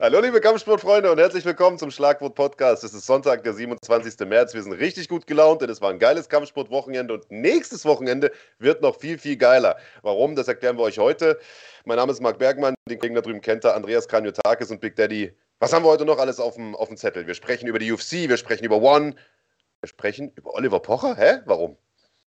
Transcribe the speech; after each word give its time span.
Hallo 0.00 0.20
liebe 0.20 0.40
Kampfsportfreunde 0.40 1.10
und 1.12 1.18
herzlich 1.18 1.44
willkommen 1.44 1.76
zum 1.76 1.90
Schlagwort 1.90 2.34
Podcast. 2.34 2.82
Es 2.82 2.94
ist 2.94 3.04
Sonntag, 3.06 3.42
der 3.44 3.52
27. 3.52 4.26
März. 4.26 4.54
Wir 4.54 4.62
sind 4.62 4.72
richtig 4.72 5.08
gut 5.08 5.26
gelaunt, 5.26 5.60
denn 5.60 5.68
es 5.68 5.80
war 5.80 5.90
ein 5.90 5.98
geiles 5.98 6.28
Kampfsportwochenende 6.28 7.12
und 7.12 7.30
nächstes 7.30 7.84
Wochenende 7.84 8.32
wird 8.58 8.80
noch 8.80 8.98
viel, 8.98 9.18
viel 9.18 9.36
geiler. 9.36 9.76
Warum? 10.02 10.34
Das 10.34 10.48
erklären 10.48 10.78
wir 10.78 10.82
euch 10.82 10.98
heute. 10.98 11.38
Mein 11.84 11.96
Name 11.96 12.12
ist 12.12 12.20
Marc 12.22 12.38
Bergmann, 12.38 12.74
den 12.88 12.98
Kollegen 12.98 13.16
da 13.16 13.20
drüben 13.20 13.40
kennt 13.40 13.64
er, 13.64 13.76
Andreas 13.76 14.08
Kranjotakis 14.08 14.70
und 14.70 14.80
Big 14.80 14.96
Daddy. 14.96 15.36
Was 15.58 15.72
haben 15.72 15.84
wir 15.84 15.90
heute 15.90 16.06
noch 16.06 16.18
alles 16.18 16.40
auf 16.40 16.54
dem, 16.54 16.74
auf 16.74 16.88
dem 16.88 16.96
Zettel? 16.96 17.26
Wir 17.26 17.34
sprechen 17.34 17.66
über 17.66 17.78
die 17.78 17.92
UFC, 17.92 18.28
wir 18.28 18.36
sprechen 18.36 18.64
über 18.64 18.80
One, 18.80 19.14
wir 19.80 19.88
sprechen 19.88 20.32
über 20.36 20.54
Oliver 20.54 20.80
Pocher. 20.80 21.16
Hä? 21.16 21.40
Warum? 21.44 21.76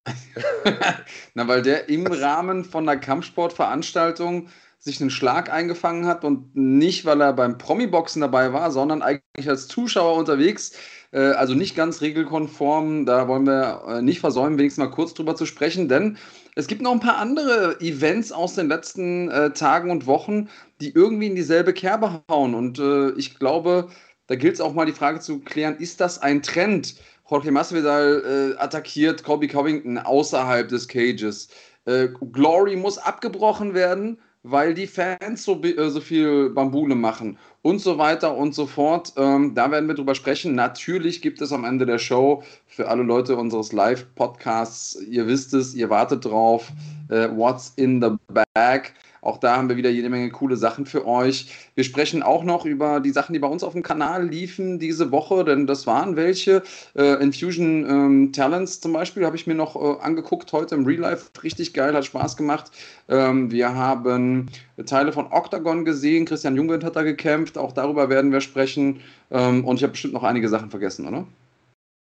Na, 1.35 1.49
weil 1.49 1.63
der 1.63 1.89
im 1.89 2.07
Rahmen 2.07 2.65
von 2.65 2.89
einer 2.89 3.01
Kampfsportveranstaltung 3.01 4.49
sich 4.79 5.01
einen 5.01 5.11
Schlag 5.11 5.53
eingefangen 5.53 6.07
hat 6.07 6.25
und 6.25 6.55
nicht, 6.55 7.05
weil 7.05 7.21
er 7.21 7.33
beim 7.33 7.59
Promi-Boxen 7.59 8.21
dabei 8.21 8.53
war, 8.53 8.71
sondern 8.71 9.03
eigentlich 9.03 9.49
als 9.49 9.67
Zuschauer 9.67 10.17
unterwegs. 10.17 10.73
Äh, 11.11 11.31
also 11.33 11.55
nicht 11.55 11.75
ganz 11.75 12.01
regelkonform. 12.01 13.05
Da 13.05 13.27
wollen 13.29 13.47
wir 13.47 13.83
äh, 13.89 14.03
nicht 14.03 14.21
versäumen, 14.21 14.59
wenigstens 14.59 14.85
mal 14.85 14.91
kurz 14.91 15.15
drüber 15.15 15.35
zu 15.35 15.47
sprechen, 15.47 15.89
denn 15.89 16.17
es 16.55 16.67
gibt 16.67 16.83
noch 16.83 16.93
ein 16.93 17.01
paar 17.01 17.19
andere 17.19 17.81
Events 17.81 18.33
aus 18.33 18.55
den 18.55 18.69
letzten 18.69 19.31
äh, 19.31 19.53
Tagen 19.53 19.91
und 19.91 20.07
Wochen, 20.07 20.49
die 20.81 20.91
irgendwie 20.91 21.27
in 21.27 21.35
dieselbe 21.35 21.73
Kerbe 21.73 22.23
hauen. 22.31 22.55
Und 22.55 22.81
ich 23.17 23.39
glaube, 23.39 23.89
da 24.29 24.37
gilt 24.37 24.55
es 24.55 24.61
auch 24.61 24.75
mal 24.75 24.87
die 24.87 24.93
Frage 24.93 25.19
zu 25.19 25.41
klären, 25.41 25.77
ist 25.79 26.01
das 26.01 26.21
ein 26.23 26.43
Trend? 26.43 26.95
Jorge 27.29 27.51
Masvidal 27.51 28.55
äh, 28.57 28.59
attackiert 28.59 29.23
Colby 29.23 29.49
Covington 29.49 29.99
außerhalb 29.99 30.69
des 30.69 30.89
Cages. 30.89 31.49
Äh, 31.85 32.09
Glory 32.33 32.77
muss 32.77 32.99
abgebrochen 32.99 33.75
werden 33.75 34.19
weil 34.51 34.75
die 34.75 34.87
Fans 34.87 35.45
so, 35.45 35.63
äh, 35.63 35.91
so 35.91 36.01
viel 36.01 36.51
Bambule 36.51 36.95
machen 36.95 37.39
und 37.63 37.81
so 37.81 37.99
weiter 37.99 38.37
und 38.37 38.55
so 38.55 38.67
fort. 38.67 39.13
Ähm, 39.17 39.55
da 39.55 39.71
werden 39.71 39.89
wir 39.89 39.95
drüber 39.95 40.15
sprechen. 40.15 40.55
Natürlich 40.55 41.21
gibt 41.21 41.41
es 41.41 41.53
am 41.53 41.65
Ende 41.65 41.87
der 41.87 41.99
Show 41.99 42.43
für 42.67 42.89
alle 42.89 43.03
Leute 43.03 43.37
unseres 43.37 43.73
Live-Podcasts, 43.73 45.01
ihr 45.03 45.27
wisst 45.27 45.55
es, 45.55 45.75
ihr 45.75 45.91
wartet 45.91 46.25
drauf, 46.25 46.71
äh, 47.11 47.29
What's 47.29 47.73
in 47.77 48.01
the 48.01 48.11
Bag. 48.55 48.95
Auch 49.21 49.39
da 49.39 49.57
haben 49.57 49.69
wir 49.69 49.77
wieder 49.77 49.91
jede 49.91 50.09
Menge 50.09 50.31
coole 50.31 50.57
Sachen 50.57 50.87
für 50.87 51.07
euch. 51.07 51.49
Wir 51.75 51.85
sprechen 51.85 52.23
auch 52.23 52.45
noch 52.45 52.65
über 52.65 53.01
die 53.01 53.11
Sachen, 53.11 53.33
die 53.33 53.39
bei 53.39 53.49
uns 53.49 53.63
auf 53.63 53.73
dem 53.73 53.83
Kanal 53.83 54.29
liefen 54.29 54.79
diese 54.79 55.11
Woche, 55.11 55.45
denn 55.45 55.67
das 55.67 55.87
waren 55.87 56.17
welche. 56.17 56.63
Äh, 56.95 57.23
Infusion 57.23 57.85
ähm, 57.89 58.33
Talents 58.33 58.81
zum 58.81 58.93
Beispiel 58.93 59.25
habe 59.25 59.37
ich 59.37 59.47
mir 59.47 59.55
noch 59.55 59.77
äh, 59.77 60.01
angeguckt 60.03 60.53
heute 60.53 60.75
im 60.75 60.85
Real 60.85 61.01
Life. 61.01 61.31
Richtig 61.43 61.75
geil, 61.75 61.95
hat 61.95 62.05
Spaß 62.05 62.37
gemacht. 62.37 62.71
Ähm, 63.09 63.51
wir 63.51 63.75
haben 63.75 64.49
Teile 64.87 65.13
von 65.13 65.27
Octagon 65.33 65.85
gesehen. 65.85 66.25
Christian 66.25 66.57
Jungwind 66.57 66.85
hat 66.85 66.97
da 66.97 67.03
gekämpft. 67.03 67.59
Auch 67.59 67.73
darüber 67.73 68.09
werden 68.09 68.33
wir 68.33 68.41
sprechen. 68.41 69.01
Ähm, 69.31 69.65
und 69.65 69.77
ich 69.77 69.83
habe 69.83 69.93
bestimmt 69.93 70.15
noch 70.15 70.23
einige 70.23 70.49
Sachen 70.49 70.71
vergessen, 70.71 71.07
oder? 71.07 71.27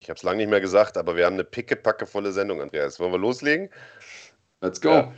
Ich 0.01 0.09
habe 0.09 0.17
es 0.17 0.23
lange 0.23 0.39
nicht 0.39 0.51
mehr 0.51 0.61
gesagt, 0.61 0.99
aber 0.99 1.17
wir 1.17 1.25
haben 1.25 1.35
eine 1.35 1.45
pickepackevolle 1.45 2.33
Sendung, 2.33 2.61
Andreas. 2.61 3.01
Wollen 3.01 3.13
wir 3.13 3.19
loslegen? 3.19 3.71
Let's 4.61 4.81
go. 4.81 4.91
Ja. 4.91 5.13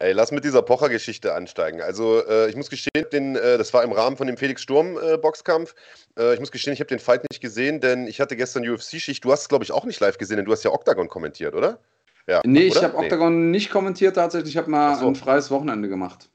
Ey, 0.00 0.12
lass 0.12 0.32
mit 0.32 0.44
dieser 0.44 0.62
Pocher-Geschichte 0.62 1.34
ansteigen. 1.34 1.82
Also, 1.82 2.26
äh, 2.26 2.48
ich 2.48 2.56
muss 2.56 2.70
gestehen, 2.70 3.04
den, 3.12 3.36
äh, 3.36 3.58
das 3.58 3.74
war 3.74 3.84
im 3.84 3.92
Rahmen 3.92 4.16
von 4.16 4.26
dem 4.26 4.38
Felix 4.38 4.62
Sturm-Boxkampf. 4.62 5.74
Äh, 6.18 6.32
ich 6.32 6.40
muss 6.40 6.50
gestehen, 6.50 6.72
ich 6.72 6.80
habe 6.80 6.88
den 6.88 6.98
Fight 6.98 7.22
nicht 7.30 7.42
gesehen, 7.42 7.82
denn 7.82 8.06
ich 8.06 8.18
hatte 8.18 8.34
gestern 8.34 8.66
UFC-Schicht. 8.66 9.22
Du 9.22 9.30
hast 9.30 9.42
es, 9.42 9.48
glaube 9.50 9.62
ich, 9.62 9.72
auch 9.72 9.84
nicht 9.84 10.00
live 10.00 10.16
gesehen, 10.16 10.38
denn 10.38 10.46
du 10.46 10.52
hast 10.52 10.64
ja 10.64 10.70
Octagon 10.70 11.08
kommentiert, 11.08 11.54
oder? 11.54 11.80
Ja, 12.26 12.40
nee, 12.46 12.62
ich 12.62 12.82
habe 12.82 12.96
Octagon 12.96 13.50
nee. 13.50 13.58
nicht 13.58 13.70
kommentiert 13.70 14.14
tatsächlich. 14.14 14.54
Ich 14.54 14.56
habe 14.56 14.70
mal 14.70 14.96
so. 14.96 15.06
ein 15.06 15.16
freies 15.16 15.50
Wochenende 15.50 15.90
gemacht. 15.90 16.30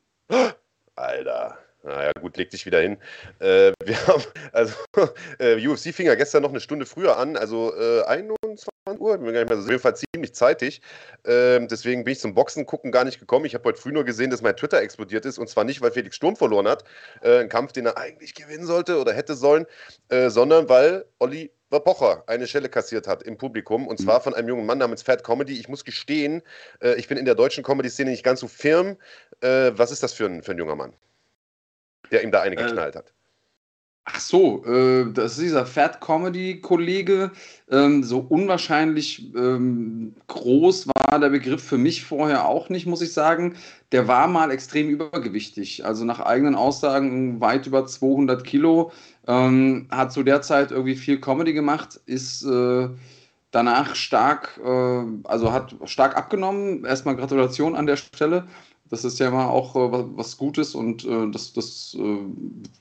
Alter. 0.96 1.58
Naja, 1.86 2.12
gut, 2.20 2.36
leg 2.36 2.50
dich 2.50 2.66
wieder 2.66 2.80
hin. 2.82 2.98
Äh, 3.40 3.72
wir 3.86 4.08
haben, 4.08 4.24
also, 4.52 4.74
äh, 5.40 5.68
UFC 5.68 5.94
fing 5.94 6.08
ja 6.08 6.16
gestern 6.16 6.42
noch 6.42 6.50
eine 6.50 6.60
Stunde 6.60 6.86
früher 6.88 7.18
an, 7.18 7.38
also 7.38 7.74
äh, 7.76 8.02
21 8.04 8.68
Uhr, 8.98 9.18
bin 9.18 9.34
gar 9.34 9.42
nicht 9.42 9.50
mehr 9.50 9.58
so, 9.58 9.64
auf 9.64 9.70
jeden 9.70 9.82
Fall 9.82 9.96
ziemlich 9.96 10.34
zeitig. 10.34 10.82
Ähm, 11.26 11.68
deswegen 11.68 12.04
bin 12.04 12.14
ich 12.14 12.20
zum 12.20 12.34
Boxen 12.34 12.66
gucken 12.66 12.92
gar 12.92 13.04
nicht 13.04 13.20
gekommen. 13.20 13.46
Ich 13.46 13.54
habe 13.54 13.66
heute 13.66 13.80
früh 13.80 13.92
nur 13.92 14.04
gesehen, 14.04 14.32
dass 14.32 14.42
mein 14.42 14.56
Twitter 14.56 14.82
explodiert 14.82 15.26
ist 15.26 15.38
und 15.38 15.48
zwar 15.48 15.64
nicht, 15.64 15.82
weil 15.82 15.92
Felix 15.92 16.16
Sturm 16.16 16.36
verloren 16.36 16.68
hat, 16.68 16.84
äh, 17.22 17.40
einen 17.40 17.50
Kampf, 17.50 17.72
den 17.72 17.86
er 17.86 17.98
eigentlich 17.98 18.34
gewinnen 18.34 18.66
sollte 18.66 19.00
oder 19.00 19.14
hätte 19.14 19.36
sollen, 19.36 19.66
äh, 20.10 20.30
sondern 20.30 20.68
weil 20.70 21.06
Olli 21.20 21.52
Pocher 21.70 22.24
eine 22.28 22.48
Schelle 22.48 22.70
kassiert 22.70 23.06
hat 23.06 23.22
im 23.24 23.38
Publikum 23.38 23.86
und 23.88 24.00
zwar 24.00 24.22
von 24.22 24.34
einem 24.34 24.48
jungen 24.48 24.66
Mann 24.66 24.78
namens 24.78 25.02
Fat 25.02 25.26
Comedy. 25.26 25.60
Ich 25.60 25.68
muss 25.68 25.84
gestehen, 25.84 26.42
äh, 26.82 26.96
ich 26.96 27.10
bin 27.10 27.18
in 27.18 27.26
der 27.26 27.36
deutschen 27.36 27.66
Comedy-Szene 27.66 28.12
nicht 28.12 28.24
ganz 28.24 28.40
so 28.40 28.48
firm. 28.48 28.96
Äh, 29.42 29.72
was 29.76 29.92
ist 29.92 30.02
das 30.02 30.14
für 30.14 30.26
ein, 30.26 30.42
für 30.42 30.52
ein 30.52 30.58
junger 30.58 30.76
Mann? 30.76 30.94
Der 32.16 32.24
ihm 32.24 32.32
da 32.32 32.42
eine 32.42 32.56
äh, 32.56 32.64
geknallt 32.64 32.96
hat. 32.96 33.14
Ach 34.08 34.20
so, 34.20 34.64
äh, 34.66 35.12
das 35.12 35.34
ist 35.34 35.42
dieser 35.42 35.66
Fat 35.66 36.00
Comedy-Kollege. 36.00 37.32
Ähm, 37.72 38.04
so 38.04 38.20
unwahrscheinlich 38.20 39.36
ähm, 39.36 40.14
groß 40.28 40.88
war 40.88 41.20
der 41.20 41.30
Begriff 41.30 41.64
für 41.64 41.80
mich 41.80 42.06
vorher 42.06 42.48
auch 42.48 42.70
nicht, 42.70 42.86
muss 42.86 43.02
ich 43.02 43.14
sagen. 43.14 43.56
Der 43.92 44.08
war 44.08 44.28
mal 44.28 44.52
extrem 44.52 44.90
übergewichtig, 44.90 45.86
also 45.86 46.06
nach 46.06 46.20
eigenen 46.20 46.54
Aussagen 46.54 47.42
weit 47.42 47.66
über 47.66 47.88
200 47.88 48.44
Kilo. 48.44 48.92
Ähm, 49.28 49.88
hat 49.90 50.14
zu 50.14 50.22
der 50.22 50.44
Zeit 50.44 50.70
irgendwie 50.72 50.96
viel 50.96 51.20
Comedy 51.20 51.54
gemacht, 51.54 52.00
ist 52.06 52.44
äh, 52.46 52.90
danach 53.50 53.96
stark, 53.96 54.60
äh, 54.64 55.04
also 55.24 55.52
hat 55.52 55.76
stark 55.86 56.16
abgenommen. 56.16 56.86
Erstmal 56.86 57.16
Gratulation 57.16 57.76
an 57.76 57.88
der 57.88 57.96
Stelle. 57.98 58.48
Das 58.90 59.04
ist 59.04 59.20
ja 59.20 59.30
immer 59.30 59.50
auch 59.50 59.76
äh, 59.76 60.06
was 60.16 60.38
Gutes 60.38 60.76
und 60.76 61.06
äh, 61.06 61.32
das, 61.32 61.54
das 61.54 61.98
äh, 62.00 62.18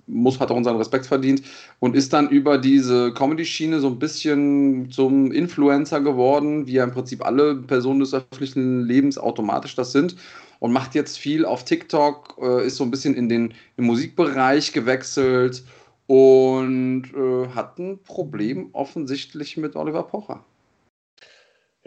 muss, 0.07 0.39
hat 0.39 0.51
auch 0.51 0.57
unseren 0.57 0.77
Respekt 0.77 1.07
verdient 1.07 1.43
und 1.81 1.97
ist 1.97 2.13
dann 2.13 2.29
über 2.29 2.59
diese 2.59 3.13
Comedy-Schiene 3.15 3.81
so 3.81 3.89
ein 3.89 3.99
bisschen 3.99 4.91
zum 4.91 5.33
Influencer 5.33 6.01
geworden, 6.03 6.67
wie 6.67 6.75
ja 6.75 6.85
im 6.85 6.93
Prinzip 6.93 7.25
alle 7.25 7.57
Personen 7.57 8.01
des 8.01 8.13
öffentlichen 8.13 8.83
Lebens 8.83 9.17
automatisch 9.17 9.75
das 9.77 9.93
sind 9.93 10.17
und 10.59 10.73
macht 10.73 10.95
jetzt 10.95 11.19
viel 11.19 11.45
auf 11.47 11.65
TikTok, 11.65 12.37
äh, 12.41 12.67
ist 12.67 12.77
so 12.77 12.85
ein 12.85 12.91
bisschen 12.91 13.15
in 13.15 13.29
den, 13.29 13.55
den 13.79 13.87
Musikbereich 13.87 14.73
gewechselt 14.73 15.65
und 16.07 17.05
äh, 17.15 17.49
hat 17.55 17.79
ein 17.79 17.99
Problem 18.03 18.69
offensichtlich 18.73 19.57
mit 19.57 19.75
Oliver 19.75 20.03
Pocher. 20.03 20.45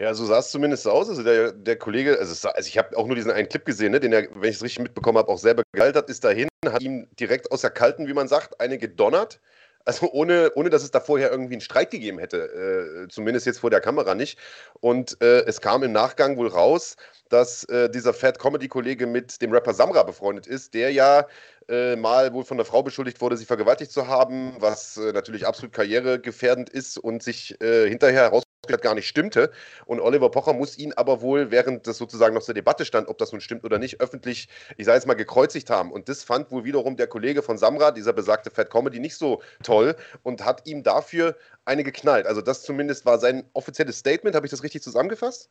Ja, 0.00 0.14
so 0.14 0.24
sah 0.26 0.38
es 0.38 0.50
zumindest 0.50 0.86
aus. 0.86 1.08
Also 1.08 1.24
der, 1.24 1.52
der 1.52 1.76
Kollege, 1.76 2.18
also, 2.18 2.48
also 2.48 2.68
ich 2.68 2.78
habe 2.78 2.96
auch 2.96 3.06
nur 3.06 3.16
diesen 3.16 3.32
einen 3.32 3.48
Clip 3.48 3.64
gesehen, 3.64 3.90
ne, 3.90 3.98
den 3.98 4.12
er, 4.12 4.28
wenn 4.34 4.50
ich 4.50 4.56
es 4.56 4.62
richtig 4.62 4.78
mitbekommen 4.80 5.18
habe, 5.18 5.28
auch 5.28 5.38
selber 5.38 5.64
gehalten 5.72 5.98
hat, 5.98 6.08
ist 6.08 6.22
dahin, 6.22 6.48
hat 6.64 6.82
ihm 6.82 7.08
direkt 7.18 7.50
aus 7.50 7.62
der 7.62 7.70
Kalten, 7.70 8.06
wie 8.06 8.14
man 8.14 8.28
sagt, 8.28 8.60
eine 8.60 8.78
gedonnert. 8.78 9.40
Also 9.84 10.08
ohne, 10.12 10.52
ohne 10.54 10.70
dass 10.70 10.82
es 10.82 10.90
da 10.90 11.00
vorher 11.00 11.30
irgendwie 11.30 11.54
einen 11.54 11.62
Streit 11.62 11.90
gegeben 11.90 12.18
hätte, 12.18 13.06
äh, 13.06 13.08
zumindest 13.08 13.46
jetzt 13.46 13.58
vor 13.58 13.70
der 13.70 13.80
Kamera 13.80 14.14
nicht. 14.14 14.38
Und 14.80 15.20
äh, 15.22 15.44
es 15.46 15.60
kam 15.60 15.82
im 15.82 15.92
Nachgang 15.92 16.36
wohl 16.36 16.48
raus, 16.48 16.96
dass 17.30 17.64
äh, 17.64 17.88
dieser 17.90 18.12
Fat 18.12 18.38
Comedy-Kollege 18.38 19.06
mit 19.06 19.40
dem 19.40 19.50
Rapper 19.50 19.72
Samra 19.74 20.02
befreundet 20.02 20.46
ist, 20.46 20.74
der 20.74 20.92
ja 20.92 21.26
äh, 21.68 21.96
mal 21.96 22.32
wohl 22.34 22.44
von 22.44 22.58
der 22.58 22.66
Frau 22.66 22.82
beschuldigt 22.82 23.20
wurde, 23.20 23.36
sie 23.36 23.46
vergewaltigt 23.46 23.90
zu 23.90 24.06
haben, 24.06 24.54
was 24.60 24.96
äh, 24.98 25.12
natürlich 25.12 25.46
absolut 25.46 25.72
karrieregefährdend 25.72 26.68
ist 26.70 26.98
und 26.98 27.22
sich 27.22 27.58
äh, 27.62 27.88
hinterher 27.88 28.22
heraus 28.24 28.44
gar 28.66 28.94
nicht 28.94 29.08
stimmte. 29.08 29.50
Und 29.86 30.00
Oliver 30.00 30.30
Pocher 30.30 30.52
muss 30.52 30.78
ihn 30.78 30.92
aber 30.94 31.20
wohl, 31.20 31.50
während 31.50 31.86
das 31.86 31.98
sozusagen 31.98 32.34
noch 32.34 32.42
zur 32.42 32.54
Debatte 32.54 32.84
stand, 32.84 33.08
ob 33.08 33.18
das 33.18 33.32
nun 33.32 33.40
stimmt 33.40 33.64
oder 33.64 33.78
nicht, 33.78 34.00
öffentlich, 34.00 34.48
ich 34.76 34.86
sage 34.86 34.96
jetzt 34.96 35.06
mal, 35.06 35.14
gekreuzigt 35.14 35.70
haben. 35.70 35.92
Und 35.92 36.08
das 36.08 36.24
fand 36.24 36.50
wohl 36.50 36.64
wiederum 36.64 36.96
der 36.96 37.06
Kollege 37.06 37.42
von 37.42 37.56
Samra, 37.56 37.92
dieser 37.92 38.12
besagte 38.12 38.50
Fat 38.50 38.70
Comedy, 38.70 38.98
nicht 38.98 39.16
so 39.16 39.40
toll 39.62 39.94
und 40.22 40.44
hat 40.44 40.66
ihm 40.66 40.82
dafür 40.82 41.36
eine 41.64 41.84
geknallt. 41.84 42.26
Also 42.26 42.40
das 42.42 42.62
zumindest 42.62 43.06
war 43.06 43.18
sein 43.18 43.44
offizielles 43.52 43.98
Statement. 43.98 44.34
Habe 44.34 44.46
ich 44.46 44.50
das 44.50 44.62
richtig 44.62 44.82
zusammengefasst? 44.82 45.48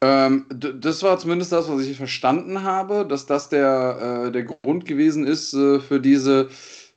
Ähm, 0.00 0.46
das 0.50 1.02
war 1.02 1.18
zumindest 1.18 1.52
das, 1.52 1.70
was 1.70 1.82
ich 1.82 1.96
verstanden 1.96 2.62
habe, 2.62 3.06
dass 3.06 3.26
das 3.26 3.48
der, 3.48 4.26
äh, 4.26 4.32
der 4.32 4.44
Grund 4.44 4.84
gewesen 4.84 5.26
ist 5.26 5.54
äh, 5.54 5.80
für, 5.80 6.00
diese, 6.00 6.48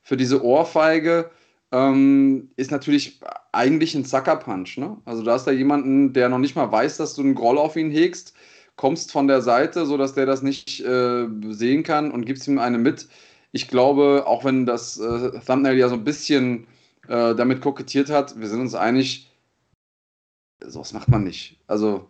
für 0.04 0.18
diese 0.18 0.44
Ohrfeige 0.44 1.30
ähm, 1.71 2.50
ist 2.56 2.71
natürlich 2.71 3.19
eigentlich 3.51 3.95
ein 3.95 4.06
Sucker-Punch. 4.06 4.77
Ne? 4.77 4.98
Also 5.06 5.24
da 5.24 5.36
ist 5.36 5.45
da 5.45 5.51
jemanden, 5.51 6.13
der 6.13 6.30
noch 6.30 6.39
nicht 6.39 6.56
mal 6.56 6.71
weiß, 6.71 6.98
dass 6.98 7.16
du 7.16 7.21
einen 7.21 7.36
Groll 7.36 7.57
auf 7.57 7.75
ihn 7.75 7.92
hegst, 7.92 8.33
kommst 8.75 9.12
von 9.12 9.27
der 9.27 9.42
Seite, 9.42 9.86
sodass 9.86 10.13
der 10.13 10.25
das 10.25 10.42
nicht 10.42 10.80
äh, 10.81 11.27
sehen 11.50 11.83
kann 11.83 12.12
und 12.12 12.25
gibst 12.25 12.48
ihm 12.48 12.60
eine 12.60 12.77
mit. 12.77 13.07
Ich 13.51 13.68
glaube, 13.68 14.24
auch 14.25 14.45
wenn 14.45 14.66
das 14.66 15.00
äh, 15.00 15.39
Thumbnail 15.45 15.77
ja 15.77 15.89
so 15.89 15.95
ein 15.95 16.04
bisschen 16.04 16.68
äh, 17.07 17.36
damit 17.36 17.62
kokettiert 17.62 18.10
hat, 18.10 18.39
wir 18.39 18.48
sind 18.48 18.62
uns 18.62 18.75
einig, 18.75 19.30
sowas 20.65 20.94
macht 20.94 21.10
man 21.10 21.24
nicht. 21.24 21.60
Also 21.68 22.07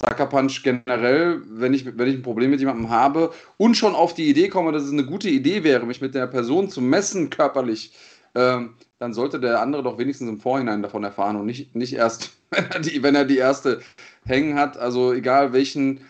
Sucker 0.00 0.26
Punch 0.26 0.62
generell, 0.62 1.42
wenn 1.46 1.74
ich, 1.74 1.84
wenn 1.84 2.08
ich 2.08 2.14
ein 2.14 2.22
Problem 2.22 2.50
mit 2.50 2.60
jemandem 2.60 2.88
habe 2.88 3.32
und 3.58 3.76
schon 3.76 3.94
auf 3.94 4.14
die 4.14 4.28
Idee 4.28 4.48
komme, 4.48 4.72
dass 4.72 4.84
es 4.84 4.92
eine 4.92 5.04
gute 5.04 5.28
Idee 5.28 5.62
wäre, 5.62 5.84
mich 5.84 6.00
mit 6.00 6.14
der 6.14 6.26
Person 6.26 6.70
zu 6.70 6.80
messen 6.80 7.28
körperlich, 7.28 7.92
ähm, 8.34 8.76
dann 9.00 9.14
sollte 9.14 9.40
der 9.40 9.60
andere 9.60 9.82
doch 9.82 9.98
wenigstens 9.98 10.28
im 10.28 10.38
Vorhinein 10.38 10.82
davon 10.82 11.02
erfahren 11.02 11.36
und 11.36 11.46
nicht, 11.46 11.74
nicht 11.74 11.94
erst, 11.94 12.30
wenn 12.50 12.66
er, 12.70 12.80
die, 12.80 13.02
wenn 13.02 13.14
er 13.14 13.24
die 13.24 13.38
erste 13.38 13.80
hängen 14.26 14.54
hat. 14.56 14.76
Also 14.76 15.12
egal 15.12 15.52
welchen 15.52 16.00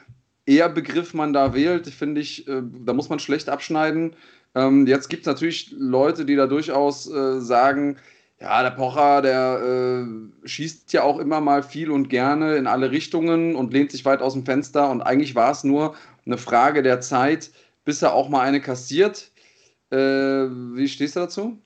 Ehrbegriff 0.45 1.15
man 1.15 1.33
da 1.33 1.55
wählt, 1.55 1.87
finde 1.89 2.21
ich, 2.21 2.49
äh, 2.49 2.63
da 2.85 2.93
muss 2.93 3.09
man 3.09 3.21
schlecht 3.21 3.49
abschneiden. 3.49 4.17
Ähm, 4.57 4.89
jetzt 4.89 5.09
gibt 5.09 5.23
es 5.23 5.27
natürlich 5.27 5.73
Leute, 5.79 6.25
die 6.25 6.35
da 6.35 6.49
durchaus 6.49 7.09
äh, 7.09 7.41
sagen, 7.41 7.97
ja, 8.41 8.63
der 8.63 8.71
Pocher, 8.71 9.23
der 9.23 9.61
äh, 9.63 10.49
schießt 10.49 10.93
ja 10.93 11.05
auch 11.05 11.21
immer 11.21 11.41
mal 11.41 11.63
viel 11.63 11.93
und 11.93 12.09
gerne 12.09 12.57
in 12.57 12.67
alle 12.67 12.91
Richtungen 12.91 13.55
und 13.55 13.73
lehnt 13.73 13.93
sich 13.93 14.05
weit 14.05 14.21
aus 14.21 14.33
dem 14.33 14.45
Fenster. 14.45 14.91
Und 14.91 15.03
eigentlich 15.03 15.37
war 15.37 15.53
es 15.53 15.63
nur 15.63 15.95
eine 16.27 16.39
Frage 16.39 16.83
der 16.83 17.01
Zeit, 17.01 17.51
bis 17.85 18.03
er 18.03 18.15
auch 18.15 18.29
mal 18.29 18.41
eine 18.41 18.61
kassiert. 18.61 19.31
Äh, 19.91 19.97
wie 19.97 20.89
stehst 20.89 21.15
du 21.15 21.21
dazu? 21.21 21.59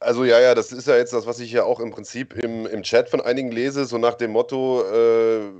Also 0.00 0.24
ja, 0.24 0.40
ja, 0.40 0.54
das 0.54 0.72
ist 0.72 0.86
ja 0.86 0.96
jetzt 0.96 1.12
das, 1.12 1.26
was 1.26 1.40
ich 1.40 1.52
ja 1.52 1.64
auch 1.64 1.80
im 1.80 1.90
Prinzip 1.90 2.34
im, 2.34 2.66
im 2.66 2.82
Chat 2.82 3.08
von 3.08 3.20
einigen 3.20 3.50
lese, 3.50 3.86
so 3.86 3.98
nach 3.98 4.14
dem 4.14 4.32
Motto, 4.32 4.82
äh, 4.82 5.50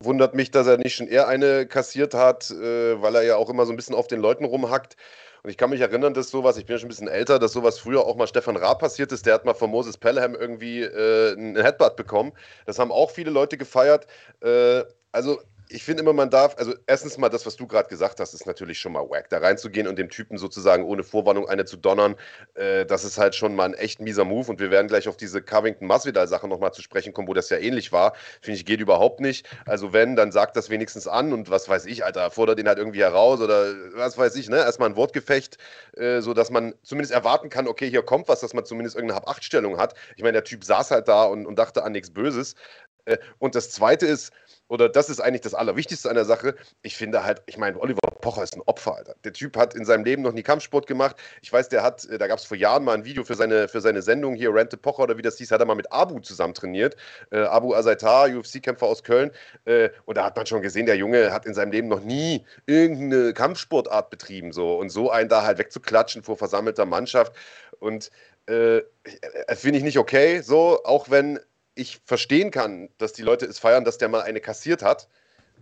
wundert 0.00 0.34
mich, 0.34 0.50
dass 0.50 0.66
er 0.66 0.78
nicht 0.78 0.94
schon 0.94 1.06
eher 1.06 1.28
eine 1.28 1.66
kassiert 1.66 2.14
hat, 2.14 2.50
äh, 2.50 3.00
weil 3.00 3.14
er 3.14 3.22
ja 3.22 3.36
auch 3.36 3.50
immer 3.50 3.66
so 3.66 3.72
ein 3.72 3.76
bisschen 3.76 3.94
auf 3.94 4.08
den 4.08 4.20
Leuten 4.20 4.44
rumhackt. 4.44 4.96
Und 5.42 5.50
ich 5.50 5.56
kann 5.56 5.70
mich 5.70 5.80
erinnern, 5.80 6.14
dass 6.14 6.30
sowas, 6.30 6.56
ich 6.56 6.66
bin 6.66 6.74
ja 6.74 6.78
schon 6.78 6.86
ein 6.86 6.90
bisschen 6.90 7.08
älter, 7.08 7.38
dass 7.38 7.52
sowas 7.52 7.78
früher 7.78 8.04
auch 8.06 8.16
mal 8.16 8.28
Stefan 8.28 8.56
Raab 8.56 8.78
passiert 8.78 9.10
ist. 9.10 9.26
Der 9.26 9.34
hat 9.34 9.44
mal 9.44 9.54
von 9.54 9.70
Moses 9.70 9.96
Pelham 9.96 10.34
irgendwie 10.34 10.82
äh, 10.82 11.32
einen 11.32 11.56
Headbutt 11.60 11.96
bekommen. 11.96 12.32
Das 12.64 12.78
haben 12.78 12.92
auch 12.92 13.10
viele 13.10 13.30
Leute 13.30 13.58
gefeiert. 13.58 14.06
Äh, 14.40 14.84
also 15.10 15.40
ich 15.72 15.84
finde 15.84 16.02
immer, 16.02 16.12
man 16.12 16.30
darf, 16.30 16.56
also 16.58 16.74
erstens 16.86 17.18
mal 17.18 17.28
das, 17.28 17.46
was 17.46 17.56
du 17.56 17.66
gerade 17.66 17.88
gesagt 17.88 18.20
hast, 18.20 18.34
ist 18.34 18.46
natürlich 18.46 18.78
schon 18.78 18.92
mal 18.92 19.08
wack. 19.08 19.28
Da 19.28 19.38
reinzugehen 19.38 19.86
und 19.88 19.98
dem 19.98 20.10
Typen 20.10 20.38
sozusagen 20.38 20.84
ohne 20.84 21.02
Vorwarnung 21.02 21.48
eine 21.48 21.64
zu 21.64 21.76
donnern, 21.76 22.16
äh, 22.54 22.84
das 22.84 23.04
ist 23.04 23.18
halt 23.18 23.34
schon 23.34 23.54
mal 23.54 23.64
ein 23.64 23.74
echt 23.74 24.00
mieser 24.00 24.24
Move. 24.24 24.50
Und 24.50 24.60
wir 24.60 24.70
werden 24.70 24.88
gleich 24.88 25.08
auf 25.08 25.16
diese 25.16 25.42
Covington-Masvidal-Sache 25.42 26.46
nochmal 26.48 26.72
zu 26.72 26.82
sprechen 26.82 27.12
kommen, 27.12 27.28
wo 27.28 27.34
das 27.34 27.50
ja 27.50 27.58
ähnlich 27.58 27.92
war. 27.92 28.14
Finde 28.40 28.58
ich, 28.58 28.66
geht 28.66 28.80
überhaupt 28.80 29.20
nicht. 29.20 29.48
Also 29.66 29.92
wenn, 29.92 30.16
dann 30.16 30.32
sagt 30.32 30.56
das 30.56 30.70
wenigstens 30.70 31.08
an 31.08 31.32
und 31.32 31.50
was 31.50 31.68
weiß 31.68 31.86
ich, 31.86 32.04
Alter, 32.04 32.30
fordert 32.30 32.58
den 32.58 32.68
halt 32.68 32.78
irgendwie 32.78 33.00
heraus 33.00 33.40
oder 33.40 33.72
was 33.94 34.18
weiß 34.18 34.36
ich, 34.36 34.48
ne? 34.48 34.56
Erstmal 34.58 34.90
ein 34.90 34.96
Wortgefecht, 34.96 35.58
äh, 35.96 36.20
sodass 36.20 36.50
man 36.50 36.74
zumindest 36.82 37.12
erwarten 37.12 37.48
kann, 37.48 37.66
okay, 37.66 37.88
hier 37.88 38.02
kommt 38.02 38.28
was, 38.28 38.40
dass 38.40 38.54
man 38.54 38.64
zumindest 38.64 38.96
irgendeine 38.96 39.20
Hab-8-Stellung 39.20 39.78
hat. 39.78 39.94
Ich 40.16 40.22
meine, 40.22 40.32
der 40.32 40.44
Typ 40.44 40.64
saß 40.64 40.90
halt 40.90 41.08
da 41.08 41.24
und, 41.24 41.46
und 41.46 41.58
dachte 41.58 41.82
an 41.82 41.92
nichts 41.92 42.10
Böses. 42.12 42.54
Äh, 43.04 43.18
und 43.38 43.54
das 43.54 43.70
Zweite 43.70 44.06
ist, 44.06 44.32
oder 44.68 44.88
das 44.88 45.10
ist 45.10 45.20
eigentlich 45.20 45.42
das 45.42 45.54
Allerwichtigste 45.54 46.08
an 46.08 46.14
der 46.14 46.24
Sache. 46.24 46.54
Ich 46.82 46.96
finde 46.96 47.24
halt, 47.24 47.42
ich 47.46 47.58
meine, 47.58 47.78
Oliver 47.78 48.00
Pocher 48.20 48.42
ist 48.42 48.56
ein 48.56 48.62
Opfer, 48.62 48.96
Alter. 48.96 49.14
Der 49.24 49.32
Typ 49.32 49.56
hat 49.56 49.74
in 49.74 49.84
seinem 49.84 50.04
Leben 50.04 50.22
noch 50.22 50.32
nie 50.32 50.42
Kampfsport 50.42 50.86
gemacht. 50.86 51.16
Ich 51.42 51.52
weiß, 51.52 51.68
der 51.68 51.82
hat, 51.82 52.06
äh, 52.06 52.16
da 52.16 52.26
gab 52.26 52.38
es 52.38 52.44
vor 52.44 52.56
Jahren 52.56 52.84
mal 52.84 52.94
ein 52.94 53.04
Video 53.04 53.24
für 53.24 53.34
seine, 53.34 53.68
für 53.68 53.80
seine 53.80 54.00
Sendung 54.00 54.34
hier, 54.34 54.54
Rente 54.54 54.76
Pocher 54.76 55.02
oder 55.02 55.18
wie 55.18 55.22
das 55.22 55.36
hieß, 55.36 55.50
hat 55.50 55.60
er 55.60 55.66
mal 55.66 55.74
mit 55.74 55.92
Abu 55.92 56.20
zusammen 56.20 56.54
trainiert. 56.54 56.96
Äh, 57.30 57.40
Abu 57.40 57.74
Azaitar, 57.74 58.28
UFC-Kämpfer 58.28 58.86
aus 58.86 59.02
Köln. 59.02 59.30
Äh, 59.66 59.90
und 60.06 60.16
da 60.16 60.24
hat 60.24 60.36
man 60.36 60.46
schon 60.46 60.62
gesehen, 60.62 60.86
der 60.86 60.96
Junge 60.96 61.32
hat 61.32 61.44
in 61.44 61.54
seinem 61.54 61.72
Leben 61.72 61.88
noch 61.88 62.00
nie 62.00 62.46
irgendeine 62.66 63.34
Kampfsportart 63.34 64.10
betrieben. 64.10 64.52
So. 64.52 64.76
Und 64.76 64.90
so 64.90 65.10
einen 65.10 65.28
da 65.28 65.42
halt 65.42 65.58
wegzuklatschen 65.58 66.22
vor 66.22 66.36
versammelter 66.36 66.86
Mannschaft. 66.86 67.34
Und 67.78 68.10
äh, 68.48 68.78
äh 68.78 68.82
finde 69.54 69.78
ich 69.78 69.84
nicht 69.84 69.98
okay, 69.98 70.40
so, 70.40 70.82
auch 70.84 71.10
wenn 71.10 71.38
ich 71.74 72.00
verstehen 72.04 72.50
kann, 72.50 72.90
dass 72.98 73.12
die 73.12 73.22
Leute 73.22 73.46
es 73.46 73.58
feiern, 73.58 73.84
dass 73.84 73.98
der 73.98 74.08
mal 74.08 74.22
eine 74.22 74.40
kassiert 74.40 74.82
hat. 74.82 75.08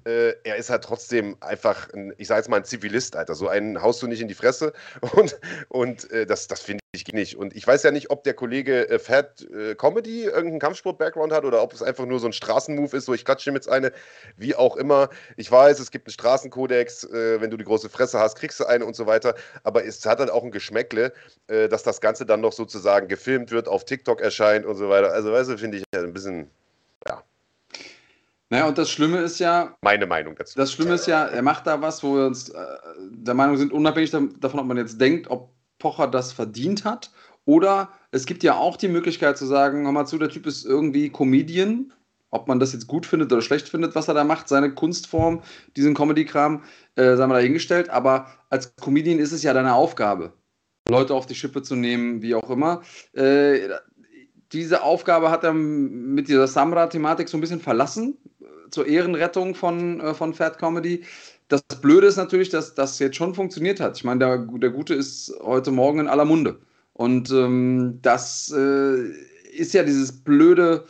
Äh, 0.04 0.34
er 0.44 0.56
ist 0.56 0.70
halt 0.70 0.84
trotzdem 0.84 1.36
einfach, 1.40 1.92
ein, 1.92 2.14
ich 2.18 2.28
sage 2.28 2.40
jetzt 2.40 2.48
mal, 2.48 2.58
ein 2.58 2.64
Zivilist, 2.64 3.16
Alter. 3.16 3.34
So 3.34 3.48
einen 3.48 3.82
haust 3.82 4.02
du 4.02 4.06
nicht 4.06 4.20
in 4.20 4.28
die 4.28 4.34
Fresse. 4.34 4.72
Und, 5.14 5.38
und 5.68 6.10
äh, 6.10 6.26
das, 6.26 6.46
das 6.46 6.60
finde 6.60 6.80
ich 6.92 7.06
nicht. 7.12 7.36
Und 7.36 7.54
ich 7.54 7.66
weiß 7.66 7.82
ja 7.82 7.90
nicht, 7.90 8.10
ob 8.10 8.24
der 8.24 8.34
Kollege 8.34 8.88
äh, 8.88 8.98
Fat 8.98 9.42
äh, 9.42 9.74
Comedy 9.74 10.24
irgendeinen 10.24 10.58
Kampfsport-Background 10.58 11.32
hat 11.32 11.44
oder 11.44 11.62
ob 11.62 11.72
es 11.72 11.82
einfach 11.82 12.06
nur 12.06 12.18
so 12.20 12.26
ein 12.26 12.32
Straßenmove 12.32 12.94
ist, 12.94 13.06
so 13.06 13.14
ich 13.14 13.24
klatsche 13.24 13.50
ihm 13.50 13.54
jetzt 13.54 13.68
eine, 13.68 13.92
wie 14.36 14.54
auch 14.54 14.76
immer. 14.76 15.08
Ich 15.36 15.50
weiß, 15.50 15.78
es 15.78 15.90
gibt 15.90 16.06
einen 16.06 16.12
Straßenkodex, 16.12 17.04
äh, 17.04 17.40
wenn 17.40 17.50
du 17.50 17.56
die 17.56 17.64
große 17.64 17.88
Fresse 17.88 18.18
hast, 18.18 18.36
kriegst 18.36 18.58
du 18.60 18.66
eine 18.66 18.84
und 18.84 18.96
so 18.96 19.06
weiter. 19.06 19.34
Aber 19.62 19.84
es 19.84 20.04
hat 20.04 20.18
halt 20.18 20.30
auch 20.30 20.42
ein 20.42 20.50
Geschmäckle, 20.50 21.12
äh, 21.48 21.68
dass 21.68 21.82
das 21.82 22.00
Ganze 22.00 22.26
dann 22.26 22.40
noch 22.40 22.52
sozusagen 22.52 23.08
gefilmt 23.08 23.50
wird, 23.50 23.68
auf 23.68 23.84
TikTok 23.84 24.20
erscheint 24.20 24.66
und 24.66 24.76
so 24.76 24.88
weiter. 24.88 25.12
Also, 25.12 25.32
weißt 25.32 25.50
du, 25.50 25.58
finde 25.58 25.78
ich 25.78 25.84
ein 25.94 26.12
bisschen. 26.12 26.50
Naja, 28.50 28.66
und 28.66 28.76
das 28.76 28.90
Schlimme 28.90 29.18
ist 29.18 29.38
ja. 29.38 29.76
Meine 29.80 30.06
Meinung 30.06 30.34
dazu. 30.34 30.58
Das 30.58 30.72
Schlimme 30.72 30.94
ist 30.94 31.06
ja, 31.06 31.24
er 31.24 31.42
macht 31.42 31.68
da 31.68 31.80
was, 31.80 32.02
wo 32.02 32.16
wir 32.16 32.26
uns 32.26 32.48
äh, 32.48 32.64
der 33.10 33.34
Meinung 33.34 33.56
sind, 33.56 33.72
unabhängig 33.72 34.10
davon, 34.10 34.60
ob 34.60 34.66
man 34.66 34.76
jetzt 34.76 35.00
denkt, 35.00 35.30
ob 35.30 35.54
Pocher 35.78 36.08
das 36.08 36.32
verdient 36.32 36.84
hat. 36.84 37.12
Oder 37.44 37.90
es 38.10 38.26
gibt 38.26 38.42
ja 38.42 38.56
auch 38.56 38.76
die 38.76 38.88
Möglichkeit 38.88 39.38
zu 39.38 39.46
sagen, 39.46 39.84
hör 39.84 39.92
mal 39.92 40.06
zu, 40.06 40.18
der 40.18 40.28
Typ 40.28 40.46
ist 40.46 40.66
irgendwie 40.66 41.10
Comedian. 41.10 41.92
Ob 42.32 42.46
man 42.46 42.60
das 42.60 42.72
jetzt 42.72 42.86
gut 42.86 43.06
findet 43.06 43.32
oder 43.32 43.42
schlecht 43.42 43.68
findet, 43.68 43.94
was 43.96 44.06
er 44.06 44.14
da 44.14 44.22
macht, 44.22 44.48
seine 44.48 44.72
Kunstform, 44.72 45.42
diesen 45.76 45.94
Comedy-Kram, 45.94 46.62
äh, 46.94 47.16
sagen 47.16 47.30
wir 47.30 47.36
dahingestellt. 47.36 47.88
Aber 47.88 48.26
als 48.50 48.76
Comedian 48.76 49.18
ist 49.18 49.32
es 49.32 49.42
ja 49.42 49.52
deine 49.52 49.74
Aufgabe, 49.74 50.32
Leute 50.88 51.14
auf 51.14 51.26
die 51.26 51.34
Schippe 51.34 51.62
zu 51.62 51.74
nehmen, 51.74 52.22
wie 52.22 52.36
auch 52.36 52.50
immer. 52.50 52.82
Äh, 53.14 53.68
diese 54.52 54.82
Aufgabe 54.82 55.30
hat 55.30 55.44
er 55.44 55.52
mit 55.54 56.28
dieser 56.28 56.46
Samra-Thematik 56.46 57.28
so 57.28 57.36
ein 57.36 57.40
bisschen 57.40 57.60
verlassen, 57.60 58.16
zur 58.70 58.86
Ehrenrettung 58.86 59.54
von, 59.54 60.00
äh, 60.00 60.14
von 60.14 60.34
Fat 60.34 60.58
Comedy. 60.58 61.04
Das 61.48 61.62
Blöde 61.80 62.06
ist 62.06 62.16
natürlich, 62.16 62.48
dass 62.48 62.74
das 62.74 62.98
jetzt 62.98 63.16
schon 63.16 63.34
funktioniert 63.34 63.80
hat. 63.80 63.96
Ich 63.96 64.04
meine, 64.04 64.20
der, 64.20 64.38
der 64.38 64.70
Gute 64.70 64.94
ist 64.94 65.32
heute 65.42 65.70
Morgen 65.72 66.00
in 66.00 66.08
aller 66.08 66.24
Munde. 66.24 66.60
Und 66.92 67.30
ähm, 67.30 67.98
das 68.02 68.52
äh, 68.56 69.10
ist 69.52 69.74
ja 69.74 69.82
dieses 69.82 70.12
blöde 70.12 70.84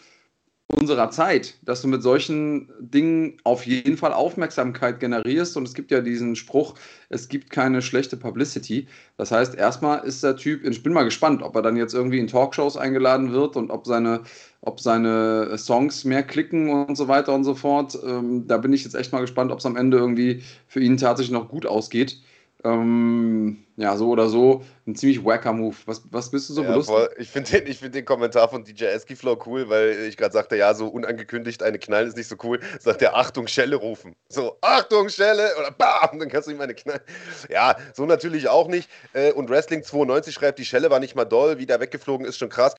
unserer 0.71 1.11
Zeit, 1.11 1.59
dass 1.63 1.83
du 1.83 1.89
mit 1.89 2.03
solchen 2.03 2.71
Dingen 2.79 3.39
auf 3.45 3.67
jeden 3.67 3.97
Fall 3.97 4.13
Aufmerksamkeit 4.13 5.01
generierst. 5.01 5.57
Und 5.57 5.67
es 5.67 5.75
gibt 5.75 5.91
ja 5.91 6.01
diesen 6.01 6.37
Spruch, 6.37 6.75
es 7.09 7.29
gibt 7.29 7.51
keine 7.51 7.83
schlechte 7.83 8.17
Publicity. 8.17 8.87
Das 9.17 9.33
heißt, 9.33 9.55
erstmal 9.57 10.05
ist 10.05 10.23
der 10.23 10.37
Typ, 10.37 10.65
ich 10.65 10.83
bin 10.83 10.93
mal 10.93 11.05
gespannt, 11.05 11.43
ob 11.43 11.57
er 11.57 11.63
dann 11.63 11.77
jetzt 11.77 11.95
irgendwie 11.95 12.21
in 12.21 12.29
Talkshows 12.29 12.77
eingeladen 12.77 13.33
wird 13.33 13.57
und 13.57 13.71
ob 13.71 13.87
seine 13.87 14.23
ob 14.63 14.81
seine 14.81 15.57
Songs 15.57 16.05
mehr 16.05 16.23
klicken 16.23 16.71
und 16.71 16.97
so 16.97 17.09
weiter 17.09 17.35
und 17.35 17.45
so 17.45 17.55
fort. 17.55 17.99
Ähm, 18.05 18.47
da 18.47 18.59
bin 18.59 18.73
ich 18.73 18.85
jetzt 18.85 18.95
echt 18.95 19.13
mal 19.13 19.21
gespannt, 19.21 19.53
ob 19.53 19.59
es 19.59 19.67
am 19.67 19.77
Ende 19.77 19.97
irgendwie 19.97 20.43
für 20.67 20.81
ihn 20.81 20.97
tatsächlich 20.97 21.33
noch 21.33 21.49
gut 21.49 21.67
ausgeht. 21.67 22.21
Ähm, 22.63 23.65
ja, 23.77 23.97
so 23.97 24.11
oder 24.11 24.29
so, 24.29 24.63
ein 24.87 24.95
ziemlich 24.95 25.25
wacker 25.25 25.55
Move. 25.55 25.75
Was, 25.87 26.03
was 26.11 26.31
bist 26.31 26.51
du 26.51 26.53
so 26.53 26.63
ja, 26.63 26.69
belustigt? 26.69 27.09
Ich 27.17 27.31
finde 27.31 27.63
den, 27.63 27.75
find 27.75 27.95
den 27.95 28.05
Kommentar 28.05 28.51
von 28.51 28.63
DJ 28.63 28.85
Eskiflow 28.85 29.39
cool, 29.47 29.71
weil 29.71 30.07
ich 30.07 30.19
gerade 30.19 30.35
sagte, 30.35 30.57
ja, 30.57 30.75
so 30.75 30.89
unangekündigt, 30.89 31.63
eine 31.63 31.79
Knall 31.79 32.07
ist 32.07 32.19
nicht 32.19 32.29
so 32.29 32.37
cool. 32.43 32.61
Sagt 32.79 33.01
der 33.01 33.17
Achtung, 33.17 33.47
Schelle 33.47 33.77
rufen. 33.77 34.15
So, 34.29 34.59
Achtung, 34.61 35.09
Schelle 35.09 35.49
oder 35.59 35.71
BAM, 35.71 36.19
dann 36.19 36.29
kannst 36.29 36.49
du 36.49 36.53
ihm 36.53 36.61
eine 36.61 36.75
Knall. 36.75 37.01
Ja, 37.49 37.77
so 37.95 38.05
natürlich 38.05 38.49
auch 38.49 38.69
nicht. 38.69 38.91
Äh, 39.15 39.33
und 39.33 39.49
Wrestling 39.49 39.83
92 39.83 40.35
schreibt, 40.35 40.59
die 40.59 40.67
Schelle 40.67 40.91
war 40.91 41.01
nicht 41.01 41.17
mal 41.17 41.25
doll, 41.25 41.59
wie 41.59 41.67
der 41.67 41.81
weggeflogen 41.81 42.27
ist, 42.27 42.37
schon 42.37 42.51
krass. 42.51 42.75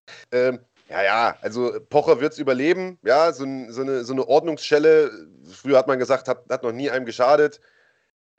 Ja, 0.91 1.01
ja, 1.03 1.37
also 1.41 1.71
Pocher 1.89 2.19
wird 2.19 2.33
es 2.33 2.39
überleben. 2.39 2.99
Ja, 3.01 3.31
so, 3.31 3.45
so, 3.69 3.81
eine, 3.81 4.03
so 4.03 4.11
eine 4.11 4.27
Ordnungsschelle, 4.27 5.09
früher 5.49 5.77
hat 5.77 5.87
man 5.87 5.99
gesagt, 5.99 6.27
hat, 6.27 6.43
hat 6.49 6.63
noch 6.63 6.73
nie 6.73 6.89
einem 6.89 7.05
geschadet 7.05 7.61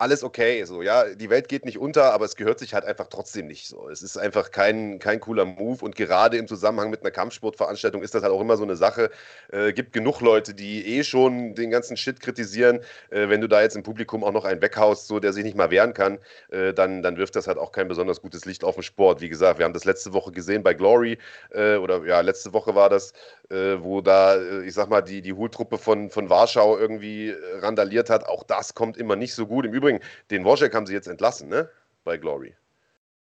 alles 0.02 0.24
okay, 0.24 0.64
so, 0.64 0.82
ja, 0.82 1.14
die 1.14 1.30
Welt 1.30 1.48
geht 1.48 1.64
nicht 1.64 1.78
unter, 1.78 2.12
aber 2.12 2.24
es 2.24 2.34
gehört 2.34 2.58
sich 2.58 2.74
halt 2.74 2.84
einfach 2.84 3.06
trotzdem 3.06 3.46
nicht 3.46 3.68
so. 3.68 3.88
Es 3.88 4.02
ist 4.02 4.16
einfach 4.16 4.50
kein, 4.50 4.98
kein 4.98 5.20
cooler 5.20 5.44
Move 5.44 5.84
und 5.84 5.94
gerade 5.94 6.36
im 6.38 6.48
Zusammenhang 6.48 6.90
mit 6.90 7.02
einer 7.02 7.12
Kampfsportveranstaltung 7.12 8.02
ist 8.02 8.12
das 8.12 8.24
halt 8.24 8.32
auch 8.32 8.40
immer 8.40 8.56
so 8.56 8.64
eine 8.64 8.74
Sache. 8.74 9.10
Äh, 9.52 9.72
gibt 9.72 9.92
genug 9.92 10.20
Leute, 10.20 10.54
die 10.54 10.98
eh 10.98 11.04
schon 11.04 11.54
den 11.54 11.70
ganzen 11.70 11.96
Shit 11.96 12.18
kritisieren. 12.18 12.80
Äh, 13.10 13.28
wenn 13.28 13.40
du 13.40 13.46
da 13.46 13.62
jetzt 13.62 13.76
im 13.76 13.84
Publikum 13.84 14.24
auch 14.24 14.32
noch 14.32 14.44
einen 14.44 14.60
weghaust, 14.60 15.06
so, 15.06 15.20
der 15.20 15.32
sich 15.32 15.44
nicht 15.44 15.56
mal 15.56 15.70
wehren 15.70 15.94
kann, 15.94 16.18
äh, 16.50 16.74
dann, 16.74 17.02
dann 17.02 17.16
wirft 17.16 17.36
das 17.36 17.46
halt 17.46 17.58
auch 17.58 17.70
kein 17.70 17.86
besonders 17.86 18.20
gutes 18.20 18.44
Licht 18.44 18.64
auf 18.64 18.74
den 18.74 18.82
Sport. 18.82 19.20
Wie 19.20 19.28
gesagt, 19.28 19.58
wir 19.58 19.64
haben 19.64 19.72
das 19.72 19.84
letzte 19.84 20.12
Woche 20.12 20.32
gesehen 20.32 20.64
bei 20.64 20.74
Glory, 20.74 21.16
äh, 21.50 21.76
oder 21.76 22.04
ja, 22.04 22.20
letzte 22.22 22.52
Woche 22.52 22.74
war 22.74 22.90
das, 22.90 23.12
äh, 23.50 23.76
wo 23.80 24.00
da, 24.00 24.34
äh, 24.34 24.64
ich 24.64 24.74
sag 24.74 24.90
mal, 24.90 25.02
die, 25.02 25.22
die 25.22 25.32
Hultruppe 25.32 25.78
von, 25.78 26.10
von 26.10 26.28
Warschau 26.28 26.76
irgendwie 26.76 27.34
randaliert 27.60 28.10
hat. 28.10 28.26
Auch 28.26 28.42
das 28.42 28.74
kommt 28.74 28.96
immer 28.96 29.14
nicht 29.16 29.34
so 29.34 29.46
gut. 29.46 29.66
Im 29.66 29.72
Übrigen, 29.72 29.91
den 30.30 30.44
Wojciech 30.44 30.72
haben 30.74 30.86
sie 30.86 30.94
jetzt 30.94 31.08
entlassen, 31.08 31.48
ne? 31.48 31.70
Bei 32.04 32.16
Glory. 32.16 32.54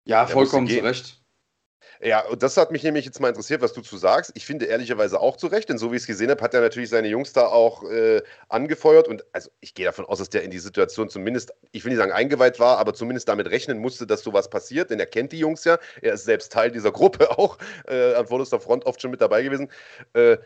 Ja, 0.06 0.26
Der 0.26 0.34
vollkommen 0.34 0.68
zu 0.68 0.80
Recht. 0.80 1.20
Ja, 2.02 2.26
und 2.28 2.42
das 2.44 2.56
hat 2.56 2.72
mich 2.72 2.84
nämlich 2.84 3.04
jetzt 3.04 3.20
mal 3.20 3.28
interessiert, 3.28 3.62
was 3.62 3.74
du 3.74 3.82
zu 3.82 3.98
sagst. 3.98 4.32
Ich 4.36 4.46
finde 4.46 4.66
ehrlicherweise 4.66 5.20
auch 5.20 5.36
zu 5.36 5.48
Recht, 5.48 5.68
denn 5.68 5.78
so 5.78 5.92
wie 5.92 5.98
ich 5.98 6.04
es 6.04 6.08
gesehen 6.08 6.30
habe, 6.30 6.42
hat 6.42 6.54
er 6.54 6.62
natürlich 6.62 6.90
seine 6.90 7.10
Jungs 7.10 7.34
da 7.34 7.48
auch 7.48 7.84
äh, 7.84 8.22
angefeuert. 8.48 9.10
Und 9.10 9.26
also 9.34 9.50
ich 9.60 9.74
gehe 9.74 9.86
davon 9.86 10.06
aus, 10.06 10.20
dass 10.20 10.30
der 10.30 10.44
in 10.44 10.52
die 10.52 10.60
Situation 10.60 11.10
zumindest, 11.10 11.54
ich 11.74 11.84
will 11.84 11.90
nicht 11.90 12.00
sagen 12.00 12.14
eingeweiht 12.14 12.58
war, 12.58 12.78
aber 12.78 12.94
zumindest 12.94 13.28
damit 13.28 13.50
rechnen 13.50 13.80
musste, 13.80 14.08
dass 14.08 14.22
sowas 14.22 14.50
passiert, 14.50 14.92
denn 14.92 15.00
er 15.00 15.08
kennt 15.08 15.34
die 15.34 15.40
Jungs 15.40 15.66
ja. 15.66 15.78
Er 16.02 16.14
ist 16.14 16.24
selbst 16.24 16.54
Teil 16.54 16.72
dieser 16.72 16.94
Gruppe 16.94 17.32
auch, 17.38 17.58
äh, 17.88 18.14
an 18.14 18.28
vorderster 18.28 18.62
Front 18.62 18.86
oft 18.86 19.02
schon 19.02 19.12
mit 19.12 19.20
dabei 19.20 19.44
gewesen. 19.44 19.70
Äh, 20.14 20.38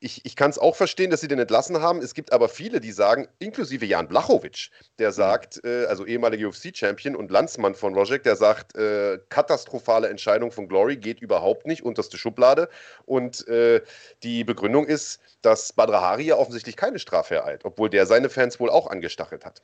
ich, 0.00 0.24
ich 0.24 0.36
kann 0.36 0.50
es 0.50 0.58
auch 0.58 0.76
verstehen, 0.76 1.10
dass 1.10 1.20
sie 1.20 1.28
den 1.28 1.38
entlassen 1.38 1.80
haben. 1.80 2.00
Es 2.00 2.14
gibt 2.14 2.32
aber 2.32 2.48
viele, 2.48 2.80
die 2.80 2.92
sagen, 2.92 3.28
inklusive 3.40 3.84
Jan 3.84 4.06
Blachowitsch, 4.06 4.70
der 4.98 5.08
mhm. 5.08 5.14
sagt, 5.14 5.64
äh, 5.64 5.86
also 5.86 6.06
ehemaliger 6.06 6.48
UFC-Champion 6.48 7.16
und 7.16 7.30
Landsmann 7.30 7.74
von 7.74 7.94
Rojek, 7.94 8.22
der 8.22 8.36
sagt, 8.36 8.76
äh, 8.76 9.18
katastrophale 9.28 10.08
Entscheidung 10.08 10.52
von 10.52 10.68
Glory 10.68 10.96
geht 10.96 11.20
überhaupt 11.20 11.66
nicht, 11.66 11.82
unterste 11.82 12.16
Schublade. 12.16 12.68
Und 13.06 13.46
äh, 13.48 13.82
die 14.22 14.44
Begründung 14.44 14.86
ist, 14.86 15.20
dass 15.42 15.72
Badra 15.72 16.00
Hari 16.00 16.24
ja 16.24 16.36
offensichtlich 16.36 16.76
keine 16.76 16.98
Strafe 16.98 17.36
ereilt, 17.36 17.64
obwohl 17.64 17.90
der 17.90 18.06
seine 18.06 18.28
Fans 18.28 18.60
wohl 18.60 18.70
auch 18.70 18.88
angestachelt 18.88 19.44
hat. 19.44 19.62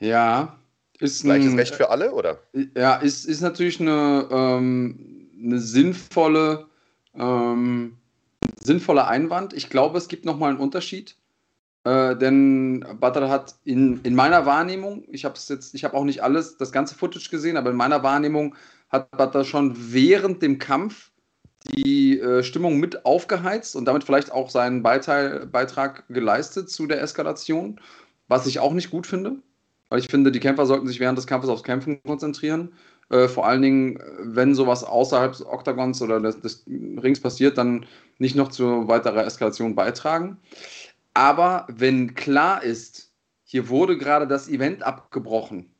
Ja, 0.00 0.58
Ist 0.98 1.22
Gleiches 1.22 1.52
ein, 1.52 1.58
Recht 1.58 1.74
für 1.74 1.88
alle, 1.88 2.12
oder? 2.12 2.40
Ja, 2.76 2.96
ist, 2.96 3.24
ist 3.24 3.40
natürlich 3.40 3.80
eine, 3.80 4.28
ähm, 4.30 5.30
eine 5.42 5.60
sinnvolle, 5.60 6.66
ähm, 7.18 7.96
sinnvoller 8.60 9.08
Einwand. 9.08 9.52
Ich 9.52 9.70
glaube, 9.70 9.98
es 9.98 10.08
gibt 10.08 10.24
nochmal 10.24 10.50
einen 10.50 10.60
Unterschied. 10.60 11.16
Äh, 11.84 12.16
denn 12.16 12.84
Badr 12.98 13.28
hat 13.28 13.56
in, 13.64 14.00
in 14.02 14.14
meiner 14.14 14.46
Wahrnehmung, 14.46 15.04
ich 15.08 15.24
habe 15.24 15.34
jetzt, 15.48 15.74
ich 15.74 15.84
habe 15.84 15.94
auch 15.94 16.04
nicht 16.04 16.22
alles, 16.22 16.56
das 16.56 16.72
ganze 16.72 16.94
Footage 16.94 17.28
gesehen, 17.30 17.56
aber 17.56 17.70
in 17.70 17.76
meiner 17.76 18.02
Wahrnehmung 18.02 18.54
hat 18.88 19.10
Badr 19.10 19.44
schon 19.44 19.74
während 19.76 20.40
dem 20.42 20.58
Kampf 20.58 21.10
die 21.72 22.18
äh, 22.20 22.42
Stimmung 22.42 22.78
mit 22.78 23.04
aufgeheizt 23.04 23.76
und 23.76 23.86
damit 23.86 24.04
vielleicht 24.04 24.32
auch 24.32 24.50
seinen 24.50 24.82
Beiteil, 24.82 25.46
Beitrag 25.46 26.04
geleistet 26.08 26.70
zu 26.70 26.86
der 26.86 27.02
Eskalation, 27.02 27.80
was 28.28 28.46
ich 28.46 28.60
auch 28.60 28.72
nicht 28.72 28.90
gut 28.90 29.06
finde, 29.06 29.36
weil 29.88 29.98
ich 29.98 30.08
finde, 30.08 30.32
die 30.32 30.40
Kämpfer 30.40 30.66
sollten 30.66 30.86
sich 30.86 31.00
während 31.00 31.18
des 31.18 31.26
Kampfes 31.26 31.50
aufs 31.50 31.64
Kämpfen 31.64 32.02
konzentrieren. 32.02 32.72
Äh, 33.10 33.28
vor 33.28 33.46
allen 33.46 33.62
Dingen, 33.62 33.98
wenn 34.20 34.54
sowas 34.54 34.84
außerhalb 34.84 35.32
des 35.32 35.44
Oktagons 35.44 36.00
oder 36.02 36.20
des, 36.20 36.40
des 36.40 36.64
Rings 36.66 37.20
passiert, 37.20 37.58
dann 37.58 37.86
nicht 38.18 38.36
noch 38.36 38.48
zu 38.48 38.88
weiterer 38.88 39.26
Eskalation 39.26 39.74
beitragen. 39.74 40.38
Aber 41.14 41.66
wenn 41.68 42.14
klar 42.14 42.62
ist, 42.62 43.12
hier 43.44 43.68
wurde 43.68 43.96
gerade 43.98 44.26
das 44.26 44.48
Event 44.48 44.82
abgebrochen 44.82 45.70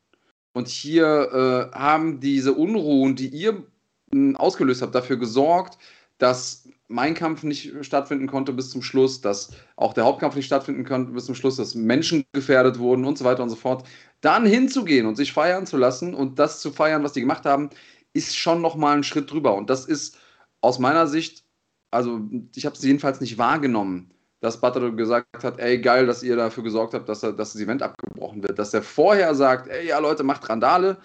und 0.52 0.68
hier 0.68 1.70
äh, 1.72 1.76
haben 1.76 2.20
diese 2.20 2.52
Unruhen, 2.52 3.16
die 3.16 3.28
ihr 3.28 3.64
äh, 4.12 4.34
ausgelöst 4.36 4.82
habt, 4.82 4.94
dafür 4.94 5.16
gesorgt, 5.16 5.78
dass 6.18 6.63
mein 6.88 7.14
Kampf 7.14 7.42
nicht 7.42 7.72
stattfinden 7.84 8.26
konnte 8.26 8.52
bis 8.52 8.70
zum 8.70 8.82
Schluss, 8.82 9.20
dass 9.20 9.52
auch 9.76 9.94
der 9.94 10.04
Hauptkampf 10.04 10.36
nicht 10.36 10.46
stattfinden 10.46 10.84
konnte 10.84 11.12
bis 11.12 11.26
zum 11.26 11.34
Schluss, 11.34 11.56
dass 11.56 11.74
Menschen 11.74 12.24
gefährdet 12.32 12.78
wurden 12.78 13.04
und 13.04 13.16
so 13.16 13.24
weiter 13.24 13.42
und 13.42 13.50
so 13.50 13.56
fort. 13.56 13.86
Dann 14.20 14.46
hinzugehen 14.46 15.06
und 15.06 15.16
sich 15.16 15.32
feiern 15.32 15.66
zu 15.66 15.76
lassen 15.76 16.14
und 16.14 16.38
das 16.38 16.60
zu 16.60 16.70
feiern, 16.72 17.02
was 17.02 17.12
die 17.12 17.20
gemacht 17.20 17.44
haben, 17.46 17.70
ist 18.12 18.36
schon 18.36 18.60
nochmal 18.60 18.96
ein 18.96 19.04
Schritt 19.04 19.30
drüber. 19.30 19.54
Und 19.54 19.70
das 19.70 19.86
ist 19.86 20.18
aus 20.60 20.78
meiner 20.78 21.06
Sicht, 21.06 21.44
also 21.90 22.20
ich 22.54 22.66
habe 22.66 22.76
es 22.76 22.82
jedenfalls 22.82 23.20
nicht 23.20 23.38
wahrgenommen, 23.38 24.10
dass 24.40 24.60
Butler 24.60 24.90
gesagt 24.90 25.42
hat, 25.42 25.58
ey, 25.58 25.80
geil, 25.80 26.06
dass 26.06 26.22
ihr 26.22 26.36
dafür 26.36 26.62
gesorgt 26.62 26.92
habt, 26.92 27.08
dass, 27.08 27.20
dass 27.20 27.34
das 27.34 27.56
Event 27.56 27.82
abgebrochen 27.82 28.42
wird. 28.42 28.58
Dass 28.58 28.74
er 28.74 28.82
vorher 28.82 29.34
sagt, 29.34 29.68
ey, 29.68 29.88
ja, 29.88 29.98
Leute, 29.98 30.22
macht 30.22 30.48
Randale. 30.48 30.98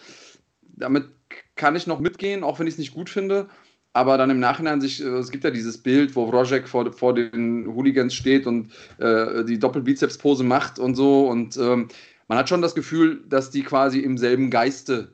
Damit 0.61 1.09
kann 1.55 1.75
ich 1.75 1.87
noch 1.87 1.99
mitgehen, 1.99 2.43
auch 2.43 2.59
wenn 2.59 2.67
ich 2.67 2.73
es 2.73 2.79
nicht 2.79 2.93
gut 2.93 3.09
finde. 3.09 3.47
Aber 3.93 4.17
dann 4.17 4.29
im 4.29 4.39
Nachhinein 4.39 4.81
sich, 4.81 5.01
äh, 5.01 5.07
es 5.07 5.31
gibt 5.31 5.43
ja 5.43 5.51
dieses 5.51 5.77
Bild, 5.77 6.15
wo 6.15 6.25
Rojek 6.25 6.67
vor, 6.67 6.91
vor 6.93 7.13
den 7.13 7.67
Hooligans 7.67 8.13
steht 8.13 8.45
und 8.45 8.71
äh, 8.99 9.43
die 9.45 9.59
Doppelbizeps-Pose 9.59 10.43
macht 10.43 10.79
und 10.79 10.95
so. 10.95 11.27
Und 11.27 11.57
ähm, 11.57 11.87
man 12.27 12.37
hat 12.37 12.49
schon 12.49 12.61
das 12.61 12.75
Gefühl, 12.75 13.23
dass 13.27 13.49
die 13.49 13.63
quasi 13.63 13.99
im 13.99 14.17
selben 14.17 14.51
Geiste 14.51 15.11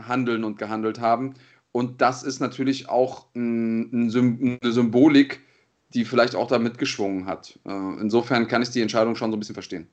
handeln 0.00 0.44
und 0.44 0.58
gehandelt 0.58 1.00
haben. 1.00 1.34
Und 1.72 2.00
das 2.00 2.22
ist 2.22 2.40
natürlich 2.40 2.88
auch 2.88 3.26
ein, 3.34 3.90
ein, 3.92 4.58
eine 4.62 4.72
Symbolik, 4.72 5.40
die 5.94 6.04
vielleicht 6.04 6.34
auch 6.34 6.46
da 6.46 6.58
mitgeschwungen 6.58 7.26
hat. 7.26 7.58
Äh, 7.66 7.70
insofern 8.00 8.46
kann 8.46 8.62
ich 8.62 8.70
die 8.70 8.82
Entscheidung 8.82 9.16
schon 9.16 9.30
so 9.30 9.36
ein 9.36 9.40
bisschen 9.40 9.54
verstehen. 9.54 9.88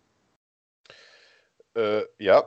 Äh, 1.76 2.04
ja, 2.18 2.44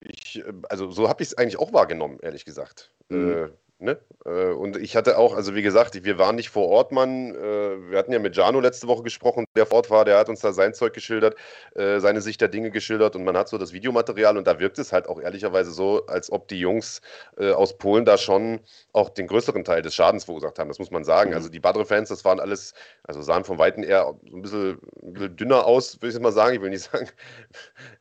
ich, 0.00 0.38
äh, 0.38 0.52
also 0.68 0.90
so 0.90 1.08
habe 1.08 1.22
ich 1.22 1.30
es 1.30 1.38
eigentlich 1.38 1.58
auch 1.58 1.72
wahrgenommen, 1.72 2.18
ehrlich 2.22 2.44
gesagt. 2.44 2.92
Mhm. 3.08 3.50
Ne? 3.78 3.98
Äh, 4.24 4.52
und 4.52 4.78
ich 4.78 4.96
hatte 4.96 5.18
auch, 5.18 5.34
also 5.34 5.54
wie 5.54 5.60
gesagt, 5.60 6.02
wir 6.02 6.18
waren 6.18 6.36
nicht 6.36 6.48
vor 6.48 6.66
Ort, 6.68 6.92
Mann. 6.92 7.34
Äh, 7.34 7.90
wir 7.90 7.98
hatten 7.98 8.10
ja 8.10 8.18
mit 8.18 8.34
Jano 8.34 8.58
letzte 8.60 8.88
Woche 8.88 9.02
gesprochen, 9.02 9.44
der 9.54 9.66
vor 9.66 9.76
Ort 9.76 9.90
war, 9.90 10.06
der 10.06 10.18
hat 10.18 10.30
uns 10.30 10.40
da 10.40 10.54
sein 10.54 10.72
Zeug 10.72 10.94
geschildert, 10.94 11.36
äh, 11.74 12.00
seine 12.00 12.22
Sicht 12.22 12.40
der 12.40 12.48
Dinge 12.48 12.70
geschildert 12.70 13.16
und 13.16 13.24
man 13.24 13.36
hat 13.36 13.50
so 13.50 13.58
das 13.58 13.74
Videomaterial 13.74 14.38
und 14.38 14.46
da 14.46 14.58
wirkt 14.60 14.78
es 14.78 14.94
halt 14.94 15.06
auch 15.08 15.20
ehrlicherweise 15.20 15.72
so, 15.72 16.06
als 16.06 16.32
ob 16.32 16.48
die 16.48 16.58
Jungs 16.58 17.02
aus 17.36 17.76
Polen 17.76 18.04
da 18.04 18.16
schon 18.16 18.60
auch 18.92 19.10
den 19.10 19.26
größeren 19.26 19.64
Teil 19.64 19.82
des 19.82 19.94
Schadens 19.94 20.24
verursacht 20.24 20.58
haben. 20.58 20.68
Das 20.68 20.78
muss 20.78 20.90
man 20.90 21.04
sagen. 21.04 21.30
Mhm. 21.30 21.36
Also 21.36 21.48
die 21.48 21.60
Badre-Fans, 21.60 22.08
das 22.08 22.24
waren 22.24 22.40
alles, 22.40 22.72
also 23.04 23.20
sahen 23.20 23.44
von 23.44 23.58
Weitem 23.58 23.84
eher 23.84 24.14
so 24.28 24.36
ein 24.36 24.42
bisschen, 24.42 24.78
ein 25.02 25.12
bisschen 25.12 25.36
dünner 25.36 25.66
aus, 25.66 26.00
würde 26.00 26.16
ich 26.16 26.20
mal 26.20 26.32
sagen. 26.32 26.56
Ich 26.56 26.62
will 26.62 26.70
nicht 26.70 26.84
sagen. 26.90 27.08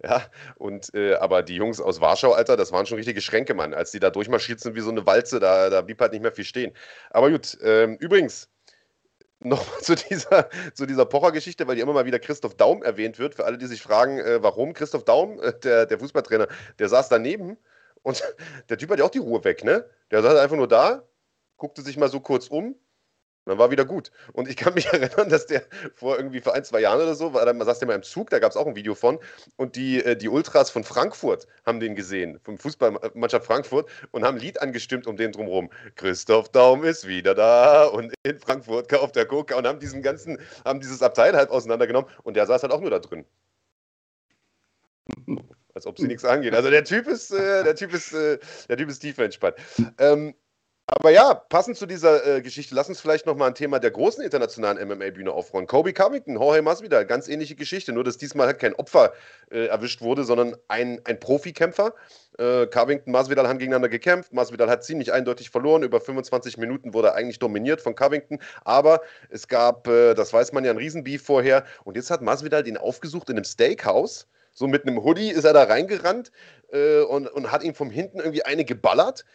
ja, 0.03 0.22
und 0.58 0.94
aber 1.20 1.44
die 1.44 1.55
Jungs 1.55 1.82
aus 1.82 2.00
Warschau, 2.00 2.32
Alter, 2.32 2.55
das 2.55 2.72
waren 2.72 2.86
schon 2.86 2.98
richtige 2.98 3.22
Schränke, 3.22 3.53
Mann. 3.53 3.74
Als 3.74 3.91
die 3.91 4.00
da 4.00 4.10
durchmarschiert 4.10 4.60
sind 4.62 4.75
wie 4.75 4.82
so 4.82 4.91
eine 4.91 5.05
Walze, 5.05 5.39
da 5.39 5.65
da, 5.70 5.82
blieb 5.82 6.00
halt 6.02 6.12
nicht 6.12 6.22
mehr 6.22 6.32
viel 6.32 6.46
stehen. 6.46 6.74
Aber 7.10 7.30
gut, 7.32 7.58
ähm, 7.62 7.98
übrigens, 7.98 8.50
nochmal 9.40 9.82
zu 9.82 9.96
dieser, 9.96 10.50
zu 10.74 10.86
dieser 10.86 11.06
Pocher-Geschichte, 11.06 11.68
weil 11.68 11.76
hier 11.76 11.84
immer 11.84 11.94
mal 11.94 12.06
wieder 12.06 12.20
Christoph 12.20 12.56
Daum 12.56 12.84
erwähnt 12.84 13.20
wird. 13.20 13.36
Für 13.36 13.46
alle, 13.46 13.58
die 13.58 13.68
sich 13.68 13.82
fragen, 13.82 14.20
äh, 14.20 14.42
warum 14.42 14.74
Christoph 14.74 15.04
Daum, 15.06 15.42
äh, 15.42 15.54
der, 15.60 15.86
der 15.86 16.00
Fußballtrainer, 16.00 16.48
der 16.80 16.90
saß 16.90 17.10
daneben 17.10 17.58
und 18.02 18.24
der 18.70 18.78
Typ 18.78 18.90
hat 18.92 19.00
ja 19.00 19.06
auch 19.06 19.10
die 19.10 19.20
Ruhe 19.20 19.44
weg, 19.44 19.64
ne? 19.64 19.90
Der 20.12 20.22
saß 20.22 20.40
einfach 20.40 20.56
nur 20.56 20.68
da, 20.68 21.04
guckte 21.58 21.82
sich 21.82 21.98
mal 21.98 22.10
so 22.10 22.20
kurz 22.20 22.48
um 22.48 22.76
dann 23.46 23.58
war 23.58 23.72
wieder 23.72 23.86
gut. 23.86 24.12
Und 24.34 24.50
ich 24.50 24.58
kann 24.58 24.74
mich 24.74 24.86
erinnern, 24.94 25.30
dass 25.30 25.46
der 25.46 25.64
vor 25.94 26.18
irgendwie 26.18 26.42
vor 26.42 26.54
ein, 26.54 26.64
zwei 26.64 26.82
Jahren 26.82 27.02
oder 27.02 27.16
so, 27.16 27.34
war, 27.34 27.46
da 27.46 27.66
saß 27.66 27.80
der 27.80 27.88
mal 27.88 27.96
im 27.96 28.04
Zug, 28.04 28.30
da 28.30 28.40
gab 28.40 28.52
es 28.52 28.58
auch 28.58 28.68
ein 28.68 28.75
Video 28.75 28.96
von. 28.96 29.20
Und 29.56 29.75
die, 29.75 30.04
äh, 30.04 30.16
die 30.16 30.30
Ultras 30.30 30.70
von 30.70 30.84
Frankfurt 30.84 31.48
haben 31.66 31.80
den 31.80 31.96
gesehen, 31.96 32.40
vom 32.44 32.58
Fußballmannschaft 32.58 33.46
Frankfurt, 33.46 33.90
und 34.12 34.24
haben 34.24 34.36
ein 34.36 34.42
Lied 34.42 34.62
angestimmt 34.62 35.08
um 35.08 35.18
den 35.18 35.32
drumherum. 35.32 35.70
Christoph 35.96 36.50
Daum 36.50 36.84
ist 36.84 37.08
wieder 37.08 37.36
da 37.36 37.86
und 37.86 38.14
in 38.24 38.40
Frankfurt 38.40 38.90
kauft 38.90 39.16
der 39.16 39.25
Coca 39.25 39.56
und 39.56 39.68
haben 39.68 39.80
diesen 39.80 40.02
ganzen, 40.02 40.40
haben 40.64 40.80
dieses 40.80 41.02
Abteil 41.02 41.36
halt 41.36 41.50
auseinandergenommen 41.50 42.10
und 42.24 42.36
der 42.36 42.46
saß 42.46 42.64
halt 42.64 42.74
auch 42.74 42.82
nur 42.82 42.90
da 42.90 43.00
drin. 43.00 43.25
Als 45.74 45.86
ob 45.86 46.00
sie 46.00 46.08
nichts 46.08 46.24
angeht. 46.24 46.56
Also 46.56 46.70
der 46.70 46.84
Typ 46.86 47.08
ist, 47.08 47.32
äh, 47.32 47.64
der 47.64 47.75
Typ 47.75 47.94
ist, 47.94 48.14
äh, 48.14 48.40
der 48.70 48.78
Typ 48.78 48.90
ist 48.90 49.00
tief 49.00 49.18
entspannt. 49.18 49.58
Ähm, 50.00 50.34
aber 50.88 51.10
ja, 51.10 51.34
passend 51.34 51.77
zu 51.77 51.88
dieser 51.88 52.25
äh, 52.27 52.42
Geschichte, 52.42 52.75
lass 52.75 52.89
uns 52.89 53.01
vielleicht 53.01 53.25
nochmal 53.25 53.48
ein 53.48 53.56
Thema 53.56 53.80
der 53.80 53.89
großen 53.89 54.24
internationalen 54.24 54.88
MMA-Bühne 54.88 55.32
aufrollen. 55.32 55.65
Kobe 55.65 55.94
Covington, 55.94 56.36
Jorge 56.36 56.62
Masvidal, 56.62 57.08
ganz 57.08 57.27
ähnliche 57.27 57.56
Geschichte, 57.56 57.92
nur 57.92 58.04
dass 58.04 58.18
diesmal 58.18 58.46
halt 58.46 58.60
kein 58.60 58.75
Opfer 58.75 59.13
äh, 59.50 59.65
erwischt 59.65 60.01
wurde, 60.01 60.24
sondern 60.24 60.56
ein, 60.68 61.01
ein 61.06 61.20
Profikämpfer. 61.20 61.96
Äh, 62.38 62.68
Covington, 62.68 63.12
Masvidal 63.12 63.48
haben 63.48 63.58
gegeneinander 63.58 63.89
gekämpft. 63.89 64.32
Masvidal 64.32 64.70
hat 64.70 64.84
ziemlich 64.84 65.12
eindeutig 65.12 65.50
verloren. 65.50 65.82
Über 65.82 66.00
25 66.00 66.58
Minuten 66.58 66.94
wurde 66.94 67.08
er 67.08 67.15
eigentlich 67.15 67.39
dominiert 67.39 67.82
von 67.82 67.96
Covington. 67.96 68.39
Aber 68.63 69.01
es 69.30 69.48
gab, 69.48 69.88
äh, 69.88 70.13
das 70.13 70.34
weiß 70.34 70.51
man 70.54 70.65
ja, 70.65 70.72
ein 70.72 70.77
Riesenbeef 70.77 71.24
vorher. 71.24 71.65
Und 71.84 71.98
jetzt 71.98 72.12
hat 72.12 72.22
Masvidal 72.22 72.62
den 72.62 72.77
aufgesucht 72.77 73.32
in 73.32 73.38
einem 73.38 73.46
Steakhouse. 73.46 74.27
So 74.51 74.68
mit 74.68 74.84
einem 74.84 75.04
Hoodie 75.04 75.32
ist 75.32 75.46
er 75.46 75.54
da 75.54 75.63
reingerannt 75.63 76.32
äh, 76.72 77.00
und, 77.01 77.27
und 77.27 77.51
hat 77.51 77.63
ihm 77.63 77.74
vom 77.74 77.89
hinten 77.89 78.20
irgendwie 78.20 78.44
eine 78.44 78.65
geballert. 78.65 79.25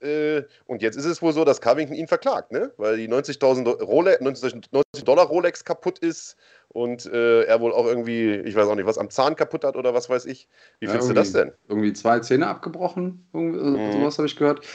Äh, 0.00 0.44
und 0.66 0.80
jetzt 0.80 0.96
ist 0.96 1.04
es 1.04 1.20
wohl 1.20 1.32
so, 1.32 1.44
dass 1.44 1.60
Covington 1.60 1.94
ihn 1.94 2.08
verklagt, 2.08 2.52
ne? 2.52 2.72
weil 2.78 2.96
die 2.96 3.08
90.000 3.08 3.82
Rolex, 3.82 4.20
90 4.20 5.04
Dollar 5.04 5.26
Rolex 5.26 5.64
kaputt 5.64 5.98
ist 5.98 6.36
und 6.68 7.04
äh, 7.06 7.42
er 7.42 7.60
wohl 7.60 7.72
auch 7.72 7.84
irgendwie, 7.84 8.34
ich 8.34 8.54
weiß 8.54 8.66
auch 8.68 8.76
nicht, 8.76 8.86
was 8.86 8.96
am 8.96 9.10
Zahn 9.10 9.36
kaputt 9.36 9.62
hat 9.64 9.76
oder 9.76 9.92
was 9.92 10.08
weiß 10.08 10.24
ich. 10.24 10.48
Wie 10.78 10.86
ja, 10.86 10.92
findest 10.92 11.10
du 11.10 11.14
das 11.14 11.32
denn? 11.32 11.52
Irgendwie 11.68 11.92
zwei 11.92 12.18
Zähne 12.20 12.46
abgebrochen, 12.46 13.28
irgendwie, 13.34 13.58
äh, 13.58 13.62
mhm. 13.62 13.92
sowas 13.92 14.16
habe 14.16 14.26
ich 14.26 14.36
gehört. 14.36 14.66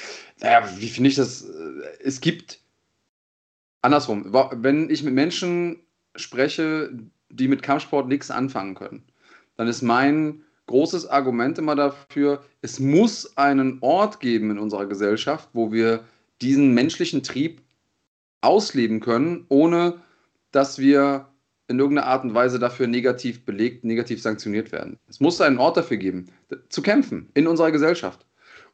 Naja, 0.41 0.69
wie 0.77 0.89
finde 0.89 1.09
ich 1.09 1.15
das? 1.15 1.41
Äh, 1.41 2.03
es 2.03 2.21
gibt, 2.21 2.59
andersrum, 3.81 4.31
wenn 4.51 4.91
ich 4.91 5.01
mit 5.01 5.15
Menschen 5.15 5.81
spreche, 6.15 6.91
die 7.29 7.47
mit 7.47 7.63
Kampfsport 7.63 8.07
nichts 8.07 8.29
anfangen 8.29 8.75
können, 8.75 9.03
dann 9.57 9.67
ist 9.67 9.81
mein 9.81 10.44
großes 10.67 11.07
Argument 11.07 11.57
immer 11.57 11.75
dafür, 11.75 12.43
es 12.61 12.79
muss 12.79 13.37
einen 13.37 13.77
Ort 13.81 14.19
geben 14.19 14.51
in 14.51 14.59
unserer 14.59 14.85
Gesellschaft, 14.85 15.49
wo 15.53 15.71
wir 15.71 16.03
diesen 16.41 16.73
menschlichen 16.73 17.23
Trieb 17.23 17.61
ausleben 18.41 18.99
können, 18.99 19.45
ohne 19.49 20.01
dass 20.51 20.79
wir 20.79 21.27
in 21.67 21.79
irgendeiner 21.79 22.07
Art 22.07 22.23
und 22.23 22.33
Weise 22.33 22.59
dafür 22.59 22.87
negativ 22.87 23.45
belegt, 23.45 23.83
negativ 23.83 24.21
sanktioniert 24.21 24.71
werden. 24.71 24.99
Es 25.07 25.19
muss 25.19 25.41
einen 25.41 25.57
Ort 25.57 25.77
dafür 25.77 25.97
geben, 25.97 26.27
zu 26.69 26.81
kämpfen 26.81 27.29
in 27.33 27.47
unserer 27.47 27.71
Gesellschaft. 27.71 28.25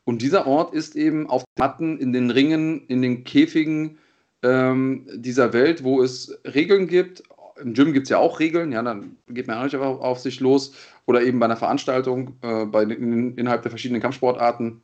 Und 0.04 0.22
dieser 0.22 0.48
Ort 0.48 0.74
ist 0.74 0.96
eben 0.96 1.30
auf 1.30 1.44
Matten, 1.58 1.98
in 1.98 2.12
den 2.12 2.32
Ringen, 2.32 2.86
in 2.88 3.02
den 3.02 3.24
Käfigen 3.24 3.98
ähm, 4.44 5.08
dieser 5.14 5.54
Welt, 5.54 5.84
wo 5.84 6.02
es 6.02 6.38
Regeln 6.44 6.88
gibt. 6.88 7.24
Im 7.62 7.74
Gym 7.74 7.94
gibt 7.94 8.06
es 8.06 8.10
ja 8.10 8.18
auch 8.18 8.40
Regeln, 8.40 8.72
ja, 8.72 8.82
dann 8.82 9.18
geht 9.28 9.48
man 9.48 9.58
auch 9.58 9.64
nicht 9.64 9.76
auf, 9.76 10.02
auf 10.02 10.20
sich 10.20 10.40
los 10.40 10.74
oder 11.06 11.22
eben 11.22 11.40
bei 11.40 11.46
einer 11.46 11.58
Veranstaltung 11.58 12.38
äh, 12.42 12.66
bei, 12.66 12.84
in, 12.84 13.38
innerhalb 13.38 13.62
der 13.62 13.72
verschiedenen 13.72 14.02
Kampfsportarten. 14.02 14.82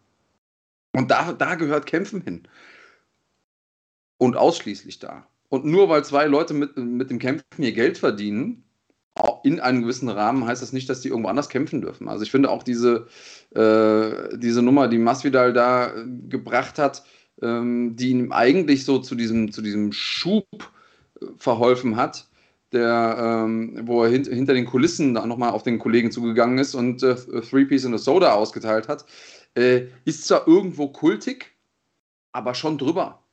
Und 0.94 1.12
da, 1.12 1.34
da 1.34 1.56
gehört 1.56 1.86
Kämpfen 1.86 2.22
hin. 2.22 2.44
Und 4.18 4.36
ausschließlich 4.36 5.00
da. 5.00 5.28
Und 5.50 5.66
nur 5.66 5.90
weil 5.90 6.04
zwei 6.04 6.26
Leute 6.26 6.54
mit, 6.54 6.76
mit 6.78 7.10
dem 7.10 7.20
Kämpfen 7.20 7.64
ihr 7.64 7.74
Geld 7.74 7.98
verdienen, 7.98 8.64
in 9.44 9.60
einem 9.60 9.82
gewissen 9.82 10.10
Rahmen, 10.10 10.46
heißt 10.46 10.62
das 10.62 10.74
nicht, 10.74 10.90
dass 10.90 11.02
die 11.02 11.10
irgendwo 11.10 11.30
anders 11.30 11.50
kämpfen 11.50 11.82
dürfen. 11.82 12.08
Also 12.08 12.24
ich 12.24 12.32
finde 12.32 12.50
auch 12.50 12.64
diese, 12.64 13.08
äh, 13.56 14.38
diese 14.38 14.62
Nummer, 14.62 14.88
die 14.88 14.98
Masvidal 14.98 15.54
da 15.54 15.88
äh, 15.88 16.06
gebracht 16.28 16.78
hat, 16.78 17.04
ähm, 17.42 17.96
die 17.96 18.10
ihm 18.10 18.32
eigentlich 18.32 18.86
so 18.86 19.00
zu 19.00 19.16
diesem, 19.16 19.52
zu 19.52 19.62
diesem 19.62 19.92
Schub 19.92 20.46
äh, 21.22 21.26
verholfen 21.38 21.96
hat, 21.96 22.28
der, 22.78 23.18
ähm, 23.20 23.80
wo 23.84 24.04
er 24.04 24.10
hint, 24.10 24.28
hinter 24.28 24.54
den 24.54 24.66
Kulissen 24.66 25.14
nochmal 25.14 25.52
auf 25.52 25.64
den 25.64 25.80
Kollegen 25.80 26.12
zugegangen 26.12 26.58
ist 26.58 26.76
und 26.76 27.04
äh, 27.04 27.16
Three 27.16 27.66
Piece 27.66 27.86
in 27.86 27.94
a 27.94 27.98
Soda 27.98 28.34
ausgeteilt 28.34 28.88
hat, 28.88 29.06
äh, 29.56 29.88
ist 30.06 30.26
zwar 30.26 30.48
irgendwo 30.48 30.88
kultig, 30.88 31.52
aber 32.32 32.54
schon 32.54 32.78
drüber. 32.78 33.24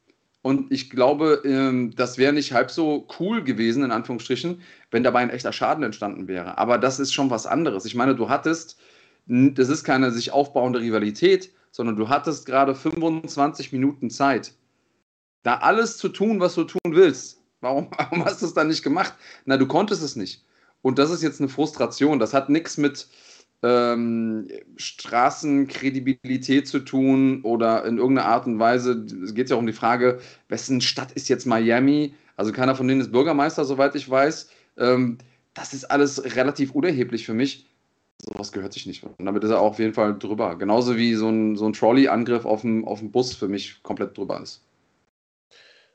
Und 0.43 0.71
ich 0.73 0.91
glaube, 0.91 1.43
ähm, 1.45 1.95
das 1.97 2.19
wäre 2.19 2.33
nicht 2.33 2.53
halb 2.53 2.71
so 2.71 3.07
cool 3.19 3.43
gewesen, 3.43 3.83
in 3.83 3.91
Anführungsstrichen, 3.91 4.61
wenn 4.91 5.03
dabei 5.03 5.21
ein 5.21 5.31
echter 5.31 5.53
Schaden 5.53 5.85
entstanden 5.85 6.29
wäre. 6.29 6.59
Aber 6.59 6.77
das 6.79 7.01
ist 7.01 7.15
schon 7.15 7.31
was 7.31 7.47
anderes. 7.47 7.85
Ich 7.87 7.95
meine, 7.95 8.15
du 8.15 8.29
hattest, 8.29 8.79
das 9.27 9.69
ist 9.69 9.85
keine 9.85 10.11
sich 10.11 10.33
aufbauende 10.33 10.81
Rivalität, 10.81 11.51
sondern 11.71 11.97
du 11.97 12.09
hattest 12.09 12.47
gerade 12.47 12.75
25 12.75 13.73
Minuten 13.73 14.11
Zeit, 14.11 14.53
da 15.45 15.57
alles 15.59 15.97
zu 15.97 16.09
tun, 16.09 16.41
was 16.41 16.55
du 16.55 16.65
tun 16.65 16.81
willst. 16.91 17.44
Warum, 17.65 17.89
warum 17.97 18.25
hast 18.25 18.43
du 18.43 18.47
es 18.47 18.55
dann 18.55 18.69
nicht 18.69 18.83
gemacht? 18.83 19.15
Na, 19.45 19.57
du 19.57 19.67
konntest 19.67 20.03
es 20.03 20.15
nicht. 20.15 20.45
Und 20.83 20.99
das 20.99 21.11
ist 21.11 21.23
jetzt 21.23 21.41
eine 21.41 21.49
Frustration. 21.49 22.19
Das 22.19 22.35
hat 22.35 22.51
nichts 22.51 22.77
mit, 22.77 23.09
ähm, 23.65 24.47
Straßenkredibilität 24.77 26.69
zu 26.69 26.81
tun 26.81 27.41
oder 27.43 27.87
in 27.87 27.97
irgendeiner 27.97 28.29
Art 28.29 28.47
und 28.47 28.59
Weise, 28.59 29.07
es 29.25 29.35
geht 29.35 29.49
ja 29.49 29.57
auch 29.57 29.61
um 29.61 29.67
die 29.67 29.73
Frage, 29.73 30.21
wessen 30.49 30.83
Stadt 30.83 31.13
ist 31.13 31.31
jetzt 31.31 31.47
Miami? 31.47 32.15
Also 32.37 32.53
keiner 32.53 32.75
von 32.75 32.87
denen 32.87 33.01
ist 33.01 33.11
Bürgermeister, 33.11 33.65
soweit 33.65 33.95
ich 33.95 34.11
weiß. 34.11 34.51
Ähm, 34.77 35.17
das 35.55 35.73
ist 35.73 35.85
alles 35.85 36.37
relativ 36.37 36.73
unerheblich 36.73 37.25
für 37.25 37.33
mich. 37.33 37.67
Sowas 38.19 38.53
gehört 38.53 38.75
sich 38.75 38.87
nicht. 38.87 39.03
Und 39.03 39.25
damit 39.25 39.45
ist 39.45 39.51
er 39.51 39.61
auch 39.61 39.71
auf 39.71 39.79
jeden 39.79 39.95
Fall 39.95 40.19
drüber. 40.19 40.57
Genauso 40.57 40.97
wie 40.97 41.15
so 41.15 41.29
ein, 41.29 41.57
so 41.57 41.67
ein 41.67 41.73
Trolley-Angriff 41.73 42.45
auf 42.45 42.61
dem, 42.63 42.85
auf 42.85 43.01
Bus 43.03 43.35
für 43.35 43.49
mich 43.49 43.83
komplett 43.83 44.17
drüber 44.17 44.43
ist. 44.43 44.63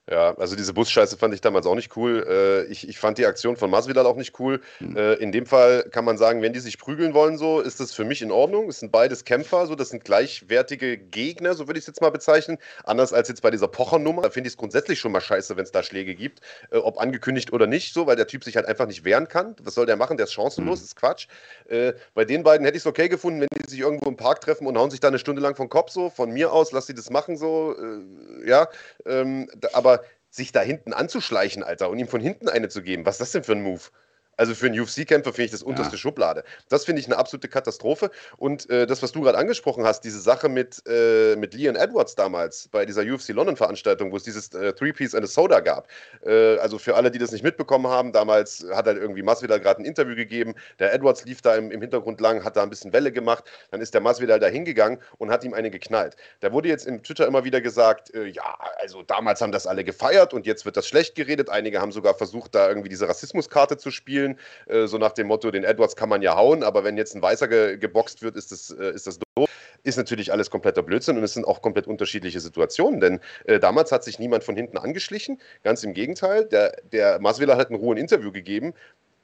Ja, 0.10 0.34
also 0.38 0.56
diese 0.56 0.74
Busscheiße 0.74 1.18
fand 1.18 1.36
ich 1.36 1.42
damals 1.42 1.68
auch 1.68 1.76
nicht 1.76 1.96
cool. 1.96 2.26
Äh, 2.28 2.72
ich, 2.72 2.88
ich 2.88 2.98
fand 2.98 3.20
die 3.20 3.28
Aktion 3.28 3.58
von 3.58 3.70
Masvidal 3.70 4.08
auch 4.08 4.16
nicht 4.16 4.40
cool. 4.40 4.60
Mhm. 4.80 4.98
Äh, 4.98 5.14
in 5.16 5.32
dem 5.32 5.46
Fall 5.46 5.84
kann 5.92 6.04
man 6.04 6.18
sagen, 6.18 6.42
wenn 6.42 6.52
die 6.52 6.60
sich 6.60 6.80
prügeln 6.80 7.14
wollen, 7.14 7.38
so 7.38 7.60
ist 7.60 7.80
das 7.80 7.94
für 7.94 8.04
mich 8.04 8.24
in 8.24 8.32
Ordnung. 8.32 8.70
Es 8.70 8.80
sind 8.80 8.92
beides 8.92 9.24
Kämpfer, 9.24 9.68
so 9.68 9.76
das 9.76 9.90
sind 9.90 10.04
gleichwertige 10.04 10.98
Gegner, 10.98 11.54
so 11.54 11.68
würde 11.68 11.78
ich 11.78 11.84
es 11.84 11.88
jetzt 11.88 12.02
mal 12.02 12.10
bezeichnen. 12.10 12.58
Anders 12.86 13.14
als 13.14 13.28
jetzt 13.28 13.44
bei 13.44 13.52
dieser 13.52 13.68
Pocher-Nummer. 13.68 14.24
Da 14.24 14.32
finde 14.32 14.48
ich 14.48 14.54
es 14.54 14.58
grundsätzlich 14.58 15.00
schon 15.00 15.12
mal 15.12 15.22
scheiße, 15.22 15.56
wenn 15.58 15.64
es 15.64 15.72
da 15.72 15.84
Schläge 15.84 16.16
gibt, 16.16 16.42
äh, 16.72 16.78
ob 16.78 17.00
angekündigt 17.00 17.54
oder 17.54 17.68
nicht, 17.68 17.94
so, 17.94 18.08
weil 18.08 18.16
der 18.16 18.28
Typ 18.28 18.44
sich 18.44 18.56
halt 18.56 18.66
einfach 18.66 18.88
nicht 18.88 19.04
wehren 19.06 19.28
kann. 19.28 19.56
Was 19.62 19.76
soll 19.76 19.86
der 19.86 19.96
machen? 19.96 20.18
Der 20.18 20.24
ist 20.24 20.34
chancenlos, 20.34 20.80
mhm. 20.80 20.86
ist 20.86 20.96
Quatsch. 20.96 21.28
Äh, 21.68 21.94
bei 22.16 22.26
den 22.26 22.42
beiden 22.42 22.66
hätte 22.66 22.78
ich 22.78 22.82
es 22.82 22.88
okay 22.88 23.10
gefunden, 23.10 23.42
wenn 23.42 23.48
die 23.56 23.70
sich 23.70 23.80
irgendwo 23.80 24.10
im 24.10 24.18
Park 24.18 24.42
treffen 24.42 24.66
und 24.66 24.76
hauen 24.76 24.90
sich 24.90 25.02
da 25.02 25.10
eine 25.10 25.20
Stunde 25.20 25.42
lang 25.42 25.56
vom 25.56 25.70
Kopf 25.70 25.92
so. 25.92 26.10
Von 26.10 26.32
mir 26.32 26.52
aus, 26.52 26.72
lass 26.72 26.88
sie 26.88 26.96
das 26.96 27.12
machen, 27.12 27.38
so. 27.38 27.76
Äh, 27.78 28.50
ja, 28.50 28.68
ähm, 29.06 29.48
aber 29.74 29.99
sich 30.30 30.52
da 30.52 30.62
hinten 30.62 30.94
anzuschleichen, 30.94 31.64
Alter, 31.64 31.90
und 31.90 32.00
ihm 32.00 32.08
von 32.08 32.22
hinten 32.22 32.50
eine 32.50 32.70
zu 32.70 32.82
geben. 32.82 33.06
Was 33.06 33.16
ist 33.16 33.22
das 33.22 33.32
denn 33.32 33.44
für 33.44 33.54
ein 33.54 33.64
Move? 33.64 33.90
Also 34.40 34.56
für 34.56 34.68
einen 34.68 34.80
UFC-Kämpfer 34.80 35.34
finde 35.34 35.46
ich 35.48 35.52
das 35.52 35.64
unterste 35.64 35.96
ja. 35.96 35.98
Schublade. 35.98 36.46
Das 36.70 36.86
finde 36.86 37.02
ich 37.02 37.08
eine 37.08 37.18
absolute 37.18 37.50
Katastrophe. 37.50 38.10
Und 38.38 38.70
äh, 38.70 38.88
das, 38.88 39.04
was 39.04 39.12
du 39.12 39.20
gerade 39.20 39.38
angesprochen 39.38 39.84
hast, 39.84 40.06
diese 40.06 40.22
Sache 40.22 40.48
mit, 40.48 40.82
äh, 40.88 41.36
mit 41.36 41.54
Leon 41.54 41.76
Edwards 41.76 42.16
damals 42.16 42.70
bei 42.70 42.86
dieser 42.86 43.02
UFC 43.02 43.30
London-Veranstaltung, 43.34 44.14
wo 44.14 44.16
es 44.16 44.24
dieses 44.24 44.54
äh, 44.54 44.72
Three-Piece 44.72 45.14
and 45.14 45.26
a 45.26 45.28
Soda 45.28 45.60
gab. 45.60 45.90
Äh, 46.26 46.56
also 46.60 46.80
für 46.80 46.96
alle, 46.96 47.12
die 47.12 47.20
das 47.20 47.34
nicht 47.34 47.44
mitbekommen 47.44 47.88
haben, 47.88 48.14
damals 48.14 48.66
hat 48.72 48.86
halt 48.86 48.98
irgendwie 48.98 49.24
Masvidal 49.24 49.60
gerade 49.60 49.82
ein 49.82 49.86
Interview 49.86 50.16
gegeben. 50.16 50.56
Der 50.80 50.94
Edwards 50.94 51.26
lief 51.26 51.42
da 51.42 51.56
im, 51.56 51.70
im, 51.70 51.82
Hintergrund 51.82 52.22
lang, 52.22 52.46
hat 52.46 52.56
da 52.56 52.64
ein 52.64 52.70
bisschen 52.70 52.94
Welle 52.94 53.12
gemacht. 53.12 53.44
Dann 53.72 53.82
ist 53.82 53.94
der 53.94 54.00
Masvidal 54.00 54.40
da 54.40 54.48
hingegangen 54.48 55.00
und 55.18 55.32
hat 55.32 55.44
ihm 55.44 55.54
eine 55.54 55.70
geknallt. 55.70 56.16
Da 56.40 56.54
wurde 56.54 56.70
jetzt 56.70 56.88
im 56.88 57.04
Twitter 57.04 57.28
immer 57.28 57.44
wieder 57.44 57.60
gesagt, 57.60 58.16
äh, 58.16 58.28
ja, 58.28 58.58
also 58.80 59.04
damals 59.04 59.42
haben 59.42 59.52
das 59.52 59.68
alle 59.68 59.84
gefeiert 59.84 60.34
und 60.34 60.46
jetzt 60.46 60.64
wird 60.64 60.78
das 60.78 60.88
schlecht 60.88 61.16
geredet. 61.16 61.50
Einige 61.50 61.82
haben 61.82 61.92
sogar 61.92 62.14
versucht, 62.14 62.56
da 62.56 62.70
irgendwie 62.70 62.88
diese 62.88 63.10
Rassismuskarte 63.10 63.76
zu 63.76 63.92
spielen 63.92 64.29
spielen, 64.30 64.84
äh, 64.84 64.88
so 64.88 64.98
nach 64.98 65.12
dem 65.14 65.28
Motto, 65.28 65.52
den 65.52 65.64
Edwards 65.64 65.96
kann 65.96 66.10
man 66.10 66.22
ja 66.22 66.36
hauen, 66.36 66.64
aber 66.64 66.84
wenn 66.84 66.98
jetzt 66.98 67.16
ein 67.16 67.22
Weißer 67.22 67.48
ge 67.48 67.78
geboxt 67.78 68.22
wird, 68.22 68.36
ist 68.36 68.52
das, 68.52 68.72
äh, 68.72 68.92
ist 68.94 69.08
das 69.08 69.20
doof. 69.36 69.50
Ist 69.84 69.98
natürlich 69.98 70.32
alles 70.32 70.50
kompletter 70.50 70.84
Blödsinn 70.84 71.18
und 71.18 71.24
es 71.24 71.34
sind 71.34 71.46
auch 71.46 71.62
komplett 71.62 71.88
unterschiedliche 71.88 72.40
Situationen, 72.40 73.00
denn 73.00 73.20
äh, 73.46 73.60
damals 73.60 73.92
hat 73.92 74.04
sich 74.04 74.20
niemand 74.20 74.44
von 74.44 74.56
hinten 74.56 74.78
angeschlichen, 74.78 75.40
ganz 75.64 75.84
im 75.84 75.94
Gegenteil, 75.94 76.46
der, 76.46 76.76
der 76.92 77.20
Masvidal 77.20 77.58
hat 77.58 77.72
ein 77.72 77.98
Interview 77.98 78.32
gegeben, 78.32 78.74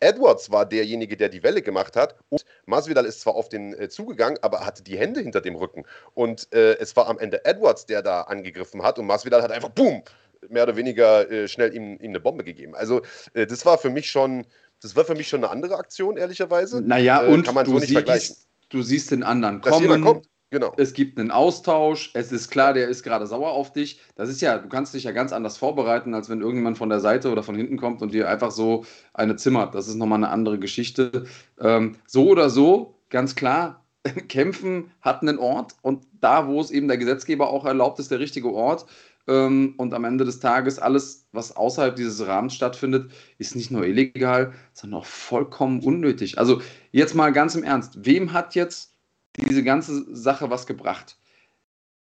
Edwards 0.01 0.51
war 0.51 0.65
derjenige, 0.65 1.15
der 1.15 1.29
die 1.29 1.41
Welle 1.41 1.61
gemacht 1.61 1.95
hat. 1.95 2.15
Und 2.29 2.43
Masvidal 2.65 3.05
ist 3.05 3.21
zwar 3.21 3.35
auf 3.35 3.47
den 3.47 3.73
äh, 3.79 3.87
zugegangen, 3.87 4.37
aber 4.41 4.65
hatte 4.65 4.83
die 4.83 4.97
Hände 4.97 5.21
hinter 5.21 5.39
dem 5.39 5.55
Rücken. 5.55 5.85
Und 6.13 6.51
äh, 6.53 6.77
es 6.79 6.95
war 6.97 7.07
am 7.07 7.17
Ende 7.17 7.45
Edwards, 7.45 7.85
der 7.85 8.01
da 8.01 8.21
angegriffen 8.21 8.83
hat. 8.83 8.99
Und 8.99 9.05
Masvidal 9.07 9.41
hat 9.41 9.51
einfach, 9.51 9.69
boom, 9.69 10.03
mehr 10.49 10.63
oder 10.63 10.75
weniger 10.75 11.29
äh, 11.29 11.47
schnell 11.47 11.73
ihm, 11.73 11.97
ihm, 11.99 12.09
eine 12.09 12.19
Bombe 12.19 12.43
gegeben. 12.43 12.75
Also, 12.75 13.01
äh, 13.33 13.45
das 13.45 13.65
war 13.65 13.77
für 13.77 13.89
mich 13.89 14.09
schon 14.09 14.45
das 14.81 14.95
war 14.95 15.05
für 15.05 15.15
mich 15.15 15.27
schon 15.27 15.43
eine 15.43 15.51
andere 15.51 15.77
Aktion, 15.77 16.17
ehrlicherweise. 16.17 16.81
Naja, 16.81 17.23
äh, 17.23 17.33
und 17.33 17.43
kann 17.43 17.55
man 17.55 17.65
so 17.65 17.73
nicht 17.73 17.81
siehst, 17.83 17.93
vergleichen. 17.93 18.35
du 18.69 18.81
siehst 18.81 19.11
den 19.11 19.23
anderen 19.23 19.61
kommen. 19.61 20.01
kommt. 20.01 20.27
Genau. 20.51 20.73
Es 20.77 20.93
gibt 20.93 21.19
einen 21.19 21.31
Austausch. 21.31 22.11
Es 22.13 22.31
ist 22.31 22.49
klar, 22.49 22.73
der 22.73 22.87
ist 22.87 23.03
gerade 23.03 23.27
sauer 23.27 23.51
auf 23.51 23.73
dich. 23.73 23.99
Das 24.15 24.29
ist 24.29 24.41
ja, 24.41 24.57
du 24.57 24.69
kannst 24.69 24.93
dich 24.93 25.03
ja 25.03 25.11
ganz 25.11 25.33
anders 25.33 25.57
vorbereiten, 25.57 26.13
als 26.13 26.29
wenn 26.29 26.39
irgendjemand 26.39 26.77
von 26.77 26.87
der 26.87 26.99
Seite 26.99 27.31
oder 27.31 27.43
von 27.43 27.55
hinten 27.55 27.77
kommt 27.77 28.01
und 28.01 28.13
dir 28.13 28.29
einfach 28.29 28.51
so 28.51 28.85
eine 29.13 29.35
zimmert. 29.35 29.75
Das 29.75 29.87
ist 29.87 29.95
nochmal 29.95 30.19
eine 30.19 30.29
andere 30.29 30.59
Geschichte. 30.59 31.25
Ähm, 31.59 31.97
so 32.05 32.29
oder 32.29 32.49
so, 32.49 32.95
ganz 33.09 33.35
klar, 33.35 33.83
Kämpfen 34.29 34.91
hat 35.01 35.23
einen 35.23 35.39
Ort 35.39 35.73
und 35.81 36.05
da, 36.21 36.47
wo 36.47 36.61
es 36.61 36.71
eben 36.71 36.87
der 36.87 36.97
Gesetzgeber 36.97 37.49
auch 37.49 37.65
erlaubt, 37.65 37.99
ist 37.99 38.11
der 38.11 38.19
richtige 38.19 38.53
Ort. 38.53 38.85
Ähm, 39.27 39.73
und 39.77 39.93
am 39.93 40.05
Ende 40.05 40.25
des 40.25 40.39
Tages 40.39 40.79
alles, 40.79 41.27
was 41.31 41.55
außerhalb 41.55 41.95
dieses 41.95 42.25
Rahmens 42.27 42.53
stattfindet, 42.53 43.11
ist 43.37 43.55
nicht 43.55 43.71
nur 43.71 43.85
illegal, 43.85 44.53
sondern 44.73 45.01
auch 45.01 45.05
vollkommen 45.05 45.81
unnötig. 45.81 46.37
Also 46.37 46.61
jetzt 46.91 47.15
mal 47.15 47.31
ganz 47.33 47.55
im 47.55 47.63
Ernst, 47.63 48.05
wem 48.05 48.33
hat 48.33 48.55
jetzt 48.55 48.95
diese 49.37 49.63
ganze 49.63 50.05
Sache 50.15 50.49
was 50.49 50.67
gebracht? 50.67 51.17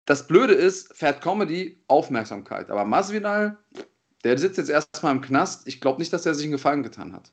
Das 0.05 0.27
Blöde 0.27 0.53
ist, 0.53 0.93
Fat 0.93 1.21
Comedy, 1.21 1.83
Aufmerksamkeit. 1.87 2.69
Aber 2.69 2.85
Masvidal, 2.85 3.57
der 4.23 4.37
sitzt 4.37 4.57
jetzt 4.57 4.69
erstmal 4.69 5.15
im 5.15 5.21
Knast. 5.21 5.67
Ich 5.67 5.81
glaube 5.81 5.99
nicht, 5.99 6.11
dass 6.13 6.25
er 6.25 6.33
sich 6.33 6.45
einen 6.45 6.53
Gefallen 6.53 6.83
getan 6.83 7.13
hat. 7.13 7.31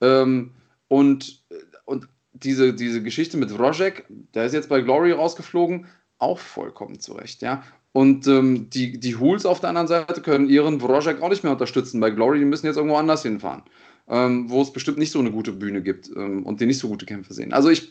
Ähm, 0.00 0.54
und, 0.88 1.44
und 1.86 2.08
diese, 2.32 2.74
diese 2.74 3.02
Geschichte 3.02 3.36
mit 3.36 3.56
Rojek, 3.58 4.06
der 4.34 4.44
ist 4.44 4.52
jetzt 4.52 4.68
bei 4.68 4.80
Glory 4.80 5.12
rausgeflogen, 5.12 5.86
auch 6.18 6.38
vollkommen 6.38 7.00
zurecht, 7.00 7.42
ja. 7.42 7.62
Und 7.94 8.26
ähm, 8.26 8.68
die, 8.70 8.98
die 8.98 9.14
Hools 9.14 9.46
auf 9.46 9.60
der 9.60 9.68
anderen 9.68 9.86
Seite 9.86 10.20
können 10.20 10.48
ihren 10.48 10.82
Wrojek 10.82 11.22
auch 11.22 11.28
nicht 11.28 11.44
mehr 11.44 11.52
unterstützen. 11.52 12.00
Bei 12.00 12.10
Glory, 12.10 12.40
die 12.40 12.44
müssen 12.44 12.66
jetzt 12.66 12.74
irgendwo 12.74 12.96
anders 12.96 13.22
hinfahren, 13.22 13.62
ähm, 14.08 14.50
wo 14.50 14.62
es 14.62 14.72
bestimmt 14.72 14.98
nicht 14.98 15.12
so 15.12 15.20
eine 15.20 15.30
gute 15.30 15.52
Bühne 15.52 15.80
gibt 15.80 16.10
ähm, 16.16 16.44
und 16.44 16.60
die 16.60 16.66
nicht 16.66 16.80
so 16.80 16.88
gute 16.88 17.06
Kämpfe 17.06 17.32
sehen. 17.34 17.52
Also 17.52 17.68
ich, 17.70 17.88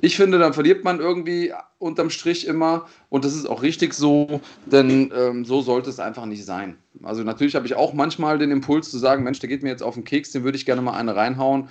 ich 0.00 0.16
finde, 0.16 0.40
dann 0.40 0.52
verliert 0.52 0.82
man 0.82 0.98
irgendwie 0.98 1.52
unterm 1.78 2.10
Strich 2.10 2.44
immer 2.44 2.86
und 3.08 3.24
das 3.24 3.36
ist 3.36 3.46
auch 3.46 3.62
richtig 3.62 3.94
so, 3.94 4.40
denn 4.66 5.12
ähm, 5.14 5.44
so 5.44 5.60
sollte 5.60 5.90
es 5.90 6.00
einfach 6.00 6.26
nicht 6.26 6.44
sein. 6.44 6.76
Also 7.04 7.22
natürlich 7.22 7.54
habe 7.54 7.66
ich 7.66 7.76
auch 7.76 7.92
manchmal 7.92 8.38
den 8.38 8.50
Impuls 8.50 8.90
zu 8.90 8.98
sagen, 8.98 9.22
Mensch, 9.22 9.38
der 9.38 9.48
geht 9.48 9.62
mir 9.62 9.70
jetzt 9.70 9.84
auf 9.84 9.94
den 9.94 10.02
Keks, 10.02 10.32
den 10.32 10.42
würde 10.42 10.56
ich 10.56 10.66
gerne 10.66 10.82
mal 10.82 10.98
eine 10.98 11.14
reinhauen. 11.14 11.68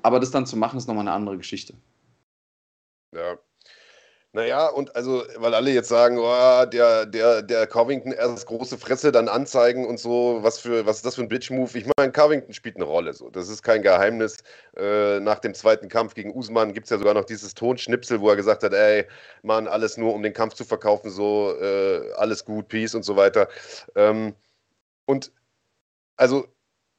Aber 0.00 0.20
das 0.20 0.30
dann 0.30 0.46
zu 0.46 0.56
machen, 0.56 0.78
ist 0.78 0.88
nochmal 0.88 1.06
eine 1.06 1.12
andere 1.12 1.36
Geschichte. 1.36 1.74
Ja, 3.14 3.36
naja, 4.32 4.66
und 4.68 4.94
also, 4.94 5.24
weil 5.36 5.54
alle 5.54 5.70
jetzt 5.70 5.88
sagen, 5.88 6.18
oh, 6.18 6.66
der, 6.66 7.06
der, 7.06 7.40
der 7.40 7.66
Covington 7.66 8.12
erst 8.12 8.46
große 8.46 8.76
Fresse, 8.76 9.10
dann 9.10 9.26
anzeigen 9.26 9.86
und 9.86 9.98
so, 9.98 10.40
was 10.42 10.58
für, 10.58 10.84
was 10.84 10.96
ist 10.96 11.06
das 11.06 11.14
für 11.14 11.22
ein 11.22 11.28
Bitch-Move? 11.28 11.78
Ich 11.78 11.86
meine, 11.96 12.12
Covington 12.12 12.52
spielt 12.52 12.76
eine 12.76 12.84
Rolle, 12.84 13.14
so. 13.14 13.30
Das 13.30 13.48
ist 13.48 13.62
kein 13.62 13.80
Geheimnis. 13.82 14.38
Äh, 14.76 15.20
nach 15.20 15.38
dem 15.38 15.54
zweiten 15.54 15.88
Kampf 15.88 16.12
gegen 16.12 16.34
Usman 16.34 16.74
gibt 16.74 16.84
es 16.84 16.90
ja 16.90 16.98
sogar 16.98 17.14
noch 17.14 17.24
dieses 17.24 17.54
Tonschnipsel, 17.54 18.20
wo 18.20 18.28
er 18.28 18.36
gesagt 18.36 18.62
hat, 18.62 18.74
ey, 18.74 19.06
Mann, 19.42 19.66
alles 19.66 19.96
nur, 19.96 20.14
um 20.14 20.22
den 20.22 20.34
Kampf 20.34 20.54
zu 20.54 20.64
verkaufen, 20.64 21.10
so, 21.10 21.54
äh, 21.58 22.12
alles 22.16 22.44
gut, 22.44 22.68
Peace 22.68 22.94
und 22.94 23.04
so 23.04 23.16
weiter. 23.16 23.48
Ähm, 23.96 24.34
und 25.06 25.32
also 26.16 26.46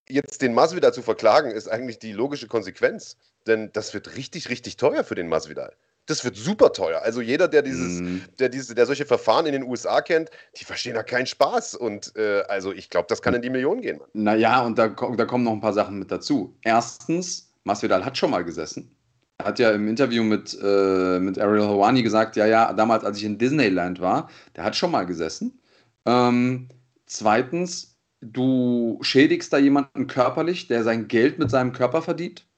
jetzt 0.07 0.41
den 0.41 0.55
Masvidal 0.55 0.93
zu 0.93 1.03
verklagen, 1.03 1.51
ist 1.51 1.67
eigentlich 1.67 1.99
die 1.99 2.11
logische 2.11 2.47
Konsequenz. 2.47 3.17
Denn 3.45 3.71
das 3.73 3.93
wird 3.93 4.15
richtig, 4.15 4.49
richtig 4.49 4.77
teuer 4.77 5.03
für 5.03 5.15
den 5.15 5.27
Masvidal 5.29 5.75
das 6.09 6.23
wird 6.23 6.35
super 6.35 6.73
teuer. 6.73 7.01
Also 7.03 7.21
jeder, 7.21 7.47
der 7.47 7.61
dieses, 7.61 8.01
mm. 8.01 8.17
der 8.39 8.49
diese, 8.49 8.73
der 8.73 8.85
solche 8.85 9.05
Verfahren 9.05 9.45
in 9.45 9.53
den 9.53 9.63
USA 9.63 10.01
kennt, 10.01 10.29
die 10.59 10.65
verstehen 10.65 10.95
da 10.95 11.03
keinen 11.03 11.27
Spaß. 11.27 11.75
Und 11.75 12.15
äh, 12.15 12.41
also 12.47 12.73
ich 12.73 12.89
glaube, 12.89 13.07
das 13.09 13.21
kann 13.21 13.33
in 13.33 13.41
die 13.41 13.49
Millionen 13.49 13.81
gehen. 13.81 13.99
Naja, 14.13 14.61
und 14.61 14.77
da, 14.77 14.87
da 14.87 15.25
kommen 15.25 15.43
noch 15.43 15.53
ein 15.53 15.61
paar 15.61 15.73
Sachen 15.73 15.99
mit 15.99 16.11
dazu. 16.11 16.57
Erstens, 16.63 17.53
Masvidal 17.63 18.03
hat 18.03 18.17
schon 18.17 18.31
mal 18.31 18.43
gesessen. 18.43 18.95
Er 19.37 19.45
hat 19.45 19.59
ja 19.59 19.71
im 19.71 19.87
Interview 19.87 20.23
mit, 20.23 20.57
äh, 20.61 21.19
mit 21.19 21.39
Ariel 21.39 21.63
Hawani 21.63 22.03
gesagt, 22.03 22.35
ja, 22.35 22.45
ja, 22.45 22.73
damals, 22.73 23.05
als 23.05 23.17
ich 23.17 23.23
in 23.23 23.37
Disneyland 23.37 24.01
war, 24.01 24.29
der 24.55 24.65
hat 24.65 24.75
schon 24.75 24.91
mal 24.91 25.05
gesessen. 25.05 25.61
Ähm, 26.05 26.67
zweitens, 27.05 27.95
du 28.21 28.97
schädigst 29.01 29.53
da 29.53 29.57
jemanden 29.57 30.07
körperlich, 30.07 30.67
der 30.67 30.83
sein 30.83 31.07
Geld 31.07 31.39
mit 31.39 31.49
seinem 31.51 31.71
Körper 31.71 32.01
verdient 32.01 32.48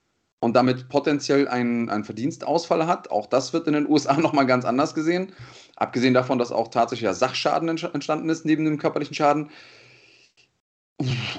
und 0.41 0.55
damit 0.55 0.89
potenziell 0.89 1.47
einen, 1.47 1.89
einen 1.89 2.03
Verdienstausfall 2.03 2.87
hat. 2.87 3.11
Auch 3.11 3.27
das 3.27 3.53
wird 3.53 3.67
in 3.67 3.73
den 3.73 3.87
USA 3.87 4.17
nochmal 4.17 4.45
ganz 4.45 4.65
anders 4.65 4.93
gesehen. 4.93 5.31
Abgesehen 5.77 6.13
davon, 6.13 6.39
dass 6.39 6.51
auch 6.51 6.67
tatsächlich 6.67 7.05
ja 7.05 7.13
Sachschaden 7.13 7.69
entstanden 7.69 8.29
ist 8.29 8.45
neben 8.45 8.65
dem 8.65 8.77
körperlichen 8.77 9.15
Schaden. 9.15 9.49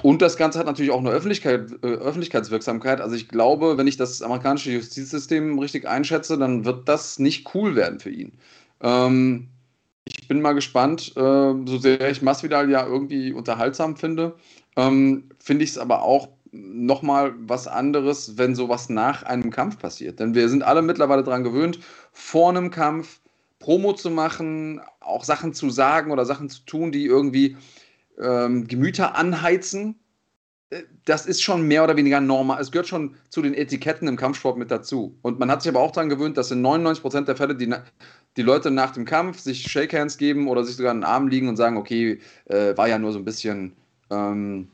Und 0.01 0.21
das 0.21 0.35
Ganze 0.35 0.59
hat 0.59 0.65
natürlich 0.65 0.91
auch 0.91 0.99
eine 0.99 1.11
Öffentlichkeit, 1.11 1.71
äh, 1.83 1.87
Öffentlichkeitswirksamkeit. 1.87 3.01
Also 3.01 3.15
ich 3.15 3.27
glaube, 3.27 3.77
wenn 3.77 3.87
ich 3.87 3.97
das 3.97 4.21
amerikanische 4.21 4.71
Justizsystem 4.71 5.59
richtig 5.59 5.87
einschätze, 5.87 6.37
dann 6.37 6.65
wird 6.65 6.89
das 6.89 7.19
nicht 7.19 7.53
cool 7.53 7.75
werden 7.75 7.99
für 7.99 8.09
ihn. 8.09 8.33
Ähm, 8.81 9.49
ich 10.05 10.27
bin 10.27 10.41
mal 10.41 10.53
gespannt, 10.53 11.13
äh, 11.15 11.19
so 11.19 11.77
sehr 11.77 12.09
ich 12.09 12.21
Masvidal 12.21 12.69
ja 12.69 12.85
irgendwie 12.85 13.31
unterhaltsam 13.31 13.95
finde, 13.95 14.35
ähm, 14.75 15.29
finde 15.39 15.63
ich 15.63 15.71
es 15.71 15.77
aber 15.77 16.01
auch 16.03 16.29
nochmal 16.53 17.33
was 17.37 17.67
anderes, 17.67 18.37
wenn 18.37 18.55
sowas 18.55 18.87
nach 18.87 19.23
einem 19.23 19.49
Kampf 19.49 19.79
passiert. 19.79 20.19
Denn 20.19 20.35
wir 20.35 20.47
sind 20.47 20.63
alle 20.63 20.81
mittlerweile 20.81 21.23
daran 21.23 21.43
gewöhnt, 21.43 21.79
vor 22.11 22.49
einem 22.49 22.69
Kampf 22.69 23.19
Promo 23.59 23.93
zu 23.93 24.09
machen, 24.09 24.81
auch 24.99 25.23
Sachen 25.23 25.53
zu 25.53 25.69
sagen 25.69 26.11
oder 26.11 26.25
Sachen 26.25 26.49
zu 26.49 26.63
tun, 26.65 26.91
die 26.91 27.05
irgendwie 27.05 27.57
ähm, 28.21 28.67
Gemüter 28.67 29.15
anheizen. 29.15 29.95
Äh, 30.69 30.83
das 31.05 31.25
ist 31.25 31.41
schon 31.41 31.67
mehr 31.67 31.83
oder 31.83 31.97
weniger 31.97 32.19
normal. 32.21 32.61
Es 32.61 32.71
gehört 32.71 32.87
schon 32.87 33.15
zu 33.29 33.41
den 33.41 33.53
Etiketten 33.53 34.07
im 34.07 34.17
Kampfsport 34.17 34.57
mit 34.57 34.69
dazu. 34.69 35.17
Und 35.21 35.39
man 35.39 35.49
hat 35.49 35.63
sich 35.63 35.71
aber 35.71 35.79
auch 35.79 35.91
daran 35.91 36.09
gewöhnt, 36.09 36.37
dass 36.37 36.51
in 36.51 36.63
99% 36.63 37.21
der 37.21 37.35
Fälle 37.35 37.55
die, 37.55 37.73
die 38.37 38.41
Leute 38.41 38.69
nach 38.69 38.91
dem 38.91 39.05
Kampf 39.05 39.39
sich 39.39 39.63
Shakehands 39.63 40.17
geben 40.17 40.47
oder 40.47 40.63
sich 40.63 40.75
sogar 40.75 40.91
in 40.91 40.99
den 40.99 41.05
Arm 41.05 41.29
liegen 41.29 41.47
und 41.47 41.55
sagen, 41.55 41.77
okay, 41.77 42.19
äh, 42.45 42.77
war 42.77 42.87
ja 42.87 42.99
nur 42.99 43.13
so 43.13 43.19
ein 43.19 43.25
bisschen 43.25 43.73
ähm, 44.11 44.67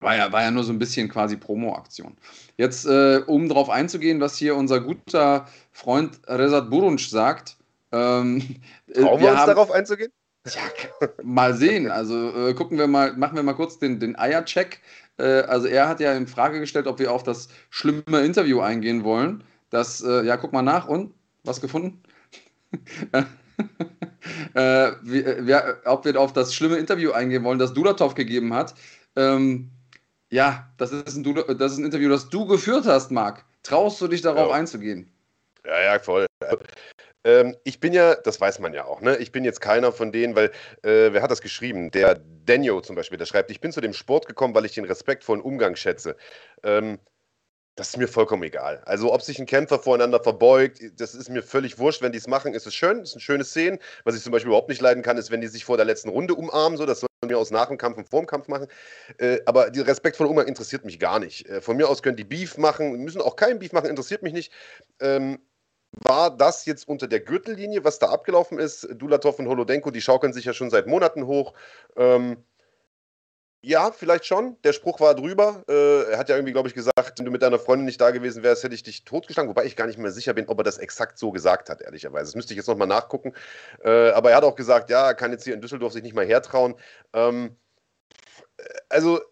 war 0.00 0.16
ja, 0.16 0.32
war 0.32 0.42
ja 0.42 0.50
nur 0.50 0.64
so 0.64 0.72
ein 0.72 0.78
bisschen 0.78 1.08
quasi 1.08 1.36
Promo-Aktion. 1.36 2.16
Jetzt, 2.56 2.86
äh, 2.86 3.20
um 3.26 3.48
darauf 3.48 3.70
einzugehen, 3.70 4.20
was 4.20 4.36
hier 4.36 4.56
unser 4.56 4.80
guter 4.80 5.46
Freund 5.72 6.20
Rezat 6.26 6.70
Burunc 6.70 7.00
sagt. 7.00 7.56
Ähm, 7.92 8.56
äh, 8.88 9.00
Trauen 9.00 9.20
wir, 9.20 9.30
uns 9.30 9.38
haben, 9.38 9.48
darauf 9.48 9.70
einzugehen? 9.70 10.12
Ja, 10.46 11.08
mal 11.22 11.54
sehen. 11.54 11.90
Also 11.90 12.48
äh, 12.48 12.54
gucken 12.54 12.78
wir 12.78 12.86
mal, 12.86 13.12
machen 13.14 13.36
wir 13.36 13.42
mal 13.42 13.54
kurz 13.54 13.78
den, 13.78 13.98
den 13.98 14.16
Eier-Check. 14.16 14.80
Äh, 15.18 15.42
also 15.42 15.66
er 15.66 15.88
hat 15.88 16.00
ja 16.00 16.12
in 16.14 16.26
Frage 16.26 16.60
gestellt, 16.60 16.86
ob 16.86 16.98
wir 16.98 17.12
auf 17.12 17.22
das 17.22 17.48
schlimme 17.70 18.20
Interview 18.20 18.60
eingehen 18.60 19.04
wollen. 19.04 19.42
Das, 19.70 20.00
äh, 20.00 20.24
ja, 20.24 20.36
guck 20.36 20.52
mal 20.52 20.62
nach 20.62 20.88
und 20.88 21.12
was 21.44 21.60
gefunden? 21.60 22.02
äh, 24.54 24.92
wie, 25.02 25.20
äh, 25.20 25.74
ob 25.84 26.04
wir 26.04 26.20
auf 26.20 26.32
das 26.32 26.54
schlimme 26.54 26.76
Interview 26.76 27.12
eingehen 27.12 27.44
wollen, 27.44 27.58
das 27.58 27.72
Dulatov 27.72 28.14
gegeben 28.14 28.54
hat. 28.54 28.74
Ähm, 29.16 29.70
ja, 30.30 30.70
das 30.76 30.92
ist, 30.92 31.16
ein, 31.16 31.58
das 31.58 31.72
ist 31.72 31.78
ein 31.78 31.84
Interview, 31.84 32.08
das 32.08 32.28
du 32.28 32.46
geführt 32.46 32.86
hast, 32.86 33.10
Marc. 33.10 33.44
Traust 33.62 34.00
du 34.00 34.08
dich 34.08 34.22
darauf 34.22 34.50
ja. 34.50 34.54
einzugehen? 34.54 35.10
Ja, 35.64 35.80
ja, 35.82 35.98
voll. 35.98 36.26
Ähm, 37.24 37.56
ich 37.64 37.80
bin 37.80 37.92
ja, 37.92 38.14
das 38.14 38.40
weiß 38.40 38.58
man 38.60 38.72
ja 38.72 38.84
auch, 38.84 39.00
ne? 39.00 39.16
Ich 39.16 39.32
bin 39.32 39.44
jetzt 39.44 39.60
keiner 39.60 39.92
von 39.92 40.12
denen, 40.12 40.36
weil, 40.36 40.46
äh, 40.82 41.12
wer 41.12 41.20
hat 41.20 41.30
das 41.30 41.42
geschrieben? 41.42 41.90
Der 41.90 42.20
Daniel 42.46 42.80
zum 42.82 42.96
Beispiel, 42.96 43.18
der 43.18 43.26
schreibt, 43.26 43.50
ich 43.50 43.60
bin 43.60 43.72
zu 43.72 43.80
dem 43.80 43.92
Sport 43.92 44.26
gekommen, 44.26 44.54
weil 44.54 44.64
ich 44.64 44.72
den 44.72 44.84
respektvollen 44.84 45.42
Umgang 45.42 45.76
schätze. 45.76 46.16
Ähm, 46.62 46.98
das 47.78 47.90
ist 47.90 47.96
mir 47.96 48.08
vollkommen 48.08 48.42
egal. 48.42 48.82
Also, 48.86 49.12
ob 49.12 49.22
sich 49.22 49.38
ein 49.38 49.46
Kämpfer 49.46 49.78
voreinander 49.78 50.20
verbeugt, 50.20 50.80
das 50.96 51.14
ist 51.14 51.30
mir 51.30 51.44
völlig 51.44 51.78
wurscht. 51.78 52.02
Wenn 52.02 52.10
die 52.10 52.18
es 52.18 52.26
machen, 52.26 52.52
ist 52.52 52.66
es 52.66 52.74
schön, 52.74 53.02
ist 53.02 53.14
eine 53.14 53.20
schöne 53.20 53.44
Szene. 53.44 53.78
Was 54.02 54.16
ich 54.16 54.22
zum 54.22 54.32
Beispiel 54.32 54.48
überhaupt 54.48 54.68
nicht 54.68 54.80
leiden 54.80 55.04
kann, 55.04 55.16
ist, 55.16 55.30
wenn 55.30 55.40
die 55.40 55.46
sich 55.46 55.64
vor 55.64 55.76
der 55.76 55.86
letzten 55.86 56.08
Runde 56.08 56.34
umarmen. 56.34 56.76
So, 56.76 56.86
das 56.86 56.98
soll 56.98 57.08
mir 57.24 57.38
aus 57.38 57.52
nach 57.52 57.68
dem 57.68 57.78
Kampf 57.78 57.96
und 57.96 58.08
vor 58.08 58.20
dem 58.20 58.26
Kampf 58.26 58.48
machen. 58.48 58.66
Äh, 59.18 59.38
aber 59.46 59.70
die 59.70 59.78
respektvolle 59.78 60.28
Umgang 60.28 60.48
interessiert 60.48 60.84
mich 60.84 60.98
gar 60.98 61.20
nicht. 61.20 61.48
Äh, 61.48 61.60
von 61.60 61.76
mir 61.76 61.88
aus 61.88 62.02
können 62.02 62.16
die 62.16 62.24
Beef 62.24 62.58
machen, 62.58 62.98
müssen 63.04 63.20
auch 63.20 63.36
keinen 63.36 63.60
Beef 63.60 63.72
machen, 63.72 63.88
interessiert 63.88 64.24
mich 64.24 64.32
nicht. 64.32 64.52
Ähm, 64.98 65.38
war 65.92 66.36
das 66.36 66.66
jetzt 66.66 66.88
unter 66.88 67.06
der 67.06 67.20
Gürtellinie, 67.20 67.84
was 67.84 68.00
da 68.00 68.08
abgelaufen 68.08 68.58
ist? 68.58 68.88
Dulatov 68.96 69.38
und 69.38 69.46
Holodenko, 69.46 69.92
die 69.92 70.00
schaukeln 70.00 70.32
sich 70.32 70.46
ja 70.46 70.52
schon 70.52 70.70
seit 70.70 70.88
Monaten 70.88 71.26
hoch. 71.28 71.54
Ähm, 71.96 72.38
ja, 73.60 73.90
vielleicht 73.90 74.24
schon. 74.24 74.56
Der 74.62 74.72
Spruch 74.72 75.00
war 75.00 75.14
drüber. 75.14 75.64
Äh, 75.68 76.12
er 76.12 76.18
hat 76.18 76.28
ja 76.28 76.36
irgendwie, 76.36 76.52
glaube 76.52 76.68
ich, 76.68 76.74
gesagt, 76.74 77.18
wenn 77.18 77.24
du 77.24 77.32
mit 77.32 77.42
deiner 77.42 77.58
Freundin 77.58 77.86
nicht 77.86 78.00
da 78.00 78.12
gewesen 78.12 78.44
wärst, 78.44 78.62
hätte 78.62 78.74
ich 78.74 78.84
dich 78.84 79.04
totgeschlagen. 79.04 79.50
Wobei 79.50 79.64
ich 79.64 79.74
gar 79.74 79.86
nicht 79.86 79.98
mehr 79.98 80.12
sicher 80.12 80.32
bin, 80.32 80.48
ob 80.48 80.58
er 80.58 80.64
das 80.64 80.78
exakt 80.78 81.18
so 81.18 81.32
gesagt 81.32 81.68
hat, 81.68 81.80
ehrlicherweise. 81.80 82.26
Das 82.26 82.36
müsste 82.36 82.52
ich 82.52 82.56
jetzt 82.56 82.68
nochmal 82.68 82.86
nachgucken. 82.86 83.34
Äh, 83.82 84.10
aber 84.10 84.30
er 84.30 84.36
hat 84.36 84.44
auch 84.44 84.54
gesagt, 84.54 84.90
ja, 84.90 85.08
er 85.08 85.14
kann 85.14 85.32
jetzt 85.32 85.42
hier 85.42 85.54
in 85.54 85.60
Düsseldorf 85.60 85.92
sich 85.92 86.04
nicht 86.04 86.14
mal 86.14 86.24
hertrauen. 86.24 86.76
Ähm, 87.12 87.56
also, 88.88 89.18
äh, 89.18 89.22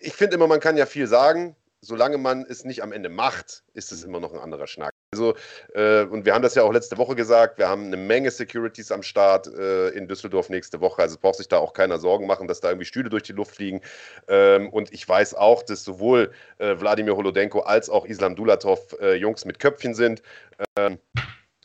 ich 0.00 0.14
finde 0.14 0.36
immer, 0.36 0.46
man 0.46 0.60
kann 0.60 0.78
ja 0.78 0.86
viel 0.86 1.06
sagen. 1.06 1.54
Solange 1.80 2.18
man 2.18 2.44
es 2.48 2.64
nicht 2.64 2.82
am 2.82 2.90
Ende 2.90 3.08
macht, 3.08 3.62
ist 3.72 3.92
es 3.92 4.02
immer 4.02 4.18
noch 4.18 4.32
ein 4.32 4.40
anderer 4.40 4.66
Schnack. 4.66 4.92
Also, 5.12 5.34
äh, 5.74 6.02
und 6.04 6.24
wir 6.24 6.34
haben 6.34 6.42
das 6.42 6.56
ja 6.56 6.64
auch 6.64 6.72
letzte 6.72 6.98
Woche 6.98 7.14
gesagt, 7.14 7.58
wir 7.58 7.68
haben 7.68 7.86
eine 7.86 7.96
Menge 7.96 8.30
Securities 8.30 8.90
am 8.90 9.02
Start 9.02 9.46
äh, 9.46 9.90
in 9.90 10.08
Düsseldorf 10.08 10.50
nächste 10.50 10.80
Woche. 10.80 11.02
Also 11.02 11.18
braucht 11.18 11.36
sich 11.36 11.48
da 11.48 11.58
auch 11.58 11.72
keiner 11.72 11.98
Sorgen 11.98 12.26
machen, 12.26 12.48
dass 12.48 12.60
da 12.60 12.68
irgendwie 12.68 12.84
Stühle 12.84 13.10
durch 13.10 13.22
die 13.22 13.32
Luft 13.32 13.54
fliegen. 13.54 13.80
Ähm, 14.26 14.70
und 14.70 14.92
ich 14.92 15.08
weiß 15.08 15.34
auch, 15.34 15.62
dass 15.62 15.84
sowohl 15.84 16.32
äh, 16.58 16.78
Wladimir 16.78 17.16
Holodenko 17.16 17.60
als 17.60 17.88
auch 17.88 18.04
Islam 18.06 18.34
Dulatov 18.34 18.96
äh, 19.00 19.14
Jungs 19.14 19.44
mit 19.44 19.60
Köpfchen 19.60 19.94
sind. 19.94 20.22
Ähm, 20.76 20.98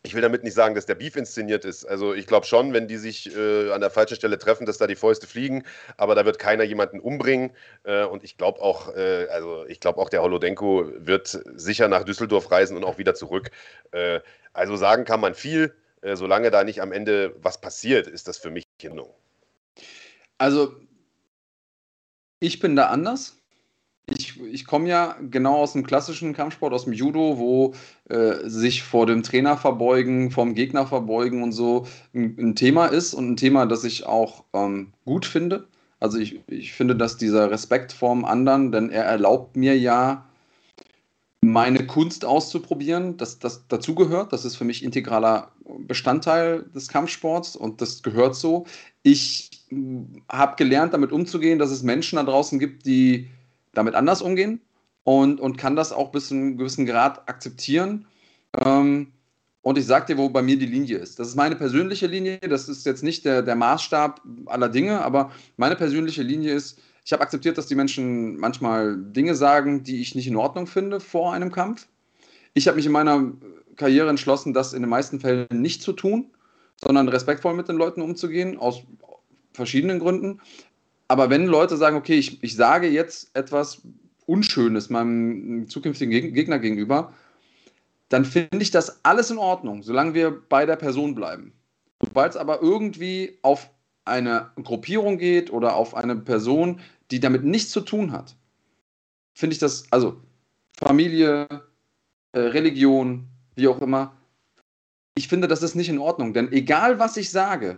ich 0.06 0.14
will 0.14 0.22
damit 0.22 0.44
nicht 0.44 0.54
sagen, 0.54 0.76
dass 0.76 0.86
der 0.86 0.96
Beef 0.96 1.16
inszeniert 1.16 1.64
ist. 1.64 1.86
Also 1.86 2.14
ich 2.14 2.28
glaube 2.28 2.46
schon, 2.46 2.74
wenn 2.74 2.90
die 2.90 2.98
sich 2.98 3.34
äh, 3.36 3.72
an 3.72 3.80
der 3.80 3.90
falschen 3.90 4.16
Stelle 4.16 4.38
treffen, 4.38 4.66
dass 4.66 4.78
da 4.78 4.86
die 4.86 4.98
Fäuste 4.98 5.28
fliegen, 5.28 5.64
aber 5.96 6.14
da 6.14 6.26
wird 6.26 6.40
keiner 6.40 6.66
jemanden 6.66 7.00
umbringen. 7.00 7.52
Äh, 7.84 8.04
und 8.04 8.24
ich 8.26 8.38
glaube 8.38 8.62
auch, 8.62 8.94
äh, 8.96 9.28
also 9.30 9.66
ich 9.68 9.80
glaube 9.80 10.00
auch, 10.02 10.10
der 10.10 10.22
Holodenko 10.22 10.92
wird 10.98 11.42
sicher 11.56 11.88
nach 11.88 12.04
Düsseldorf 12.04 12.52
reisen 12.52 12.76
und 12.76 12.84
auch 12.84 12.98
wieder 12.98 13.16
zurück. 13.16 13.52
Äh, 13.92 14.20
also 14.52 14.76
sagen 14.76 15.06
kann 15.06 15.22
man 15.22 15.36
viel, 15.36 15.74
äh, 16.02 16.18
solange 16.18 16.52
da 16.52 16.66
nicht 16.66 16.82
am 16.82 16.92
Ende 16.92 17.34
was 17.42 17.62
passiert, 17.62 18.08
ist 18.08 18.28
das 18.28 18.38
für 18.38 18.52
mich 18.52 18.66
in 18.82 19.00
Ordnung. 19.00 19.16
Also 20.38 20.76
ich 22.42 22.60
bin 22.60 22.76
da 22.76 22.88
anders 22.88 23.42
ich, 24.08 24.40
ich 24.42 24.66
komme 24.66 24.90
ja 24.90 25.16
genau 25.30 25.56
aus 25.56 25.74
dem 25.74 25.86
klassischen 25.86 26.34
Kampfsport, 26.34 26.74
aus 26.74 26.84
dem 26.86 26.94
Judo, 26.94 27.38
wo 27.38 27.74
äh, 28.10 28.48
sich 28.50 28.84
vor 28.84 29.06
dem 29.06 29.24
Trainer 29.24 29.58
verbeugen, 29.58 30.32
vom 30.32 30.56
Gegner 30.56 30.86
verbeugen 30.86 31.42
und 31.42 31.54
so 31.54 31.86
ein, 32.14 32.36
ein 32.38 32.56
Thema 32.56 32.88
ist 32.88 33.14
und 33.14 33.32
ein 33.32 33.38
Thema, 33.38 33.66
das 33.66 33.84
ich 33.84 34.06
auch 34.06 34.44
ähm, 34.54 34.92
gut 35.06 35.26
finde. 35.26 35.68
Also 36.00 36.18
ich, 36.18 36.42
ich 36.48 36.74
finde, 36.74 36.96
dass 36.98 37.16
dieser 37.16 37.50
Respekt 37.50 37.94
vorm 37.94 38.26
anderen, 38.26 38.74
denn 38.74 38.90
er 38.90 39.06
erlaubt 39.06 39.56
mir 39.56 39.78
ja, 39.78 40.26
meine 41.44 41.86
Kunst 41.86 42.26
auszuprobieren, 42.26 43.18
dass 43.18 43.40
das 43.40 43.68
dazugehört. 43.68 44.34
Das 44.34 44.46
ist 44.46 44.56
für 44.56 44.64
mich 44.64 44.84
integraler 44.84 45.52
Bestandteil 45.80 46.64
des 46.76 46.88
Kampfsports 46.88 47.56
und 47.56 47.82
das 47.82 48.02
gehört 48.02 48.36
so. 48.36 48.66
Ich 49.04 49.50
hm, 49.70 50.24
habe 50.30 50.56
gelernt, 50.58 50.94
damit 50.94 51.12
umzugehen, 51.12 51.60
dass 51.60 51.72
es 51.72 51.84
Menschen 51.84 52.16
da 52.16 52.24
draußen 52.24 52.60
gibt, 52.60 52.86
die 52.86 53.30
damit 53.74 53.96
anders 53.96 54.22
umgehen 54.22 54.62
und, 55.04 55.40
und 55.40 55.58
kann 55.58 55.76
das 55.76 55.92
auch 55.92 56.12
bis 56.12 56.30
zu 56.30 56.36
einem 56.36 56.58
gewissen 56.58 56.86
Grad 56.86 57.28
akzeptieren. 57.28 58.06
Ähm, 58.64 59.12
und 59.62 59.78
ich 59.78 59.86
sage 59.86 60.08
dir, 60.08 60.18
wo 60.18 60.30
bei 60.30 60.42
mir 60.42 60.58
die 60.58 60.66
Linie 60.66 60.98
ist. 60.98 61.20
Das 61.20 61.30
ist 61.30 61.36
meine 61.36 61.56
persönliche 61.56 62.08
Linie, 62.08 62.40
das 62.40 62.68
ist 62.68 62.86
jetzt 62.86 63.02
nicht 63.02 63.24
der, 63.24 63.42
der 63.42 63.56
Maßstab 63.56 64.22
aller 64.48 64.70
Dinge, 64.70 65.02
aber 65.02 65.32
meine 65.56 65.76
persönliche 65.76 66.22
Linie 66.22 66.54
ist, 66.54 66.80
ich 67.06 67.12
habe 67.14 67.24
akzeptiert, 67.24 67.58
dass 67.58 67.68
die 67.68 67.76
Menschen 67.76 68.38
manchmal 68.38 68.98
Dinge 68.98 69.36
sagen, 69.36 69.84
die 69.84 70.02
ich 70.02 70.16
nicht 70.16 70.28
in 70.28 70.36
Ordnung 70.36 70.68
finde 70.68 71.00
vor 71.00 71.34
einem 71.34 71.52
Kampf. 71.52 71.88
Ich 72.54 72.68
habe 72.68 72.76
mich 72.76 72.86
in 72.86 72.92
meiner 72.92 73.32
Karriere 73.76 74.10
entschlossen, 74.10 74.54
das 74.54 74.74
in 74.74 74.82
den 74.82 74.90
meisten 74.90 75.20
Fällen 75.20 75.48
nicht 75.52 75.82
zu 75.82 75.94
tun, 75.94 76.32
sondern 76.84 77.10
respektvoll 77.10 77.54
mit 77.54 77.68
den 77.68 77.78
Leuten 77.78 78.02
umzugehen, 78.02 78.58
aus 78.58 78.82
verschiedenen 79.54 80.00
Gründen. 80.00 80.40
Aber 81.14 81.30
wenn 81.30 81.46
Leute 81.46 81.78
sagen, 81.78 81.96
okay, 81.96 82.16
ich, 82.16 82.42
ich 82.42 82.56
sage 82.56 82.88
jetzt 82.88 83.30
etwas 83.36 83.84
Unschönes 84.26 84.90
meinem 84.90 85.70
zukünftigen 85.70 86.34
Gegner 86.34 86.58
gegenüber, 86.58 87.14
dann 88.10 88.26
finde 88.26 88.64
ich 88.64 88.72
das 88.72 89.06
alles 89.06 89.30
in 89.30 89.38
Ordnung, 89.38 89.84
solange 89.84 90.16
wir 90.16 90.32
bei 90.32 90.66
der 90.66 90.76
Person 90.76 91.14
bleiben. 91.14 91.54
Sobald 92.04 92.32
es 92.32 92.36
aber 92.36 92.64
irgendwie 92.64 93.38
auf 93.44 93.70
eine 94.06 94.50
Gruppierung 94.64 95.20
geht 95.20 95.54
oder 95.54 95.76
auf 95.76 95.94
eine 95.94 96.16
Person, 96.16 96.82
die 97.12 97.20
damit 97.20 97.44
nichts 97.44 97.70
zu 97.70 97.82
tun 97.82 98.12
hat, 98.12 98.36
finde 99.36 99.54
ich 99.54 99.60
das, 99.60 99.84
also 99.92 100.20
Familie, 100.80 101.48
äh, 102.32 102.40
Religion, 102.40 103.28
wie 103.54 103.68
auch 103.68 103.82
immer, 103.82 104.18
ich 105.14 105.28
finde, 105.28 105.48
das 105.48 105.62
ist 105.62 105.76
nicht 105.76 105.90
in 105.90 106.00
Ordnung. 106.00 106.34
Denn 106.34 106.52
egal, 106.52 106.98
was 106.98 107.18
ich 107.18 107.30
sage, 107.30 107.78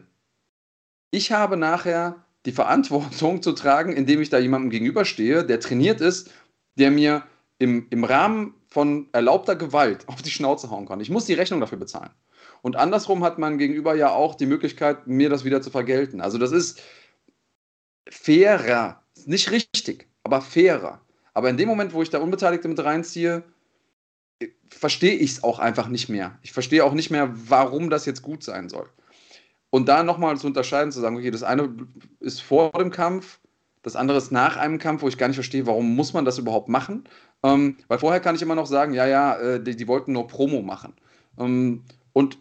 ich 1.11 1.33
habe 1.33 1.57
nachher 1.57 2.24
die 2.45 2.51
Verantwortung 2.51 3.41
zu 3.41 3.53
tragen, 3.53 3.93
indem 3.93 4.21
ich 4.21 4.29
da 4.29 4.37
jemandem 4.37 4.69
gegenüberstehe, 4.69 5.43
der 5.43 5.59
trainiert 5.59 6.01
ist, 6.01 6.31
der 6.75 6.91
mir 6.91 7.23
im, 7.57 7.87
im 7.89 8.03
Rahmen 8.03 8.53
von 8.67 9.07
erlaubter 9.13 9.55
Gewalt 9.55 10.07
auf 10.07 10.21
die 10.21 10.29
Schnauze 10.29 10.69
hauen 10.69 10.87
kann. 10.87 10.99
Ich 10.99 11.09
muss 11.09 11.25
die 11.25 11.33
Rechnung 11.33 11.61
dafür 11.61 11.77
bezahlen. 11.77 12.11
Und 12.61 12.75
andersrum 12.75 13.23
hat 13.23 13.37
man 13.37 13.57
gegenüber 13.57 13.95
ja 13.95 14.09
auch 14.09 14.35
die 14.35 14.45
Möglichkeit, 14.45 15.07
mir 15.07 15.29
das 15.29 15.45
wieder 15.45 15.61
zu 15.61 15.69
vergelten. 15.69 16.19
Also 16.19 16.37
das 16.37 16.51
ist 16.51 16.81
fairer, 18.09 19.01
nicht 19.25 19.51
richtig, 19.51 20.07
aber 20.23 20.41
fairer. 20.41 21.01
Aber 21.33 21.49
in 21.49 21.57
dem 21.57 21.67
Moment, 21.67 21.93
wo 21.93 22.01
ich 22.01 22.09
da 22.09 22.19
Unbeteiligte 22.19 22.67
mit 22.67 22.83
reinziehe, 22.83 23.43
verstehe 24.69 25.13
ich 25.13 25.31
es 25.31 25.43
auch 25.43 25.59
einfach 25.59 25.87
nicht 25.87 26.09
mehr. 26.09 26.37
Ich 26.41 26.51
verstehe 26.51 26.83
auch 26.83 26.93
nicht 26.93 27.11
mehr, 27.11 27.31
warum 27.33 27.89
das 27.89 28.05
jetzt 28.05 28.21
gut 28.21 28.43
sein 28.43 28.69
soll. 28.69 28.89
Und 29.75 29.89
da 29.89 30.03
nochmal 30.03 30.37
zu 30.37 30.47
unterscheiden, 30.47 30.93
zu 30.93 31.01
sagen, 31.01 31.17
okay, 31.17 31.31
das 31.31 31.43
eine 31.43 31.69
ist 32.21 32.41
vor 32.41 32.71
dem 32.71 32.91
Kampf, 32.91 33.41
Das 33.81 33.97
andere 33.97 34.17
ist 34.17 34.31
nach 34.31 34.55
einem 34.55 34.79
Kampf, 34.79 35.01
wo 35.01 35.09
ich 35.09 35.17
gar 35.17 35.27
nicht 35.27 35.35
verstehe, 35.35 35.67
warum 35.67 35.97
muss 35.97 36.13
man 36.13 36.23
das 36.23 36.37
überhaupt 36.37 36.69
machen. 36.69 37.03
Ähm, 37.43 37.75
weil 37.89 37.99
vorher 37.99 38.21
kann 38.21 38.35
ich 38.35 38.41
immer 38.41 38.55
noch 38.55 38.67
sagen, 38.67 38.93
ja, 38.93 39.05
ja, 39.05 39.35
äh, 39.35 39.61
die, 39.61 39.75
die, 39.75 39.87
wollten 39.89 40.13
nur 40.13 40.27
Promo 40.27 40.61
machen. 40.61 40.93
Ähm, 41.37 41.83
und 42.13 42.37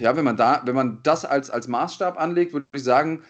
ja, 0.00 0.16
wenn 0.16 0.24
man 0.24 0.36
da, 0.36 0.62
wenn 0.64 0.74
man 0.74 0.98
das 1.04 1.24
als, 1.24 1.48
als 1.48 1.68
Maßstab 1.68 2.18
anlegt, 2.18 2.52
würde 2.52 2.66
ich 2.74 2.82
sagen, 2.82 3.22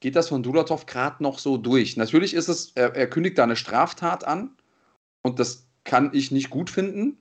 geht 0.00 0.16
das 0.16 0.30
von 0.30 0.42
Dulatov 0.42 0.86
gerade 0.86 1.22
noch 1.22 1.38
so 1.38 1.58
durch. 1.58 1.98
Natürlich 1.98 2.32
ist 2.32 2.48
es, 2.48 2.72
er, 2.74 2.96
er, 2.96 3.10
kündigt 3.10 3.36
da 3.36 3.42
eine 3.42 3.56
Straftat 3.56 4.26
an 4.26 4.56
und 5.20 5.38
das 5.38 5.66
kann 5.84 6.08
ich 6.14 6.30
nicht 6.30 6.48
gut 6.48 6.70
finden, 6.70 7.18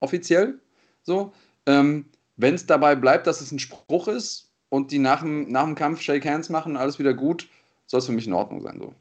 offiziell. 0.00 0.60
So. 1.02 1.32
Ähm, 1.64 2.10
wenn 2.36 2.56
es 2.56 2.66
dabei 2.66 2.94
bleibt, 2.94 3.26
dass 3.26 3.40
es 3.40 3.52
ein 3.52 3.58
Spruch 3.58 4.06
ist 4.06 4.51
und 4.72 4.90
die 4.90 4.98
nach 4.98 5.20
dem, 5.20 5.52
nach 5.52 5.64
dem 5.64 5.74
Kampf 5.74 6.00
Shake 6.00 6.24
Hands 6.24 6.48
machen, 6.48 6.78
alles 6.78 6.98
wieder 6.98 7.12
gut, 7.12 7.46
soll 7.86 7.98
es 7.98 8.06
für 8.06 8.12
mich 8.12 8.26
in 8.26 8.32
Ordnung 8.32 8.62
sein. 8.62 8.78
So. 8.78 8.94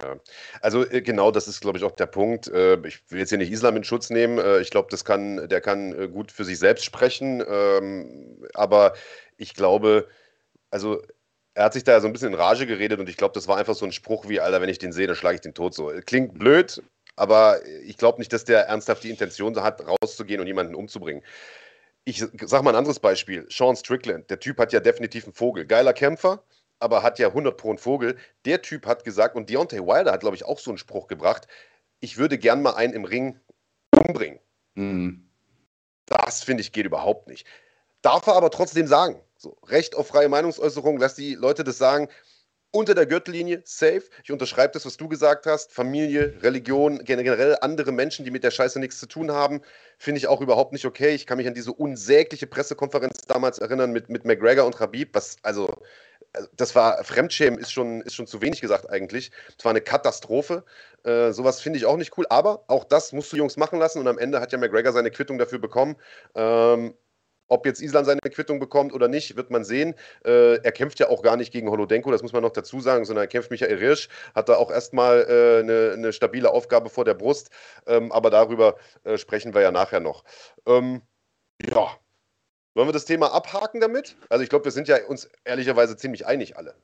Ja, 0.00 0.20
also 0.60 0.88
äh, 0.88 1.02
genau, 1.02 1.32
das 1.32 1.48
ist, 1.48 1.60
glaube 1.60 1.78
ich, 1.78 1.82
auch 1.82 1.90
der 1.90 2.06
Punkt. 2.06 2.46
Äh, 2.46 2.78
ich 2.86 3.00
will 3.08 3.18
jetzt 3.18 3.30
hier 3.30 3.38
nicht 3.38 3.50
Islam 3.50 3.74
in 3.74 3.82
Schutz 3.82 4.08
nehmen. 4.10 4.38
Äh, 4.38 4.60
ich 4.60 4.70
glaube, 4.70 4.86
das 4.92 5.04
kann, 5.04 5.48
der 5.48 5.60
kann 5.60 6.12
gut 6.12 6.30
für 6.30 6.44
sich 6.44 6.60
selbst 6.60 6.84
sprechen. 6.84 7.42
Ähm, 7.44 8.46
aber 8.54 8.94
ich 9.36 9.54
glaube, 9.54 10.06
also 10.70 11.02
er 11.54 11.64
hat 11.64 11.72
sich 11.72 11.82
da 11.82 11.90
ja 11.90 12.00
so 12.00 12.06
ein 12.06 12.12
bisschen 12.12 12.28
in 12.28 12.38
Rage 12.38 12.64
geredet 12.64 13.00
und 13.00 13.08
ich 13.08 13.16
glaube, 13.16 13.34
das 13.34 13.48
war 13.48 13.56
einfach 13.56 13.74
so 13.74 13.84
ein 13.84 13.92
Spruch 13.92 14.28
wie, 14.28 14.38
Alter, 14.38 14.60
wenn 14.60 14.68
ich 14.68 14.78
den 14.78 14.92
sehe, 14.92 15.08
dann 15.08 15.16
schlage 15.16 15.34
ich 15.34 15.40
den 15.40 15.54
tot 15.54 15.74
so. 15.74 15.90
Klingt 16.06 16.38
blöd, 16.38 16.80
aber 17.16 17.66
ich 17.84 17.96
glaube 17.96 18.18
nicht, 18.18 18.32
dass 18.32 18.44
der 18.44 18.68
ernsthaft 18.68 19.02
die 19.02 19.10
Intention 19.10 19.60
hat, 19.60 19.82
rauszugehen 19.84 20.40
und 20.40 20.46
jemanden 20.46 20.76
umzubringen. 20.76 21.24
Ich 22.04 22.18
sage 22.18 22.62
mal 22.64 22.70
ein 22.70 22.76
anderes 22.76 23.00
Beispiel. 23.00 23.46
Sean 23.50 23.76
Strickland, 23.76 24.28
der 24.30 24.40
Typ 24.40 24.58
hat 24.58 24.72
ja 24.72 24.80
definitiv 24.80 25.24
einen 25.24 25.32
Vogel. 25.32 25.66
Geiler 25.66 25.92
Kämpfer, 25.94 26.44
aber 26.78 27.02
hat 27.02 27.18
ja 27.18 27.28
100 27.28 27.56
pro 27.56 27.70
einen 27.70 27.78
Vogel. 27.78 28.16
Der 28.44 28.60
Typ 28.60 28.86
hat 28.86 29.04
gesagt, 29.04 29.36
und 29.36 29.48
Deontay 29.48 29.80
Wilder 29.80 30.12
hat, 30.12 30.20
glaube 30.20 30.36
ich, 30.36 30.44
auch 30.44 30.58
so 30.58 30.70
einen 30.70 30.78
Spruch 30.78 31.06
gebracht, 31.06 31.48
ich 32.00 32.18
würde 32.18 32.36
gern 32.36 32.60
mal 32.60 32.74
einen 32.74 32.92
im 32.92 33.04
Ring 33.04 33.40
umbringen. 33.96 34.38
Mhm. 34.74 35.30
Das, 36.06 36.44
finde 36.44 36.60
ich, 36.60 36.72
geht 36.72 36.84
überhaupt 36.84 37.28
nicht. 37.28 37.46
Darf 38.02 38.26
er 38.26 38.34
aber 38.34 38.50
trotzdem 38.50 38.86
sagen. 38.86 39.20
So, 39.38 39.56
Recht 39.66 39.94
auf 39.94 40.08
freie 40.08 40.28
Meinungsäußerung, 40.28 40.98
lass 40.98 41.14
die 41.14 41.34
Leute 41.34 41.64
das 41.64 41.78
sagen 41.78 42.08
unter 42.74 42.94
der 42.94 43.06
Gürtellinie, 43.06 43.62
safe. 43.64 44.02
Ich 44.24 44.32
unterschreibe 44.32 44.72
das, 44.72 44.84
was 44.84 44.96
du 44.96 45.08
gesagt 45.08 45.46
hast. 45.46 45.72
Familie, 45.72 46.34
Religion, 46.42 47.04
generell 47.04 47.56
andere 47.60 47.92
Menschen, 47.92 48.24
die 48.24 48.32
mit 48.32 48.42
der 48.42 48.50
Scheiße 48.50 48.80
nichts 48.80 48.98
zu 48.98 49.06
tun 49.06 49.30
haben, 49.30 49.60
finde 49.96 50.18
ich 50.18 50.26
auch 50.26 50.40
überhaupt 50.40 50.72
nicht 50.72 50.84
okay. 50.84 51.14
Ich 51.14 51.26
kann 51.26 51.38
mich 51.38 51.46
an 51.46 51.54
diese 51.54 51.72
unsägliche 51.72 52.48
Pressekonferenz 52.48 53.22
damals 53.28 53.58
erinnern 53.58 53.92
mit, 53.92 54.08
mit 54.08 54.24
McGregor 54.24 54.66
und 54.66 54.80
Habib, 54.80 55.14
was, 55.14 55.36
also, 55.42 55.72
das 56.56 56.74
war, 56.74 57.04
Fremdschämen 57.04 57.60
ist 57.60 57.70
schon, 57.70 58.00
ist 58.00 58.16
schon 58.16 58.26
zu 58.26 58.42
wenig 58.42 58.60
gesagt 58.60 58.90
eigentlich. 58.90 59.30
Das 59.56 59.64
war 59.64 59.70
eine 59.70 59.80
Katastrophe. 59.80 60.64
Äh, 61.04 61.30
sowas 61.30 61.60
finde 61.60 61.78
ich 61.78 61.86
auch 61.86 61.96
nicht 61.96 62.18
cool, 62.18 62.26
aber 62.28 62.64
auch 62.66 62.82
das 62.82 63.12
musst 63.12 63.32
du 63.32 63.36
Jungs 63.36 63.56
machen 63.56 63.78
lassen 63.78 64.00
und 64.00 64.08
am 64.08 64.18
Ende 64.18 64.40
hat 64.40 64.50
ja 64.50 64.58
McGregor 64.58 64.92
seine 64.92 65.12
Quittung 65.12 65.38
dafür 65.38 65.60
bekommen. 65.60 65.94
Ähm, 66.34 66.94
ob 67.48 67.66
jetzt 67.66 67.80
Island 67.80 68.06
seine 68.06 68.20
Quittung 68.20 68.58
bekommt 68.58 68.92
oder 68.92 69.08
nicht, 69.08 69.36
wird 69.36 69.50
man 69.50 69.64
sehen. 69.64 69.94
Äh, 70.24 70.56
er 70.56 70.72
kämpft 70.72 71.00
ja 71.00 71.08
auch 71.08 71.22
gar 71.22 71.36
nicht 71.36 71.52
gegen 71.52 71.70
Holodenko, 71.70 72.10
das 72.10 72.22
muss 72.22 72.32
man 72.32 72.42
noch 72.42 72.52
dazu 72.52 72.80
sagen, 72.80 73.04
sondern 73.04 73.24
er 73.24 73.28
kämpft 73.28 73.50
Michael 73.50 73.76
Rirsch, 73.76 74.08
hat 74.34 74.48
da 74.48 74.56
auch 74.56 74.70
erstmal 74.70 75.20
äh, 75.28 75.60
eine, 75.60 75.92
eine, 75.94 76.12
stabile 76.12 76.50
Aufgabe 76.50 76.88
vor 76.90 77.04
der 77.04 77.14
Brust. 77.14 77.50
Ähm, 77.86 78.12
aber 78.12 78.30
darüber 78.30 78.76
äh, 79.04 79.18
sprechen 79.18 79.54
wir 79.54 79.62
ja 79.62 79.70
nachher 79.70 80.00
noch. 80.00 80.24
Ähm, 80.66 81.02
ja. 81.62 81.96
Wollen 82.74 82.88
wir 82.88 82.92
das 82.92 83.04
Thema 83.04 83.32
abhaken 83.32 83.80
damit? 83.80 84.16
Also 84.28 84.42
ich 84.42 84.50
glaube, 84.50 84.64
wir 84.64 84.72
sind 84.72 84.88
ja 84.88 84.96
uns 85.06 85.28
ehrlicherweise 85.44 85.96
ziemlich 85.96 86.26
einig 86.26 86.56
alle. 86.56 86.74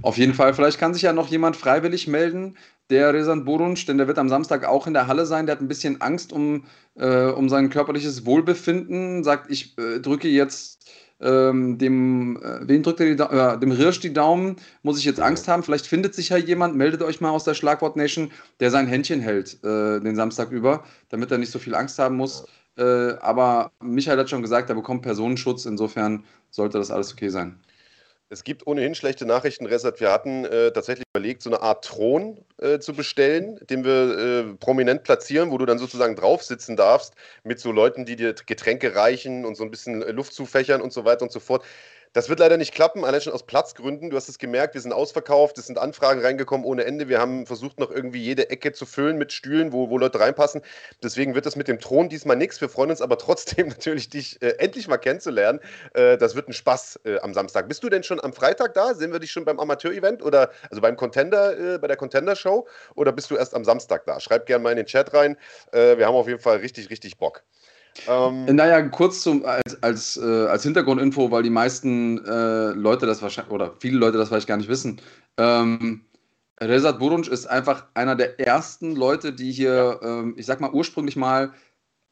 Auf 0.00 0.16
jeden 0.16 0.34
Fall. 0.34 0.54
Vielleicht 0.54 0.78
kann 0.78 0.94
sich 0.94 1.02
ja 1.02 1.12
noch 1.12 1.28
jemand 1.28 1.56
freiwillig 1.56 2.06
melden, 2.06 2.56
der 2.90 3.12
Resan 3.12 3.44
Borunsch, 3.44 3.84
denn 3.86 3.98
der 3.98 4.06
wird 4.06 4.18
am 4.18 4.28
Samstag 4.28 4.64
auch 4.64 4.86
in 4.86 4.94
der 4.94 5.08
Halle 5.08 5.26
sein. 5.26 5.46
Der 5.46 5.56
hat 5.56 5.62
ein 5.62 5.68
bisschen 5.68 6.00
Angst 6.00 6.32
um, 6.32 6.66
äh, 6.94 7.26
um 7.26 7.48
sein 7.48 7.70
körperliches 7.70 8.24
Wohlbefinden. 8.24 9.24
Sagt, 9.24 9.50
ich 9.50 9.76
äh, 9.78 9.98
drücke 9.98 10.28
jetzt 10.28 10.86
ähm, 11.22 11.78
dem, 11.78 12.36
äh, 12.42 12.68
wen 12.68 12.82
drückt 12.82 13.00
er 13.00 13.06
die 13.06 13.22
äh, 13.22 13.58
dem 13.58 13.72
Rirsch 13.72 14.00
die 14.00 14.12
Daumen, 14.12 14.56
muss 14.82 14.98
ich 14.98 15.04
jetzt 15.04 15.20
Angst 15.20 15.48
haben. 15.48 15.62
Vielleicht 15.62 15.86
findet 15.86 16.14
sich 16.14 16.30
ja 16.30 16.36
jemand, 16.36 16.76
meldet 16.76 17.02
euch 17.02 17.20
mal 17.20 17.30
aus 17.30 17.44
der 17.44 17.54
Schlagwort 17.54 17.96
Nation, 17.96 18.30
der 18.60 18.70
sein 18.70 18.86
Händchen 18.86 19.20
hält 19.20 19.62
äh, 19.64 20.00
den 20.00 20.16
Samstag 20.16 20.50
über, 20.50 20.84
damit 21.08 21.30
er 21.30 21.38
nicht 21.38 21.52
so 21.52 21.58
viel 21.58 21.74
Angst 21.74 21.98
haben 21.98 22.16
muss. 22.16 22.44
Äh, 22.76 22.82
aber 23.20 23.72
Michael 23.80 24.18
hat 24.18 24.30
schon 24.30 24.42
gesagt, 24.42 24.68
er 24.68 24.74
bekommt 24.74 25.02
Personenschutz, 25.02 25.66
insofern 25.66 26.24
sollte 26.50 26.78
das 26.78 26.90
alles 26.90 27.12
okay 27.12 27.28
sein. 27.28 27.60
Es 28.32 28.44
gibt 28.44 28.66
ohnehin 28.66 28.94
schlechte 28.94 29.26
Nachrichten, 29.26 29.66
Resat. 29.66 30.00
Wir 30.00 30.10
hatten 30.10 30.46
äh, 30.46 30.72
tatsächlich 30.72 31.04
überlegt, 31.14 31.42
so 31.42 31.50
eine 31.50 31.60
Art 31.60 31.84
Thron 31.84 32.40
äh, 32.56 32.78
zu 32.78 32.94
bestellen, 32.94 33.60
den 33.68 33.84
wir 33.84 33.92
äh, 33.92 34.54
prominent 34.54 35.02
platzieren, 35.02 35.50
wo 35.50 35.58
du 35.58 35.66
dann 35.66 35.78
sozusagen 35.78 36.16
drauf 36.16 36.42
sitzen 36.42 36.74
darfst, 36.74 37.12
mit 37.44 37.60
so 37.60 37.72
Leuten, 37.72 38.06
die 38.06 38.16
dir 38.16 38.32
Getränke 38.32 38.94
reichen 38.96 39.44
und 39.44 39.54
so 39.54 39.64
ein 39.64 39.70
bisschen 39.70 40.00
äh, 40.00 40.12
Luft 40.12 40.32
zufächern 40.32 40.80
und 40.80 40.94
so 40.94 41.04
weiter 41.04 41.24
und 41.24 41.30
so 41.30 41.40
fort. 41.40 41.62
Das 42.14 42.28
wird 42.28 42.40
leider 42.40 42.58
nicht 42.58 42.74
klappen, 42.74 43.06
allein 43.06 43.22
schon 43.22 43.32
aus 43.32 43.44
Platzgründen. 43.44 44.10
Du 44.10 44.16
hast 44.18 44.28
es 44.28 44.38
gemerkt, 44.38 44.74
wir 44.74 44.82
sind 44.82 44.92
ausverkauft, 44.92 45.56
es 45.56 45.66
sind 45.66 45.78
Anfragen 45.78 46.20
reingekommen 46.20 46.66
ohne 46.66 46.84
Ende. 46.84 47.08
Wir 47.08 47.18
haben 47.18 47.46
versucht, 47.46 47.80
noch 47.80 47.90
irgendwie 47.90 48.20
jede 48.20 48.50
Ecke 48.50 48.72
zu 48.72 48.84
füllen 48.84 49.16
mit 49.16 49.32
Stühlen, 49.32 49.72
wo, 49.72 49.88
wo 49.88 49.96
Leute 49.96 50.20
reinpassen. 50.20 50.60
Deswegen 51.02 51.34
wird 51.34 51.46
das 51.46 51.56
mit 51.56 51.68
dem 51.68 51.80
Thron 51.80 52.10
diesmal 52.10 52.36
nichts. 52.36 52.60
Wir 52.60 52.68
freuen 52.68 52.90
uns 52.90 53.00
aber 53.00 53.16
trotzdem 53.16 53.68
natürlich, 53.68 54.10
dich 54.10 54.42
äh, 54.42 54.56
endlich 54.58 54.88
mal 54.88 54.98
kennenzulernen. 54.98 55.60
Äh, 55.94 56.18
das 56.18 56.34
wird 56.34 56.48
ein 56.48 56.52
Spaß 56.52 57.00
äh, 57.04 57.18
am 57.20 57.32
Samstag. 57.32 57.66
Bist 57.66 57.82
du 57.82 57.88
denn 57.88 58.02
schon 58.02 58.22
am 58.22 58.34
Freitag 58.34 58.74
da? 58.74 58.92
Sehen 58.92 59.12
wir 59.12 59.18
dich 59.18 59.30
schon 59.30 59.46
beim 59.46 59.58
Amateur-Event 59.58 60.22
oder 60.22 60.50
also 60.68 60.82
beim 60.82 60.96
Contender, 60.96 61.76
äh, 61.76 61.78
bei 61.78 61.88
der 61.88 61.96
Contender-Show? 61.96 62.68
Oder 62.94 63.12
bist 63.12 63.30
du 63.30 63.36
erst 63.36 63.54
am 63.54 63.64
Samstag 63.64 64.04
da? 64.04 64.20
Schreib 64.20 64.44
gerne 64.44 64.62
mal 64.62 64.70
in 64.72 64.76
den 64.76 64.86
Chat 64.86 65.14
rein. 65.14 65.38
Äh, 65.72 65.96
wir 65.96 66.06
haben 66.06 66.14
auf 66.14 66.28
jeden 66.28 66.40
Fall 66.40 66.58
richtig, 66.58 66.90
richtig 66.90 67.16
Bock. 67.16 67.42
Ähm, 68.08 68.46
naja, 68.46 68.82
kurz 68.88 69.22
zum, 69.22 69.44
als, 69.44 69.82
als, 69.82 70.16
äh, 70.16 70.46
als 70.46 70.62
Hintergrundinfo, 70.62 71.30
weil 71.30 71.42
die 71.42 71.50
meisten 71.50 72.24
äh, 72.24 72.70
Leute 72.70 73.06
das 73.06 73.22
wahrscheinlich, 73.22 73.52
oder 73.52 73.74
viele 73.78 73.98
Leute 73.98 74.18
das 74.18 74.28
vielleicht 74.28 74.48
gar 74.48 74.56
nicht 74.56 74.68
wissen. 74.68 75.00
Ähm, 75.36 76.02
Rezat 76.60 76.98
Burunc 76.98 77.26
ist 77.28 77.46
einfach 77.46 77.86
einer 77.94 78.16
der 78.16 78.40
ersten 78.40 78.94
Leute, 78.94 79.32
die 79.32 79.52
hier, 79.52 80.00
ähm, 80.02 80.34
ich 80.36 80.46
sag 80.46 80.60
mal, 80.60 80.70
ursprünglich 80.70 81.16
mal, 81.16 81.52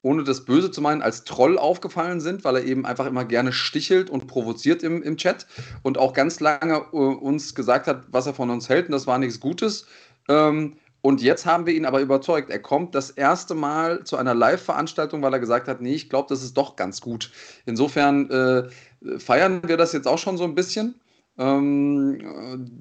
ohne 0.02 0.24
das 0.24 0.44
Böse 0.44 0.70
zu 0.70 0.80
meinen, 0.80 1.02
als 1.02 1.24
Troll 1.24 1.58
aufgefallen 1.58 2.20
sind, 2.20 2.42
weil 2.44 2.56
er 2.56 2.64
eben 2.64 2.86
einfach 2.86 3.06
immer 3.06 3.24
gerne 3.24 3.52
stichelt 3.52 4.08
und 4.08 4.26
provoziert 4.26 4.82
im, 4.82 5.02
im 5.02 5.16
Chat 5.16 5.46
und 5.82 5.98
auch 5.98 6.14
ganz 6.14 6.40
lange 6.40 6.86
äh, 6.92 6.96
uns 6.96 7.54
gesagt 7.54 7.86
hat, 7.86 8.04
was 8.10 8.26
er 8.26 8.34
von 8.34 8.50
uns 8.50 8.68
hält 8.68 8.86
und 8.86 8.92
das 8.92 9.06
war 9.06 9.18
nichts 9.18 9.40
Gutes. 9.40 9.86
Ähm, 10.28 10.76
und 11.02 11.22
jetzt 11.22 11.46
haben 11.46 11.66
wir 11.66 11.74
ihn 11.74 11.86
aber 11.86 12.00
überzeugt. 12.00 12.50
Er 12.50 12.58
kommt 12.58 12.94
das 12.94 13.10
erste 13.10 13.54
Mal 13.54 14.04
zu 14.04 14.16
einer 14.16 14.34
Live-Veranstaltung, 14.34 15.22
weil 15.22 15.32
er 15.32 15.40
gesagt 15.40 15.68
hat, 15.68 15.80
nee, 15.80 15.94
ich 15.94 16.10
glaube, 16.10 16.28
das 16.28 16.42
ist 16.42 16.56
doch 16.56 16.76
ganz 16.76 17.00
gut. 17.00 17.30
Insofern 17.64 18.30
äh, 18.30 19.18
feiern 19.18 19.62
wir 19.66 19.76
das 19.76 19.92
jetzt 19.92 20.06
auch 20.06 20.18
schon 20.18 20.36
so 20.36 20.44
ein 20.44 20.54
bisschen. 20.54 21.00
Ähm, 21.38 22.18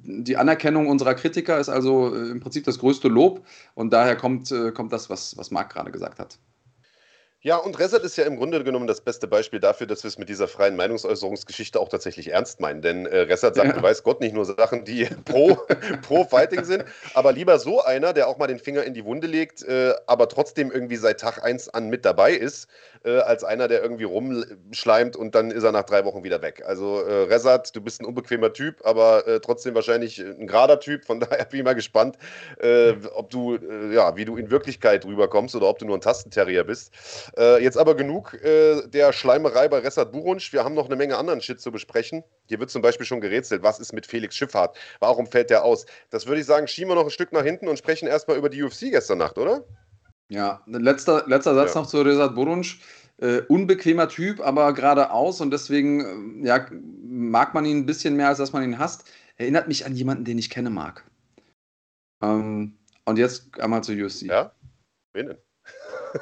die 0.04 0.36
Anerkennung 0.36 0.88
unserer 0.88 1.14
Kritiker 1.14 1.58
ist 1.58 1.70
also 1.70 2.14
äh, 2.14 2.30
im 2.30 2.40
Prinzip 2.40 2.64
das 2.64 2.78
größte 2.78 3.08
Lob 3.08 3.46
und 3.74 3.90
daher 3.92 4.16
kommt, 4.16 4.52
äh, 4.52 4.72
kommt 4.72 4.92
das, 4.92 5.08
was, 5.08 5.36
was 5.38 5.50
Marc 5.50 5.72
gerade 5.72 5.90
gesagt 5.90 6.18
hat. 6.18 6.38
Ja, 7.42 7.56
und 7.56 7.78
Reset 7.78 8.00
ist 8.04 8.16
ja 8.16 8.24
im 8.24 8.36
Grunde 8.36 8.62
genommen 8.62 8.86
das 8.86 9.00
beste 9.00 9.26
Beispiel 9.26 9.60
dafür, 9.60 9.86
dass 9.86 10.02
wir 10.04 10.08
es 10.08 10.18
mit 10.18 10.28
dieser 10.28 10.46
freien 10.46 10.76
Meinungsäußerungsgeschichte 10.76 11.80
auch 11.80 11.88
tatsächlich 11.88 12.28
ernst 12.28 12.60
meinen. 12.60 12.82
Denn 12.82 13.06
äh, 13.06 13.20
Reset 13.20 13.54
sagt, 13.54 13.64
ja. 13.64 13.72
du 13.72 13.82
weißt 13.82 14.04
Gott, 14.04 14.20
nicht 14.20 14.34
nur 14.34 14.44
Sachen, 14.44 14.84
die 14.84 15.04
pro, 15.24 15.56
pro 16.02 16.24
Fighting 16.24 16.64
sind, 16.64 16.84
aber 17.14 17.32
lieber 17.32 17.58
so 17.58 17.82
einer, 17.82 18.12
der 18.12 18.28
auch 18.28 18.36
mal 18.36 18.46
den 18.46 18.58
Finger 18.58 18.84
in 18.84 18.92
die 18.92 19.06
Wunde 19.06 19.26
legt, 19.26 19.62
äh, 19.62 19.94
aber 20.06 20.28
trotzdem 20.28 20.70
irgendwie 20.70 20.96
seit 20.96 21.20
Tag 21.20 21.42
1 21.42 21.70
an 21.70 21.88
mit 21.88 22.04
dabei 22.04 22.34
ist, 22.34 22.68
äh, 23.04 23.18
als 23.20 23.42
einer, 23.42 23.68
der 23.68 23.82
irgendwie 23.82 24.04
rumschleimt 24.04 25.16
und 25.16 25.34
dann 25.34 25.50
ist 25.50 25.62
er 25.62 25.72
nach 25.72 25.84
drei 25.84 26.04
Wochen 26.04 26.22
wieder 26.22 26.42
weg. 26.42 26.62
Also 26.66 27.00
äh, 27.00 27.22
Resat, 27.22 27.74
du 27.74 27.80
bist 27.80 28.02
ein 28.02 28.04
unbequemer 28.04 28.52
Typ, 28.52 28.84
aber 28.84 29.26
äh, 29.26 29.40
trotzdem 29.40 29.74
wahrscheinlich 29.74 30.18
ein 30.18 30.46
gerader 30.46 30.78
Typ. 30.78 31.06
Von 31.06 31.20
daher 31.20 31.46
bin 31.46 31.60
ich 31.60 31.64
mal 31.64 31.74
gespannt, 31.74 32.18
äh, 32.58 32.92
ob 33.14 33.30
du, 33.30 33.56
äh, 33.56 33.94
ja, 33.94 34.14
wie 34.16 34.26
du 34.26 34.36
in 34.36 34.50
Wirklichkeit 34.50 35.06
rüberkommst 35.06 35.56
oder 35.56 35.68
ob 35.68 35.78
du 35.78 35.86
nur 35.86 35.96
ein 35.96 36.02
Tastenterrier 36.02 36.64
bist. 36.64 36.92
Äh, 37.36 37.62
jetzt 37.62 37.76
aber 37.76 37.94
genug 37.94 38.34
äh, 38.42 38.86
der 38.88 39.12
Schleimerei 39.12 39.68
bei 39.68 39.78
Ressart 39.78 40.12
Burunsch. 40.12 40.52
Wir 40.52 40.64
haben 40.64 40.74
noch 40.74 40.86
eine 40.86 40.96
Menge 40.96 41.16
anderen 41.16 41.40
Shit 41.40 41.60
zu 41.60 41.70
besprechen. 41.70 42.22
Hier 42.46 42.58
wird 42.60 42.70
zum 42.70 42.82
Beispiel 42.82 43.06
schon 43.06 43.20
gerätselt, 43.20 43.62
was 43.62 43.78
ist 43.78 43.92
mit 43.92 44.06
Felix 44.06 44.36
Schifffahrt? 44.36 44.76
Warum 44.98 45.26
fällt 45.26 45.50
der 45.50 45.64
aus? 45.64 45.86
Das 46.10 46.26
würde 46.26 46.40
ich 46.40 46.46
sagen, 46.46 46.66
schieben 46.66 46.90
wir 46.90 46.94
noch 46.94 47.04
ein 47.04 47.10
Stück 47.10 47.32
nach 47.32 47.44
hinten 47.44 47.68
und 47.68 47.78
sprechen 47.78 48.08
erstmal 48.08 48.36
über 48.36 48.48
die 48.48 48.62
UFC 48.62 48.90
gestern 48.90 49.18
Nacht, 49.18 49.38
oder? 49.38 49.64
Ja, 50.28 50.62
letzter, 50.66 51.24
letzter 51.26 51.54
Satz 51.54 51.74
ja. 51.74 51.80
noch 51.80 51.88
zu 51.88 52.00
Resat 52.02 52.34
Burunsch. 52.34 52.80
Äh, 53.18 53.42
unbequemer 53.48 54.08
Typ, 54.08 54.40
aber 54.40 54.72
geradeaus 54.72 55.42
und 55.42 55.50
deswegen 55.50 56.42
äh, 56.42 56.46
ja, 56.46 56.66
mag 57.02 57.52
man 57.52 57.66
ihn 57.66 57.78
ein 57.78 57.86
bisschen 57.86 58.16
mehr, 58.16 58.28
als 58.28 58.38
dass 58.38 58.52
man 58.52 58.62
ihn 58.62 58.78
hasst. 58.78 59.10
Erinnert 59.36 59.68
mich 59.68 59.84
an 59.84 59.94
jemanden, 59.94 60.24
den 60.24 60.38
ich 60.38 60.48
kenne 60.48 60.70
mag. 60.70 61.04
Ähm, 62.22 62.78
und 63.04 63.18
jetzt 63.18 63.60
einmal 63.60 63.84
zu 63.84 63.92
UFC. 63.92 64.22
Ja? 64.22 64.52
Wen 65.12 65.26
denn? 65.26 65.38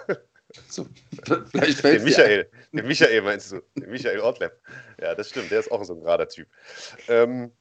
So, 0.69 0.87
vielleicht 1.51 1.85
Den 1.85 2.05
Michael, 2.05 2.51
den 2.73 2.87
Michael 2.87 3.23
meinst 3.23 3.53
du? 3.53 3.61
Den 3.77 3.91
Michael 3.91 4.21
Ortleb. 4.21 4.53
Ja, 5.01 5.15
das 5.15 5.29
stimmt, 5.31 5.51
der 5.51 5.61
ist 5.61 5.71
auch 5.71 5.85
so 5.85 5.95
ein 5.95 6.01
gerader 6.01 6.29
Typ. 6.29 6.49
Ähm, 7.09 7.53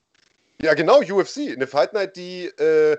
Ja, 0.61 0.73
genau, 0.73 1.01
UFC. 1.01 1.51
Eine 1.53 1.67
Fight 1.67 1.93
Night, 1.93 2.15
die 2.15 2.45
äh, 2.45 2.97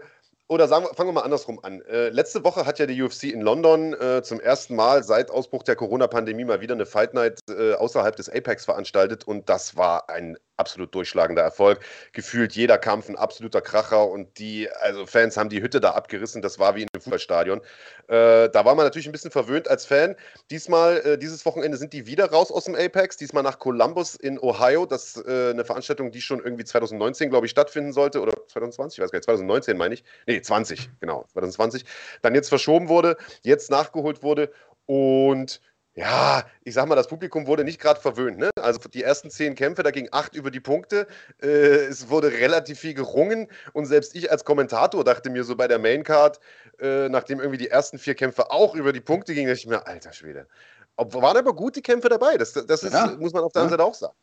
oder 0.49 0.67
sagen 0.67 0.87
wir, 0.87 0.95
fangen 0.95 1.11
wir 1.11 1.13
mal 1.13 1.23
andersrum 1.23 1.61
an. 1.63 1.83
Äh, 1.83 2.09
letzte 2.09 2.43
Woche 2.43 2.65
hat 2.65 2.79
ja 2.79 2.87
die 2.87 3.01
UFC 3.03 3.25
in 3.25 3.43
London 3.43 3.93
äh, 3.95 4.23
zum 4.23 4.41
ersten 4.41 4.75
Mal 4.75 5.05
seit 5.05 5.31
Ausbruch 5.31 5.63
der 5.63 5.77
Corona-Pandemie 5.77 6.45
mal 6.45 6.61
wieder 6.63 6.75
eine 6.75 6.87
Fight 6.87 7.13
Night 7.13 7.41
äh, 7.51 7.75
außerhalb 7.75 8.17
des 8.17 8.31
Apex 8.31 8.65
veranstaltet 8.65 9.25
und 9.25 9.49
das 9.49 9.77
war 9.77 10.09
ein 10.09 10.39
absolut 10.59 10.95
durchschlagender 10.95 11.43
Erfolg. 11.43 11.81
Gefühlt 12.13 12.53
jeder 12.55 12.79
Kampf 12.79 13.09
ein 13.09 13.17
absoluter 13.17 13.61
Kracher 13.61 14.09
und 14.09 14.39
die 14.39 14.69
also 14.81 15.07
Fans 15.07 15.37
haben 15.37 15.49
die 15.49 15.63
Hütte 15.63 15.81
da 15.81 15.93
abgerissen. 15.93 16.43
Das 16.43 16.59
war 16.59 16.75
wie 16.75 16.83
in 16.83 16.89
einem 16.93 17.01
Fußballstadion. 17.01 17.61
Äh, 18.09 18.49
da 18.51 18.65
war 18.65 18.75
man 18.75 18.85
natürlich 18.85 19.07
ein 19.07 19.13
bisschen 19.13 19.31
verwöhnt 19.31 19.69
als 19.69 19.87
Fan. 19.87 20.17
Diesmal, 20.51 20.99
äh, 21.05 21.19
dieses 21.19 21.47
Wochenende 21.47 21.77
sind 21.79 21.93
die 21.93 22.07
wieder 22.07 22.31
raus 22.31 22.51
aus 22.51 22.65
dem 22.65 22.75
Apex. 22.75 23.17
Diesmal 23.17 23.43
nach 23.43 23.59
Columbus 23.59 24.17
in 24.17 24.39
Ohio. 24.39 24.87
Das 24.87 25.17
ist 25.17 25.27
äh, 25.27 25.51
eine 25.51 25.65
Veranstaltung, 25.65 26.11
die 26.11 26.21
schon 26.21 26.43
irgendwie 26.43 26.65
2019, 26.65 27.31
glaube 27.31 27.47
ich, 27.47 27.53
stattfinden 27.53 27.93
sollte 27.93 28.21
oder 28.21 28.33
2020, 28.49 28.99
ich 28.99 29.05
weiß 29.05 29.13
gar 29.13 29.19
nicht, 29.19 29.25
2019 29.25 29.77
meine 29.77 29.95
ich. 29.95 30.05
Nee, 30.27 30.38
20, 30.43 30.91
genau, 31.01 31.25
2020. 31.33 31.85
Dann 32.23 32.35
jetzt 32.35 32.49
verschoben 32.49 32.89
wurde, 32.89 33.17
jetzt 33.43 33.71
nachgeholt 33.71 34.23
wurde 34.23 34.51
und 34.87 35.61
ja, 35.99 36.45
ich 36.63 36.75
sag 36.75 36.87
mal, 36.87 36.95
das 36.95 37.09
Publikum 37.09 37.49
wurde 37.49 37.65
nicht 37.65 37.81
gerade 37.81 38.01
verwöhnt. 38.01 38.39
Ne? 38.39 38.51
Also 38.63 38.79
die 38.89 39.03
ersten 39.03 39.31
zehn 39.31 39.57
Kämpfe, 39.57 39.83
da 39.83 39.91
ging 39.91 40.09
acht 40.13 40.37
über 40.37 40.53
die 40.53 40.61
Punkte. 40.61 41.09
Äh, 41.43 41.87
es 41.87 42.09
wurde 42.09 42.31
relativ 42.31 42.79
viel 42.79 42.95
gerungen 42.95 43.49
und 43.73 43.87
selbst 43.87 44.15
ich 44.15 44.31
als 44.31 44.45
Kommentator 44.45 45.03
dachte 45.03 45.29
mir 45.29 45.43
so 45.43 45.57
bei 45.57 45.67
der 45.67 45.81
Maincard, 45.81 46.39
äh, 46.79 47.09
nachdem 47.09 47.41
irgendwie 47.41 47.59
die 47.59 47.69
ersten 47.69 47.99
vier 47.99 48.15
Kämpfe 48.15 48.53
auch 48.53 48.77
über 48.77 48.93
die 48.93 49.01
Punkte 49.01 49.35
gingen, 49.35 49.49
dachte 49.49 49.59
ich 49.59 49.67
mir, 49.67 49.89
alter 49.89 50.13
Schwede. 50.13 50.47
Ob, 50.95 51.15
waren 51.15 51.37
aber 51.37 51.53
gute 51.53 51.83
Kämpfe 51.83 52.09
dabei, 52.09 52.37
das, 52.37 52.53
das 52.53 52.85
ist, 52.85 52.93
ja. 52.93 53.17
muss 53.19 53.33
man 53.33 53.43
auf 53.43 53.53
der 53.53 53.63
anderen 53.63 53.81
ja. 53.81 53.85
Seite 53.85 53.91
auch 53.91 53.95
sagen. 53.95 54.15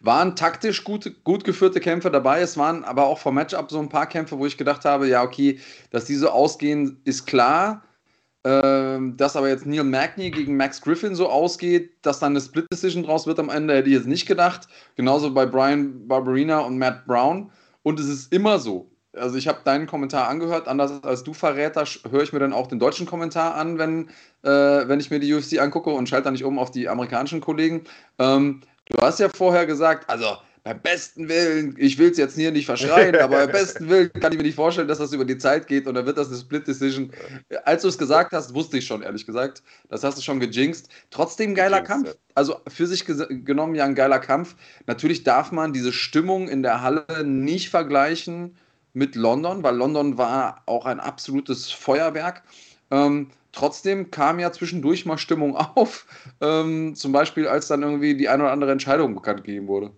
Waren 0.00 0.36
taktisch 0.36 0.84
gut, 0.84 1.24
gut 1.24 1.44
geführte 1.44 1.80
Kämpfe 1.80 2.10
dabei. 2.10 2.40
Es 2.40 2.56
waren 2.56 2.84
aber 2.84 3.06
auch 3.06 3.18
vom 3.18 3.34
Matchup 3.34 3.70
so 3.70 3.78
ein 3.78 3.88
paar 3.88 4.06
Kämpfe, 4.06 4.38
wo 4.38 4.46
ich 4.46 4.56
gedacht 4.56 4.84
habe, 4.84 5.08
ja, 5.08 5.22
okay, 5.22 5.58
dass 5.90 6.04
die 6.04 6.16
so 6.16 6.30
ausgehen, 6.30 7.00
ist 7.04 7.26
klar. 7.26 7.82
Ähm, 8.46 9.16
dass 9.16 9.36
aber 9.36 9.48
jetzt 9.48 9.64
Neil 9.64 9.84
Magny 9.84 10.30
gegen 10.30 10.58
Max 10.58 10.82
Griffin 10.82 11.14
so 11.14 11.30
ausgeht, 11.30 11.92
dass 12.02 12.18
dann 12.18 12.32
eine 12.32 12.42
Split 12.42 12.66
Decision 12.70 13.02
draus 13.02 13.26
wird 13.26 13.38
am 13.38 13.48
Ende, 13.48 13.74
hätte 13.74 13.88
ich 13.88 13.94
jetzt 13.94 14.06
nicht 14.06 14.26
gedacht. 14.26 14.68
Genauso 14.96 15.32
bei 15.32 15.46
Brian 15.46 16.06
Barberina 16.06 16.58
und 16.58 16.76
Matt 16.76 17.06
Brown. 17.06 17.50
Und 17.82 17.98
es 17.98 18.06
ist 18.06 18.32
immer 18.32 18.58
so. 18.58 18.90
Also 19.16 19.36
ich 19.38 19.48
habe 19.48 19.60
deinen 19.64 19.86
Kommentar 19.86 20.28
angehört, 20.28 20.68
anders 20.68 21.02
als 21.04 21.22
du 21.22 21.32
Verräter, 21.32 21.84
höre 22.10 22.22
ich 22.22 22.32
mir 22.32 22.38
dann 22.38 22.52
auch 22.52 22.66
den 22.66 22.78
deutschen 22.78 23.06
Kommentar 23.06 23.54
an, 23.54 23.78
wenn, 23.78 24.08
äh, 24.42 24.88
wenn 24.88 25.00
ich 25.00 25.10
mir 25.10 25.20
die 25.20 25.32
UFC 25.32 25.60
angucke 25.60 25.90
und 25.90 26.08
schalte 26.08 26.24
dann 26.24 26.34
nicht 26.34 26.44
um 26.44 26.58
auf 26.58 26.70
die 26.70 26.88
amerikanischen 26.88 27.40
Kollegen. 27.40 27.84
Ähm, 28.18 28.60
du 28.90 28.98
hast 28.98 29.20
ja 29.20 29.28
vorher 29.28 29.66
gesagt, 29.66 30.08
also 30.08 30.36
beim 30.64 30.80
besten 30.80 31.28
Willen, 31.28 31.74
ich 31.78 31.98
will 31.98 32.10
es 32.10 32.16
jetzt 32.16 32.36
hier 32.36 32.50
nicht 32.50 32.64
verschreien, 32.64 33.14
aber 33.16 33.36
beim 33.36 33.52
besten 33.52 33.86
Willen 33.90 34.10
kann 34.14 34.32
ich 34.32 34.38
mir 34.38 34.44
nicht 34.44 34.54
vorstellen, 34.54 34.88
dass 34.88 34.96
das 34.96 35.12
über 35.12 35.26
die 35.26 35.36
Zeit 35.36 35.66
geht 35.66 35.86
und 35.86 35.94
dann 35.94 36.06
wird 36.06 36.16
das 36.16 36.28
eine 36.28 36.38
Split 36.38 36.66
Decision. 36.66 37.12
Als 37.66 37.82
du 37.82 37.88
es 37.88 37.98
gesagt 37.98 38.32
hast, 38.32 38.54
wusste 38.54 38.78
ich 38.78 38.86
schon, 38.86 39.02
ehrlich 39.02 39.26
gesagt. 39.26 39.62
Das 39.90 40.02
hast 40.02 40.16
du 40.16 40.22
schon 40.22 40.40
gejinxt. 40.40 40.88
Trotzdem 41.10 41.54
geiler 41.54 41.82
Kampf. 41.82 42.16
Also 42.34 42.56
für 42.66 42.86
sich 42.86 43.04
genommen 43.04 43.74
ja 43.74 43.84
ein 43.84 43.94
geiler 43.94 44.18
Kampf. 44.18 44.56
Natürlich 44.86 45.22
darf 45.22 45.52
man 45.52 45.74
diese 45.74 45.92
Stimmung 45.92 46.48
in 46.48 46.62
der 46.62 46.80
Halle 46.80 47.04
nicht 47.24 47.68
vergleichen 47.68 48.56
mit 48.94 49.16
London, 49.16 49.62
weil 49.62 49.76
London 49.76 50.16
war 50.16 50.62
auch 50.64 50.86
ein 50.86 50.98
absolutes 50.98 51.70
Feuerwerk. 51.70 52.42
Ähm, 52.90 53.28
trotzdem 53.54 54.10
kam 54.10 54.38
ja 54.38 54.52
zwischendurch 54.52 55.06
mal 55.06 55.18
Stimmung 55.18 55.56
auf, 55.74 56.06
ähm, 56.40 56.94
zum 56.94 57.12
Beispiel 57.12 57.46
als 57.46 57.68
dann 57.68 57.82
irgendwie 57.82 58.16
die 58.16 58.28
eine 58.28 58.44
oder 58.44 58.52
andere 58.52 58.72
Entscheidung 58.72 59.14
bekannt 59.14 59.44
gegeben 59.44 59.68
wurde. 59.68 59.90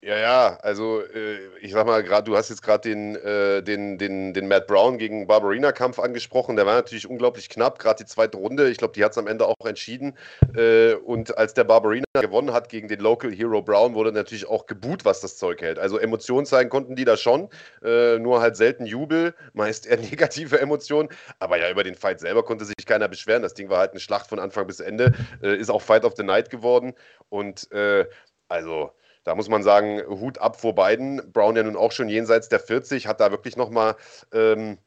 Ja, 0.00 0.16
ja, 0.16 0.56
also 0.62 1.00
äh, 1.02 1.38
ich 1.60 1.72
sag 1.72 1.84
mal, 1.84 2.04
gerade 2.04 2.30
du 2.30 2.36
hast 2.36 2.50
jetzt 2.50 2.62
gerade 2.62 2.88
den, 2.88 3.16
äh, 3.16 3.64
den, 3.64 3.98
den, 3.98 4.32
den 4.32 4.46
Matt 4.46 4.68
Brown 4.68 4.96
gegen 4.96 5.26
Barbarina-Kampf 5.26 5.98
angesprochen. 5.98 6.54
Der 6.54 6.66
war 6.66 6.76
natürlich 6.76 7.10
unglaublich 7.10 7.48
knapp, 7.48 7.80
gerade 7.80 8.04
die 8.04 8.08
zweite 8.08 8.38
Runde. 8.38 8.70
Ich 8.70 8.78
glaube, 8.78 8.92
die 8.94 9.02
hat 9.04 9.10
es 9.10 9.18
am 9.18 9.26
Ende 9.26 9.44
auch 9.46 9.56
entschieden. 9.66 10.16
Äh, 10.54 10.94
und 10.94 11.36
als 11.36 11.52
der 11.54 11.64
Barbarina 11.64 12.04
gewonnen 12.14 12.52
hat 12.52 12.68
gegen 12.68 12.86
den 12.86 13.00
Local 13.00 13.32
Hero 13.32 13.60
Brown, 13.60 13.94
wurde 13.94 14.12
natürlich 14.12 14.46
auch 14.46 14.66
geboot, 14.66 15.04
was 15.04 15.20
das 15.20 15.36
Zeug 15.36 15.60
hält. 15.62 15.80
Also 15.80 15.98
Emotionen 15.98 16.46
zeigen 16.46 16.70
konnten 16.70 16.94
die 16.94 17.04
da 17.04 17.16
schon, 17.16 17.48
äh, 17.82 18.20
nur 18.20 18.40
halt 18.40 18.56
selten 18.56 18.86
Jubel, 18.86 19.34
meist 19.52 19.84
eher 19.84 19.96
negative 19.98 20.60
Emotionen. 20.60 21.08
Aber 21.40 21.58
ja, 21.58 21.68
über 21.70 21.82
den 21.82 21.96
Fight 21.96 22.20
selber 22.20 22.44
konnte 22.44 22.64
sich 22.64 22.86
keiner 22.86 23.08
beschweren. 23.08 23.42
Das 23.42 23.54
Ding 23.54 23.68
war 23.68 23.78
halt 23.80 23.90
eine 23.90 24.00
Schlacht 24.00 24.28
von 24.28 24.38
Anfang 24.38 24.68
bis 24.68 24.78
Ende, 24.78 25.12
äh, 25.42 25.56
ist 25.56 25.70
auch 25.70 25.82
Fight 25.82 26.04
of 26.04 26.14
the 26.16 26.22
Night 26.22 26.50
geworden. 26.50 26.94
Und 27.30 27.70
äh, 27.72 28.06
also 28.48 28.92
da 29.28 29.34
muss 29.34 29.50
man 29.50 29.62
sagen, 29.62 30.00
Hut 30.08 30.38
ab 30.38 30.58
vor 30.58 30.74
beiden. 30.74 31.20
Brown 31.32 31.54
ja 31.54 31.62
nun 31.62 31.76
auch 31.76 31.92
schon 31.92 32.08
jenseits 32.08 32.48
der 32.48 32.60
40, 32.60 33.06
hat 33.06 33.20
da 33.20 33.30
wirklich 33.30 33.58
nochmal. 33.58 33.94
Ähm, 34.32 34.78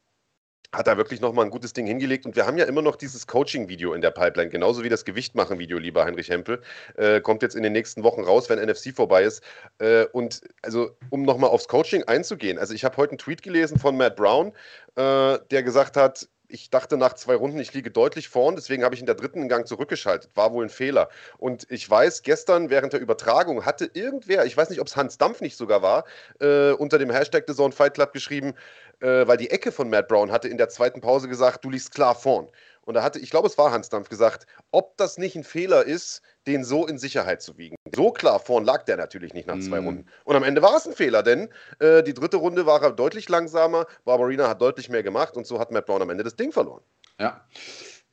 hat 0.74 0.88
da 0.88 0.98
wirklich 0.98 1.20
nochmal 1.20 1.46
ein 1.46 1.52
gutes 1.52 1.74
Ding 1.74 1.86
hingelegt. 1.86 2.26
Und 2.26 2.36
wir 2.36 2.48
haben 2.48 2.58
ja 2.58 2.66
immer 2.66 2.82
noch 2.82 2.96
dieses 2.96 3.28
Coaching-Video 3.28 3.94
in 3.94 4.02
der 4.02 4.10
Pipeline, 4.12 4.50
genauso 4.50 4.84
wie 4.84 4.90
das 4.90 5.06
Gewichtmachen-Video, 5.06 5.78
lieber 5.78 6.06
Heinrich 6.06 6.30
Hempel. 6.30 6.62
Äh, 6.96 7.20
kommt 7.22 7.44
jetzt 7.44 7.56
in 7.56 7.62
den 7.62 7.74
nächsten 7.74 8.04
Wochen 8.04 8.24
raus, 8.24 8.50
wenn 8.50 8.58
NFC 8.58 8.96
vorbei 8.96 9.24
ist. 9.24 9.44
Äh, 9.80 10.06
und 10.06 10.42
also, 10.64 10.96
um 11.10 11.24
nochmal 11.24 11.50
aufs 11.52 11.68
Coaching 11.68 12.04
einzugehen, 12.06 12.58
also 12.58 12.74
ich 12.74 12.84
habe 12.84 12.98
heute 12.98 13.12
einen 13.12 13.18
Tweet 13.20 13.44
gelesen 13.44 13.78
von 13.78 13.96
Matt 13.98 14.16
Brown, 14.16 14.54
äh, 14.96 15.38
der 15.52 15.62
gesagt 15.62 15.98
hat, 15.98 16.30
ich 16.52 16.70
dachte 16.70 16.98
nach 16.98 17.14
zwei 17.14 17.36
Runden, 17.36 17.60
ich 17.60 17.74
liege 17.74 17.92
deutlich 17.92 18.30
vorn, 18.30 18.56
deswegen 18.56 18.84
habe 18.84 18.94
ich 18.94 19.02
in 19.02 19.06
der 19.06 19.16
dritten 19.16 19.48
Gang 19.48 19.68
zurückgeschaltet. 19.68 20.32
War 20.36 20.54
wohl 20.54 20.66
ein 20.66 20.70
Fehler. 20.70 21.10
Und 21.38 21.66
ich 21.70 21.90
weiß, 21.90 22.24
gestern 22.24 22.70
während 22.70 22.94
der 22.94 23.00
Übertragung 23.00 23.66
hatte 23.66 23.90
irgendwer, 23.94 24.46
ich 24.46 24.56
weiß 24.56 24.70
nicht, 24.70 24.82
ob 24.82 24.88
es 24.88 24.96
Hans 24.96 25.18
Dampf 25.18 25.42
nicht 25.42 25.58
sogar 25.58 25.82
war, 25.82 26.06
äh, 26.40 26.72
unter 26.72 26.98
dem 26.98 27.10
Hashtag 27.10 27.46
The 27.48 27.56
Zone 27.56 27.72
Fight 27.74 27.94
Club 27.94 28.14
geschrieben, 28.14 28.54
äh, 29.00 29.26
weil 29.28 29.38
die 29.38 29.50
Ecke 29.50 29.72
von 29.72 29.90
Matt 29.90 30.08
Brown 30.08 30.32
hatte 30.32 30.48
in 30.48 30.58
der 30.58 30.70
zweiten 30.70 31.02
Pause 31.02 31.28
gesagt, 31.28 31.64
du 31.64 31.70
liegst 31.70 31.94
klar 31.94 32.16
vorn. 32.16 32.48
Und 32.84 32.96
da 32.96 33.04
hatte, 33.04 33.20
ich 33.20 33.30
glaube, 33.30 33.48
es 33.48 33.58
war 33.58 33.72
Hans 33.72 33.90
Dampf 33.90 34.10
gesagt, 34.10 34.48
ob 34.72 34.98
das 34.98 35.18
nicht 35.18 35.36
ein 35.36 35.44
Fehler 35.44 35.86
ist, 35.86 36.22
den 36.48 36.64
so 36.64 36.88
in 36.88 36.98
Sicherheit 36.98 37.42
zu 37.42 37.58
wiegen. 37.58 37.76
So 37.96 38.12
klar 38.12 38.40
vorn 38.40 38.66
lag 38.66 38.84
der 38.84 38.98
natürlich 38.98 39.34
nicht 39.34 39.48
nach 39.48 39.60
zwei 39.60 39.80
mm. 39.80 39.86
Runden. 39.86 40.06
Und 40.24 40.36
am 40.36 40.44
Ende 40.44 40.62
war 40.62 40.76
es 40.76 40.88
ein 40.88 40.94
Fehler, 40.94 41.24
denn 41.24 41.50
äh, 41.80 42.02
die 42.04 42.14
dritte 42.14 42.38
Runde 42.38 42.66
war 42.66 42.82
er 42.82 42.92
deutlich 42.92 43.30
langsamer, 43.30 43.86
Barbarina 44.06 44.50
hat 44.50 44.62
deutlich 44.62 44.90
mehr 44.90 45.04
gemacht 45.04 45.38
und 45.38 45.46
so 45.46 45.60
hat 45.60 45.72
Matt 45.72 45.86
Brown 45.86 46.02
am 46.02 46.10
Ende 46.10 46.24
das 46.24 46.36
Ding 46.36 46.52
verloren. 46.52 46.82
Ja. 47.20 47.42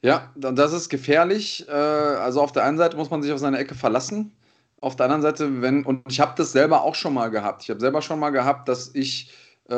Ja, 0.00 0.32
das 0.36 0.72
ist 0.72 0.90
gefährlich. 0.90 1.66
Äh, 1.68 1.72
also 1.72 2.40
auf 2.40 2.52
der 2.52 2.64
einen 2.64 2.78
Seite 2.78 2.96
muss 2.96 3.10
man 3.10 3.22
sich 3.22 3.32
auf 3.32 3.40
seine 3.40 3.58
Ecke 3.58 3.74
verlassen. 3.74 4.36
Auf 4.80 4.94
der 4.94 5.06
anderen 5.06 5.22
Seite, 5.22 5.60
wenn, 5.60 5.84
und 5.84 6.02
ich 6.08 6.20
habe 6.20 6.34
das 6.36 6.52
selber 6.52 6.82
auch 6.82 6.94
schon 6.94 7.14
mal 7.14 7.30
gehabt. 7.30 7.64
Ich 7.64 7.70
habe 7.70 7.80
selber 7.80 8.00
schon 8.00 8.20
mal 8.20 8.30
gehabt, 8.30 8.68
dass 8.68 8.94
ich 8.94 9.32
äh, 9.68 9.74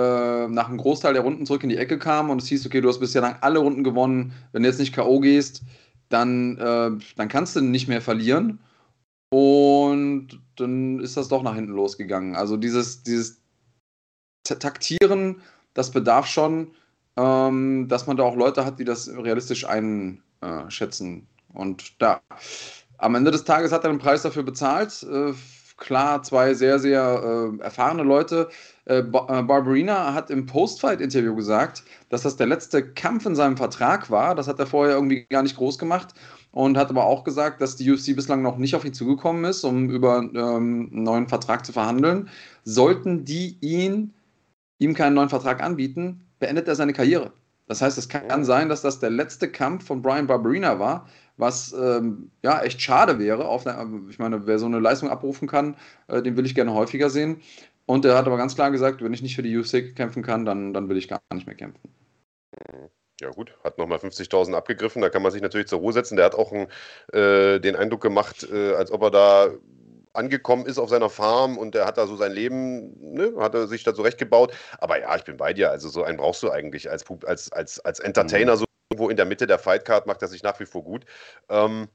nach 0.47 0.69
einem 0.69 0.77
Großteil 0.77 1.15
der 1.15 1.23
Runden 1.23 1.47
zurück 1.47 1.63
in 1.63 1.71
die 1.71 1.79
Ecke 1.79 1.99
kam 1.99 2.29
und 2.29 2.43
es 2.43 2.49
hieß, 2.49 2.67
okay, 2.67 2.83
du 2.83 2.89
hast 2.89 3.01
bisher 3.01 3.23
lang 3.23 3.37
alle 3.41 3.61
Runden 3.61 3.83
gewonnen, 3.83 4.35
wenn 4.53 4.63
du 4.63 4.69
jetzt 4.69 4.79
nicht 4.79 4.95
K.O. 4.95 5.21
gehst, 5.21 5.63
dann, 6.11 6.59
äh, 6.59 6.91
dann 7.17 7.29
kannst 7.29 7.57
du 7.57 7.63
nicht 7.63 7.89
mehr 7.89 8.03
verlieren. 8.03 8.61
Und 9.33 10.41
dann 10.57 11.01
ist 11.01 11.17
das 11.17 11.29
doch 11.29 11.43
nach 11.43 11.55
hinten 11.55 11.73
losgegangen. 11.73 12.35
Also 12.37 12.57
dieses, 12.57 13.03
dieses 13.03 13.41
Taktieren, 14.45 15.41
das 15.73 15.93
bedarf 15.93 16.27
schon, 16.27 16.73
ähm, 17.17 17.87
dass 17.89 18.07
man 18.07 18.17
da 18.17 18.25
auch 18.25 18.37
Leute 18.37 18.65
hat, 18.65 18.79
die 18.79 18.85
das 18.85 19.09
realistisch 19.09 19.65
einschätzen. 19.65 21.27
Und 21.53 22.01
da, 22.03 22.21
am 22.99 23.15
Ende 23.15 23.31
des 23.31 23.45
Tages 23.45 23.73
hat 23.73 23.85
er 23.85 23.91
einen 23.91 23.99
Preis 23.99 24.23
dafür 24.23 24.43
bezahlt. 24.43 25.03
Äh, 25.05 25.33
klar, 25.81 26.23
zwei 26.23 26.55
sehr, 26.55 26.79
sehr 26.79 27.51
äh, 27.59 27.63
erfahrene 27.63 28.05
Leute, 28.05 28.49
äh, 28.85 28.99
äh, 28.99 29.03
Barbarina 29.03 30.15
hat 30.15 30.31
im 30.31 30.47
Post-Fight-Interview 30.47 31.35
gesagt, 31.35 31.83
dass 32.09 32.23
das 32.23 32.37
der 32.37 32.47
letzte 32.47 32.85
Kampf 32.93 33.27
in 33.27 33.35
seinem 33.35 33.57
Vertrag 33.57 34.11
war. 34.11 34.35
Das 34.35 34.47
hat 34.47 34.59
er 34.61 34.67
vorher 34.67 34.95
irgendwie 34.95 35.27
gar 35.29 35.43
nicht 35.43 35.57
groß 35.57 35.79
gemacht 35.79 36.15
und 36.53 36.77
hat 36.77 36.91
aber 36.91 37.05
auch 37.05 37.25
gesagt, 37.25 37.61
dass 37.61 37.77
die 37.77 37.91
UFC 37.91 38.15
bislang 38.15 38.43
noch 38.43 38.59
nicht 38.59 38.75
auf 38.75 38.85
ihn 38.85 38.95
zugekommen 38.95 39.45
ist, 39.45 39.65
um 39.65 39.91
über 39.91 40.19
ähm, 40.19 40.91
einen 40.93 41.03
neuen 41.03 41.29
Vertrag 41.29 41.65
zu 41.65 41.73
verhandeln. 41.73 42.29
Sollten 42.65 43.25
die 43.25 43.57
ihn, 43.61 44.15
ihm 44.79 44.95
keinen 44.95 45.15
neuen 45.15 45.29
Vertrag 45.29 45.63
anbieten, 45.63 46.23
beendet 46.39 46.69
er 46.69 46.75
seine 46.75 46.93
Karriere. 46.93 47.33
Das 47.69 47.83
heißt, 47.83 47.99
es 47.99 48.09
kann 48.09 48.45
sein, 48.45 48.69
dass 48.69 48.83
das 48.83 48.99
der 48.99 49.11
letzte 49.11 49.49
Kampf 49.49 49.87
von 49.87 50.03
Brian 50.03 50.27
Barberina 50.27 50.81
war, 50.81 51.07
was 51.41 51.73
ähm, 51.73 52.31
ja 52.43 52.63
echt 52.63 52.81
schade 52.81 53.19
wäre. 53.19 53.49
Eine, 53.49 54.03
ich 54.11 54.19
meine, 54.19 54.47
wer 54.47 54.59
so 54.59 54.67
eine 54.67 54.79
Leistung 54.79 55.11
abrufen 55.11 55.49
kann, 55.49 55.77
äh, 56.09 56.23
den 56.23 56.37
will 56.37 56.47
ich 56.47 56.55
gerne 56.55 56.75
häufiger 56.75 57.11
sehen. 57.11 57.41
Und 57.87 58.05
er 58.05 58.17
hat 58.17 58.27
aber 58.27 58.37
ganz 58.37 58.55
klar 58.55 58.71
gesagt, 58.71 59.03
wenn 59.03 59.13
ich 59.13 59.23
nicht 59.23 59.35
für 59.35 59.43
die 59.43 59.57
UFC 59.57 59.97
kämpfen 59.97 60.23
kann, 60.23 60.45
dann, 60.45 60.73
dann 60.73 60.89
will 60.89 60.97
ich 60.97 61.09
gar 61.09 61.21
nicht 61.35 61.47
mehr 61.47 61.57
kämpfen. 61.57 61.91
Ja 63.21 63.31
gut, 63.31 63.53
hat 63.63 63.77
nochmal 63.77 63.99
50.000 63.99 64.55
abgegriffen, 64.55 65.03
da 65.03 65.11
kann 65.11 65.23
man 65.23 65.31
sich 65.31 65.43
natürlich 65.43 65.67
zur 65.67 65.81
Ruhe 65.81 65.93
setzen. 65.93 66.17
Der 66.17 66.25
hat 66.25 66.35
auch 66.35 66.53
einen, 66.53 66.69
äh, 67.13 67.61
den 67.61 67.77
Eindruck 67.77 68.01
gemacht, 68.01 68.49
äh, 68.51 68.75
als 68.75 68.91
ob 68.91 69.03
er 69.03 69.11
da 69.11 69.51
angekommen 70.13 70.67
ist 70.67 70.79
auf 70.79 70.91
seiner 70.91 71.11
Farm 71.11 71.57
und 71.59 71.75
er 71.75 71.87
hat 71.87 71.99
da 71.99 72.07
so 72.07 72.17
sein 72.17 72.33
Leben, 72.33 73.15
ne, 73.15 73.33
hat 73.39 73.55
er 73.55 73.69
sich 73.69 73.85
da 73.85 73.95
zurechtgebaut. 73.95 74.55
Aber 74.79 75.01
ja, 75.01 75.15
ich 75.17 75.25
bin 75.25 75.37
bei 75.37 75.53
dir. 75.53 75.71
Also 75.71 75.89
so 75.89 76.03
einen 76.03 76.19
brauchst 76.19 76.43
du 76.43 76.51
eigentlich 76.51 76.91
als, 76.91 77.05
als, 77.25 77.53
als, 77.53 77.81
als 77.81 78.01
Entertainer, 78.01 78.55
mhm. 78.55 78.59
so 78.59 78.65
irgendwo 78.91 79.09
in 79.09 79.17
der 79.17 79.27
Mitte 79.27 79.47
der 79.47 79.59
Fightcard 79.59 80.07
macht 80.07 80.23
er 80.23 80.29
sich 80.29 80.43
nach 80.43 80.59
wie 80.61 80.67
vor 80.67 80.83
gut. 80.83 81.05
Ähm, 81.49 81.89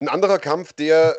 ein 0.00 0.08
anderer 0.08 0.38
Kampf, 0.38 0.72
der 0.72 1.16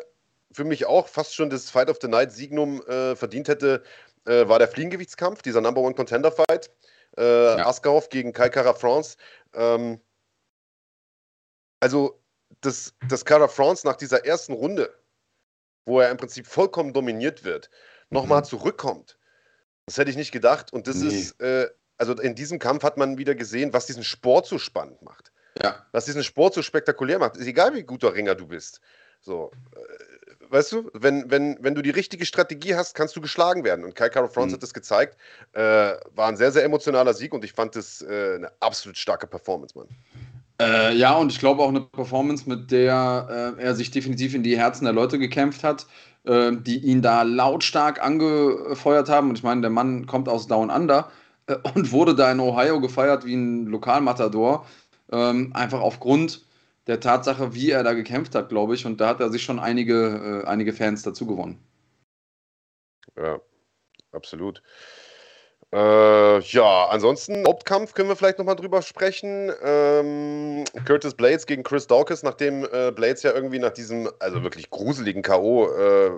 für 0.52 0.64
mich 0.64 0.86
auch 0.86 1.08
fast 1.08 1.34
schon 1.34 1.50
das 1.50 1.70
Fight 1.70 1.90
of 1.90 1.98
the 2.00 2.08
Night 2.08 2.32
Signum 2.32 2.82
äh, 2.86 3.16
verdient 3.16 3.48
hätte, 3.48 3.82
äh, 4.26 4.46
war 4.46 4.58
der 4.58 4.68
Fliegengewichtskampf, 4.68 5.42
dieser 5.42 5.60
Number 5.60 5.80
One 5.80 5.94
Contender 5.94 6.30
Fight. 6.30 6.70
Äh, 7.16 7.22
ja. 7.22 7.66
Askarov 7.66 8.08
gegen 8.08 8.32
Kai 8.32 8.48
Kara 8.48 8.74
France. 8.74 9.16
Ähm, 9.54 10.00
also, 11.80 12.20
dass 12.60 12.94
das 13.08 13.24
Kara 13.24 13.48
France 13.48 13.86
nach 13.86 13.96
dieser 13.96 14.24
ersten 14.24 14.52
Runde, 14.52 14.92
wo 15.84 16.00
er 16.00 16.10
im 16.10 16.16
Prinzip 16.16 16.46
vollkommen 16.46 16.92
dominiert 16.92 17.44
wird, 17.44 17.70
nochmal 18.10 18.40
mhm. 18.40 18.46
zurückkommt, 18.46 19.18
das 19.86 19.98
hätte 19.98 20.10
ich 20.10 20.16
nicht 20.16 20.32
gedacht. 20.32 20.72
Und 20.72 20.86
das 20.86 20.96
nee. 20.96 21.08
ist, 21.08 21.40
äh, 21.40 21.68
also 21.98 22.14
in 22.14 22.34
diesem 22.34 22.58
Kampf 22.58 22.82
hat 22.82 22.96
man 22.96 23.18
wieder 23.18 23.34
gesehen, 23.34 23.72
was 23.72 23.86
diesen 23.86 24.04
Sport 24.04 24.46
so 24.46 24.58
spannend 24.58 25.02
macht. 25.02 25.32
Ja. 25.62 25.86
Was 25.92 26.06
diesen 26.06 26.24
Sport 26.24 26.54
so 26.54 26.62
spektakulär 26.62 27.18
macht. 27.18 27.36
Ist 27.36 27.46
egal, 27.46 27.74
wie 27.74 27.82
guter 27.82 28.14
Ringer 28.14 28.34
du 28.34 28.46
bist. 28.46 28.80
So, 29.20 29.52
äh, 29.74 30.50
weißt 30.50 30.72
du, 30.72 30.90
wenn, 30.94 31.30
wenn, 31.30 31.56
wenn 31.60 31.74
du 31.74 31.82
die 31.82 31.90
richtige 31.90 32.26
Strategie 32.26 32.74
hast, 32.74 32.94
kannst 32.94 33.14
du 33.14 33.20
geschlagen 33.20 33.64
werden. 33.64 33.84
Und 33.84 33.94
Kai 33.94 34.08
Caro 34.08 34.28
France 34.28 34.50
mhm. 34.50 34.54
hat 34.54 34.62
das 34.62 34.74
gezeigt. 34.74 35.16
Äh, 35.52 35.60
war 35.60 36.28
ein 36.28 36.36
sehr, 36.36 36.50
sehr 36.50 36.64
emotionaler 36.64 37.14
Sieg 37.14 37.32
und 37.32 37.44
ich 37.44 37.52
fand 37.52 37.76
das 37.76 38.02
äh, 38.02 38.34
eine 38.36 38.50
absolut 38.60 38.98
starke 38.98 39.26
Performance, 39.26 39.76
Mann. 39.78 39.88
Äh, 40.60 40.94
ja, 40.94 41.16
und 41.16 41.32
ich 41.32 41.40
glaube 41.40 41.62
auch 41.62 41.68
eine 41.68 41.80
Performance, 41.80 42.48
mit 42.48 42.70
der 42.70 43.54
äh, 43.58 43.62
er 43.62 43.74
sich 43.74 43.90
definitiv 43.90 44.34
in 44.34 44.42
die 44.42 44.56
Herzen 44.56 44.84
der 44.84 44.92
Leute 44.92 45.18
gekämpft 45.18 45.64
hat, 45.64 45.86
äh, 46.24 46.52
die 46.52 46.78
ihn 46.78 47.02
da 47.02 47.22
lautstark 47.22 48.02
angefeuert 48.02 49.08
haben. 49.08 49.30
Und 49.30 49.38
ich 49.38 49.42
meine, 49.42 49.62
der 49.62 49.70
Mann 49.70 50.06
kommt 50.06 50.28
aus 50.28 50.46
Down 50.46 50.70
Under 50.70 51.10
und 51.74 51.92
wurde 51.92 52.14
da 52.14 52.30
in 52.30 52.40
Ohio 52.40 52.80
gefeiert 52.80 53.24
wie 53.24 53.34
ein 53.34 53.66
Lokalmatador. 53.66 54.66
Ähm, 55.10 55.52
einfach 55.54 55.80
aufgrund 55.80 56.44
der 56.86 57.00
Tatsache, 57.00 57.54
wie 57.54 57.70
er 57.70 57.82
da 57.82 57.92
gekämpft 57.92 58.34
hat, 58.34 58.48
glaube 58.48 58.74
ich. 58.74 58.86
Und 58.86 59.00
da 59.00 59.08
hat 59.08 59.20
er 59.20 59.30
sich 59.30 59.42
schon 59.42 59.58
einige, 59.58 60.42
äh, 60.44 60.46
einige 60.46 60.72
Fans 60.72 61.02
dazu 61.02 61.26
gewonnen. 61.26 61.58
Ja, 63.16 63.40
absolut. 64.12 64.62
Äh, 65.74 66.38
ja, 66.38 66.86
ansonsten, 66.86 67.44
Hauptkampf 67.44 67.94
können 67.94 68.08
wir 68.08 68.14
vielleicht 68.14 68.38
nochmal 68.38 68.54
drüber 68.54 68.80
sprechen. 68.80 69.52
Ähm, 69.60 70.64
Curtis 70.86 71.14
Blades 71.14 71.46
gegen 71.46 71.64
Chris 71.64 71.88
Dawkins, 71.88 72.22
nachdem 72.22 72.64
äh, 72.72 72.92
Blades 72.92 73.24
ja 73.24 73.32
irgendwie 73.32 73.58
nach 73.58 73.72
diesem, 73.72 74.08
also 74.20 74.44
wirklich 74.44 74.70
gruseligen 74.70 75.22
K.O. 75.22 75.66
Äh, 75.66 76.10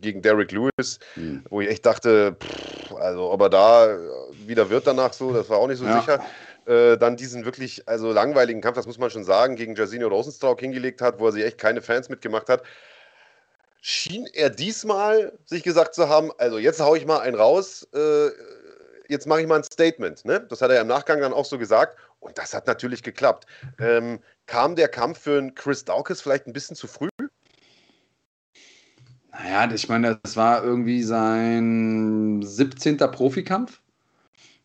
gegen 0.00 0.22
Derek 0.22 0.50
Lewis, 0.50 0.98
mhm. 1.14 1.44
wo 1.50 1.60
ich 1.60 1.68
echt 1.68 1.86
dachte, 1.86 2.34
pff, 2.42 2.94
also 2.96 3.30
ob 3.30 3.42
er 3.42 3.50
da 3.50 3.96
wieder 4.44 4.70
wird 4.70 4.88
danach 4.88 5.12
so, 5.12 5.32
das 5.32 5.48
war 5.48 5.58
auch 5.58 5.68
nicht 5.68 5.78
so 5.78 5.84
ja. 5.84 6.00
sicher 6.00 6.20
äh, 6.66 6.98
dann 6.98 7.16
diesen 7.16 7.44
wirklich 7.44 7.88
also 7.88 8.12
langweiligen 8.12 8.60
Kampf, 8.60 8.76
das 8.76 8.86
muss 8.86 8.98
man 8.98 9.10
schon 9.10 9.24
sagen, 9.24 9.56
gegen 9.56 9.76
Jairzinho 9.76 10.08
Rosenstrauch 10.08 10.58
hingelegt 10.58 11.00
hat, 11.00 11.20
wo 11.20 11.26
er 11.26 11.32
sich 11.32 11.44
echt 11.44 11.58
keine 11.58 11.80
Fans 11.80 12.08
mitgemacht 12.08 12.48
hat, 12.48 12.62
schien 13.80 14.26
er 14.32 14.50
diesmal 14.50 15.32
sich 15.44 15.62
gesagt 15.62 15.94
zu 15.94 16.08
haben, 16.08 16.32
also 16.38 16.58
jetzt 16.58 16.80
haue 16.80 16.98
ich 16.98 17.06
mal 17.06 17.20
einen 17.20 17.36
raus, 17.36 17.86
äh, 17.94 18.30
jetzt 19.08 19.26
mache 19.26 19.40
ich 19.40 19.46
mal 19.46 19.56
ein 19.56 19.64
Statement. 19.64 20.24
Ne? 20.24 20.46
Das 20.48 20.60
hat 20.60 20.70
er 20.70 20.80
im 20.80 20.86
Nachgang 20.86 21.20
dann 21.20 21.32
auch 21.32 21.44
so 21.44 21.58
gesagt 21.58 21.98
und 22.20 22.36
das 22.38 22.54
hat 22.54 22.66
natürlich 22.66 23.02
geklappt. 23.02 23.46
Ähm, 23.78 24.20
kam 24.46 24.76
der 24.76 24.88
Kampf 24.88 25.20
für 25.20 25.38
einen 25.38 25.54
Chris 25.54 25.84
Dawkins 25.84 26.20
vielleicht 26.20 26.46
ein 26.46 26.52
bisschen 26.52 26.76
zu 26.76 26.86
früh? 26.86 27.08
Naja, 29.32 29.70
ich 29.72 29.88
meine, 29.88 30.18
das 30.22 30.36
war 30.36 30.64
irgendwie 30.64 31.02
sein 31.02 32.40
17. 32.42 32.96
Profikampf. 32.96 33.80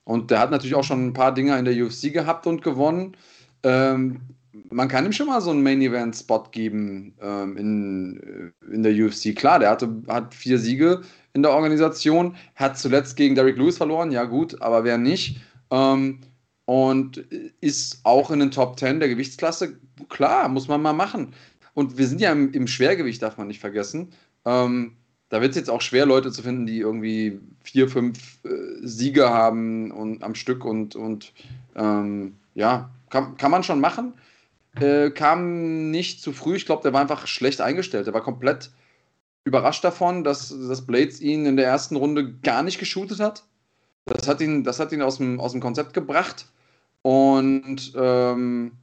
Und 0.03 0.31
der 0.31 0.39
hat 0.39 0.51
natürlich 0.51 0.75
auch 0.75 0.83
schon 0.83 1.07
ein 1.07 1.13
paar 1.13 1.33
Dinge 1.33 1.57
in 1.57 1.65
der 1.65 1.75
UFC 1.75 2.11
gehabt 2.11 2.47
und 2.47 2.63
gewonnen. 2.63 3.15
Ähm, 3.63 4.21
man 4.69 4.87
kann 4.87 5.05
ihm 5.05 5.13
schon 5.13 5.27
mal 5.27 5.41
so 5.41 5.51
einen 5.51 5.63
Main-Event-Spot 5.63 6.43
geben 6.51 7.15
ähm, 7.21 7.57
in, 7.57 8.53
äh, 8.69 8.73
in 8.73 8.83
der 8.83 8.93
UFC. 8.93 9.35
Klar, 9.35 9.59
der 9.59 9.69
hatte, 9.69 9.89
hat 10.07 10.33
vier 10.33 10.57
Siege 10.57 11.01
in 11.33 11.43
der 11.43 11.51
Organisation, 11.51 12.35
hat 12.55 12.77
zuletzt 12.77 13.15
gegen 13.15 13.35
Derek 13.35 13.57
Lewis 13.57 13.77
verloren, 13.77 14.11
ja 14.11 14.25
gut, 14.25 14.61
aber 14.61 14.83
wer 14.83 14.97
nicht. 14.97 15.39
Ähm, 15.69 16.19
und 16.65 17.17
ist 17.59 17.99
auch 18.03 18.31
in 18.31 18.39
den 18.39 18.51
Top 18.51 18.79
10 18.79 18.99
der 18.99 19.09
Gewichtsklasse. 19.09 19.77
Klar, 20.09 20.47
muss 20.47 20.67
man 20.67 20.81
mal 20.81 20.93
machen. 20.93 21.33
Und 21.73 21.97
wir 21.97 22.07
sind 22.07 22.21
ja 22.21 22.31
im, 22.31 22.53
im 22.53 22.67
Schwergewicht, 22.67 23.21
darf 23.21 23.37
man 23.37 23.47
nicht 23.47 23.59
vergessen. 23.59 24.09
Ähm, 24.45 24.95
da 25.29 25.41
wird 25.41 25.51
es 25.51 25.57
jetzt 25.57 25.69
auch 25.69 25.81
schwer, 25.81 26.05
Leute 26.05 26.31
zu 26.31 26.43
finden, 26.43 26.65
die 26.65 26.79
irgendwie 26.79 27.39
vier, 27.63 27.87
fünf 27.87 28.43
äh, 28.43 28.49
Siege 28.81 29.29
haben 29.29 29.91
und 29.91 30.23
am 30.23 30.35
Stück 30.35 30.65
und, 30.65 30.95
und 30.95 31.33
ähm, 31.75 32.35
ja, 32.53 32.89
kann, 33.09 33.37
kann 33.37 33.51
man 33.51 33.63
schon 33.63 33.79
machen. 33.79 34.13
Äh, 34.79 35.11
kam 35.11 35.91
nicht 35.91 36.21
zu 36.21 36.33
früh. 36.33 36.55
Ich 36.55 36.65
glaube, 36.65 36.83
der 36.83 36.93
war 36.93 37.01
einfach 37.01 37.27
schlecht 37.27 37.61
eingestellt. 37.61 38.07
Der 38.07 38.13
war 38.13 38.21
komplett 38.21 38.71
überrascht 39.43 39.83
davon, 39.83 40.23
dass, 40.23 40.49
dass 40.49 40.85
Blades 40.85 41.19
ihn 41.19 41.45
in 41.45 41.57
der 41.57 41.65
ersten 41.65 41.95
Runde 41.95 42.33
gar 42.39 42.63
nicht 42.63 42.79
geshootet 42.79 43.19
hat. 43.19 43.43
Das 44.05 44.27
hat 44.27 44.41
ihn, 44.41 44.63
das 44.63 44.79
hat 44.79 44.91
ihn 44.91 45.01
aus, 45.01 45.17
dem, 45.17 45.39
aus 45.39 45.51
dem 45.51 45.61
Konzept 45.61 45.93
gebracht. 45.93 46.47
Und 47.01 47.93
ähm, 47.95 48.73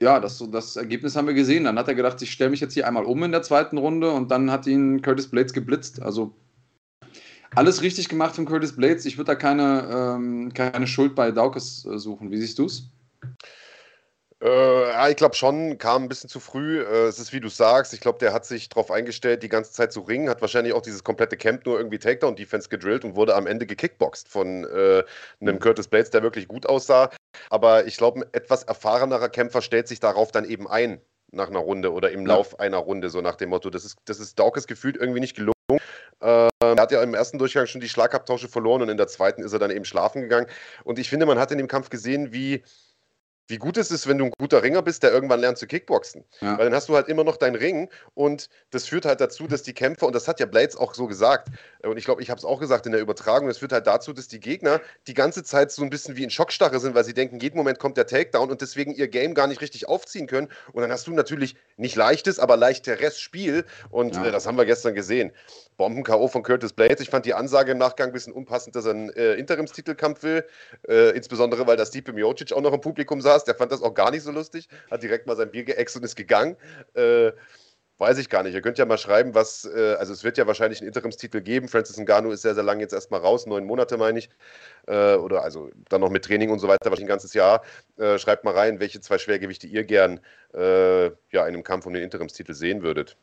ja, 0.00 0.20
das, 0.20 0.42
das 0.50 0.76
Ergebnis 0.76 1.16
haben 1.16 1.26
wir 1.26 1.34
gesehen. 1.34 1.64
Dann 1.64 1.78
hat 1.78 1.88
er 1.88 1.94
gedacht, 1.94 2.20
ich 2.22 2.32
stelle 2.32 2.50
mich 2.50 2.60
jetzt 2.60 2.74
hier 2.74 2.86
einmal 2.86 3.04
um 3.04 3.22
in 3.22 3.32
der 3.32 3.42
zweiten 3.42 3.78
Runde 3.78 4.10
und 4.10 4.30
dann 4.30 4.50
hat 4.50 4.66
ihn 4.66 5.02
Curtis 5.02 5.28
Blades 5.28 5.52
geblitzt. 5.52 6.02
Also 6.02 6.34
alles 7.54 7.82
richtig 7.82 8.08
gemacht 8.08 8.34
von 8.34 8.46
Curtis 8.46 8.74
Blades. 8.74 9.04
Ich 9.06 9.16
würde 9.16 9.32
da 9.32 9.34
keine, 9.36 9.88
ähm, 9.90 10.52
keine 10.52 10.86
Schuld 10.86 11.14
bei 11.14 11.30
Daukes 11.30 11.84
äh, 11.84 11.98
suchen. 11.98 12.30
Wie 12.30 12.38
siehst 12.38 12.58
du 12.58 12.66
es? 12.66 12.90
Äh, 14.42 14.90
ja, 14.90 15.08
ich 15.08 15.16
glaube 15.16 15.34
schon, 15.34 15.78
kam 15.78 16.04
ein 16.04 16.08
bisschen 16.08 16.28
zu 16.28 16.40
früh. 16.40 16.82
Äh, 16.82 17.06
es 17.06 17.18
ist 17.18 17.32
wie 17.32 17.40
du 17.40 17.48
sagst, 17.48 17.94
ich 17.94 18.00
glaube, 18.00 18.18
der 18.18 18.32
hat 18.32 18.44
sich 18.44 18.68
darauf 18.68 18.90
eingestellt, 18.90 19.42
die 19.42 19.48
ganze 19.48 19.72
Zeit 19.72 19.92
zu 19.92 20.00
ringen, 20.00 20.28
hat 20.28 20.40
wahrscheinlich 20.40 20.74
auch 20.74 20.82
dieses 20.82 21.04
komplette 21.04 21.36
Camp 21.36 21.64
nur 21.66 21.78
irgendwie 21.78 21.98
Takedown-Defense 21.98 22.68
gedrillt 22.68 23.04
und 23.04 23.16
wurde 23.16 23.34
am 23.34 23.46
Ende 23.46 23.66
gekickboxt 23.66 24.28
von 24.28 24.64
äh, 24.64 25.02
einem 25.40 25.54
mhm. 25.56 25.60
Curtis 25.60 25.88
Blades, 25.88 26.10
der 26.10 26.22
wirklich 26.22 26.48
gut 26.48 26.66
aussah. 26.66 27.10
Aber 27.50 27.86
ich 27.86 27.96
glaube, 27.96 28.20
ein 28.20 28.24
etwas 28.32 28.64
erfahrenerer 28.64 29.28
Kämpfer 29.28 29.62
stellt 29.62 29.88
sich 29.88 30.00
darauf 30.00 30.32
dann 30.32 30.44
eben 30.44 30.68
ein 30.68 31.00
nach 31.32 31.48
einer 31.48 31.58
Runde 31.58 31.92
oder 31.92 32.10
im 32.10 32.26
ja. 32.26 32.34
Lauf 32.34 32.60
einer 32.60 32.78
Runde, 32.78 33.10
so 33.10 33.20
nach 33.20 33.36
dem 33.36 33.50
Motto. 33.50 33.70
Das 33.70 33.84
ist, 33.84 33.96
das 34.04 34.20
ist 34.20 34.38
Daukes 34.38 34.66
gefühlt 34.66 34.96
irgendwie 34.96 35.20
nicht 35.20 35.34
gelungen. 35.34 35.54
Äh, 36.20 36.48
er 36.60 36.76
hat 36.76 36.92
ja 36.92 37.02
im 37.02 37.14
ersten 37.14 37.38
Durchgang 37.38 37.66
schon 37.66 37.80
die 37.80 37.88
Schlagabtausche 37.88 38.48
verloren 38.48 38.82
und 38.82 38.88
in 38.88 38.96
der 38.96 39.08
zweiten 39.08 39.42
ist 39.42 39.52
er 39.52 39.58
dann 39.58 39.70
eben 39.70 39.84
schlafen 39.84 40.22
gegangen. 40.22 40.46
Und 40.84 40.98
ich 40.98 41.08
finde, 41.08 41.26
man 41.26 41.38
hat 41.38 41.50
in 41.50 41.58
dem 41.58 41.68
Kampf 41.68 41.90
gesehen, 41.90 42.32
wie 42.32 42.62
wie 43.46 43.58
gut 43.58 43.76
es 43.76 43.90
ist, 43.90 44.06
wenn 44.08 44.18
du 44.18 44.26
ein 44.26 44.32
guter 44.38 44.62
Ringer 44.62 44.82
bist, 44.82 45.02
der 45.02 45.12
irgendwann 45.12 45.40
lernt 45.40 45.58
zu 45.58 45.66
Kickboxen. 45.66 46.24
Ja. 46.40 46.56
Weil 46.56 46.66
dann 46.66 46.74
hast 46.74 46.88
du 46.88 46.94
halt 46.94 47.08
immer 47.08 47.24
noch 47.24 47.36
deinen 47.36 47.56
Ring 47.56 47.90
und 48.14 48.48
das 48.70 48.86
führt 48.86 49.04
halt 49.04 49.20
dazu, 49.20 49.46
dass 49.46 49.62
die 49.62 49.74
Kämpfer, 49.74 50.06
und 50.06 50.14
das 50.14 50.28
hat 50.28 50.40
ja 50.40 50.46
Blades 50.46 50.76
auch 50.76 50.94
so 50.94 51.06
gesagt, 51.06 51.48
und 51.82 51.98
ich 51.98 52.04
glaube, 52.04 52.22
ich 52.22 52.30
habe 52.30 52.38
es 52.38 52.44
auch 52.44 52.58
gesagt 52.58 52.86
in 52.86 52.92
der 52.92 53.00
Übertragung, 53.00 53.48
das 53.48 53.58
führt 53.58 53.72
halt 53.72 53.86
dazu, 53.86 54.12
dass 54.12 54.28
die 54.28 54.40
Gegner 54.40 54.80
die 55.06 55.14
ganze 55.14 55.42
Zeit 55.44 55.70
so 55.72 55.82
ein 55.82 55.90
bisschen 55.90 56.16
wie 56.16 56.24
in 56.24 56.30
Schockstarre 56.30 56.80
sind, 56.80 56.94
weil 56.94 57.04
sie 57.04 57.14
denken, 57.14 57.38
jeden 57.38 57.56
Moment 57.56 57.78
kommt 57.78 57.96
der 57.96 58.06
Takedown 58.06 58.50
und 58.50 58.62
deswegen 58.62 58.94
ihr 58.94 59.08
Game 59.08 59.34
gar 59.34 59.46
nicht 59.46 59.60
richtig 59.60 59.88
aufziehen 59.88 60.26
können. 60.26 60.48
Und 60.72 60.82
dann 60.82 60.90
hast 60.90 61.06
du 61.06 61.12
natürlich 61.12 61.56
nicht 61.76 61.96
leichtes, 61.96 62.38
aber 62.38 62.56
leichteres 62.56 63.20
Spiel 63.20 63.64
und 63.90 64.16
ja. 64.16 64.24
äh, 64.24 64.32
das 64.32 64.46
haben 64.46 64.56
wir 64.56 64.64
gestern 64.64 64.94
gesehen. 64.94 65.32
Bomben-K.O. 65.76 66.28
von 66.28 66.42
Curtis 66.42 66.72
Blades. 66.72 67.00
Ich 67.00 67.10
fand 67.10 67.26
die 67.26 67.34
Ansage 67.34 67.72
im 67.72 67.78
Nachgang 67.78 68.08
ein 68.08 68.12
bisschen 68.12 68.32
unpassend, 68.32 68.76
dass 68.76 68.84
er 68.84 68.92
einen 68.92 69.10
äh, 69.10 69.34
Interimstitelkampf 69.34 70.22
will. 70.22 70.44
Äh, 70.88 71.10
insbesondere, 71.16 71.66
weil 71.66 71.76
da 71.76 71.84
Stipe 71.84 72.12
Miocic 72.12 72.52
auch 72.52 72.60
noch 72.60 72.72
im 72.72 72.80
Publikum 72.80 73.20
saß. 73.20 73.33
Der 73.42 73.56
fand 73.56 73.72
das 73.72 73.82
auch 73.82 73.94
gar 73.94 74.12
nicht 74.12 74.22
so 74.22 74.30
lustig. 74.30 74.68
Hat 74.88 75.02
direkt 75.02 75.26
mal 75.26 75.36
sein 75.36 75.50
Bier 75.50 75.64
geäxt 75.64 75.96
und 75.96 76.04
ist 76.04 76.14
gegangen. 76.14 76.56
Äh, 76.94 77.32
weiß 77.98 78.18
ich 78.18 78.28
gar 78.28 78.44
nicht. 78.44 78.54
Ihr 78.54 78.62
könnt 78.62 78.78
ja 78.78 78.86
mal 78.86 78.98
schreiben, 78.98 79.34
was. 79.34 79.64
Äh, 79.64 79.96
also, 79.98 80.12
es 80.12 80.22
wird 80.22 80.38
ja 80.38 80.46
wahrscheinlich 80.46 80.80
einen 80.80 80.86
Interimstitel 80.86 81.40
geben. 81.40 81.66
Francis 81.66 81.98
Ngannou 81.98 82.30
ist 82.30 82.42
sehr, 82.42 82.54
sehr 82.54 82.62
lange 82.62 82.82
jetzt 82.82 82.92
erstmal 82.92 83.20
raus. 83.20 83.46
Neun 83.46 83.64
Monate, 83.64 83.96
meine 83.96 84.20
ich. 84.20 84.30
Äh, 84.86 85.14
oder 85.14 85.42
also 85.42 85.70
dann 85.88 86.02
noch 86.02 86.10
mit 86.10 86.24
Training 86.24 86.50
und 86.50 86.60
so 86.60 86.68
weiter, 86.68 86.84
wahrscheinlich 86.84 87.06
ein 87.06 87.08
ganzes 87.08 87.34
Jahr. 87.34 87.62
Äh, 87.96 88.18
schreibt 88.18 88.44
mal 88.44 88.54
rein, 88.54 88.78
welche 88.78 89.00
zwei 89.00 89.18
Schwergewichte 89.18 89.66
ihr 89.66 89.84
gern 89.84 90.20
ja, 90.56 91.08
in 91.08 91.40
einem 91.40 91.64
Kampf 91.64 91.84
um 91.84 91.94
den 91.94 92.04
Interimstitel 92.04 92.54
sehen 92.54 92.84
würdet. 92.84 93.16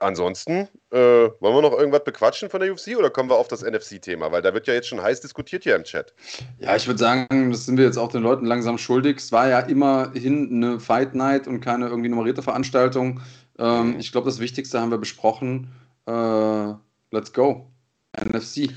Ansonsten, 0.00 0.68
äh, 0.90 0.96
wollen 1.40 1.56
wir 1.56 1.62
noch 1.62 1.76
irgendwas 1.76 2.04
bequatschen 2.04 2.50
von 2.50 2.60
der 2.60 2.72
UFC 2.72 2.96
oder 2.96 3.10
kommen 3.10 3.28
wir 3.28 3.36
auf 3.36 3.48
das 3.48 3.62
NFC-Thema? 3.62 4.30
Weil 4.30 4.42
da 4.42 4.54
wird 4.54 4.68
ja 4.68 4.74
jetzt 4.74 4.86
schon 4.86 5.02
heiß 5.02 5.20
diskutiert 5.20 5.64
hier 5.64 5.74
im 5.74 5.82
Chat. 5.82 6.14
Ja, 6.60 6.76
ich 6.76 6.86
würde 6.86 6.98
sagen, 6.98 7.50
das 7.50 7.66
sind 7.66 7.78
wir 7.78 7.84
jetzt 7.84 7.96
auch 7.96 8.12
den 8.12 8.22
Leuten 8.22 8.46
langsam 8.46 8.78
schuldig. 8.78 9.16
Es 9.16 9.32
war 9.32 9.48
ja 9.48 9.58
immerhin 9.58 10.50
eine 10.52 10.78
Fight 10.78 11.16
Night 11.16 11.48
und 11.48 11.60
keine 11.60 11.88
irgendwie 11.88 12.08
nummerierte 12.08 12.42
Veranstaltung. 12.42 13.20
Ähm, 13.58 13.94
mhm. 13.94 14.00
Ich 14.00 14.12
glaube, 14.12 14.26
das 14.26 14.38
Wichtigste 14.38 14.80
haben 14.80 14.92
wir 14.92 14.98
besprochen. 14.98 15.72
Äh, 16.06 16.74
let's 17.10 17.32
go. 17.32 17.68
NFC. 18.16 18.70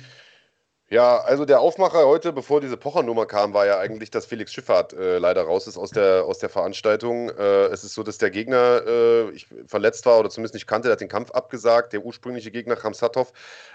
Ja, 0.92 1.20
also 1.22 1.46
der 1.46 1.62
Aufmacher 1.62 2.06
heute, 2.06 2.34
bevor 2.34 2.60
diese 2.60 2.76
Pochernummer 2.76 3.26
kam, 3.26 3.54
war 3.54 3.66
ja 3.66 3.80
eigentlich, 3.80 4.12
dass 4.12 4.26
Felix 4.26 4.52
Schifffahrt 4.52 4.92
äh, 4.92 5.20
leider 5.20 5.44
raus 5.44 5.66
ist 5.66 5.78
aus 5.78 5.92
der, 5.92 6.26
aus 6.26 6.40
der 6.40 6.50
Veranstaltung. 6.50 7.30
Äh, 7.30 7.68
es 7.68 7.86
ist 7.86 7.94
so, 7.94 8.04
dass 8.04 8.18
der 8.18 8.30
Gegner 8.30 8.82
äh, 8.86 9.30
ich, 9.30 9.48
verletzt 9.68 10.06
war 10.06 10.20
oder 10.20 10.30
zumindest 10.30 10.54
nicht 10.54 10.68
kannte, 10.68 10.90
der 10.90 10.94
hat 10.94 11.00
den 11.00 11.08
Kampf 11.08 11.32
abgesagt, 11.32 11.94
der 11.94 12.04
ursprüngliche 12.04 12.52
Gegner 12.52 12.76
Khamsatov 12.76 13.32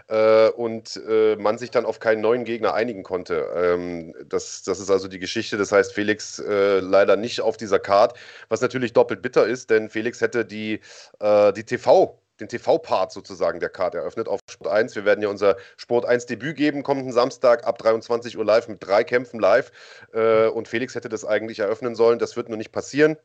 äh, 0.08 0.50
und 0.50 1.00
äh, 1.08 1.36
man 1.36 1.56
sich 1.56 1.70
dann 1.70 1.86
auf 1.86 2.00
keinen 2.00 2.20
neuen 2.20 2.44
Gegner 2.44 2.74
einigen 2.74 3.02
konnte. 3.02 3.48
Ähm, 3.56 4.14
das, 4.28 4.62
das 4.64 4.78
ist 4.78 4.90
also 4.90 5.08
die 5.08 5.18
Geschichte. 5.18 5.56
Das 5.56 5.72
heißt, 5.72 5.94
Felix 5.94 6.38
äh, 6.38 6.80
leider 6.80 7.16
nicht 7.16 7.40
auf 7.40 7.56
dieser 7.56 7.78
Card, 7.78 8.12
was 8.50 8.60
natürlich 8.60 8.92
doppelt 8.92 9.22
bitter 9.22 9.46
ist, 9.46 9.70
denn 9.70 9.88
Felix 9.88 10.20
hätte 10.20 10.44
die, 10.44 10.80
die 11.22 11.64
TV- 11.64 12.18
den 12.40 12.48
TV-Part 12.48 13.12
sozusagen 13.12 13.60
der 13.60 13.68
Karte 13.68 13.98
eröffnet 13.98 14.28
auf 14.28 14.40
Sport 14.50 14.72
1. 14.72 14.94
Wir 14.94 15.04
werden 15.04 15.22
ja 15.22 15.28
unser 15.28 15.56
Sport 15.76 16.04
1 16.04 16.26
Debüt 16.26 16.56
geben 16.56 16.82
kommenden 16.82 17.12
Samstag 17.12 17.66
ab 17.66 17.78
23 17.78 18.36
Uhr 18.36 18.44
live 18.44 18.68
mit 18.68 18.84
drei 18.86 19.04
Kämpfen 19.04 19.40
live. 19.40 19.72
Äh, 20.12 20.48
und 20.48 20.68
Felix 20.68 20.94
hätte 20.94 21.08
das 21.08 21.24
eigentlich 21.24 21.60
eröffnen 21.60 21.94
sollen. 21.94 22.18
Das 22.18 22.36
wird 22.36 22.48
nur 22.48 22.58
nicht 22.58 22.72
passieren. 22.72 23.16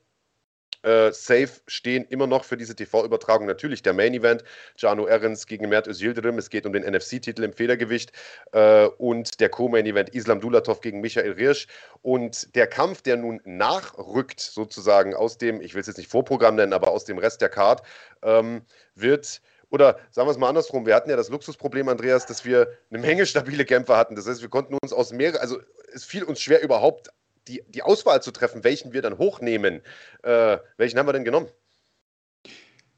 Äh, 0.83 1.11
safe 1.11 1.61
stehen 1.67 2.05
immer 2.05 2.27
noch 2.27 2.43
für 2.43 2.57
diese 2.57 2.75
TV-Übertragung 2.75 3.45
natürlich 3.45 3.83
der 3.83 3.93
Main 3.93 4.13
Event, 4.13 4.43
Jano 4.77 5.07
Ehrens 5.07 5.45
gegen 5.45 5.69
Mert 5.69 5.87
Özildirim. 5.87 6.37
Es 6.37 6.49
geht 6.49 6.65
um 6.65 6.73
den 6.73 6.83
NFC-Titel 6.83 7.43
im 7.43 7.53
Federgewicht 7.53 8.11
äh, 8.53 8.85
und 8.97 9.39
der 9.39 9.49
Co-Main 9.49 9.85
Event 9.85 10.09
Islam 10.09 10.39
Dulatov 10.39 10.81
gegen 10.81 11.01
Michael 11.01 11.33
Rirsch. 11.33 11.67
Und 12.01 12.55
der 12.55 12.67
Kampf, 12.67 13.01
der 13.01 13.17
nun 13.17 13.41
nachrückt, 13.45 14.39
sozusagen 14.39 15.13
aus 15.15 15.37
dem, 15.37 15.61
ich 15.61 15.73
will 15.73 15.81
es 15.81 15.87
jetzt 15.87 15.97
nicht 15.97 16.09
Vorprogramm 16.09 16.55
nennen, 16.55 16.73
aber 16.73 16.89
aus 16.89 17.05
dem 17.05 17.17
Rest 17.17 17.41
der 17.41 17.49
Card, 17.49 17.83
ähm, 18.23 18.61
wird 18.95 19.41
oder 19.71 19.97
sagen 20.11 20.27
wir 20.27 20.31
es 20.31 20.37
mal 20.37 20.49
andersrum, 20.49 20.85
wir 20.85 20.93
hatten 20.93 21.09
ja 21.09 21.15
das 21.15 21.29
Luxusproblem, 21.29 21.87
Andreas, 21.87 22.25
dass 22.25 22.43
wir 22.43 22.67
eine 22.89 22.99
Menge 22.99 23.25
stabile 23.25 23.63
Kämpfer 23.65 23.95
hatten. 23.95 24.15
Das 24.15 24.27
heißt, 24.27 24.41
wir 24.41 24.49
konnten 24.49 24.77
uns 24.81 24.91
aus 24.91 25.13
mehreren, 25.13 25.39
also 25.39 25.59
es 25.93 26.03
fiel 26.03 26.23
uns 26.23 26.41
schwer 26.41 26.61
überhaupt 26.61 27.09
die, 27.47 27.63
die 27.67 27.83
Auswahl 27.83 28.21
zu 28.21 28.31
treffen, 28.31 28.63
welchen 28.63 28.93
wir 28.93 29.01
dann 29.01 29.17
hochnehmen. 29.17 29.81
Äh, 30.23 30.57
welchen 30.77 30.97
haben 30.97 31.07
wir 31.07 31.13
denn 31.13 31.23
genommen? 31.23 31.47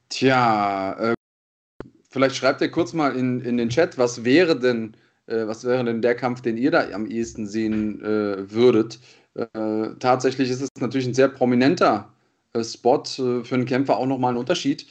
Tja, 0.09 1.11
äh, 1.11 1.13
vielleicht 2.09 2.35
schreibt 2.35 2.61
ihr 2.61 2.69
kurz 2.69 2.93
mal 2.93 3.15
in, 3.15 3.41
in 3.41 3.57
den 3.57 3.69
Chat, 3.69 3.97
was 3.97 4.23
wäre 4.23 4.59
denn, 4.59 4.95
äh, 5.27 5.47
was 5.47 5.63
wäre 5.63 5.83
denn 5.83 6.01
der 6.01 6.15
Kampf, 6.15 6.41
den 6.41 6.57
ihr 6.57 6.71
da 6.71 6.89
am 6.91 7.07
ehesten 7.07 7.47
sehen 7.47 8.01
äh, 8.01 8.51
würdet? 8.51 8.99
Äh, 9.33 9.95
tatsächlich 9.99 10.49
ist 10.49 10.61
es 10.61 10.69
natürlich 10.79 11.07
ein 11.07 11.15
sehr 11.15 11.29
prominenter 11.29 12.13
äh, 12.53 12.63
Spot 12.63 13.03
für 13.05 13.43
einen 13.51 13.65
Kämpfer 13.65 13.97
auch 13.97 14.05
nochmal 14.05 14.33
ein 14.33 14.37
Unterschied 14.37 14.87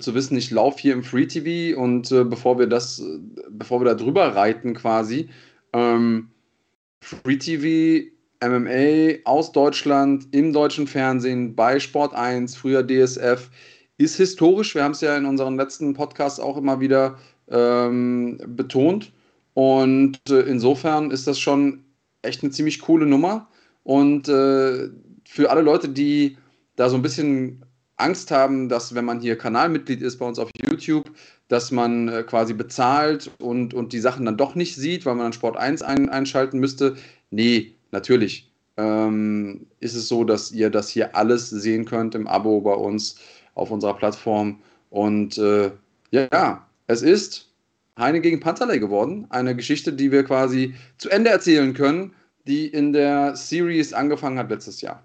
zu 0.00 0.16
wissen, 0.16 0.36
ich 0.36 0.50
laufe 0.50 0.80
hier 0.80 0.94
im 0.94 1.04
Free 1.04 1.26
TV 1.26 1.80
und 1.80 2.08
bevor 2.08 2.58
wir 2.58 2.66
das, 2.66 3.00
bevor 3.50 3.80
wir 3.80 3.84
da 3.84 3.94
drüber 3.94 4.34
reiten 4.34 4.74
quasi, 4.74 5.28
ähm, 5.72 6.32
Free 7.00 7.36
TV 7.36 8.10
MMA 8.48 9.18
aus 9.24 9.52
Deutschland 9.52 10.26
im 10.32 10.52
deutschen 10.52 10.86
Fernsehen 10.86 11.54
bei 11.54 11.80
Sport 11.80 12.14
1, 12.14 12.56
früher 12.56 12.86
DSF, 12.86 13.50
ist 13.98 14.16
historisch. 14.16 14.74
Wir 14.74 14.84
haben 14.84 14.92
es 14.92 15.00
ja 15.00 15.16
in 15.16 15.24
unseren 15.24 15.56
letzten 15.56 15.94
Podcasts 15.94 16.40
auch 16.40 16.56
immer 16.56 16.80
wieder 16.80 17.18
ähm, 17.50 18.38
betont. 18.46 19.12
Und 19.54 20.18
äh, 20.28 20.40
insofern 20.40 21.10
ist 21.10 21.26
das 21.26 21.38
schon 21.38 21.84
echt 22.22 22.42
eine 22.42 22.52
ziemlich 22.52 22.80
coole 22.80 23.06
Nummer. 23.06 23.48
Und 23.84 24.28
äh, 24.28 24.88
für 25.24 25.50
alle 25.50 25.62
Leute, 25.62 25.88
die 25.88 26.36
da 26.76 26.90
so 26.90 26.96
ein 26.96 27.02
bisschen 27.02 27.64
Angst 27.96 28.30
haben, 28.30 28.68
dass 28.68 28.94
wenn 28.94 29.04
man 29.04 29.20
hier 29.20 29.38
Kanalmitglied 29.38 30.02
ist 30.02 30.18
bei 30.18 30.26
uns 30.26 30.38
auf 30.38 30.50
YouTube, 30.62 31.10
dass 31.48 31.70
man 31.70 32.08
äh, 32.08 32.22
quasi 32.22 32.52
bezahlt 32.52 33.30
und, 33.38 33.72
und 33.72 33.92
die 33.92 34.00
Sachen 34.00 34.26
dann 34.26 34.36
doch 34.36 34.54
nicht 34.54 34.76
sieht, 34.76 35.06
weil 35.06 35.14
man 35.14 35.26
dann 35.26 35.32
Sport 35.32 35.56
1 35.56 35.82
ein, 35.82 36.08
einschalten 36.08 36.58
müsste. 36.58 36.96
Nee, 37.30 37.75
natürlich 37.96 38.52
ähm, 38.76 39.66
ist 39.80 39.94
es 39.94 40.06
so, 40.06 40.22
dass 40.24 40.52
ihr 40.52 40.68
das 40.68 40.90
hier 40.90 41.16
alles 41.16 41.48
sehen 41.48 41.86
könnt 41.86 42.14
im 42.14 42.26
Abo 42.26 42.60
bei 42.60 42.74
uns 42.74 43.16
auf 43.54 43.70
unserer 43.70 43.94
Plattform. 43.94 44.60
Und 44.90 45.38
äh, 45.38 45.70
ja, 46.10 46.66
es 46.86 47.00
ist 47.00 47.48
Heine 47.98 48.20
gegen 48.20 48.40
Panzerley 48.40 48.78
geworden. 48.78 49.26
Eine 49.30 49.56
Geschichte, 49.56 49.94
die 49.94 50.12
wir 50.12 50.24
quasi 50.24 50.74
zu 50.98 51.08
Ende 51.08 51.30
erzählen 51.30 51.72
können, 51.72 52.12
die 52.46 52.66
in 52.66 52.92
der 52.92 53.34
Series 53.34 53.94
angefangen 53.94 54.38
hat 54.38 54.50
letztes 54.50 54.82
Jahr. 54.82 55.02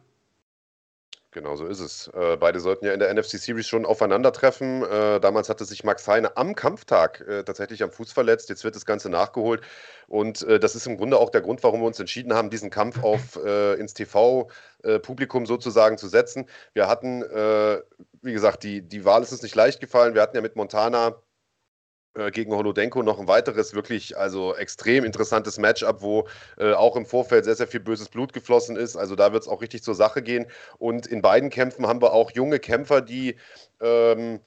Genau 1.33 1.55
so 1.55 1.65
ist 1.65 1.79
es. 1.79 2.09
Äh, 2.09 2.35
beide 2.35 2.59
sollten 2.59 2.85
ja 2.85 2.91
in 2.93 2.99
der 2.99 3.13
NFC 3.13 3.39
Series 3.39 3.65
schon 3.65 3.85
aufeinandertreffen. 3.85 4.83
Äh, 4.83 5.21
damals 5.21 5.47
hatte 5.47 5.63
sich 5.63 5.85
Max 5.85 6.05
Heine 6.05 6.35
am 6.35 6.55
Kampftag 6.55 7.21
äh, 7.21 7.43
tatsächlich 7.43 7.83
am 7.83 7.91
Fuß 7.91 8.11
verletzt. 8.11 8.49
Jetzt 8.49 8.65
wird 8.65 8.75
das 8.75 8.85
Ganze 8.85 9.09
nachgeholt. 9.09 9.61
Und 10.07 10.41
äh, 10.43 10.59
das 10.59 10.75
ist 10.75 10.87
im 10.87 10.97
Grunde 10.97 11.17
auch 11.17 11.29
der 11.29 11.39
Grund, 11.39 11.63
warum 11.63 11.79
wir 11.79 11.87
uns 11.87 12.01
entschieden 12.01 12.33
haben, 12.33 12.49
diesen 12.49 12.69
Kampf 12.69 12.99
auf 13.03 13.37
äh, 13.37 13.75
ins 13.75 13.93
TV-Publikum 13.93 15.45
sozusagen 15.45 15.97
zu 15.97 16.09
setzen. 16.09 16.49
Wir 16.73 16.89
hatten, 16.89 17.21
äh, 17.21 17.81
wie 18.21 18.33
gesagt, 18.33 18.63
die, 18.63 18.81
die 18.81 19.05
Wahl 19.05 19.23
ist 19.23 19.31
uns 19.31 19.41
nicht 19.41 19.55
leicht 19.55 19.79
gefallen. 19.79 20.13
Wir 20.13 20.21
hatten 20.21 20.35
ja 20.35 20.41
mit 20.41 20.57
Montana 20.57 21.07
äh, 21.07 21.13
gegen 22.31 22.53
Holodenko 22.53 23.03
noch 23.03 23.19
ein 23.19 23.27
weiteres 23.27 23.73
wirklich 23.73 24.17
also 24.17 24.55
extrem 24.55 25.03
interessantes 25.03 25.57
Matchup, 25.57 26.01
wo 26.01 26.27
äh, 26.57 26.73
auch 26.73 26.95
im 26.95 27.05
Vorfeld 27.05 27.45
sehr, 27.45 27.55
sehr 27.55 27.67
viel 27.67 27.79
böses 27.79 28.09
Blut 28.09 28.33
geflossen 28.33 28.75
ist. 28.75 28.95
Also 28.97 29.15
da 29.15 29.33
wird 29.33 29.43
es 29.43 29.49
auch 29.49 29.61
richtig 29.61 29.83
zur 29.83 29.95
Sache 29.95 30.21
gehen. 30.21 30.45
Und 30.77 31.07
in 31.07 31.21
beiden 31.21 31.49
Kämpfen 31.49 31.87
haben 31.87 32.01
wir 32.01 32.13
auch 32.13 32.31
junge 32.31 32.59
Kämpfer, 32.59 33.01
die 33.01 33.37
ähm, 33.79 34.41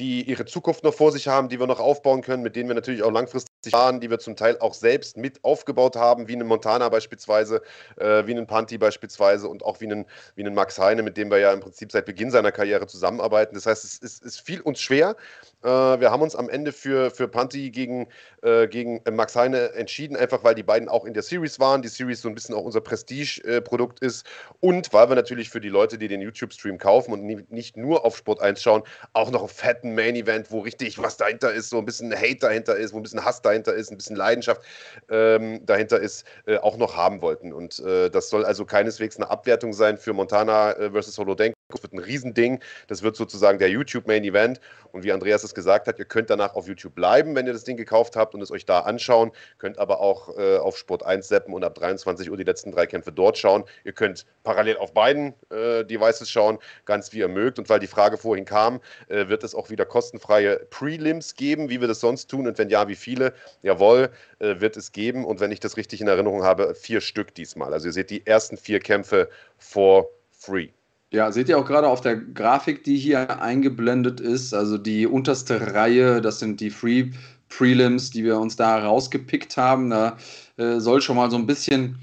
die 0.00 0.22
ihre 0.22 0.46
Zukunft 0.46 0.82
noch 0.82 0.94
vor 0.94 1.12
sich 1.12 1.28
haben, 1.28 1.48
die 1.48 1.60
wir 1.60 1.66
noch 1.66 1.78
aufbauen 1.78 2.22
können, 2.22 2.42
mit 2.42 2.56
denen 2.56 2.68
wir 2.68 2.74
natürlich 2.74 3.02
auch 3.02 3.10
langfristig 3.10 3.70
fahren, 3.70 4.00
die 4.00 4.08
wir 4.08 4.18
zum 4.18 4.34
Teil 4.34 4.58
auch 4.58 4.72
selbst 4.72 5.16
mit 5.16 5.44
aufgebaut 5.44 5.94
haben, 5.94 6.26
wie 6.26 6.32
einen 6.32 6.46
Montana 6.46 6.88
beispielsweise, 6.88 7.60
äh, 7.96 8.26
wie 8.26 8.32
einen 8.32 8.46
Panti 8.46 8.78
beispielsweise 8.78 9.48
und 9.48 9.62
auch 9.62 9.80
wie 9.80 9.86
einen, 9.86 10.06
wie 10.36 10.42
einen 10.42 10.54
Max 10.54 10.78
Heine, 10.78 11.02
mit 11.02 11.16
dem 11.16 11.30
wir 11.30 11.38
ja 11.38 11.52
im 11.52 11.60
Prinzip 11.60 11.92
seit 11.92 12.06
Beginn 12.06 12.30
seiner 12.30 12.50
Karriere 12.50 12.86
zusammenarbeiten. 12.86 13.54
Das 13.54 13.66
heißt, 13.66 13.84
es, 13.84 14.00
es, 14.00 14.22
es 14.22 14.40
fiel 14.40 14.60
uns 14.62 14.80
schwer. 14.80 15.16
Äh, 15.62 15.68
wir 15.68 16.10
haben 16.10 16.22
uns 16.22 16.34
am 16.34 16.48
Ende 16.48 16.72
für, 16.72 17.10
für 17.10 17.28
Panti 17.28 17.70
gegen, 17.70 18.08
äh, 18.42 18.66
gegen 18.66 19.02
Max 19.12 19.36
Heine 19.36 19.72
entschieden, 19.74 20.16
einfach 20.16 20.42
weil 20.42 20.54
die 20.54 20.62
beiden 20.62 20.88
auch 20.88 21.04
in 21.04 21.12
der 21.12 21.22
Series 21.22 21.60
waren, 21.60 21.82
die 21.82 21.88
Series 21.88 22.22
so 22.22 22.28
ein 22.28 22.34
bisschen 22.34 22.54
auch 22.54 22.62
unser 22.62 22.80
Prestige-Produkt 22.80 24.00
ist 24.00 24.26
und 24.60 24.92
weil 24.92 25.08
wir 25.10 25.16
natürlich 25.16 25.50
für 25.50 25.60
die 25.60 25.68
Leute, 25.68 25.98
die 25.98 26.08
den 26.08 26.22
YouTube-Stream 26.22 26.78
kaufen 26.78 27.12
und 27.12 27.50
nicht 27.50 27.76
nur 27.76 28.04
auf 28.06 28.16
Sport 28.16 28.40
1 28.40 28.62
schauen, 28.62 28.82
auch 29.12 29.30
noch 29.30 29.40
einen 29.40 29.48
fetten 29.48 29.94
Main-Event, 29.94 30.50
wo 30.50 30.60
richtig 30.60 30.98
was 30.98 31.18
dahinter 31.18 31.52
ist, 31.52 31.68
so 31.70 31.78
ein 31.78 31.84
bisschen 31.84 32.14
Hate 32.14 32.36
dahinter 32.36 32.76
ist, 32.76 32.94
wo 32.94 32.98
ein 32.98 33.02
bisschen 33.02 33.24
Hass 33.24 33.42
dahinter 33.42 33.74
ist, 33.74 33.90
ein 33.90 33.98
bisschen 33.98 34.16
Leidenschaft 34.16 34.62
ähm, 35.10 35.64
dahinter 35.66 36.00
ist, 36.00 36.24
äh, 36.46 36.56
auch 36.58 36.78
noch 36.78 36.96
haben 36.96 37.20
wollten. 37.20 37.52
Und 37.52 37.78
äh, 37.80 38.08
das 38.08 38.30
soll 38.30 38.44
also 38.46 38.64
keineswegs 38.64 39.16
eine 39.16 39.28
Abwertung 39.30 39.72
sein 39.74 39.98
für 39.98 40.14
Montana 40.14 40.72
äh, 40.72 40.90
versus 40.90 41.18
Holodenko. 41.18 41.59
Das 41.72 41.82
wird 41.82 41.92
ein 41.92 41.98
Riesending. 41.98 42.60
Das 42.88 43.02
wird 43.02 43.16
sozusagen 43.16 43.58
der 43.58 43.70
YouTube 43.70 44.06
Main 44.06 44.24
Event. 44.24 44.60
Und 44.92 45.04
wie 45.04 45.12
Andreas 45.12 45.44
es 45.44 45.54
gesagt 45.54 45.86
hat, 45.86 45.98
ihr 45.98 46.04
könnt 46.04 46.30
danach 46.30 46.54
auf 46.54 46.66
YouTube 46.66 46.94
bleiben, 46.94 47.34
wenn 47.34 47.46
ihr 47.46 47.52
das 47.52 47.64
Ding 47.64 47.76
gekauft 47.76 48.16
habt 48.16 48.34
und 48.34 48.42
es 48.42 48.50
euch 48.50 48.66
da 48.66 48.80
anschauen. 48.80 49.32
Könnt 49.58 49.78
aber 49.78 50.00
auch 50.00 50.36
äh, 50.36 50.56
auf 50.58 50.76
Sport 50.76 51.04
1 51.04 51.28
seppen 51.28 51.54
und 51.54 51.64
ab 51.64 51.74
23 51.74 52.30
Uhr 52.30 52.36
die 52.36 52.44
letzten 52.44 52.72
drei 52.72 52.86
Kämpfe 52.86 53.12
dort 53.12 53.38
schauen. 53.38 53.64
Ihr 53.84 53.92
könnt 53.92 54.26
parallel 54.42 54.76
auf 54.78 54.92
beiden 54.92 55.34
äh, 55.50 55.84
Devices 55.84 56.30
schauen, 56.30 56.58
ganz 56.84 57.12
wie 57.12 57.18
ihr 57.18 57.28
mögt. 57.28 57.58
Und 57.58 57.68
weil 57.68 57.80
die 57.80 57.86
Frage 57.86 58.18
vorhin 58.18 58.44
kam, 58.44 58.80
äh, 59.08 59.28
wird 59.28 59.44
es 59.44 59.54
auch 59.54 59.70
wieder 59.70 59.86
kostenfreie 59.86 60.66
Prelims 60.70 61.34
geben, 61.34 61.70
wie 61.70 61.80
wir 61.80 61.88
das 61.88 62.00
sonst 62.00 62.30
tun 62.30 62.46
und 62.46 62.58
wenn 62.58 62.68
ja, 62.68 62.88
wie 62.88 62.96
viele? 62.96 63.32
Jawohl, 63.62 64.10
äh, 64.38 64.60
wird 64.60 64.76
es 64.76 64.92
geben. 64.92 65.24
Und 65.24 65.40
wenn 65.40 65.52
ich 65.52 65.60
das 65.60 65.76
richtig 65.76 66.00
in 66.00 66.08
Erinnerung 66.08 66.42
habe, 66.42 66.74
vier 66.74 67.00
Stück 67.00 67.34
diesmal. 67.34 67.72
Also 67.72 67.88
ihr 67.88 67.92
seht 67.92 68.10
die 68.10 68.26
ersten 68.26 68.56
vier 68.56 68.80
Kämpfe 68.80 69.28
for 69.58 70.08
free. 70.30 70.68
Ja, 71.12 71.32
seht 71.32 71.48
ihr 71.48 71.58
auch 71.58 71.64
gerade 71.64 71.88
auf 71.88 72.00
der 72.00 72.16
Grafik, 72.16 72.84
die 72.84 72.96
hier 72.96 73.42
eingeblendet 73.42 74.20
ist, 74.20 74.54
also 74.54 74.78
die 74.78 75.08
unterste 75.08 75.74
Reihe, 75.74 76.20
das 76.20 76.38
sind 76.38 76.60
die 76.60 76.70
Free 76.70 77.10
Prelims, 77.48 78.10
die 78.10 78.24
wir 78.24 78.38
uns 78.38 78.56
da 78.56 78.78
rausgepickt 78.78 79.56
haben. 79.56 79.90
Da 79.90 80.16
äh, 80.56 80.78
soll 80.78 81.02
schon 81.02 81.16
mal 81.16 81.30
so 81.30 81.36
ein 81.36 81.46
bisschen 81.46 81.98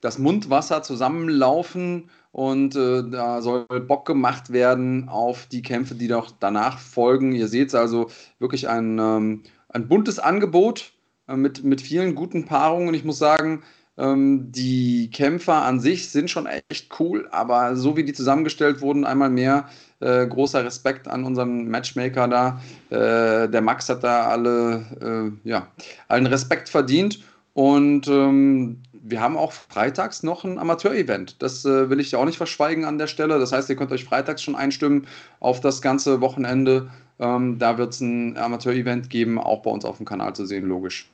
das 0.00 0.18
Mundwasser 0.18 0.82
zusammenlaufen 0.82 2.10
und 2.32 2.74
äh, 2.74 3.02
da 3.10 3.42
soll 3.42 3.66
Bock 3.66 4.06
gemacht 4.06 4.50
werden 4.52 5.08
auf 5.08 5.46
die 5.46 5.62
Kämpfe, 5.62 5.94
die 5.94 6.08
doch 6.08 6.30
danach 6.40 6.78
folgen. 6.78 7.32
Ihr 7.32 7.48
seht 7.48 7.74
also 7.74 8.08
wirklich 8.38 8.68
ein, 8.68 8.98
ähm, 8.98 9.42
ein 9.68 9.88
buntes 9.88 10.18
Angebot 10.18 10.92
äh, 11.26 11.36
mit, 11.36 11.64
mit 11.64 11.80
vielen 11.80 12.14
guten 12.14 12.46
Paarungen. 12.46 12.94
Ich 12.94 13.04
muss 13.04 13.18
sagen, 13.18 13.62
ähm, 13.98 14.52
die 14.52 15.10
Kämpfer 15.10 15.62
an 15.62 15.80
sich 15.80 16.10
sind 16.10 16.30
schon 16.30 16.46
echt 16.46 16.88
cool, 17.00 17.28
aber 17.32 17.76
so 17.76 17.96
wie 17.96 18.04
die 18.04 18.12
zusammengestellt 18.12 18.80
wurden, 18.80 19.04
einmal 19.04 19.28
mehr 19.28 19.68
äh, 20.00 20.26
großer 20.26 20.64
Respekt 20.64 21.08
an 21.08 21.24
unseren 21.24 21.68
Matchmaker 21.68 22.28
da. 22.28 22.60
Äh, 22.90 23.48
der 23.48 23.60
Max 23.60 23.88
hat 23.88 24.04
da 24.04 24.28
alle, 24.28 25.32
äh, 25.44 25.48
ja, 25.48 25.66
allen 26.06 26.26
Respekt 26.26 26.68
verdient. 26.68 27.20
Und 27.54 28.06
ähm, 28.06 28.82
wir 28.92 29.20
haben 29.20 29.36
auch 29.36 29.50
freitags 29.50 30.22
noch 30.22 30.44
ein 30.44 30.58
Amateur-Event. 30.58 31.42
Das 31.42 31.64
äh, 31.64 31.90
will 31.90 31.98
ich 31.98 32.12
ja 32.12 32.20
auch 32.20 32.24
nicht 32.24 32.36
verschweigen 32.36 32.84
an 32.84 32.98
der 32.98 33.08
Stelle. 33.08 33.40
Das 33.40 33.50
heißt, 33.50 33.68
ihr 33.68 33.74
könnt 33.74 33.90
euch 33.90 34.04
freitags 34.04 34.42
schon 34.42 34.54
einstimmen 34.54 35.08
auf 35.40 35.60
das 35.60 35.82
ganze 35.82 36.20
Wochenende. 36.20 36.88
Ähm, 37.18 37.58
da 37.58 37.78
wird 37.78 37.94
es 37.94 38.00
ein 38.00 38.36
Amateur-Event 38.36 39.10
geben, 39.10 39.40
auch 39.40 39.62
bei 39.62 39.72
uns 39.72 39.84
auf 39.84 39.96
dem 39.96 40.06
Kanal 40.06 40.36
zu 40.36 40.46
sehen, 40.46 40.68
logisch. 40.68 41.10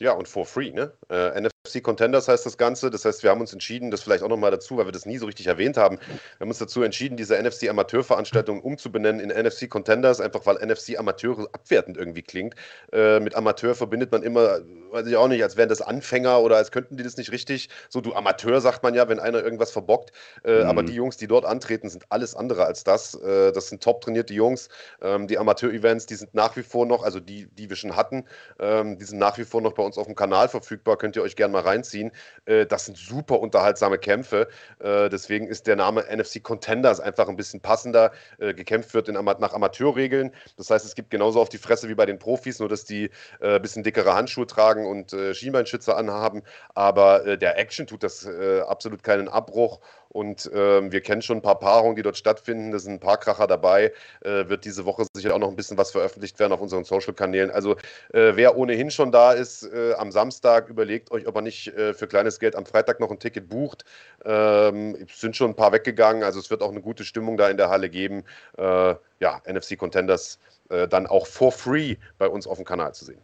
Ja, 0.00 0.12
und 0.12 0.28
for 0.28 0.46
free, 0.46 0.72
ne? 0.72 0.96
Äh, 1.10 1.36
NFC 1.66 1.82
Contenders 1.82 2.26
heißt 2.26 2.46
das 2.46 2.56
Ganze. 2.56 2.88
Das 2.90 3.04
heißt, 3.04 3.22
wir 3.22 3.28
haben 3.28 3.40
uns 3.42 3.52
entschieden, 3.52 3.90
das 3.90 4.02
vielleicht 4.02 4.22
auch 4.22 4.28
nochmal 4.28 4.50
dazu, 4.50 4.78
weil 4.78 4.86
wir 4.86 4.92
das 4.92 5.04
nie 5.04 5.18
so 5.18 5.26
richtig 5.26 5.46
erwähnt 5.46 5.76
haben. 5.76 5.98
Wir 5.98 6.40
haben 6.40 6.48
uns 6.48 6.58
dazu 6.58 6.82
entschieden, 6.82 7.18
diese 7.18 7.40
NFC 7.40 7.68
Amateurveranstaltung 7.68 8.62
umzubenennen 8.62 9.20
in 9.20 9.28
NFC 9.28 9.68
Contenders, 9.68 10.22
einfach 10.22 10.46
weil 10.46 10.56
NFC 10.66 10.98
Amateure 10.98 11.48
abwertend 11.52 11.98
irgendwie 11.98 12.22
klingt. 12.22 12.54
Äh, 12.92 13.20
mit 13.20 13.34
Amateur 13.34 13.74
verbindet 13.74 14.10
man 14.10 14.22
immer, 14.22 14.60
weiß 14.90 15.06
ich 15.06 15.16
auch 15.16 15.28
nicht, 15.28 15.42
als 15.42 15.58
wären 15.58 15.68
das 15.68 15.82
Anfänger 15.82 16.40
oder 16.40 16.56
als 16.56 16.70
könnten 16.70 16.96
die 16.96 17.02
das 17.02 17.18
nicht 17.18 17.30
richtig. 17.30 17.68
So, 17.90 18.00
du 18.00 18.14
Amateur 18.14 18.62
sagt 18.62 18.82
man 18.82 18.94
ja, 18.94 19.08
wenn 19.10 19.20
einer 19.20 19.42
irgendwas 19.42 19.70
verbockt. 19.70 20.12
Äh, 20.44 20.62
mhm. 20.62 20.70
Aber 20.70 20.82
die 20.82 20.94
Jungs, 20.94 21.18
die 21.18 21.26
dort 21.26 21.44
antreten, 21.44 21.90
sind 21.90 22.04
alles 22.08 22.34
andere 22.34 22.64
als 22.64 22.84
das. 22.84 23.14
Äh, 23.16 23.52
das 23.52 23.68
sind 23.68 23.82
top 23.82 24.00
trainierte 24.00 24.32
Jungs. 24.32 24.70
Ähm, 25.02 25.26
die 25.26 25.36
Amateur-Events, 25.36 26.06
die 26.06 26.14
sind 26.14 26.32
nach 26.32 26.56
wie 26.56 26.62
vor 26.62 26.86
noch, 26.86 27.02
also 27.02 27.20
die, 27.20 27.48
die 27.48 27.68
wir 27.68 27.76
schon 27.76 27.96
hatten, 27.96 28.24
ähm, 28.58 28.96
die 28.98 29.04
sind 29.04 29.18
nach 29.18 29.36
wie 29.36 29.44
vor 29.44 29.60
noch 29.60 29.74
bei 29.74 29.82
uns 29.82 29.98
auf 29.98 30.06
dem 30.06 30.14
Kanal 30.14 30.48
verfügbar. 30.48 30.96
Könnt 30.96 31.16
ihr 31.16 31.22
euch 31.22 31.36
gerne 31.36 31.49
mal 31.52 31.62
reinziehen. 31.62 32.12
Äh, 32.46 32.66
das 32.66 32.86
sind 32.86 32.96
super 32.96 33.40
unterhaltsame 33.40 33.98
Kämpfe. 33.98 34.48
Äh, 34.78 35.08
deswegen 35.08 35.46
ist 35.46 35.66
der 35.66 35.76
Name 35.76 36.04
NFC 36.10 36.42
Contenders 36.42 37.00
einfach 37.00 37.28
ein 37.28 37.36
bisschen 37.36 37.60
passender. 37.60 38.12
Äh, 38.38 38.54
gekämpft 38.54 38.94
wird 38.94 39.08
in, 39.08 39.14
nach 39.14 39.52
Amateurregeln. 39.52 40.32
Das 40.56 40.70
heißt, 40.70 40.84
es 40.84 40.94
gibt 40.94 41.10
genauso 41.10 41.40
auf 41.40 41.48
die 41.48 41.58
Fresse 41.58 41.88
wie 41.88 41.94
bei 41.94 42.06
den 42.06 42.18
Profis, 42.18 42.58
nur 42.58 42.68
dass 42.68 42.84
die 42.84 43.10
ein 43.40 43.62
bisschen 43.62 43.82
dickere 43.82 44.14
Handschuhe 44.14 44.46
tragen 44.46 44.86
und 44.86 45.14
Schienbeinschützer 45.32 45.96
anhaben. 45.96 46.42
Aber 46.74 47.36
der 47.36 47.58
Action 47.58 47.86
tut 47.86 48.02
das 48.02 48.26
absolut 48.66 49.02
keinen 49.02 49.28
Abbruch. 49.28 49.80
Und 50.12 50.50
ähm, 50.52 50.90
wir 50.90 51.00
kennen 51.02 51.22
schon 51.22 51.38
ein 51.38 51.42
paar 51.42 51.58
Paarungen, 51.60 51.94
die 51.94 52.02
dort 52.02 52.16
stattfinden. 52.16 52.72
Da 52.72 52.80
sind 52.80 52.94
ein 52.94 53.00
paar 53.00 53.16
Kracher 53.16 53.46
dabei. 53.46 53.92
Äh, 54.22 54.48
wird 54.48 54.64
diese 54.64 54.84
Woche 54.84 55.06
sicher 55.14 55.34
auch 55.34 55.38
noch 55.38 55.48
ein 55.48 55.56
bisschen 55.56 55.78
was 55.78 55.92
veröffentlicht 55.92 56.38
werden 56.40 56.52
auf 56.52 56.60
unseren 56.60 56.84
Social-Kanälen. 56.84 57.50
Also 57.50 57.76
äh, 58.12 58.32
wer 58.34 58.56
ohnehin 58.56 58.90
schon 58.90 59.12
da 59.12 59.32
ist 59.32 59.62
äh, 59.62 59.94
am 59.94 60.10
Samstag, 60.10 60.68
überlegt 60.68 61.12
euch, 61.12 61.28
ob 61.28 61.36
er 61.36 61.42
nicht 61.42 61.68
äh, 61.68 61.94
für 61.94 62.08
kleines 62.08 62.40
Geld 62.40 62.56
am 62.56 62.66
Freitag 62.66 62.98
noch 62.98 63.10
ein 63.10 63.20
Ticket 63.20 63.48
bucht. 63.48 63.84
Ähm, 64.24 64.96
sind 65.14 65.36
schon 65.36 65.52
ein 65.52 65.56
paar 65.56 65.72
weggegangen. 65.72 66.24
Also 66.24 66.40
es 66.40 66.50
wird 66.50 66.62
auch 66.62 66.70
eine 66.70 66.80
gute 66.80 67.04
Stimmung 67.04 67.36
da 67.36 67.48
in 67.48 67.56
der 67.56 67.70
Halle 67.70 67.88
geben. 67.88 68.24
Äh, 68.58 68.94
ja, 69.20 69.40
NFC 69.46 69.78
Contenders 69.78 70.40
äh, 70.70 70.88
dann 70.88 71.06
auch 71.06 71.28
for 71.28 71.52
free 71.52 71.96
bei 72.18 72.28
uns 72.28 72.48
auf 72.48 72.58
dem 72.58 72.64
Kanal 72.64 72.94
zu 72.94 73.04
sehen. 73.04 73.20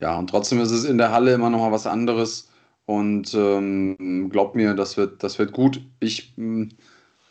Ja, 0.00 0.18
und 0.18 0.28
trotzdem 0.28 0.60
ist 0.60 0.72
es 0.72 0.84
in 0.84 0.98
der 0.98 1.12
Halle 1.12 1.34
immer 1.34 1.50
noch 1.50 1.60
mal 1.60 1.72
was 1.72 1.86
anderes 1.86 2.48
und 2.86 3.34
ähm, 3.34 4.30
glaubt 4.30 4.54
mir, 4.54 4.74
das 4.74 4.96
wird, 4.96 5.22
das 5.22 5.38
wird 5.38 5.52
gut. 5.52 5.80
Ich, 6.00 6.32
hm, 6.36 6.70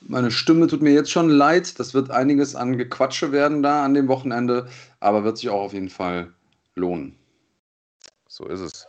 meine 0.02 0.30
Stimme 0.30 0.68
tut 0.68 0.82
mir 0.82 0.94
jetzt 0.94 1.12
schon 1.12 1.30
leid. 1.30 1.80
Das 1.80 1.94
wird 1.94 2.12
einiges 2.12 2.56
an 2.56 2.78
Gequatsche 2.78 3.32
werden 3.32 3.64
da 3.64 3.84
an 3.84 3.94
dem 3.94 4.08
Wochenende, 4.08 4.68
aber 5.00 5.24
wird 5.24 5.38
sich 5.38 5.50
auch 5.50 5.62
auf 5.62 5.74
jeden 5.74 5.90
Fall 5.90 6.34
lohnen. 6.76 7.18
So 8.28 8.46
ist 8.46 8.60
es. 8.60 8.88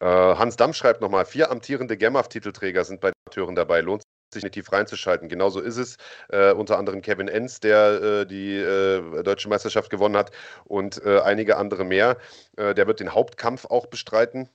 Äh, 0.00 0.06
Hans 0.06 0.56
Damm 0.56 0.72
schreibt 0.72 1.00
nochmal: 1.00 1.26
Vier 1.26 1.50
amtierende 1.50 1.96
GEMAF-Titelträger 1.96 2.84
sind 2.84 3.00
bei 3.00 3.08
den 3.10 3.30
Türen 3.30 3.54
dabei. 3.54 3.82
Lohnt 3.82 4.02
sich 4.32 4.42
nicht 4.42 4.54
tief 4.54 4.72
reinzuschalten. 4.72 5.28
Genauso 5.28 5.60
ist 5.60 5.76
es. 5.76 5.96
Äh, 6.30 6.52
unter 6.52 6.78
anderem 6.78 7.02
Kevin 7.02 7.28
Enz, 7.28 7.60
der 7.60 8.02
äh, 8.02 8.26
die 8.26 8.56
äh, 8.56 9.22
deutsche 9.22 9.48
Meisterschaft 9.48 9.90
gewonnen 9.90 10.16
hat 10.16 10.30
und 10.64 11.02
äh, 11.04 11.20
einige 11.20 11.56
andere 11.56 11.84
mehr. 11.84 12.16
Äh, 12.56 12.74
der 12.74 12.86
wird 12.86 13.00
den 13.00 13.14
Hauptkampf 13.14 13.66
auch 13.66 13.86
bestreiten. 13.86 14.48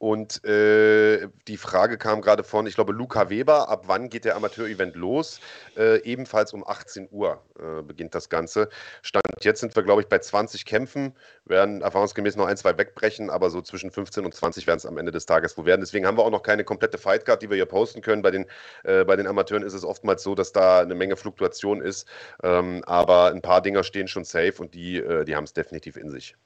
Und 0.00 0.42
äh, 0.46 1.28
die 1.46 1.58
Frage 1.58 1.98
kam 1.98 2.22
gerade 2.22 2.42
von, 2.42 2.66
ich 2.66 2.74
glaube, 2.74 2.94
Luca 2.94 3.28
Weber, 3.28 3.68
ab 3.68 3.82
wann 3.86 4.08
geht 4.08 4.24
der 4.24 4.34
Amateur-Event 4.34 4.96
los? 4.96 5.40
Äh, 5.76 5.98
ebenfalls 6.04 6.54
um 6.54 6.66
18 6.66 7.08
Uhr 7.10 7.42
äh, 7.58 7.82
beginnt 7.82 8.14
das 8.14 8.30
Ganze. 8.30 8.70
Stand 9.02 9.26
jetzt 9.42 9.60
sind 9.60 9.76
wir, 9.76 9.82
glaube 9.82 10.00
ich, 10.00 10.08
bei 10.08 10.18
20 10.18 10.64
Kämpfen, 10.64 11.14
werden 11.44 11.82
erfahrungsgemäß 11.82 12.36
noch 12.36 12.46
ein, 12.46 12.56
zwei 12.56 12.78
wegbrechen, 12.78 13.28
aber 13.28 13.50
so 13.50 13.60
zwischen 13.60 13.90
15 13.90 14.24
und 14.24 14.32
20 14.32 14.66
werden 14.66 14.78
es 14.78 14.86
am 14.86 14.96
Ende 14.96 15.12
des 15.12 15.26
Tages 15.26 15.58
wohl 15.58 15.66
werden. 15.66 15.82
Deswegen 15.82 16.06
haben 16.06 16.16
wir 16.16 16.24
auch 16.24 16.30
noch 16.30 16.42
keine 16.42 16.64
komplette 16.64 16.96
Fightcard, 16.96 17.42
die 17.42 17.50
wir 17.50 17.56
hier 17.56 17.66
posten 17.66 18.00
können. 18.00 18.22
Bei 18.22 18.30
den, 18.30 18.46
äh, 18.84 19.04
bei 19.04 19.16
den 19.16 19.26
Amateuren 19.26 19.62
ist 19.62 19.74
es 19.74 19.84
oftmals 19.84 20.22
so, 20.22 20.34
dass 20.34 20.52
da 20.52 20.80
eine 20.80 20.94
Menge 20.94 21.18
Fluktuation 21.18 21.82
ist, 21.82 22.08
ähm, 22.42 22.82
aber 22.86 23.32
ein 23.32 23.42
paar 23.42 23.60
Dinger 23.60 23.84
stehen 23.84 24.08
schon 24.08 24.24
safe 24.24 24.54
und 24.60 24.72
die, 24.72 24.96
äh, 24.96 25.26
die 25.26 25.36
haben 25.36 25.44
es 25.44 25.52
definitiv 25.52 25.98
in 25.98 26.08
sich. 26.08 26.36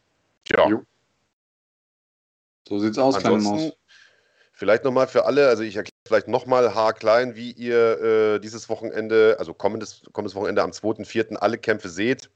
Ja. 0.48 0.68
Jo. 0.68 0.82
So 2.68 2.78
sieht's 2.78 2.98
aus, 2.98 3.16
Ansonsten, 3.16 3.72
Vielleicht 4.56 4.84
nochmal 4.84 5.08
für 5.08 5.24
alle, 5.24 5.48
also 5.48 5.64
ich 5.64 5.74
erkläre 5.74 5.96
vielleicht 6.06 6.28
nochmal 6.28 6.76
haarklein, 6.76 7.34
wie 7.34 7.50
ihr 7.50 8.00
äh, 8.00 8.38
dieses 8.38 8.68
Wochenende, 8.68 9.34
also 9.40 9.52
kommendes, 9.52 10.02
kommendes 10.12 10.36
Wochenende 10.36 10.62
am 10.62 10.70
2.4. 10.70 11.34
alle 11.34 11.58
Kämpfe 11.58 11.88
seht. 11.88 12.30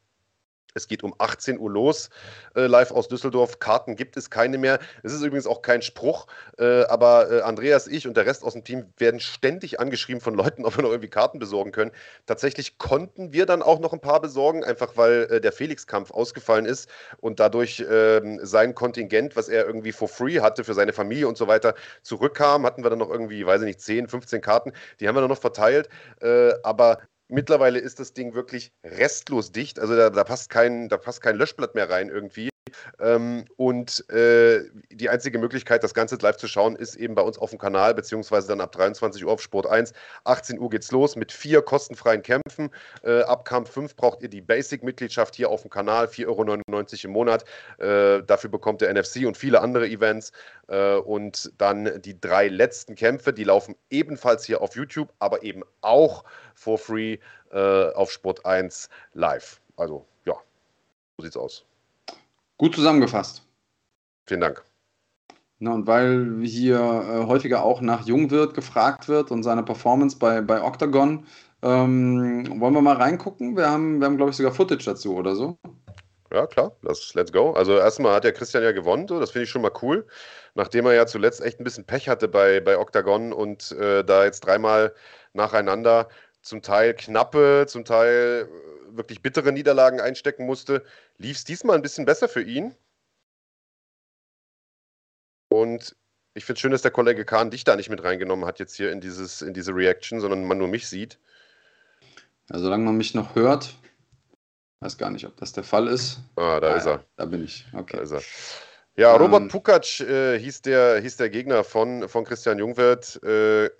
Es 0.74 0.86
geht 0.86 1.02
um 1.02 1.14
18 1.18 1.58
Uhr 1.58 1.70
los, 1.70 2.10
äh, 2.54 2.66
live 2.66 2.90
aus 2.90 3.08
Düsseldorf. 3.08 3.58
Karten 3.58 3.96
gibt 3.96 4.16
es 4.16 4.30
keine 4.30 4.58
mehr. 4.58 4.78
Es 5.02 5.12
ist 5.12 5.22
übrigens 5.22 5.46
auch 5.46 5.62
kein 5.62 5.82
Spruch, 5.82 6.26
äh, 6.58 6.82
aber 6.84 7.30
äh, 7.30 7.40
Andreas, 7.40 7.86
ich 7.86 8.06
und 8.06 8.16
der 8.16 8.26
Rest 8.26 8.44
aus 8.44 8.52
dem 8.52 8.64
Team 8.64 8.92
werden 8.98 9.18
ständig 9.18 9.80
angeschrieben 9.80 10.20
von 10.20 10.34
Leuten, 10.34 10.64
ob 10.66 10.76
wir 10.76 10.82
noch 10.82 10.90
irgendwie 10.90 11.08
Karten 11.08 11.38
besorgen 11.38 11.72
können. 11.72 11.90
Tatsächlich 12.26 12.78
konnten 12.78 13.32
wir 13.32 13.46
dann 13.46 13.62
auch 13.62 13.80
noch 13.80 13.92
ein 13.92 14.00
paar 14.00 14.20
besorgen, 14.20 14.62
einfach 14.62 14.96
weil 14.96 15.28
äh, 15.30 15.40
der 15.40 15.52
Felix-Kampf 15.52 16.10
ausgefallen 16.10 16.66
ist 16.66 16.88
und 17.18 17.40
dadurch 17.40 17.84
ähm, 17.90 18.38
sein 18.42 18.74
Kontingent, 18.74 19.36
was 19.36 19.48
er 19.48 19.66
irgendwie 19.66 19.92
for 19.92 20.08
free 20.08 20.40
hatte 20.40 20.64
für 20.64 20.74
seine 20.74 20.92
Familie 20.92 21.28
und 21.28 21.38
so 21.38 21.48
weiter, 21.48 21.74
zurückkam. 22.02 22.66
Hatten 22.66 22.84
wir 22.84 22.90
dann 22.90 22.98
noch 22.98 23.10
irgendwie, 23.10 23.44
weiß 23.46 23.62
ich 23.62 23.66
nicht, 23.66 23.80
10, 23.80 24.08
15 24.08 24.40
Karten. 24.42 24.72
Die 25.00 25.08
haben 25.08 25.16
wir 25.16 25.22
dann 25.22 25.30
noch 25.30 25.40
verteilt. 25.40 25.88
Äh, 26.20 26.52
aber 26.62 26.98
Mittlerweile 27.28 27.78
ist 27.78 28.00
das 28.00 28.14
Ding 28.14 28.34
wirklich 28.34 28.72
restlos 28.82 29.52
dicht. 29.52 29.78
Also 29.78 29.94
da, 29.96 30.10
da, 30.10 30.24
passt, 30.24 30.48
kein, 30.50 30.88
da 30.88 30.96
passt 30.96 31.20
kein 31.20 31.36
Löschblatt 31.36 31.74
mehr 31.74 31.90
rein 31.90 32.08
irgendwie. 32.08 32.48
Ähm, 33.00 33.44
und 33.56 34.08
äh, 34.10 34.64
die 34.90 35.08
einzige 35.08 35.38
Möglichkeit, 35.38 35.82
das 35.82 35.94
Ganze 35.94 36.16
live 36.16 36.36
zu 36.36 36.48
schauen, 36.48 36.76
ist 36.76 36.96
eben 36.96 37.14
bei 37.14 37.22
uns 37.22 37.38
auf 37.38 37.50
dem 37.50 37.58
Kanal, 37.58 37.94
beziehungsweise 37.94 38.48
dann 38.48 38.60
ab 38.60 38.72
23 38.72 39.24
Uhr 39.24 39.32
auf 39.32 39.42
Sport 39.42 39.66
1. 39.66 39.92
18 40.24 40.58
Uhr 40.58 40.70
geht's 40.70 40.90
los 40.92 41.16
mit 41.16 41.32
vier 41.32 41.62
kostenfreien 41.62 42.22
Kämpfen. 42.22 42.70
Äh, 43.02 43.22
ab 43.22 43.44
Kampf 43.44 43.70
5 43.70 43.96
braucht 43.96 44.22
ihr 44.22 44.28
die 44.28 44.40
Basic-Mitgliedschaft 44.40 45.34
hier 45.34 45.50
auf 45.50 45.62
dem 45.62 45.70
Kanal, 45.70 46.06
4,99 46.06 46.26
Euro 46.26 47.04
im 47.04 47.10
Monat. 47.10 47.44
Äh, 47.78 48.22
dafür 48.22 48.50
bekommt 48.50 48.82
ihr 48.82 48.92
NFC 48.92 49.26
und 49.26 49.36
viele 49.36 49.60
andere 49.60 49.88
Events. 49.88 50.32
Äh, 50.68 50.94
und 50.96 51.52
dann 51.58 52.00
die 52.02 52.20
drei 52.20 52.48
letzten 52.48 52.94
Kämpfe, 52.94 53.32
die 53.32 53.44
laufen 53.44 53.74
ebenfalls 53.90 54.44
hier 54.44 54.60
auf 54.60 54.76
YouTube, 54.76 55.12
aber 55.18 55.42
eben 55.42 55.62
auch 55.80 56.24
for 56.54 56.78
free 56.78 57.18
äh, 57.52 57.90
auf 57.92 58.10
Sport 58.10 58.44
1 58.44 58.88
live. 59.14 59.60
Also 59.76 60.04
ja, 60.24 60.34
so 61.16 61.24
sieht's 61.24 61.36
aus. 61.36 61.64
Gut 62.58 62.74
zusammengefasst. 62.74 63.42
Vielen 64.26 64.40
Dank. 64.40 64.64
Na, 65.60 65.72
und 65.72 65.86
weil 65.86 66.40
hier 66.42 66.76
äh, 66.78 67.26
häufiger 67.26 67.64
auch 67.64 67.80
nach 67.80 68.06
Jungwirt 68.06 68.54
gefragt 68.54 69.08
wird 69.08 69.30
und 69.30 69.42
seine 69.42 69.62
Performance 69.62 70.16
bei, 70.18 70.40
bei 70.40 70.62
Octagon, 70.62 71.26
ähm, 71.62 72.60
wollen 72.60 72.74
wir 72.74 72.82
mal 72.82 72.96
reingucken? 72.96 73.56
Wir 73.56 73.70
haben, 73.70 74.00
wir 74.00 74.06
haben 74.06 74.16
glaube 74.16 74.30
ich, 74.30 74.36
sogar 74.36 74.52
Footage 74.52 74.84
dazu 74.84 75.16
oder 75.16 75.34
so. 75.34 75.58
Ja, 76.32 76.46
klar, 76.46 76.76
let's, 76.82 77.14
let's 77.14 77.32
go. 77.32 77.52
Also 77.52 77.78
erstmal 77.78 78.14
hat 78.14 78.24
der 78.24 78.32
Christian 78.32 78.62
ja 78.62 78.72
gewonnen, 78.72 79.08
so, 79.08 79.18
das 79.18 79.30
finde 79.30 79.44
ich 79.44 79.50
schon 79.50 79.62
mal 79.62 79.72
cool. 79.82 80.06
Nachdem 80.54 80.86
er 80.86 80.94
ja 80.94 81.06
zuletzt 81.06 81.40
echt 81.40 81.58
ein 81.58 81.64
bisschen 81.64 81.84
Pech 81.84 82.08
hatte 82.08 82.28
bei, 82.28 82.60
bei 82.60 82.78
Octagon 82.78 83.32
und 83.32 83.72
äh, 83.72 84.04
da 84.04 84.24
jetzt 84.24 84.40
dreimal 84.40 84.92
nacheinander 85.32 86.08
zum 86.42 86.62
Teil 86.62 86.94
knappe, 86.94 87.64
zum 87.66 87.84
Teil 87.84 88.48
wirklich 88.96 89.22
bittere 89.22 89.52
Niederlagen 89.52 90.00
einstecken 90.00 90.46
musste, 90.46 90.84
lief 91.16 91.36
es 91.36 91.44
diesmal 91.44 91.76
ein 91.76 91.82
bisschen 91.82 92.04
besser 92.04 92.28
für 92.28 92.42
ihn. 92.42 92.74
Und 95.48 95.96
ich 96.34 96.44
finde 96.44 96.58
es 96.58 96.60
schön, 96.60 96.72
dass 96.72 96.82
der 96.82 96.90
Kollege 96.90 97.24
Kahn 97.24 97.50
dich 97.50 97.64
da 97.64 97.76
nicht 97.76 97.90
mit 97.90 98.02
reingenommen 98.02 98.44
hat, 98.44 98.58
jetzt 98.58 98.76
hier 98.76 98.92
in, 98.92 99.00
dieses, 99.00 99.42
in 99.42 99.54
diese 99.54 99.74
Reaction, 99.74 100.20
sondern 100.20 100.44
man 100.44 100.58
nur 100.58 100.68
mich 100.68 100.88
sieht. 100.88 101.18
Ja, 102.50 102.58
solange 102.58 102.84
man 102.84 102.96
mich 102.96 103.14
noch 103.14 103.34
hört, 103.34 103.74
weiß 104.80 104.98
gar 104.98 105.10
nicht, 105.10 105.26
ob 105.26 105.36
das 105.36 105.52
der 105.52 105.64
Fall 105.64 105.88
ist. 105.88 106.20
Ah, 106.36 106.60
da 106.60 106.72
ah, 106.72 106.76
ist 106.76 106.86
er. 106.86 107.04
Da 107.16 107.24
bin 107.24 107.44
ich. 107.44 107.66
Okay. 107.72 108.02
Ja, 108.96 109.14
Robert 109.14 109.42
ähm, 109.42 109.48
Pukac 109.48 110.00
äh, 110.00 110.38
hieß, 110.38 110.62
der, 110.62 111.00
hieß 111.00 111.16
der 111.16 111.30
Gegner 111.30 111.64
von, 111.64 112.08
von 112.08 112.24
Christian 112.24 112.58
Jungwirth 112.58 113.22
äh, 113.22 113.70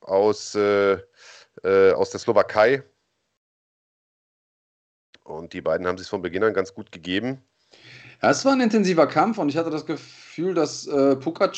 aus 0.00 0.54
äh, 0.54 0.98
äh, 1.62 1.92
aus 1.92 2.10
der 2.10 2.20
Slowakei. 2.20 2.82
Und 5.36 5.52
die 5.52 5.60
beiden 5.60 5.86
haben 5.86 5.98
sich 5.98 6.08
von 6.08 6.22
Beginn 6.22 6.44
an 6.44 6.54
ganz 6.54 6.74
gut 6.74 6.92
gegeben. 6.92 7.42
Ja, 8.22 8.30
es 8.30 8.44
war 8.44 8.52
ein 8.52 8.60
intensiver 8.60 9.06
Kampf 9.06 9.38
und 9.38 9.48
ich 9.48 9.56
hatte 9.56 9.70
das 9.70 9.86
Gefühl, 9.86 10.54
dass 10.54 10.86
äh, 10.86 11.16
Pukac 11.16 11.56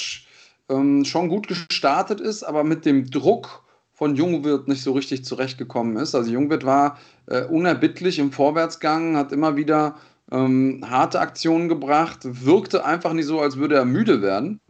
ähm, 0.68 1.05
schon 1.05 1.29
gut 1.29 1.49
gestartet 1.49 2.20
ist, 2.20 2.43
aber 2.43 2.64
mit 2.64 2.87
dem 2.87 3.11
Druck 3.11 3.64
von 3.93 4.16
Jungwirt 4.16 4.66
nicht 4.66 4.83
so 4.83 4.93
richtig 4.93 5.25
zurechtgekommen 5.25 5.97
ist. 5.97 6.14
Also 6.14 6.31
Jungwirt 6.31 6.64
war 6.64 6.99
äh, 7.27 7.45
unerbittlich 7.45 8.18
im 8.18 8.33
Vorwärtsgang, 8.33 9.16
hat 9.16 9.31
immer 9.31 9.57
wieder 9.57 9.97
ähm, 10.33 10.85
harte 10.89 11.20
Aktionen 11.20 11.68
gebracht, 11.68 12.20
wirkte 12.22 12.85
einfach 12.85 13.12
nicht 13.12 13.27
so, 13.27 13.41
als 13.41 13.57
würde 13.57 13.77
er 13.77 13.85
müde 13.85 14.22
werden. 14.22 14.61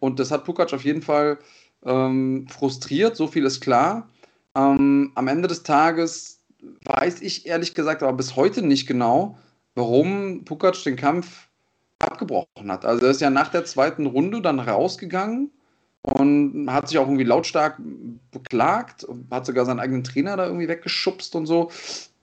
Und 0.00 0.18
das 0.18 0.30
hat 0.30 0.44
Pukac 0.44 0.72
auf 0.72 0.84
jeden 0.84 1.02
Fall 1.02 1.38
ähm, 1.84 2.46
frustriert, 2.48 3.16
so 3.16 3.26
viel 3.26 3.44
ist 3.44 3.60
klar. 3.60 4.08
Ähm, 4.56 5.12
am 5.14 5.28
Ende 5.28 5.48
des 5.48 5.62
Tages 5.62 6.41
weiß 6.84 7.22
ich 7.22 7.46
ehrlich 7.46 7.74
gesagt 7.74 8.02
aber 8.02 8.12
bis 8.12 8.36
heute 8.36 8.62
nicht 8.62 8.86
genau, 8.86 9.38
warum 9.74 10.44
Pukac 10.44 10.82
den 10.84 10.96
Kampf 10.96 11.48
abgebrochen 11.98 12.70
hat. 12.70 12.84
Also 12.84 13.06
er 13.06 13.10
ist 13.10 13.20
ja 13.20 13.30
nach 13.30 13.48
der 13.48 13.64
zweiten 13.64 14.06
Runde 14.06 14.42
dann 14.42 14.60
rausgegangen 14.60 15.50
und 16.02 16.70
hat 16.70 16.88
sich 16.88 16.98
auch 16.98 17.06
irgendwie 17.06 17.24
lautstark 17.24 17.80
beklagt, 18.32 19.06
hat 19.30 19.46
sogar 19.46 19.64
seinen 19.64 19.80
eigenen 19.80 20.04
Trainer 20.04 20.36
da 20.36 20.46
irgendwie 20.46 20.68
weggeschubst 20.68 21.34
und 21.36 21.46
so. 21.46 21.70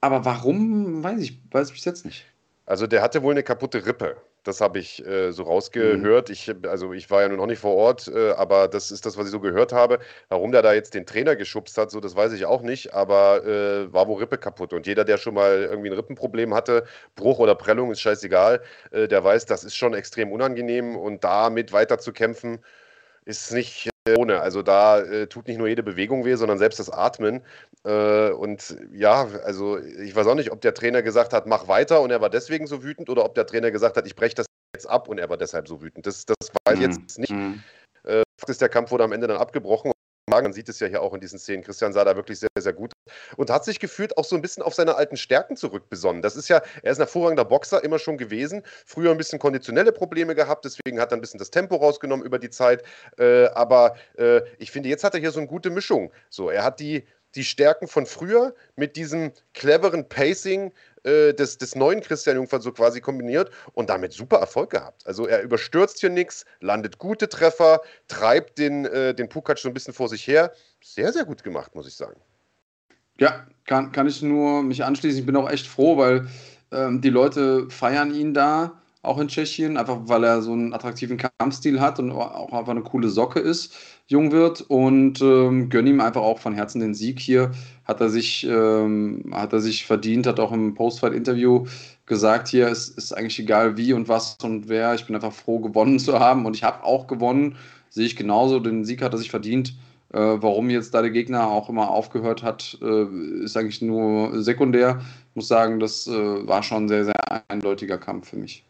Aber 0.01 0.25
warum, 0.25 1.03
weiß 1.03 1.21
ich, 1.21 1.39
weiß 1.51 1.69
ich 1.69 1.73
bis 1.73 1.85
jetzt 1.85 2.05
nicht. 2.05 2.25
Also 2.69 2.85
der 2.85 3.01
hatte 3.01 3.23
wohl 3.23 3.33
eine 3.33 3.41
kaputte 3.41 3.83
Rippe. 3.87 4.17
Das 4.43 4.61
habe 4.61 4.77
ich 4.77 5.03
äh, 5.03 5.31
so 5.31 5.41
rausgehört. 5.41 6.29
Mhm. 6.29 6.33
Ich, 6.33 6.53
also 6.67 6.93
ich 6.93 7.09
war 7.09 7.23
ja 7.23 7.29
nun 7.29 7.39
auch 7.39 7.47
nicht 7.47 7.57
vor 7.57 7.73
Ort, 7.75 8.07
äh, 8.07 8.29
aber 8.33 8.67
das 8.67 8.91
ist 8.91 9.07
das, 9.07 9.17
was 9.17 9.25
ich 9.25 9.31
so 9.31 9.39
gehört 9.39 9.73
habe. 9.73 9.97
Warum 10.29 10.51
der 10.51 10.61
da 10.61 10.73
jetzt 10.73 10.93
den 10.93 11.07
Trainer 11.07 11.35
geschubst 11.35 11.79
hat, 11.79 11.89
so 11.89 11.99
das 11.99 12.15
weiß 12.15 12.31
ich 12.33 12.45
auch 12.45 12.61
nicht, 12.61 12.93
aber 12.93 13.43
äh, 13.43 13.91
war 13.91 14.07
wohl 14.07 14.19
Rippe 14.19 14.37
kaputt. 14.37 14.71
Und 14.73 14.85
jeder, 14.85 15.03
der 15.03 15.17
schon 15.17 15.33
mal 15.33 15.63
irgendwie 15.63 15.89
ein 15.89 15.95
Rippenproblem 15.95 16.53
hatte, 16.53 16.83
Bruch 17.15 17.39
oder 17.39 17.55
Prellung, 17.55 17.91
ist 17.91 18.01
scheißegal, 18.01 18.61
äh, 18.91 19.07
der 19.07 19.23
weiß, 19.23 19.47
das 19.47 19.63
ist 19.63 19.75
schon 19.75 19.95
extrem 19.95 20.31
unangenehm 20.31 20.95
und 20.95 21.23
damit 21.23 21.73
weiter 21.73 21.97
zu 21.97 22.13
kämpfen, 22.13 22.59
ist 23.29 23.53
nicht 23.53 23.89
äh, 24.07 24.15
ohne. 24.15 24.41
Also 24.41 24.61
da 24.63 24.99
äh, 24.99 25.27
tut 25.27 25.47
nicht 25.47 25.57
nur 25.57 25.67
jede 25.67 25.83
Bewegung 25.83 26.25
weh, 26.25 26.35
sondern 26.35 26.57
selbst 26.57 26.79
das 26.79 26.89
Atmen. 26.89 27.41
Äh, 27.85 28.31
und 28.31 28.75
ja, 28.91 29.27
also 29.45 29.77
ich 29.77 30.15
weiß 30.15 30.25
auch 30.27 30.35
nicht, 30.35 30.51
ob 30.51 30.61
der 30.61 30.73
Trainer 30.73 31.03
gesagt 31.03 31.31
hat, 31.31 31.45
mach 31.45 31.67
weiter 31.67 32.01
und 32.01 32.09
er 32.09 32.21
war 32.21 32.29
deswegen 32.29 32.65
so 32.65 32.83
wütend 32.83 33.09
oder 33.09 33.23
ob 33.23 33.35
der 33.35 33.45
Trainer 33.45 33.71
gesagt 33.71 33.97
hat, 33.97 34.07
ich 34.07 34.15
breche 34.15 34.35
das 34.35 34.47
jetzt 34.75 34.89
ab 34.89 35.07
und 35.07 35.19
er 35.19 35.29
war 35.29 35.37
deshalb 35.37 35.67
so 35.67 35.81
wütend. 35.81 36.07
Das, 36.07 36.25
das 36.25 36.51
weiß 36.65 36.75
ich 36.75 36.81
jetzt 36.81 37.17
mhm. 37.17 37.21
nicht. 37.21 37.31
Mhm. 37.31 37.63
Äh, 38.03 38.23
Fakt 38.39 38.49
ist, 38.49 38.61
der 38.61 38.69
Kampf 38.69 38.91
wurde 38.91 39.03
am 39.03 39.11
Ende 39.11 39.27
dann 39.27 39.37
abgebrochen 39.37 39.91
man 40.29 40.53
sieht 40.53 40.69
es 40.69 40.79
ja 40.79 40.87
hier 40.87 41.01
auch 41.01 41.13
in 41.13 41.19
diesen 41.19 41.39
Szenen. 41.39 41.63
Christian 41.63 41.93
sah 41.93 42.05
da 42.05 42.15
wirklich 42.15 42.39
sehr, 42.39 42.49
sehr 42.57 42.73
gut 42.73 42.93
und 43.37 43.49
hat 43.49 43.65
sich 43.65 43.79
gefühlt 43.79 44.17
auch 44.17 44.25
so 44.25 44.35
ein 44.35 44.41
bisschen 44.41 44.63
auf 44.63 44.73
seine 44.73 44.95
alten 44.95 45.17
Stärken 45.17 45.57
zurückbesonnen. 45.57 46.21
Das 46.21 46.35
ist 46.35 46.47
ja, 46.49 46.61
er 46.83 46.91
ist 46.91 46.97
ein 46.97 47.03
hervorragender 47.03 47.45
Boxer 47.45 47.83
immer 47.83 47.99
schon 47.99 48.17
gewesen. 48.17 48.63
Früher 48.85 49.11
ein 49.11 49.17
bisschen 49.17 49.39
konditionelle 49.39 49.91
Probleme 49.91 50.35
gehabt, 50.35 50.65
deswegen 50.65 50.99
hat 50.99 51.11
er 51.11 51.17
ein 51.17 51.21
bisschen 51.21 51.39
das 51.39 51.51
Tempo 51.51 51.75
rausgenommen 51.75 52.25
über 52.25 52.39
die 52.39 52.49
Zeit. 52.49 52.83
Äh, 53.17 53.47
aber 53.47 53.95
äh, 54.17 54.41
ich 54.57 54.71
finde, 54.71 54.89
jetzt 54.89 55.03
hat 55.03 55.13
er 55.13 55.19
hier 55.19 55.31
so 55.31 55.39
eine 55.39 55.47
gute 55.47 55.69
Mischung. 55.69 56.11
So, 56.29 56.49
er 56.49 56.63
hat 56.63 56.79
die, 56.79 57.05
die 57.35 57.43
Stärken 57.43 57.87
von 57.87 58.05
früher 58.05 58.53
mit 58.75 58.95
diesem 58.95 59.31
cleveren 59.53 60.07
Pacing, 60.07 60.71
äh, 61.03 61.33
des, 61.33 61.57
des 61.57 61.75
neuen 61.75 62.01
Christian 62.01 62.35
Jungfern 62.35 62.61
so 62.61 62.71
quasi 62.71 63.01
kombiniert 63.01 63.51
und 63.73 63.89
damit 63.89 64.13
super 64.13 64.37
Erfolg 64.37 64.71
gehabt. 64.71 65.05
Also 65.05 65.27
er 65.27 65.41
überstürzt 65.41 65.99
hier 65.99 66.09
nichts, 66.09 66.45
landet 66.59 66.97
gute 66.97 67.29
Treffer, 67.29 67.81
treibt 68.07 68.57
den, 68.57 68.85
äh, 68.85 69.13
den 69.13 69.29
Pukac 69.29 69.57
so 69.59 69.67
ein 69.67 69.73
bisschen 69.73 69.93
vor 69.93 70.09
sich 70.09 70.27
her. 70.27 70.51
Sehr, 70.81 71.11
sehr 71.13 71.25
gut 71.25 71.43
gemacht, 71.43 71.75
muss 71.75 71.87
ich 71.87 71.95
sagen. 71.95 72.19
Ja, 73.19 73.45
kann, 73.65 73.91
kann 73.91 74.07
ich 74.07 74.21
nur 74.21 74.63
mich 74.63 74.83
anschließen. 74.83 75.19
Ich 75.19 75.25
bin 75.25 75.35
auch 75.35 75.49
echt 75.49 75.67
froh, 75.67 75.97
weil 75.97 76.27
ähm, 76.71 77.01
die 77.01 77.09
Leute 77.09 77.69
feiern 77.69 78.13
ihn 78.13 78.33
da, 78.33 78.81
auch 79.01 79.17
in 79.19 79.27
Tschechien, 79.29 79.77
einfach 79.77 79.99
weil 80.03 80.23
er 80.23 80.41
so 80.41 80.51
einen 80.51 80.73
attraktiven 80.73 81.17
Kampfstil 81.17 81.79
hat 81.79 81.99
und 81.99 82.11
auch 82.11 82.51
einfach 82.51 82.71
eine 82.71 82.81
coole 82.81 83.09
Socke 83.09 83.39
ist, 83.39 83.73
jung 84.07 84.31
wird 84.31 84.61
und 84.61 85.21
ähm, 85.21 85.69
gönne 85.69 85.89
ihm 85.89 86.01
einfach 86.01 86.21
auch 86.21 86.39
von 86.39 86.53
Herzen 86.53 86.81
den 86.81 86.93
Sieg 86.93 87.19
hier 87.19 87.51
hat 87.89 88.01
er 88.01 88.09
sich, 88.09 88.45
ähm, 88.47 89.25
hat 89.33 89.51
er 89.51 89.59
sich 89.59 89.85
verdient, 89.85 90.27
hat 90.27 90.39
auch 90.39 90.51
im 90.51 90.75
Postfight-Interview 90.75 91.65
gesagt, 92.05 92.47
hier 92.47 92.67
es 92.67 92.87
ist 92.87 93.13
eigentlich 93.13 93.39
egal 93.39 93.77
wie 93.77 93.93
und 93.93 94.07
was 94.07 94.37
und 94.43 94.69
wer. 94.69 94.93
Ich 94.93 95.05
bin 95.05 95.15
einfach 95.15 95.33
froh, 95.33 95.59
gewonnen 95.59 95.97
zu 95.99 96.19
haben 96.19 96.45
und 96.45 96.55
ich 96.55 96.63
habe 96.63 96.83
auch 96.83 97.07
gewonnen. 97.07 97.57
Sehe 97.89 98.05
ich 98.05 98.15
genauso, 98.15 98.59
den 98.59 98.85
Sieg 98.85 99.01
hat 99.01 99.13
er 99.13 99.17
sich 99.17 99.31
verdient. 99.31 99.75
Äh, 100.13 100.19
warum 100.19 100.69
jetzt 100.69 100.93
da 100.93 101.01
der 101.01 101.11
Gegner 101.11 101.47
auch 101.47 101.69
immer 101.69 101.89
aufgehört 101.89 102.43
hat, 102.43 102.77
äh, 102.81 103.43
ist 103.43 103.57
eigentlich 103.57 103.81
nur 103.81 104.41
sekundär. 104.41 105.01
Ich 105.29 105.35
muss 105.35 105.47
sagen, 105.47 105.79
das 105.79 106.07
äh, 106.07 106.47
war 106.47 106.61
schon 106.61 106.85
ein 106.85 106.89
sehr, 106.89 107.05
sehr 107.05 107.49
eindeutiger 107.49 107.97
Kampf 107.97 108.29
für 108.29 108.37
mich. 108.37 108.68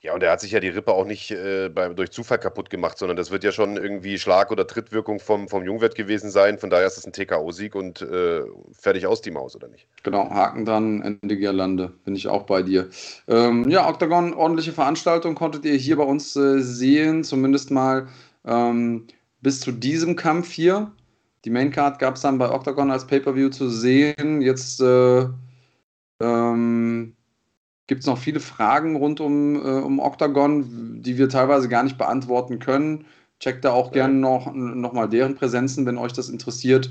Ja, 0.00 0.14
und 0.14 0.22
er 0.22 0.32
hat 0.32 0.40
sich 0.40 0.52
ja 0.52 0.60
die 0.60 0.68
Rippe 0.68 0.92
auch 0.92 1.04
nicht 1.04 1.30
äh, 1.30 1.68
bei, 1.68 1.88
durch 1.88 2.10
Zufall 2.10 2.38
kaputt 2.38 2.70
gemacht, 2.70 2.98
sondern 2.98 3.16
das 3.16 3.30
wird 3.30 3.44
ja 3.44 3.52
schon 3.52 3.76
irgendwie 3.76 4.18
Schlag- 4.18 4.50
oder 4.50 4.66
Trittwirkung 4.66 5.20
vom, 5.20 5.48
vom 5.48 5.64
Jungwert 5.64 5.94
gewesen 5.94 6.30
sein. 6.30 6.58
Von 6.58 6.70
daher 6.70 6.86
ist 6.86 6.98
es 6.98 7.06
ein 7.06 7.12
TKO-Sieg 7.12 7.74
und 7.74 8.02
äh, 8.02 8.42
fertig 8.72 9.06
aus 9.06 9.20
die 9.22 9.30
Maus, 9.30 9.56
oder 9.56 9.68
nicht? 9.68 9.86
Genau, 10.02 10.30
Haken 10.30 10.64
dran, 10.64 11.02
Ende 11.02 11.36
Girlande, 11.36 11.92
bin 12.04 12.14
ich 12.14 12.28
auch 12.28 12.44
bei 12.44 12.62
dir. 12.62 12.88
Ähm, 13.28 13.68
ja, 13.68 13.88
Octagon, 13.88 14.34
ordentliche 14.34 14.72
Veranstaltung 14.72 15.34
konntet 15.34 15.64
ihr 15.64 15.74
hier 15.74 15.96
bei 15.96 16.04
uns 16.04 16.36
äh, 16.36 16.60
sehen, 16.60 17.24
zumindest 17.24 17.70
mal 17.70 18.08
ähm, 18.44 19.06
bis 19.40 19.60
zu 19.60 19.72
diesem 19.72 20.16
Kampf 20.16 20.50
hier. 20.50 20.92
Die 21.44 21.50
Maincard 21.50 21.98
gab 21.98 22.16
es 22.16 22.22
dann 22.22 22.38
bei 22.38 22.50
Octagon 22.50 22.90
als 22.90 23.06
Pay-Per-View 23.06 23.48
zu 23.48 23.70
sehen. 23.70 24.42
Jetzt 24.42 24.80
äh, 24.80 25.26
ähm, 26.20 27.16
gibt 27.90 28.02
es 28.02 28.06
noch 28.06 28.18
viele 28.18 28.38
Fragen 28.38 28.94
rund 28.94 29.18
um, 29.18 29.56
äh, 29.56 29.80
um 29.80 29.98
Octagon, 29.98 31.02
die 31.02 31.18
wir 31.18 31.28
teilweise 31.28 31.68
gar 31.68 31.82
nicht 31.82 31.98
beantworten 31.98 32.60
können. 32.60 33.04
Checkt 33.40 33.64
da 33.64 33.72
auch 33.72 33.86
ja. 33.86 34.06
gerne 34.06 34.14
noch, 34.14 34.54
noch 34.54 34.92
mal 34.92 35.08
deren 35.08 35.34
Präsenzen, 35.34 35.86
wenn 35.86 35.98
euch 35.98 36.12
das 36.12 36.28
interessiert. 36.28 36.88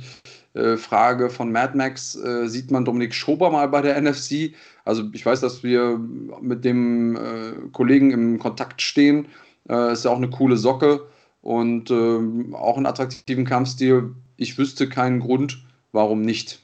Äh, 0.55 0.75
Frage 0.75 1.29
von 1.29 1.53
Mad 1.53 1.77
Max: 1.77 2.15
äh, 2.17 2.49
Sieht 2.49 2.69
man 2.69 2.83
Dominik 2.83 3.13
Schober 3.13 3.49
mal 3.49 3.69
bei 3.69 3.81
der 3.81 4.01
NFC? 4.01 4.55
Also, 4.83 5.03
ich 5.13 5.25
weiß, 5.25 5.39
dass 5.39 5.63
wir 5.63 5.97
mit 6.41 6.65
dem 6.65 7.15
äh, 7.15 7.53
Kollegen 7.71 8.11
im 8.11 8.37
Kontakt 8.37 8.81
stehen. 8.81 9.29
Äh, 9.69 9.93
ist 9.93 10.03
ja 10.03 10.11
auch 10.11 10.17
eine 10.17 10.29
coole 10.29 10.57
Socke 10.57 11.07
und 11.41 11.91
ähm, 11.91 12.53
auch 12.55 12.75
einen 12.75 12.87
attraktiven 12.87 13.45
Kampfstil. 13.45 14.15
Ich 14.35 14.57
wüsste 14.57 14.89
keinen 14.89 15.21
Grund, 15.21 15.65
warum 15.93 16.23
nicht. 16.23 16.59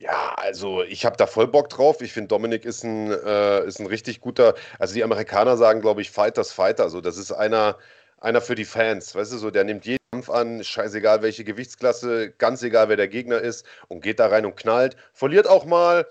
Ja, 0.00 0.34
also 0.36 0.82
ich 0.84 1.04
habe 1.04 1.16
da 1.16 1.26
voll 1.26 1.48
Bock 1.48 1.68
drauf. 1.70 2.00
Ich 2.02 2.12
finde, 2.12 2.28
Dominik 2.28 2.64
ist 2.64 2.84
ein, 2.84 3.10
äh, 3.10 3.66
ist 3.66 3.80
ein 3.80 3.86
richtig 3.86 4.20
guter, 4.20 4.54
also 4.78 4.94
die 4.94 5.02
Amerikaner 5.02 5.56
sagen, 5.56 5.80
glaube 5.80 6.00
ich, 6.02 6.10
Fighters 6.12 6.52
Fighter. 6.52 6.84
Also 6.84 7.00
das 7.00 7.16
ist 7.16 7.32
einer, 7.32 7.76
einer 8.18 8.40
für 8.40 8.54
die 8.54 8.64
Fans, 8.64 9.14
weißt 9.14 9.32
du, 9.32 9.38
so 9.38 9.50
der 9.50 9.64
nimmt 9.64 9.86
jeden 9.86 9.98
Kampf 10.12 10.30
an, 10.30 10.62
scheißegal 10.62 11.22
welche 11.22 11.42
Gewichtsklasse, 11.44 12.30
ganz 12.30 12.62
egal 12.62 12.88
wer 12.88 12.96
der 12.96 13.08
Gegner 13.08 13.40
ist 13.40 13.66
und 13.88 14.00
geht 14.00 14.20
da 14.20 14.28
rein 14.28 14.46
und 14.46 14.56
knallt. 14.56 14.96
Verliert 15.12 15.48
auch 15.48 15.64
mal, 15.64 16.06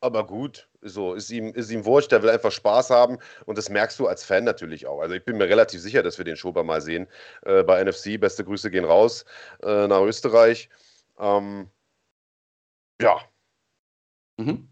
aber 0.00 0.26
gut, 0.26 0.68
so 0.82 1.14
ist 1.14 1.30
ihm, 1.30 1.54
ist 1.54 1.70
ihm 1.70 1.86
wurscht, 1.86 2.12
der 2.12 2.22
will 2.22 2.30
einfach 2.30 2.52
Spaß 2.52 2.90
haben 2.90 3.18
und 3.46 3.56
das 3.56 3.70
merkst 3.70 3.98
du 3.98 4.06
als 4.06 4.22
Fan 4.22 4.44
natürlich 4.44 4.86
auch. 4.86 5.00
Also 5.00 5.14
ich 5.14 5.24
bin 5.24 5.38
mir 5.38 5.48
relativ 5.48 5.80
sicher, 5.80 6.02
dass 6.02 6.18
wir 6.18 6.26
den 6.26 6.36
Schober 6.36 6.62
mal 6.62 6.82
sehen 6.82 7.06
äh, 7.44 7.62
bei 7.62 7.82
NFC. 7.82 8.20
Beste 8.20 8.44
Grüße 8.44 8.70
gehen 8.70 8.84
raus 8.84 9.24
äh, 9.62 9.86
nach 9.86 10.02
Österreich. 10.02 10.68
Ähm, 11.18 11.70
ja, 13.00 13.20
Mhm. 14.40 14.68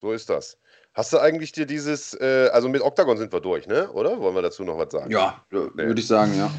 So 0.00 0.12
ist 0.12 0.28
das. 0.30 0.58
Hast 0.94 1.12
du 1.12 1.18
eigentlich 1.18 1.52
dir 1.52 1.66
dieses, 1.66 2.14
äh, 2.14 2.48
also 2.52 2.68
mit 2.68 2.82
Octagon 2.82 3.18
sind 3.18 3.32
wir 3.32 3.40
durch, 3.40 3.66
ne? 3.66 3.90
Oder? 3.92 4.18
Wollen 4.20 4.34
wir 4.34 4.42
dazu 4.42 4.64
noch 4.64 4.78
was 4.78 4.92
sagen? 4.92 5.10
Ja, 5.10 5.44
nee. 5.50 5.58
würde 5.74 6.00
ich 6.00 6.06
sagen, 6.06 6.36
ja. 6.36 6.50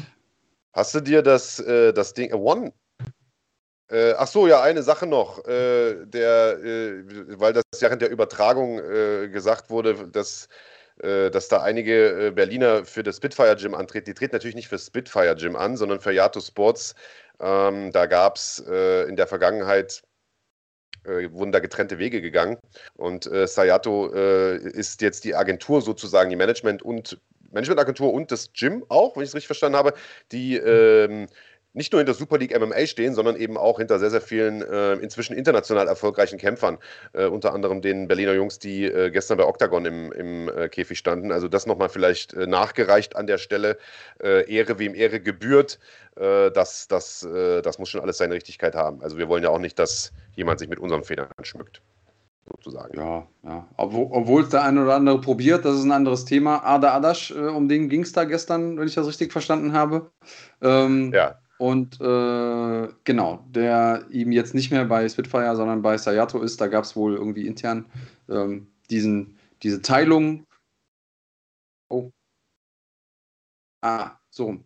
Hast 0.72 0.94
du 0.94 1.00
dir 1.00 1.22
das, 1.22 1.58
äh, 1.60 1.92
das 1.92 2.14
Ding, 2.14 2.30
äh, 2.30 2.34
One, 2.34 2.72
äh, 3.90 4.12
ach 4.16 4.28
so, 4.28 4.46
ja, 4.46 4.62
eine 4.62 4.82
Sache 4.82 5.06
noch, 5.06 5.44
äh, 5.46 6.04
der, 6.06 6.58
äh, 6.62 7.04
weil 7.40 7.52
das 7.52 7.64
während 7.80 8.02
der 8.02 8.10
Übertragung 8.10 8.78
äh, 8.78 9.28
gesagt 9.28 9.70
wurde, 9.70 10.08
dass, 10.08 10.48
äh, 10.98 11.30
dass 11.30 11.48
da 11.48 11.62
einige 11.62 12.26
äh, 12.26 12.30
Berliner 12.30 12.84
für 12.84 13.02
das 13.02 13.16
Spitfire 13.16 13.56
Gym 13.56 13.74
antreten. 13.74 14.06
Die 14.06 14.14
treten 14.14 14.34
natürlich 14.36 14.56
nicht 14.56 14.68
für 14.68 14.78
Spitfire 14.78 15.34
Gym 15.36 15.56
an, 15.56 15.76
sondern 15.76 16.00
für 16.00 16.12
Yato 16.12 16.40
Sports. 16.40 16.94
Ähm, 17.40 17.92
da 17.92 18.06
gab 18.06 18.36
es 18.36 18.58
in 18.58 19.14
der 19.14 19.28
Vergangenheit 19.28 20.02
äh, 20.02 20.07
wurden 21.04 21.52
da 21.52 21.58
getrennte 21.58 21.98
Wege 21.98 22.20
gegangen. 22.20 22.58
Und 22.96 23.26
äh, 23.26 23.46
Sayato 23.46 24.12
äh, 24.12 24.56
ist 24.56 25.00
jetzt 25.02 25.24
die 25.24 25.34
Agentur 25.34 25.82
sozusagen, 25.82 26.30
die 26.30 26.36
Management- 26.36 26.82
und 26.82 27.18
Managementagentur 27.50 28.12
und 28.12 28.30
das 28.30 28.52
Gym 28.52 28.84
auch, 28.88 29.16
wenn 29.16 29.22
ich 29.22 29.30
es 29.30 29.34
richtig 29.34 29.46
verstanden 29.46 29.78
habe, 29.78 29.94
die 30.32 30.56
ähm, 30.56 31.28
nicht 31.78 31.92
nur 31.92 32.00
hinter 32.00 32.12
Super 32.12 32.38
League 32.38 32.58
MMA 32.58 32.86
stehen, 32.86 33.14
sondern 33.14 33.36
eben 33.36 33.56
auch 33.56 33.78
hinter 33.78 33.98
sehr, 33.98 34.10
sehr 34.10 34.20
vielen 34.20 34.62
äh, 34.62 34.94
inzwischen 34.94 35.34
international 35.34 35.86
erfolgreichen 35.86 36.36
Kämpfern. 36.36 36.76
Äh, 37.12 37.26
unter 37.26 37.54
anderem 37.54 37.80
den 37.80 38.08
Berliner 38.08 38.34
Jungs, 38.34 38.58
die 38.58 38.84
äh, 38.84 39.10
gestern 39.10 39.38
bei 39.38 39.46
Octagon 39.46 39.86
im, 39.86 40.12
im 40.12 40.48
äh, 40.48 40.68
Käfig 40.68 40.98
standen. 40.98 41.30
Also 41.30 41.46
das 41.46 41.66
nochmal 41.66 41.88
vielleicht 41.88 42.34
äh, 42.34 42.48
nachgereicht 42.48 43.14
an 43.14 43.28
der 43.28 43.38
Stelle. 43.38 43.78
Äh, 44.20 44.52
Ehre, 44.52 44.78
wem 44.78 44.94
Ehre 44.94 45.20
gebührt. 45.20 45.78
das, 46.16 46.88
das, 46.88 47.20
das 47.20 47.78
muss 47.78 47.90
schon 47.90 48.00
alles 48.00 48.18
seine 48.18 48.34
Richtigkeit 48.34 48.74
haben. 48.74 49.00
Also 49.02 49.18
wir 49.18 49.28
wollen 49.28 49.44
ja 49.44 49.50
auch 49.50 49.60
nicht, 49.60 49.78
dass 49.78 50.12
jemand 50.34 50.58
sich 50.58 50.68
mit 50.68 50.80
unseren 50.80 51.04
Federn 51.04 51.28
schmückt. 51.42 51.80
Sozusagen. 52.44 52.98
Ja, 52.98 53.28
ja. 53.44 53.68
Obwohl 53.76 54.42
es 54.42 54.48
der 54.48 54.64
eine 54.64 54.82
oder 54.82 54.96
andere 54.96 55.20
probiert, 55.20 55.64
das 55.64 55.76
ist 55.76 55.84
ein 55.84 55.92
anderes 55.92 56.24
Thema. 56.24 56.64
Ada 56.64 56.92
Adasch, 56.92 57.30
um 57.30 57.68
den 57.68 57.88
ging 57.88 58.02
es 58.02 58.12
da 58.12 58.24
gestern, 58.24 58.78
wenn 58.78 58.88
ich 58.88 58.96
das 58.96 59.06
richtig 59.06 59.30
verstanden 59.30 59.74
habe. 59.74 60.10
Ähm, 60.60 61.12
ja. 61.14 61.38
Und 61.58 62.00
äh, 62.00 62.88
genau, 63.04 63.44
der 63.50 64.06
ihm 64.10 64.30
jetzt 64.32 64.54
nicht 64.54 64.70
mehr 64.70 64.84
bei 64.84 65.08
Spitfire, 65.08 65.56
sondern 65.56 65.82
bei 65.82 65.98
Sayato 65.98 66.40
ist, 66.40 66.60
da 66.60 66.68
gab 66.68 66.84
es 66.84 66.94
wohl 66.94 67.14
irgendwie 67.16 67.46
intern 67.46 67.86
ähm, 68.28 68.68
diesen, 68.90 69.36
diese 69.62 69.82
Teilung. 69.82 70.46
Oh. 71.90 72.10
Ah, 73.82 74.18
so. 74.30 74.62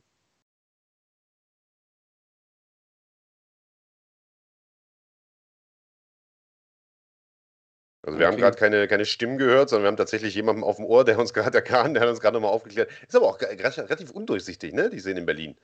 Also 8.05 8.19
wir 8.19 8.27
okay. 8.27 8.35
haben 8.35 8.41
gerade 8.41 8.57
keine, 8.59 8.89
keine 8.89 9.05
Stimmen 9.07 9.39
gehört, 9.39 9.69
sondern 9.69 9.85
wir 9.85 9.89
haben 9.89 9.97
tatsächlich 9.97 10.35
jemanden 10.35 10.65
auf 10.65 10.77
dem 10.77 10.85
Ohr, 10.87 11.05
der 11.05 11.19
uns 11.19 11.33
gerade 11.33 11.59
erkannt, 11.59 11.95
der 11.97 12.03
hat 12.03 12.09
uns 12.11 12.21
gerade 12.21 12.35
nochmal 12.35 12.51
aufgeklärt. 12.53 12.91
Ist 13.07 13.15
aber 13.15 13.27
auch 13.27 13.41
relativ 13.41 14.11
undurchsichtig, 14.11 14.73
ne? 14.75 14.91
Die 14.91 14.99
sehen 15.01 15.17
in 15.17 15.27
Berlin. 15.27 15.57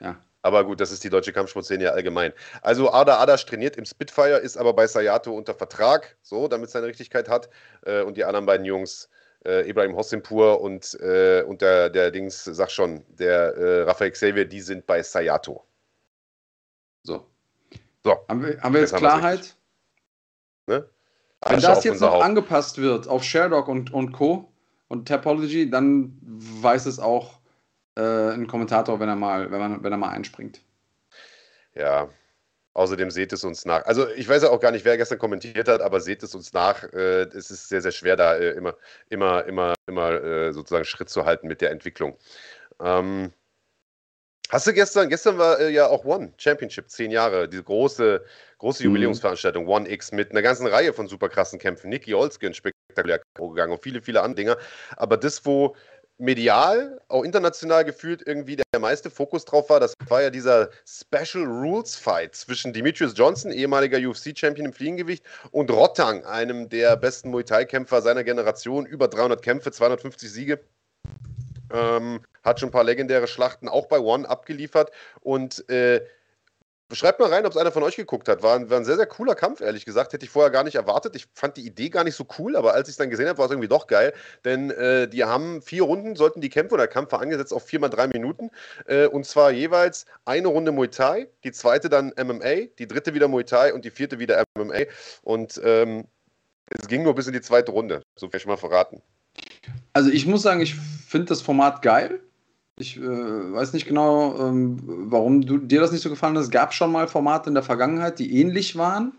Ja. 0.00 0.16
Aber 0.42 0.64
gut, 0.64 0.80
das 0.80 0.90
ist 0.90 1.04
die 1.04 1.10
deutsche 1.10 1.32
Kampfsportszene 1.32 1.84
ja 1.84 1.90
allgemein. 1.90 2.32
Also 2.62 2.90
Ada 2.90 3.18
Adasch 3.18 3.44
trainiert 3.44 3.76
im 3.76 3.84
Spitfire, 3.84 4.38
ist 4.38 4.56
aber 4.56 4.72
bei 4.72 4.86
Sayato 4.86 5.34
unter 5.34 5.54
Vertrag, 5.54 6.16
so, 6.22 6.48
damit 6.48 6.68
es 6.68 6.72
seine 6.72 6.86
Richtigkeit 6.86 7.28
hat. 7.28 7.50
Äh, 7.84 8.02
und 8.02 8.16
die 8.16 8.24
anderen 8.24 8.46
beiden 8.46 8.64
Jungs, 8.64 9.10
äh, 9.44 9.68
Ibrahim 9.68 9.94
Hossimpur 9.96 10.60
und, 10.60 10.98
äh, 11.00 11.42
und 11.46 11.60
der, 11.60 11.90
der 11.90 12.10
Dings, 12.10 12.44
sag 12.44 12.70
schon, 12.70 13.04
der 13.08 13.54
äh, 13.54 13.82
Raphael 13.82 14.12
Xavier, 14.12 14.46
die 14.46 14.60
sind 14.60 14.86
bei 14.86 15.02
Sayato. 15.02 15.64
So. 17.02 17.26
So. 18.02 18.16
Haben 18.28 18.42
wir, 18.42 18.60
haben 18.62 18.72
wir 18.72 18.80
jetzt, 18.80 18.92
jetzt 18.92 18.98
Klarheit? 18.98 19.56
Ne? 20.66 20.88
Wenn 21.46 21.60
das 21.60 21.84
jetzt 21.84 22.00
noch 22.00 22.12
Haupt. 22.12 22.24
angepasst 22.24 22.78
wird 22.78 23.08
auf 23.08 23.24
Sherdog 23.24 23.68
und, 23.68 23.92
und 23.92 24.12
Co. 24.12 24.52
und 24.88 25.08
Topology, 25.08 25.68
dann 25.68 26.18
weiß 26.22 26.86
es 26.86 26.98
auch 26.98 27.39
äh, 28.00 28.34
ein 28.34 28.46
Kommentator, 28.46 29.00
wenn 29.00 29.08
er 29.08 29.16
mal, 29.16 29.50
wenn, 29.50 29.58
man, 29.58 29.84
wenn 29.84 29.92
er 29.92 29.98
mal 29.98 30.10
einspringt. 30.10 30.60
Ja, 31.74 32.08
Außerdem 32.72 33.10
seht 33.10 33.32
es 33.32 33.42
uns 33.42 33.64
nach. 33.64 33.84
Also 33.86 34.08
ich 34.10 34.28
weiß 34.28 34.44
ja 34.44 34.50
auch 34.50 34.60
gar 34.60 34.70
nicht, 34.70 34.84
wer 34.84 34.96
gestern 34.96 35.18
kommentiert 35.18 35.68
hat, 35.68 35.80
aber 35.80 36.00
seht 36.00 36.22
es 36.22 36.36
uns 36.36 36.52
nach. 36.52 36.84
Äh, 36.92 37.24
es 37.24 37.50
ist 37.50 37.68
sehr, 37.68 37.82
sehr 37.82 37.90
schwer, 37.90 38.14
da 38.14 38.36
äh, 38.36 38.50
immer, 38.50 38.76
immer, 39.08 39.44
immer, 39.44 39.74
immer 39.86 40.12
äh, 40.12 40.52
sozusagen 40.52 40.84
Schritt 40.84 41.08
zu 41.08 41.24
halten 41.24 41.48
mit 41.48 41.60
der 41.60 41.72
Entwicklung. 41.72 42.16
Ähm, 42.80 43.32
hast 44.50 44.68
du 44.68 44.72
gestern, 44.72 45.08
gestern 45.08 45.36
war 45.36 45.58
äh, 45.58 45.70
ja 45.70 45.88
auch 45.88 46.04
One 46.04 46.32
Championship, 46.36 46.88
zehn 46.90 47.10
Jahre, 47.10 47.48
diese 47.48 47.64
große, 47.64 48.24
große 48.58 48.84
mhm. 48.84 48.90
Jubiläumsveranstaltung, 48.90 49.66
One 49.66 49.90
X 49.90 50.12
mit 50.12 50.30
einer 50.30 50.42
ganzen 50.42 50.68
Reihe 50.68 50.92
von 50.92 51.08
super 51.08 51.28
krassen 51.28 51.58
Kämpfen. 51.58 51.90
Nicky 51.90 52.14
Olskin 52.14 52.54
spektakulär 52.54 53.20
gegangen 53.36 53.72
und 53.72 53.82
viele, 53.82 54.00
viele 54.00 54.22
andere 54.22 54.36
Dinge. 54.36 54.56
Aber 54.96 55.16
das, 55.16 55.44
wo 55.44 55.74
medial, 56.20 57.00
auch 57.08 57.24
international 57.24 57.84
gefühlt 57.84 58.22
irgendwie 58.26 58.56
der 58.56 58.80
meiste 58.80 59.10
Fokus 59.10 59.44
drauf 59.44 59.70
war. 59.70 59.80
Das 59.80 59.94
war 60.08 60.22
ja 60.22 60.30
dieser 60.30 60.68
Special 60.86 61.44
Rules 61.44 61.96
Fight 61.96 62.34
zwischen 62.34 62.72
Demetrius 62.72 63.14
Johnson, 63.16 63.50
ehemaliger 63.50 63.98
UFC-Champion 63.98 64.66
im 64.66 64.72
Fliegengewicht, 64.72 65.24
und 65.50 65.70
Rottang, 65.70 66.24
einem 66.24 66.68
der 66.68 66.96
besten 66.96 67.30
Muay 67.30 67.44
Thai-Kämpfer 67.44 68.02
seiner 68.02 68.22
Generation. 68.22 68.86
Über 68.86 69.08
300 69.08 69.42
Kämpfe, 69.42 69.72
250 69.72 70.30
Siege. 70.30 70.60
Ähm, 71.72 72.20
hat 72.42 72.60
schon 72.60 72.68
ein 72.68 72.72
paar 72.72 72.84
legendäre 72.84 73.26
Schlachten 73.26 73.68
auch 73.68 73.86
bei 73.86 73.98
One 73.98 74.28
abgeliefert 74.28 74.90
und 75.20 75.68
äh, 75.70 76.04
Schreibt 76.92 77.20
mal 77.20 77.32
rein, 77.32 77.46
ob 77.46 77.52
es 77.52 77.56
einer 77.56 77.70
von 77.70 77.82
euch 77.82 77.96
geguckt 77.96 78.28
hat. 78.28 78.42
War 78.42 78.56
ein, 78.56 78.68
war 78.68 78.78
ein, 78.78 78.84
sehr, 78.84 78.96
sehr 78.96 79.06
cooler 79.06 79.34
Kampf, 79.34 79.60
ehrlich 79.60 79.84
gesagt. 79.84 80.12
Hätte 80.12 80.24
ich 80.24 80.30
vorher 80.30 80.50
gar 80.50 80.64
nicht 80.64 80.74
erwartet. 80.74 81.14
Ich 81.14 81.26
fand 81.34 81.56
die 81.56 81.64
Idee 81.66 81.88
gar 81.88 82.04
nicht 82.04 82.16
so 82.16 82.26
cool, 82.38 82.56
aber 82.56 82.74
als 82.74 82.88
ich 82.88 82.94
es 82.94 82.96
dann 82.96 83.10
gesehen 83.10 83.28
habe, 83.28 83.38
war 83.38 83.46
es 83.46 83.52
irgendwie 83.52 83.68
doch 83.68 83.86
geil. 83.86 84.12
Denn 84.44 84.70
äh, 84.70 85.08
die 85.08 85.24
haben 85.24 85.62
vier 85.62 85.84
Runden, 85.84 86.16
sollten 86.16 86.40
die 86.40 86.48
Kämpfe 86.48 86.74
oder 86.74 86.84
der 86.84 86.92
Kampf 86.92 87.12
war 87.12 87.20
angesetzt 87.20 87.52
auf 87.52 87.64
viermal 87.64 87.90
drei 87.90 88.08
Minuten. 88.08 88.50
Äh, 88.86 89.06
und 89.06 89.24
zwar 89.24 89.52
jeweils 89.52 90.06
eine 90.24 90.48
Runde 90.48 90.72
Muay 90.72 90.88
Thai, 90.88 91.28
die 91.44 91.52
zweite 91.52 91.88
dann 91.88 92.12
MMA, 92.16 92.66
die 92.78 92.88
dritte 92.88 93.14
wieder 93.14 93.28
Muay 93.28 93.44
Thai 93.44 93.72
und 93.72 93.84
die 93.84 93.90
vierte 93.90 94.18
wieder 94.18 94.42
MMA. 94.58 94.80
Und 95.22 95.60
ähm, 95.62 96.06
es 96.66 96.88
ging 96.88 97.02
nur 97.02 97.14
bis 97.14 97.26
in 97.26 97.32
die 97.32 97.40
zweite 97.40 97.72
Runde. 97.72 98.02
So 98.16 98.28
kann 98.28 98.38
ich 98.38 98.46
mal 98.46 98.56
verraten. 98.56 99.02
Also 99.92 100.10
ich 100.10 100.26
muss 100.26 100.42
sagen, 100.42 100.60
ich 100.60 100.74
finde 100.74 101.26
das 101.26 101.42
Format 101.42 101.82
geil. 101.82 102.20
Ich 102.80 102.96
äh, 102.96 103.02
weiß 103.02 103.74
nicht 103.74 103.86
genau, 103.86 104.38
ähm, 104.40 104.78
warum 104.84 105.42
du, 105.42 105.58
dir 105.58 105.80
das 105.80 105.92
nicht 105.92 106.00
so 106.00 106.08
gefallen 106.08 106.36
hat. 106.36 106.44
Es 106.44 106.50
gab 106.50 106.72
schon 106.72 106.90
mal 106.90 107.08
Formate 107.08 107.50
in 107.50 107.54
der 107.54 107.62
Vergangenheit, 107.62 108.18
die 108.18 108.40
ähnlich 108.40 108.76
waren, 108.76 109.12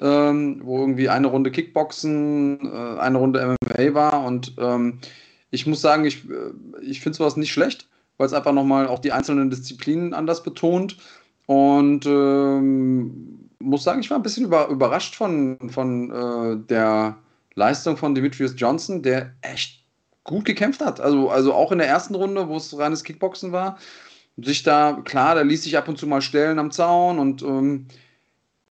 ähm, 0.00 0.62
wo 0.64 0.80
irgendwie 0.80 1.10
eine 1.10 1.26
Runde 1.26 1.50
Kickboxen, 1.50 2.58
äh, 2.72 2.98
eine 2.98 3.18
Runde 3.18 3.56
MMA 3.60 3.94
war. 3.94 4.24
Und 4.24 4.54
ähm, 4.58 4.98
ich 5.50 5.66
muss 5.66 5.82
sagen, 5.82 6.04
ich, 6.06 6.24
äh, 6.30 6.52
ich 6.82 7.00
finde 7.02 7.18
sowas 7.18 7.36
nicht 7.36 7.52
schlecht, 7.52 7.86
weil 8.16 8.26
es 8.26 8.32
einfach 8.32 8.52
nochmal 8.52 8.88
auch 8.88 8.98
die 8.98 9.12
einzelnen 9.12 9.50
Disziplinen 9.50 10.14
anders 10.14 10.42
betont. 10.42 10.96
Und 11.44 12.06
ähm, 12.06 13.50
muss 13.58 13.84
sagen, 13.84 14.00
ich 14.00 14.10
war 14.10 14.18
ein 14.18 14.22
bisschen 14.22 14.46
über, 14.46 14.68
überrascht 14.68 15.14
von, 15.14 15.58
von 15.68 16.10
äh, 16.10 16.66
der 16.66 17.18
Leistung 17.54 17.96
von 17.96 18.14
Demetrius 18.14 18.54
Johnson, 18.56 19.02
der 19.02 19.32
echt 19.42 19.85
gut 20.26 20.44
gekämpft 20.44 20.80
hat. 20.84 21.00
Also, 21.00 21.30
also 21.30 21.54
auch 21.54 21.72
in 21.72 21.78
der 21.78 21.88
ersten 21.88 22.14
Runde, 22.14 22.48
wo 22.48 22.56
es 22.56 22.76
reines 22.78 23.04
Kickboxen 23.04 23.52
war, 23.52 23.78
sich 24.36 24.62
da, 24.62 25.00
klar, 25.04 25.34
der 25.34 25.44
ließ 25.44 25.62
sich 25.62 25.78
ab 25.78 25.88
und 25.88 25.98
zu 25.98 26.06
mal 26.06 26.20
stellen 26.20 26.58
am 26.58 26.70
Zaun 26.70 27.18
und 27.18 27.42
ähm, 27.42 27.86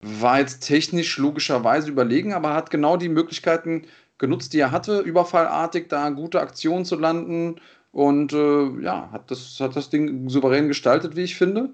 war 0.01 0.39
jetzt 0.39 0.67
technisch 0.67 1.17
logischerweise 1.17 1.89
überlegen, 1.89 2.33
aber 2.33 2.53
hat 2.53 2.69
genau 2.69 2.97
die 2.97 3.09
Möglichkeiten 3.09 3.83
genutzt, 4.17 4.53
die 4.53 4.59
er 4.59 4.71
hatte, 4.71 4.99
überfallartig 4.99 5.87
da 5.87 6.09
gute 6.09 6.41
Aktionen 6.41 6.85
zu 6.85 6.97
landen 6.97 7.55
und 7.91 8.33
äh, 8.33 8.81
ja, 8.81 9.09
hat 9.11 9.31
das, 9.31 9.59
hat 9.59 9.75
das 9.75 9.89
Ding 9.89 10.27
souverän 10.29 10.67
gestaltet, 10.67 11.15
wie 11.15 11.23
ich 11.23 11.35
finde. 11.35 11.73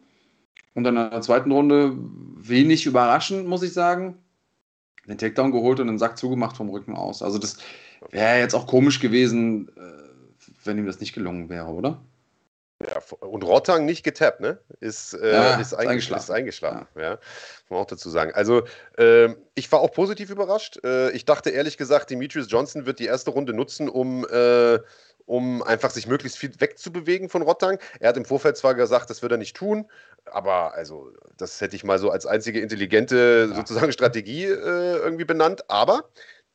Und 0.75 0.83
dann 0.83 0.97
in 0.97 1.09
der 1.09 1.21
zweiten 1.21 1.51
Runde 1.51 1.95
wenig 2.35 2.85
überraschend, 2.85 3.47
muss 3.47 3.63
ich 3.63 3.73
sagen. 3.73 4.17
Den 5.07 5.17
Takedown 5.17 5.51
geholt 5.51 5.79
und 5.79 5.87
den 5.87 5.97
Sack 5.97 6.17
zugemacht 6.17 6.55
vom 6.55 6.69
Rücken 6.69 6.95
aus. 6.95 7.23
Also 7.23 7.39
das, 7.39 7.57
Wäre 8.09 8.39
jetzt 8.39 8.55
auch 8.55 8.67
komisch 8.67 8.99
gewesen, 8.99 9.69
äh, 9.77 10.09
wenn 10.63 10.77
ihm 10.77 10.85
das 10.85 10.99
nicht 10.99 11.13
gelungen 11.13 11.49
wäre, 11.49 11.67
oder? 11.67 12.01
Ja, 12.81 13.01
und 13.19 13.43
Rottang 13.43 13.83
nicht 13.83 14.03
getappt, 14.03 14.39
ne? 14.39 14.57
Ist, 14.79 15.13
äh, 15.13 15.33
ja, 15.33 15.59
ist, 15.59 15.73
eingeschlafen. 15.73 16.23
Ist 16.23 16.29
eingeschlafen 16.29 16.87
ja. 16.95 17.01
ja. 17.01 17.09
Muss 17.11 17.69
man 17.69 17.79
auch 17.79 17.85
dazu 17.85 18.09
sagen. 18.09 18.31
Also, 18.33 18.63
äh, 18.97 19.35
ich 19.55 19.69
war 19.69 19.81
auch 19.81 19.91
positiv 19.91 20.29
überrascht. 20.29 20.79
Äh, 20.85 21.11
ich 21.11 21.25
dachte 21.25 21.49
ehrlich 21.49 21.77
gesagt, 21.77 22.09
Demetrius 22.09 22.47
Johnson 22.49 22.85
wird 22.85 22.99
die 22.99 23.05
erste 23.05 23.31
Runde 23.31 23.51
nutzen, 23.51 23.89
um, 23.89 24.25
äh, 24.31 24.79
um 25.25 25.61
einfach 25.61 25.89
sich 25.89 26.07
möglichst 26.07 26.37
viel 26.37 26.53
wegzubewegen 26.57 27.27
von 27.27 27.41
Rottang. 27.41 27.79
Er 27.99 28.09
hat 28.09 28.17
im 28.17 28.23
Vorfeld 28.23 28.55
zwar 28.55 28.75
gesagt, 28.75 29.09
das 29.09 29.21
wird 29.21 29.33
er 29.33 29.37
nicht 29.37 29.57
tun, 29.57 29.85
aber 30.31 30.73
also, 30.73 31.11
das 31.35 31.59
hätte 31.59 31.75
ich 31.75 31.83
mal 31.83 31.99
so 31.99 32.11
als 32.11 32.25
einzige 32.25 32.61
intelligente 32.61 33.47
ja. 33.49 33.55
sozusagen 33.57 33.91
Strategie 33.91 34.45
äh, 34.45 34.53
irgendwie 34.53 35.25
benannt. 35.25 35.69
Aber 35.69 36.05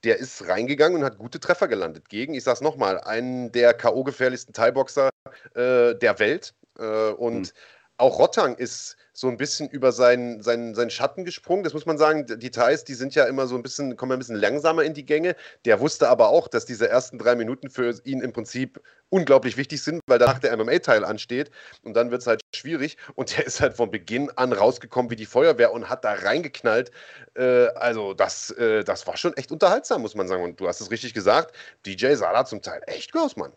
der 0.05 0.19
ist 0.19 0.47
reingegangen 0.47 0.99
und 0.99 1.05
hat 1.05 1.19
gute 1.19 1.41
Treffer 1.41 1.69
gelandet 1.69 2.09
gegen, 2.09 2.35
ich 2.35 2.45
sag's 2.45 2.61
nochmal, 2.61 3.01
einen 3.01 3.51
der 3.53 3.75
K.O.-gefährlichsten 3.75 4.53
Thai-Boxer 4.53 5.11
äh, 5.55 5.95
der 5.95 6.19
Welt. 6.19 6.55
Äh, 6.79 7.11
und 7.11 7.41
mhm. 7.41 7.59
Auch 7.97 8.18
Rottang 8.18 8.57
ist 8.57 8.97
so 9.12 9.28
ein 9.28 9.36
bisschen 9.36 9.68
über 9.68 9.92
seinen, 9.92 10.42
seinen, 10.42 10.74
seinen 10.74 10.90
Schatten 10.90 11.24
gesprungen. 11.24 11.62
Das 11.62 11.72
muss 11.72 11.86
man 11.86 11.97
sagen. 11.97 12.26
Die 12.26 12.51
Thais, 12.51 12.82
die 12.82 12.95
sind 12.95 13.14
ja 13.14 13.24
immer 13.24 13.47
so 13.47 13.55
ein 13.55 13.62
bisschen, 13.62 13.97
kommen 13.97 14.11
ein 14.12 14.18
bisschen 14.18 14.34
langsamer 14.36 14.82
in 14.82 14.95
die 14.95 15.07
Gänge. 15.07 15.36
Der 15.64 15.78
wusste 15.78 16.09
aber 16.09 16.30
auch, 16.30 16.49
dass 16.49 16.66
diese 16.66 16.88
ersten 16.88 17.18
drei 17.18 17.36
Minuten 17.36 17.70
für 17.70 17.95
ihn 18.05 18.20
im 18.20 18.32
Prinzip 18.32 18.82
unglaublich 19.11 19.57
wichtig 19.57 19.82
sind, 19.82 20.01
weil 20.09 20.18
danach 20.18 20.40
der 20.40 20.57
MMA-Teil 20.57 21.05
ansteht. 21.05 21.53
Und 21.82 21.95
dann 21.95 22.11
wird 22.11 22.22
es 22.22 22.26
halt 22.26 22.40
schwierig. 22.53 22.97
Und 23.14 23.36
der 23.36 23.47
ist 23.47 23.61
halt 23.61 23.76
von 23.76 23.92
Beginn 23.92 24.30
an 24.34 24.53
rausgekommen 24.53 25.11
wie 25.12 25.16
die 25.16 25.26
Feuerwehr 25.26 25.72
und 25.72 25.88
hat 25.88 26.05
da 26.05 26.14
reingeknallt. 26.14 26.90
Äh, 27.36 27.66
also, 27.76 28.14
das, 28.14 28.51
äh, 28.51 28.82
das 28.82 29.07
war 29.07 29.16
schon 29.16 29.36
echt 29.36 29.53
unterhaltsam, 29.53 30.03
muss 30.03 30.16
man 30.16 30.26
sagen. 30.26 30.42
Und 30.42 30.59
du 30.59 30.66
hast 30.66 30.80
es 30.80 30.90
richtig 30.90 31.14
gesagt. 31.14 31.55
DJ 31.86 32.14
sah 32.14 32.32
da 32.32 32.45
zum 32.45 32.62
Teil 32.62 32.82
echt 32.86 33.12
gut 33.12 33.22
aus, 33.22 33.36
Mann. 33.36 33.53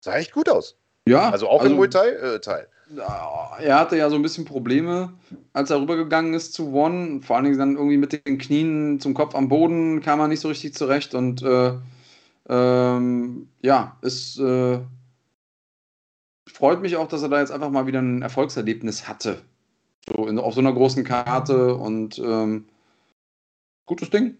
Sah 0.00 0.16
echt 0.16 0.32
gut 0.32 0.50
aus. 0.50 0.76
Ja. 1.06 1.30
Also 1.30 1.48
auch 1.48 1.60
also, 1.60 1.70
im 1.70 1.76
Muay 1.76 1.88
Thai-Teil. 1.88 2.64
Äh, 2.64 2.83
er 2.98 3.78
hatte 3.78 3.96
ja 3.96 4.10
so 4.10 4.16
ein 4.16 4.22
bisschen 4.22 4.44
Probleme, 4.44 5.12
als 5.52 5.70
er 5.70 5.80
rübergegangen 5.80 6.34
ist 6.34 6.52
zu 6.54 6.72
One. 6.72 7.22
Vor 7.22 7.36
allen 7.36 7.44
Dingen 7.44 7.58
dann 7.58 7.76
irgendwie 7.76 7.96
mit 7.96 8.12
den 8.12 8.38
Knien 8.38 9.00
zum 9.00 9.14
Kopf 9.14 9.34
am 9.34 9.48
Boden 9.48 10.00
kam 10.00 10.20
er 10.20 10.28
nicht 10.28 10.40
so 10.40 10.48
richtig 10.48 10.74
zurecht. 10.74 11.14
Und 11.14 11.42
äh, 11.42 11.74
ähm, 12.48 13.48
ja, 13.62 13.96
es 14.02 14.38
äh, 14.38 14.80
freut 16.46 16.80
mich 16.80 16.96
auch, 16.96 17.08
dass 17.08 17.22
er 17.22 17.28
da 17.28 17.40
jetzt 17.40 17.52
einfach 17.52 17.70
mal 17.70 17.86
wieder 17.86 18.00
ein 18.00 18.22
Erfolgserlebnis 18.22 19.08
hatte. 19.08 19.42
So 20.06 20.26
in, 20.26 20.38
auf 20.38 20.54
so 20.54 20.60
einer 20.60 20.72
großen 20.72 21.04
Karte 21.04 21.74
und 21.74 22.18
ähm, 22.18 22.66
gutes 23.86 24.10
Ding, 24.10 24.36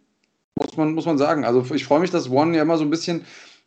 muss 0.57 0.77
man, 0.77 0.95
muss 0.95 1.07
man 1.07 1.19
sagen. 1.19 1.45
Also 1.45 1.65
ich 1.75 1.85
freue 1.85 2.01
mich, 2.01 2.11
dass 2.11 2.31
One 2.31 2.57
ja 2.57 2.63
immer 2.63 2.77
so 2.77 2.85
ein 2.85 2.91
bisschen 2.91 3.25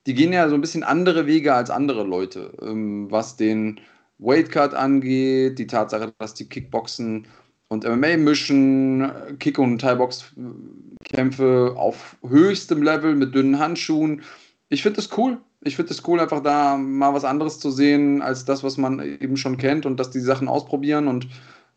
die 0.07 0.13
gehen 0.13 0.31
ja 0.31 0.47
so 0.47 0.55
ein 0.55 0.61
bisschen 0.61 0.83
andere 0.83 1.27
Wege 1.27 1.53
als 1.53 1.69
andere 1.69 2.03
Leute, 2.03 2.53
ähm, 2.61 3.11
was 3.11 3.35
den 3.35 3.81
Weightcut 4.19 4.73
angeht, 4.73 5.59
die 5.59 5.67
Tatsache, 5.67 6.13
dass 6.17 6.33
die 6.33 6.49
Kickboxen 6.49 7.27
und 7.67 7.83
MMA 7.83 8.17
mischen, 8.17 9.11
Kick- 9.39 9.59
und 9.59 9.79
Thai-Box-Kämpfe 9.79 11.73
auf 11.75 12.17
höchstem 12.27 12.81
Level 12.81 13.15
mit 13.15 13.35
dünnen 13.35 13.59
Handschuhen. 13.59 14.23
Ich 14.69 14.83
finde 14.83 14.97
das 14.97 15.15
cool. 15.17 15.37
Ich 15.61 15.75
finde 15.75 15.91
es 15.91 16.07
cool, 16.07 16.19
einfach 16.19 16.41
da 16.41 16.77
mal 16.77 17.13
was 17.13 17.25
anderes 17.25 17.59
zu 17.59 17.71
sehen, 17.71 18.21
als 18.21 18.45
das, 18.45 18.63
was 18.63 18.77
man 18.77 18.99
eben 18.99 19.37
schon 19.37 19.57
kennt 19.57 19.85
und 19.85 19.99
dass 19.99 20.11
die 20.11 20.19
Sachen 20.19 20.47
ausprobieren 20.47 21.07
und 21.07 21.27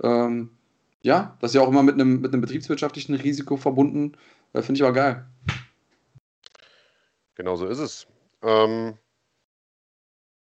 ähm, 0.03 0.51
ja, 1.03 1.37
das 1.41 1.51
ist 1.51 1.55
ja 1.55 1.63
auch 1.63 1.69
immer 1.69 1.83
mit 1.83 1.95
einem, 1.95 2.21
mit 2.21 2.33
betriebswirtschaftlichen 2.33 3.15
Risiko 3.15 3.57
verbunden. 3.57 4.17
Äh, 4.53 4.63
finde 4.63 4.79
ich 4.79 4.83
aber 4.83 4.93
geil. 4.93 5.27
Genau 7.35 7.57
so 7.57 7.67
ist 7.67 7.79
es. 7.79 8.07
Ähm, 8.43 8.99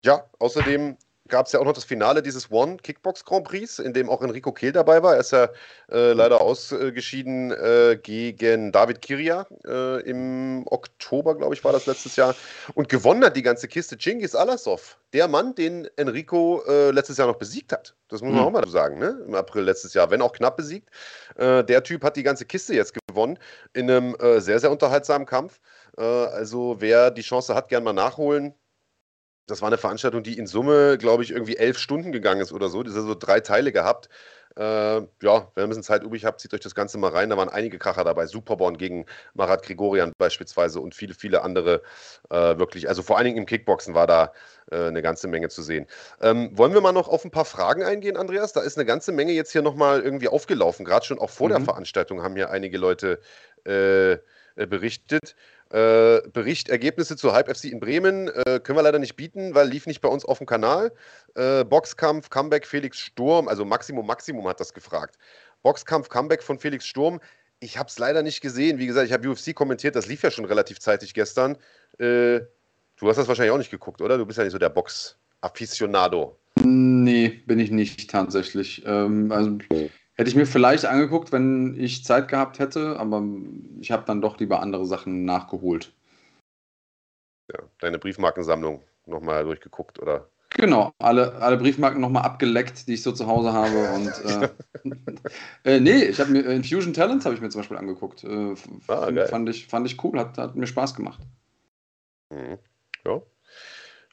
ja, 0.03 0.25
außerdem 0.39 0.97
gab 1.29 1.47
es 1.47 1.53
ja 1.53 1.61
auch 1.61 1.65
noch 1.65 1.73
das 1.73 1.85
Finale 1.85 2.23
dieses 2.23 2.51
One 2.51 2.77
Kickbox 2.79 3.25
Grand 3.25 3.45
Prix, 3.45 3.79
in 3.79 3.93
dem 3.93 4.09
auch 4.09 4.23
Enrico 4.23 4.53
Kehl 4.53 4.73
dabei 4.73 5.03
war. 5.03 5.15
Er 5.15 5.21
ist 5.21 5.33
ja 5.33 5.49
äh, 5.91 6.13
leider 6.13 6.41
ausgeschieden 6.41 7.51
äh, 7.53 7.99
gegen 8.03 8.73
David 8.73 9.01
Kiria 9.01 9.47
äh, 9.67 10.03
im 10.03 10.65
Oktober, 10.67 11.37
glaube 11.37 11.55
ich, 11.55 11.65
war 11.65 11.73
das 11.73 11.87
letztes 11.87 12.17
Jahr. 12.17 12.35
Und 12.75 12.89
gewonnen 12.89 13.25
hat 13.25 13.37
die 13.37 13.43
ganze 13.43 13.69
Kiste 13.69 13.97
Chingis 13.97 14.35
Alasov, 14.35 14.99
der 15.13 15.29
Mann, 15.29 15.55
den 15.55 15.89
Enrico 15.97 16.63
äh, 16.67 16.91
letztes 16.91 17.17
Jahr 17.17 17.29
noch 17.29 17.37
besiegt 17.37 17.73
hat. 17.73 17.95
Das 18.09 18.23
muss 18.23 18.33
man 18.33 18.41
mhm. 18.41 18.47
auch 18.47 18.53
mal 18.53 18.69
sagen, 18.69 18.99
ne? 18.99 19.23
Im 19.27 19.35
April 19.35 19.65
letztes 19.65 19.95
Jahr, 19.95 20.11
wenn 20.11 20.23
auch 20.23 20.33
knapp 20.33 20.57
besiegt. 20.57 20.91
Äh, 21.37 21.65
der 21.65 21.83
Typ 21.83 22.05
hat 22.05 22.17
die 22.17 22.23
ganze 22.23 22.45
Kiste 22.45 22.75
jetzt 22.75 22.95
gewonnen 23.09 23.39
in 23.73 23.91
einem 23.91 24.15
äh, 24.17 24.41
sehr, 24.41 24.61
sehr 24.61 24.71
unterhaltsamen 24.71 25.27
Kampf. 25.27 25.61
also 25.97 26.77
wer 26.79 27.11
die 27.11 27.23
Chance 27.23 27.55
hat, 27.55 27.69
gern 27.69 27.83
mal 27.83 27.95
nachholen 27.95 28.55
das 29.47 29.63
war 29.63 29.69
eine 29.69 29.79
Veranstaltung, 29.79 30.23
die 30.23 30.39
in 30.39 30.47
Summe, 30.47 30.99
glaube 30.99 31.23
ich, 31.23 31.31
irgendwie 31.31 31.57
elf 31.57 31.79
Stunden 31.79 32.13
gegangen 32.13 32.41
ist 32.41 32.53
oder 32.53 32.69
so. 32.69 32.83
Die 32.83 32.91
hat 32.91 32.97
so 32.97 33.15
drei 33.15 33.41
Teile 33.41 33.73
gehabt. 33.73 34.09
Äh, 34.57 34.63
ja, 34.63 35.07
wenn 35.21 35.63
ihr 35.63 35.63
ein 35.65 35.69
bisschen 35.69 35.83
Zeit 35.83 36.03
übrig 36.03 36.25
habt, 36.25 36.41
zieht 36.41 36.55
euch 36.55 36.61
das 36.61 36.75
Ganze 36.75 36.97
mal 36.97 37.11
rein. 37.11 37.29
Da 37.29 37.37
waren 37.37 37.51
einige 37.51 37.79
Kracher 37.79 38.05
dabei. 38.05 38.27
Superborn 38.27 38.79
gegen 38.79 39.05
Marat 39.35 39.63
Grigorian 39.63 40.13
beispielsweise 40.17 40.81
und 40.81 40.95
viele, 40.95 41.13
viele 41.13 41.43
andere 41.43 41.83
äh, 42.31 42.59
wirklich. 42.59 42.89
Also 42.89 43.03
vor 43.03 43.19
allen 43.19 43.27
Dingen 43.27 43.39
im 43.39 43.47
Kickboxen 43.47 43.95
war 43.95 44.07
da 44.07 44.33
äh, 44.71 44.87
eine 44.87 45.03
ganze 45.03 45.29
Menge 45.29 45.51
zu 45.51 45.63
sehen. 45.63 45.87
Ähm, 46.23 46.51
wollen 46.57 46.73
wir 46.73 46.81
mal 46.81 46.93
noch 46.93 47.09
auf 47.09 47.25
ein 47.25 47.31
paar 47.31 47.45
Fragen 47.45 47.83
eingehen, 47.83 48.17
Andreas? 48.17 48.55
Da 48.55 48.63
ist 48.63 48.79
eine 48.79 48.87
ganze 48.87 49.13
Menge 49.13 49.33
jetzt 49.33 49.53
hier 49.53 49.63
nochmal 49.63 50.01
irgendwie 50.01 50.29
aufgelaufen. 50.29 50.87
Gerade 50.87 51.05
schon 51.05 51.19
auch 51.19 51.31
vor 51.31 51.49
mhm. 51.49 51.53
der 51.53 51.61
Veranstaltung 51.61 52.23
haben 52.23 52.35
hier 52.35 52.51
einige 52.51 52.79
Leute 52.79 53.21
äh, 53.67 54.13
äh, 54.57 54.67
berichtet. 54.67 55.37
Äh, 55.71 56.21
Bericht, 56.33 56.69
Ergebnisse 56.69 57.17
zur 57.17 57.33
Hype 57.33 57.55
FC 57.55 57.65
in 57.65 57.81
Bremen 57.81 58.29
äh, 58.29 58.61
können 58.63 58.79
wir 58.79 58.83
leider 58.83 59.01
nicht 59.01 59.17
bieten, 59.17 59.55
weil 59.55 59.69
lief 59.69 59.87
nicht 59.87 60.01
bei 60.01 60.09
uns 60.09 60.25
auf 60.25 60.39
dem 60.39 60.47
Kanal. 60.47 60.93
Äh, 61.35 61.65
Boxkampf, 61.65 62.31
Comeback, 62.31 62.67
Felix 62.67 62.99
Sturm, 62.99 63.49
also 63.49 63.65
Maximum 63.65 64.07
Maximum 64.07 64.47
hat 64.47 64.61
das 64.61 64.73
gefragt. 64.73 65.19
Boxkampf, 65.63 66.09
Comeback 66.09 66.45
von 66.45 66.61
Felix 66.61 66.87
Sturm. 66.87 67.21
Ich 67.59 67.79
habe 67.79 67.89
es 67.89 67.99
leider 67.99 68.23
nicht 68.23 68.41
gesehen. 68.41 68.79
Wie 68.79 68.87
gesagt, 68.87 69.07
ich 69.07 69.13
habe 69.13 69.29
UFC 69.29 69.55
kommentiert, 69.55 69.97
das 69.97 70.07
lief 70.07 70.23
ja 70.23 70.31
schon 70.31 70.45
relativ 70.45 70.79
zeitig 70.79 71.15
gestern. 71.15 71.57
Äh, 71.99 72.41
du 72.99 73.09
hast 73.09 73.17
das 73.17 73.27
wahrscheinlich 73.27 73.53
auch 73.53 73.59
nicht 73.59 73.73
geguckt, 73.73 74.01
oder? 74.01 74.19
Du 74.19 74.27
bist 74.27 74.39
ja 74.39 74.45
nicht 74.45 74.53
so 74.53 74.59
der 74.59 74.69
Box-Afficionado. 74.71 76.39
Nee, 76.63 77.43
bin 77.47 77.59
ich 77.59 77.73
nicht 77.73 78.09
tatsächlich. 78.09 78.85
Ähm, 78.87 79.33
also, 79.33 79.59
Hätte 80.17 80.31
ich 80.31 80.37
mir 80.37 80.47
vielleicht 80.47 80.87
angeguckt, 80.87 81.31
wenn 81.31 81.79
ich 81.79 82.05
Zeit 82.05 82.29
gehabt 82.29 82.59
hätte, 82.59 82.99
aber 82.99 83.23
ich 83.81 83.91
habe 83.91 84.05
dann 84.07 84.23
doch 84.23 84.39
lieber 84.39 84.61
andere 84.61 84.87
Sachen 84.87 85.27
nachgeholt. 85.27 85.93
Ja, 87.53 87.61
deine 87.81 87.99
Briefmarkensammlung 87.99 88.83
nochmal 89.05 89.45
durchgeguckt, 89.45 90.01
oder? 90.01 90.29
Genau, 90.51 90.93
alle, 90.99 91.35
alle 91.35 91.59
Briefmarken 91.59 92.01
nochmal 92.01 92.23
abgeleckt, 92.23 92.89
die 92.89 92.95
ich 92.95 93.03
so 93.03 93.13
zu 93.13 93.27
Hause 93.27 93.53
habe. 93.53 93.91
Und 93.95 94.09
äh, 95.65 95.77
äh, 95.77 95.81
nee, 95.81 96.05
ich 96.05 96.19
habe 96.19 96.31
mir 96.31 96.45
Infusion 96.47 96.95
Talents 96.95 97.27
habe 97.27 97.35
ich 97.35 97.43
mir 97.43 97.51
zum 97.51 97.61
Beispiel 97.61 97.77
angeguckt. 97.77 98.25
Äh, 98.25 98.55
ah, 98.89 99.27
fand, 99.27 99.49
ich, 99.51 99.67
fand 99.67 99.87
ich 99.87 100.03
cool, 100.03 100.19
hat, 100.19 100.39
hat 100.39 100.57
mir 100.57 100.67
Spaß 100.67 100.95
gemacht. 100.95 101.21
Mhm. 102.31 102.59
Ja. 103.05 103.21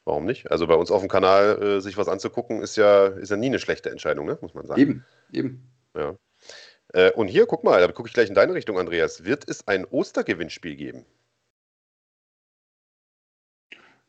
Warum 0.04 0.26
nicht? 0.26 0.50
Also 0.50 0.66
bei 0.66 0.74
uns 0.74 0.90
auf 0.90 1.00
dem 1.00 1.08
Kanal 1.08 1.62
äh, 1.62 1.80
sich 1.80 1.96
was 1.96 2.08
anzugucken, 2.08 2.60
ist 2.60 2.76
ja, 2.76 3.06
ist 3.06 3.30
ja 3.30 3.38
nie 3.38 3.46
eine 3.46 3.58
schlechte 3.58 3.90
Entscheidung, 3.90 4.26
ne? 4.26 4.36
muss 4.42 4.52
man 4.52 4.66
sagen. 4.66 4.80
Eben, 4.80 5.04
eben. 5.32 5.70
Ja. 5.96 6.16
Äh, 6.92 7.12
und 7.12 7.28
hier, 7.28 7.46
guck 7.46 7.64
mal, 7.64 7.80
da 7.80 7.90
gucke 7.92 8.08
ich 8.08 8.14
gleich 8.14 8.28
in 8.28 8.34
deine 8.34 8.54
Richtung, 8.54 8.78
Andreas. 8.78 9.24
Wird 9.24 9.48
es 9.48 9.66
ein 9.66 9.84
Ostergewinnspiel 9.84 10.76
geben? 10.76 11.04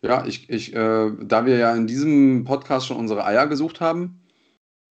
Ja, 0.02 0.26
ich, 0.26 0.50
ich, 0.50 0.76
äh, 0.76 1.12
da 1.20 1.46
wir 1.46 1.58
ja 1.58 1.76
in 1.76 1.88
diesem 1.88 2.44
Podcast 2.44 2.86
schon 2.88 2.98
unsere 2.98 3.26
Eier 3.26 3.48
gesucht 3.48 3.82
haben, 3.82 4.22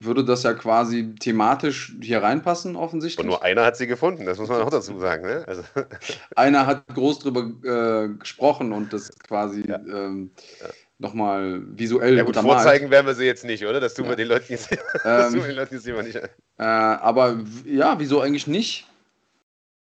würde 0.01 0.25
das 0.25 0.43
ja 0.43 0.55
quasi 0.55 1.15
thematisch 1.15 1.95
hier 2.01 2.23
reinpassen, 2.23 2.75
offensichtlich. 2.75 3.25
Und 3.25 3.31
nur 3.31 3.43
einer 3.43 3.65
hat 3.65 3.77
sie 3.77 3.87
gefunden, 3.87 4.27
das 4.27 4.39
muss 4.39 4.49
man 4.49 4.61
auch 4.63 4.71
dazu 4.71 4.99
sagen. 4.99 5.25
Ne? 5.25 5.45
Also. 5.47 5.63
Einer 6.37 6.67
hat 6.67 6.89
groß 6.89 7.21
drüber 7.21 7.53
äh, 7.63 8.09
gesprochen 8.19 8.73
und 8.73 8.93
das 8.93 9.17
quasi 9.21 9.65
ja. 9.69 9.77
Ähm, 9.77 10.33
ja 10.61 10.69
nochmal 10.99 11.63
visuell 11.79 12.17
ja, 12.17 12.23
gut, 12.23 12.37
untermalt. 12.37 12.63
Vorzeigen 12.63 12.91
werden 12.91 13.07
wir 13.07 13.15
sie 13.15 13.25
jetzt 13.25 13.45
nicht, 13.45 13.65
oder? 13.65 13.81
Das 13.81 13.95
tun 13.95 14.05
ja. 14.05 14.13
wir 14.13 14.17
den 14.17 14.29
Leuten 14.29 14.47
jetzt, 14.53 14.71
das 15.05 15.33
tun 15.33 15.41
wir 15.41 15.49
den 15.49 15.57
Leuten 15.57 15.75
jetzt 15.75 15.87
immer 15.87 16.03
nicht. 16.03 16.17
Äh, 16.17 16.29
aber 16.59 17.39
ja, 17.65 17.99
wieso 17.99 18.21
eigentlich 18.21 18.47
nicht? 18.47 18.87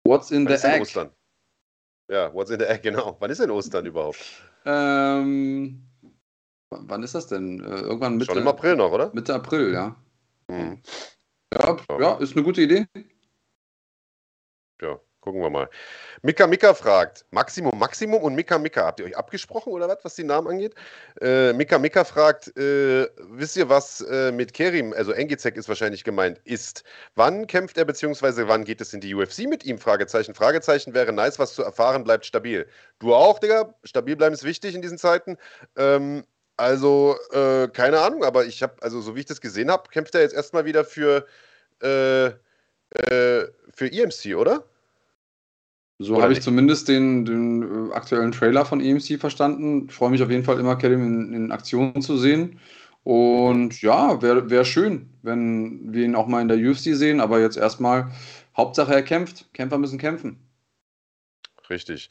What's 0.04 0.32
in 0.32 0.48
Wann 0.48 0.58
the 0.58 0.68
egg? 0.68 0.82
Ostern? 0.82 1.10
Ja, 2.10 2.34
what's 2.34 2.52
in 2.52 2.60
the 2.60 2.66
egg, 2.66 2.84
genau. 2.84 3.18
Wann 3.20 3.32
ist 3.32 3.42
denn 3.42 3.52
Ostern 3.52 3.86
überhaupt? 3.86 4.20
Ähm, 4.66 5.84
wann 6.70 7.04
ist 7.04 7.16
das 7.16 7.28
denn? 7.28 7.60
Äh, 7.62 7.82
irgendwann 7.82 8.18
Mitte, 8.18 8.34
Schon 8.34 8.42
im 8.42 8.48
April 8.48 8.76
noch, 8.76 8.92
oder? 8.92 9.12
Mitte 9.14 9.34
April, 9.34 9.74
ja. 9.74 9.96
Mhm. 10.48 10.82
Ja, 11.54 11.78
ja, 12.00 12.14
ist 12.18 12.36
eine 12.36 12.44
gute 12.44 12.62
Idee. 12.62 12.86
Gucken 15.22 15.40
wir 15.40 15.52
mal. 15.52 15.70
Mika 16.24 16.48
Mika 16.48 16.74
fragt, 16.74 17.26
Maximum 17.30 17.78
Maximum 17.78 18.24
und 18.24 18.34
Mika 18.34 18.58
Mika, 18.58 18.86
habt 18.86 19.00
ihr 19.00 19.06
euch 19.06 19.16
abgesprochen 19.16 19.72
oder 19.72 19.88
was, 19.88 20.04
was 20.04 20.16
die 20.16 20.24
Namen 20.24 20.48
angeht? 20.48 20.74
Äh, 21.22 21.54
Mika 21.54 21.78
Mika 21.78 22.04
fragt, 22.04 22.48
äh, 22.58 23.08
wisst 23.30 23.56
ihr, 23.56 23.70
was 23.70 24.02
äh, 24.02 24.32
mit 24.32 24.54
Kerim, 24.54 24.94
also 24.94 25.12
Engizek 25.12 25.58
ist 25.58 25.70
wahrscheinlich 25.70 26.04
gemeint, 26.04 26.40
ist? 26.44 26.84
Wann 27.14 27.46
kämpft 27.46 27.78
er, 27.78 27.86
beziehungsweise 27.86 28.48
wann 28.48 28.64
geht 28.64 28.82
es 28.82 28.94
in 28.94 29.00
die 29.00 29.14
UFC 29.14 29.48
mit 29.48 29.64
ihm? 29.64 29.78
Fragezeichen, 29.78 30.34
Fragezeichen, 30.34 30.96
wäre 30.96 31.14
nice, 31.14 31.38
was 31.38 31.54
zu 31.54 31.62
erfahren, 31.62 32.04
bleibt 32.04 32.26
stabil. 32.26 32.68
Du 32.98 33.14
auch, 33.14 33.38
Digga, 33.38 33.76
stabil 33.84 34.16
bleiben 34.16 34.34
ist 34.34 34.44
wichtig 34.44 34.74
in 34.74 34.82
diesen 34.82 34.98
Zeiten. 34.98 35.38
Ähm, 35.78 36.24
also, 36.58 37.16
äh, 37.32 37.68
keine 37.68 38.00
Ahnung, 38.00 38.24
aber 38.24 38.46
ich 38.46 38.64
habe, 38.64 38.82
also 38.82 39.02
so 39.02 39.16
wie 39.16 39.20
ich 39.20 39.26
das 39.28 39.40
gesehen 39.42 39.70
habe, 39.70 39.90
kämpft 39.90 40.16
er 40.16 40.22
jetzt 40.22 40.34
erstmal 40.34 40.66
wieder 40.66 40.84
für, 40.84 41.28
äh, 41.84 42.26
äh, 42.26 43.48
für 43.74 43.92
EMC, 43.92 44.36
oder? 44.36 44.64
So 46.02 46.22
habe 46.22 46.34
ich 46.34 46.42
zumindest 46.42 46.88
den, 46.88 47.26
den 47.26 47.90
äh, 47.90 47.94
aktuellen 47.94 48.32
Trailer 48.32 48.66
von 48.66 48.82
EMC 48.82 49.20
verstanden. 49.20 49.88
Ich 49.88 49.94
freue 49.94 50.10
mich 50.10 50.24
auf 50.24 50.32
jeden 50.32 50.44
Fall 50.44 50.60
immer, 50.60 50.76
Kerim 50.76 51.04
in, 51.04 51.34
in 51.34 51.52
Aktion 51.52 52.02
zu 52.02 52.18
sehen. 52.18 52.60
Und 53.04 53.82
ja, 53.82 54.22
wäre 54.22 54.50
wär 54.50 54.66
schön, 54.66 55.10
wenn 55.22 55.94
wir 55.94 56.06
ihn 56.06 56.16
auch 56.16 56.28
mal 56.28 56.42
in 56.42 56.48
der 56.48 56.58
UFC 56.58 56.96
sehen. 56.96 57.20
Aber 57.20 57.40
jetzt 57.40 57.58
erstmal, 57.58 58.12
Hauptsache 58.58 58.94
er 58.94 59.04
kämpft. 59.04 59.54
Kämpfer 59.54 59.78
müssen 59.78 60.00
kämpfen. 60.00 60.38
Richtig. 61.70 62.10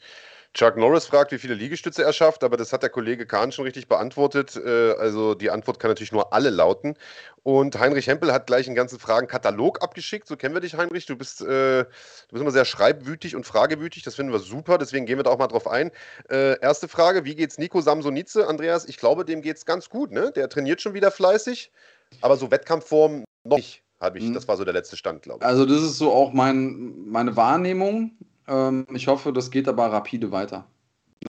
Chuck 0.53 0.75
Norris 0.75 1.05
fragt, 1.05 1.31
wie 1.31 1.37
viele 1.37 1.53
Liegestütze 1.53 2.03
er 2.03 2.11
schafft, 2.11 2.43
aber 2.43 2.57
das 2.57 2.73
hat 2.73 2.83
der 2.83 2.89
Kollege 2.89 3.25
Kahn 3.25 3.53
schon 3.53 3.63
richtig 3.63 3.87
beantwortet. 3.87 4.57
Äh, 4.57 4.91
also 4.93 5.33
die 5.33 5.49
Antwort 5.49 5.79
kann 5.79 5.89
natürlich 5.89 6.11
nur 6.11 6.33
alle 6.33 6.49
lauten. 6.49 6.95
Und 7.43 7.79
Heinrich 7.79 8.07
Hempel 8.07 8.33
hat 8.33 8.47
gleich 8.47 8.67
einen 8.67 8.75
ganzen 8.75 8.99
Fragenkatalog 8.99 9.81
abgeschickt. 9.81 10.27
So 10.27 10.35
kennen 10.35 10.53
wir 10.53 10.61
dich, 10.61 10.75
Heinrich. 10.75 11.05
Du 11.05 11.15
bist, 11.15 11.41
äh, 11.41 11.83
du 11.83 11.87
bist 12.29 12.41
immer 12.41 12.51
sehr 12.51 12.65
schreibwütig 12.65 13.35
und 13.35 13.45
fragewütig. 13.45 14.03
Das 14.03 14.15
finden 14.15 14.33
wir 14.33 14.39
super. 14.39 14.77
Deswegen 14.77 15.05
gehen 15.05 15.17
wir 15.17 15.23
da 15.23 15.31
auch 15.31 15.39
mal 15.39 15.47
drauf 15.47 15.67
ein. 15.67 15.91
Äh, 16.29 16.59
erste 16.59 16.89
Frage: 16.89 17.23
Wie 17.23 17.35
geht's 17.35 17.57
Nico 17.57 17.79
Samsonice, 17.79 18.45
Andreas? 18.45 18.85
Ich 18.85 18.97
glaube, 18.97 19.23
dem 19.23 19.41
geht's 19.41 19.65
ganz 19.65 19.89
gut. 19.89 20.11
Ne? 20.11 20.31
Der 20.35 20.49
trainiert 20.49 20.81
schon 20.81 20.93
wieder 20.93 21.11
fleißig, 21.11 21.71
aber 22.19 22.35
so 22.35 22.51
Wettkampfform 22.51 23.23
noch 23.45 23.57
nicht. 23.57 23.83
Ich, 24.15 24.23
mhm. 24.23 24.33
Das 24.33 24.47
war 24.47 24.57
so 24.57 24.65
der 24.65 24.73
letzte 24.73 24.97
Stand, 24.97 25.21
glaube 25.21 25.39
ich. 25.41 25.45
Also, 25.45 25.65
das 25.65 25.81
ist 25.81 25.97
so 25.97 26.11
auch 26.11 26.33
mein, 26.33 27.07
meine 27.07 27.35
Wahrnehmung. 27.35 28.17
Ähm, 28.51 28.85
ich 28.93 29.07
hoffe, 29.07 29.31
das 29.31 29.49
geht 29.49 29.67
aber 29.67 29.87
rapide 29.87 30.31
weiter. 30.31 30.67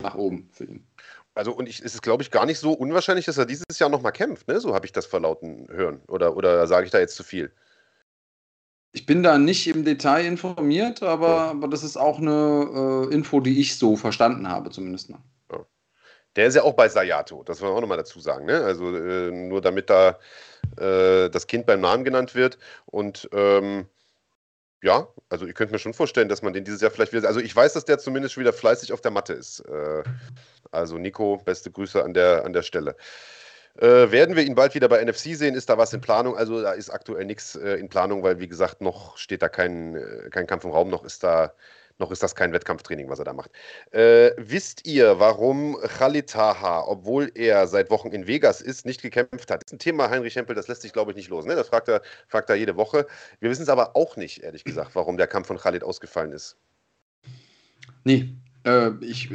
Nach 0.00 0.14
oben 0.14 0.48
für 0.52 0.64
ihn. 0.64 0.86
Also, 1.34 1.52
und 1.52 1.68
ich, 1.68 1.78
es 1.80 1.94
ist, 1.94 2.02
glaube 2.02 2.22
ich, 2.22 2.30
gar 2.30 2.44
nicht 2.44 2.58
so 2.58 2.72
unwahrscheinlich, 2.72 3.26
dass 3.26 3.38
er 3.38 3.46
dieses 3.46 3.78
Jahr 3.78 3.88
nochmal 3.88 4.12
kämpft, 4.12 4.48
ne? 4.48 4.60
So 4.60 4.74
habe 4.74 4.84
ich 4.84 4.92
das 4.92 5.06
verlauten 5.06 5.66
hören. 5.70 6.02
Oder, 6.08 6.36
oder 6.36 6.66
sage 6.66 6.84
ich 6.84 6.92
da 6.92 6.98
jetzt 6.98 7.14
zu 7.16 7.22
viel? 7.22 7.52
Ich 8.92 9.06
bin 9.06 9.22
da 9.22 9.38
nicht 9.38 9.66
im 9.68 9.84
Detail 9.84 10.26
informiert, 10.26 11.02
aber, 11.02 11.28
ja. 11.28 11.50
aber 11.50 11.68
das 11.68 11.82
ist 11.82 11.96
auch 11.96 12.18
eine 12.18 13.08
äh, 13.10 13.14
Info, 13.14 13.40
die 13.40 13.60
ich 13.60 13.78
so 13.78 13.96
verstanden 13.96 14.48
habe, 14.48 14.68
zumindest 14.70 15.08
mal. 15.08 15.20
Ja. 15.50 15.64
Der 16.36 16.46
ist 16.48 16.54
ja 16.56 16.62
auch 16.62 16.74
bei 16.74 16.88
Sayato, 16.88 17.42
das 17.44 17.62
wollen 17.62 17.72
wir 17.72 17.76
auch 17.76 17.80
nochmal 17.80 17.96
dazu 17.96 18.20
sagen. 18.20 18.44
Ne? 18.44 18.62
Also 18.62 18.94
äh, 18.94 19.30
nur 19.30 19.62
damit 19.62 19.88
da 19.88 20.18
äh, 20.76 21.30
das 21.30 21.46
Kind 21.46 21.64
beim 21.64 21.80
Namen 21.80 22.04
genannt 22.04 22.34
wird. 22.34 22.58
Und 22.84 23.30
ähm, 23.32 23.86
ja, 24.82 25.06
also 25.28 25.46
ich 25.46 25.54
könnte 25.54 25.72
mir 25.72 25.78
schon 25.78 25.94
vorstellen, 25.94 26.28
dass 26.28 26.42
man 26.42 26.52
den 26.52 26.64
dieses 26.64 26.80
Jahr 26.80 26.90
vielleicht 26.90 27.12
wieder. 27.12 27.28
Also 27.28 27.40
ich 27.40 27.54
weiß, 27.54 27.72
dass 27.72 27.84
der 27.84 27.98
zumindest 27.98 28.36
wieder 28.36 28.52
fleißig 28.52 28.92
auf 28.92 29.00
der 29.00 29.12
Matte 29.12 29.32
ist. 29.32 29.60
Äh, 29.60 30.02
also 30.72 30.98
Nico, 30.98 31.38
beste 31.38 31.70
Grüße 31.70 32.02
an 32.02 32.14
der, 32.14 32.44
an 32.44 32.52
der 32.52 32.62
Stelle. 32.62 32.96
Äh, 33.78 34.10
werden 34.10 34.36
wir 34.36 34.42
ihn 34.42 34.56
bald 34.56 34.74
wieder 34.74 34.88
bei 34.88 35.02
NFC 35.02 35.36
sehen? 35.36 35.54
Ist 35.54 35.70
da 35.70 35.78
was 35.78 35.92
in 35.92 36.00
Planung? 36.00 36.36
Also 36.36 36.60
da 36.60 36.72
ist 36.72 36.90
aktuell 36.90 37.24
nichts 37.24 37.54
äh, 37.54 37.74
in 37.74 37.88
Planung, 37.88 38.22
weil 38.24 38.40
wie 38.40 38.48
gesagt, 38.48 38.80
noch 38.80 39.16
steht 39.16 39.40
da 39.40 39.48
kein, 39.48 39.94
äh, 39.94 40.28
kein 40.30 40.46
Kampf 40.46 40.64
im 40.64 40.72
Raum, 40.72 40.90
noch 40.90 41.04
ist 41.04 41.22
da 41.22 41.54
noch 42.02 42.10
ist 42.10 42.22
das 42.22 42.34
kein 42.34 42.52
Wettkampftraining, 42.52 43.08
was 43.08 43.18
er 43.18 43.24
da 43.24 43.32
macht. 43.32 43.50
Äh, 43.92 44.32
wisst 44.36 44.86
ihr, 44.86 45.18
warum 45.18 45.76
Khalid 45.80 46.28
Taha, 46.28 46.84
obwohl 46.86 47.32
er 47.34 47.66
seit 47.66 47.90
Wochen 47.90 48.08
in 48.08 48.26
Vegas 48.26 48.60
ist, 48.60 48.84
nicht 48.84 49.00
gekämpft 49.00 49.50
hat? 49.50 49.62
Das 49.62 49.68
ist 49.68 49.72
ein 49.72 49.78
Thema, 49.78 50.10
Heinrich 50.10 50.36
Hempel, 50.36 50.54
das 50.54 50.68
lässt 50.68 50.82
sich, 50.82 50.92
glaube 50.92 51.12
ich, 51.12 51.16
nicht 51.16 51.30
los. 51.30 51.46
Ne? 51.46 51.54
Das 51.54 51.68
fragt 51.68 51.88
er, 51.88 52.02
fragt 52.28 52.50
er 52.50 52.56
jede 52.56 52.76
Woche. 52.76 53.06
Wir 53.40 53.48
wissen 53.48 53.62
es 53.62 53.68
aber 53.68 53.96
auch 53.96 54.16
nicht, 54.16 54.42
ehrlich 54.42 54.64
gesagt, 54.64 54.94
warum 54.94 55.16
der 55.16 55.26
Kampf 55.26 55.46
von 55.46 55.58
Khalid 55.58 55.84
ausgefallen 55.84 56.32
ist. 56.32 56.56
Nee, 58.04 58.34
äh, 58.66 58.90
ich, 59.00 59.30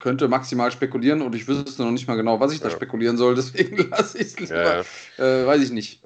könnte 0.00 0.28
maximal 0.28 0.72
spekulieren 0.72 1.22
und 1.22 1.34
ich 1.34 1.46
wüsste 1.46 1.82
noch 1.82 1.90
nicht 1.90 2.08
mal 2.08 2.16
genau, 2.16 2.40
was 2.40 2.52
ich 2.52 2.60
da 2.60 2.70
spekulieren 2.70 3.16
soll, 3.16 3.34
deswegen 3.36 3.76
lasse 3.90 4.18
ich 4.18 4.28
es 4.28 4.40
lieber. 4.40 4.84
Ja, 5.18 5.42
äh, 5.42 5.46
weiß 5.46 5.62
ich 5.62 5.70
nicht. 5.70 6.02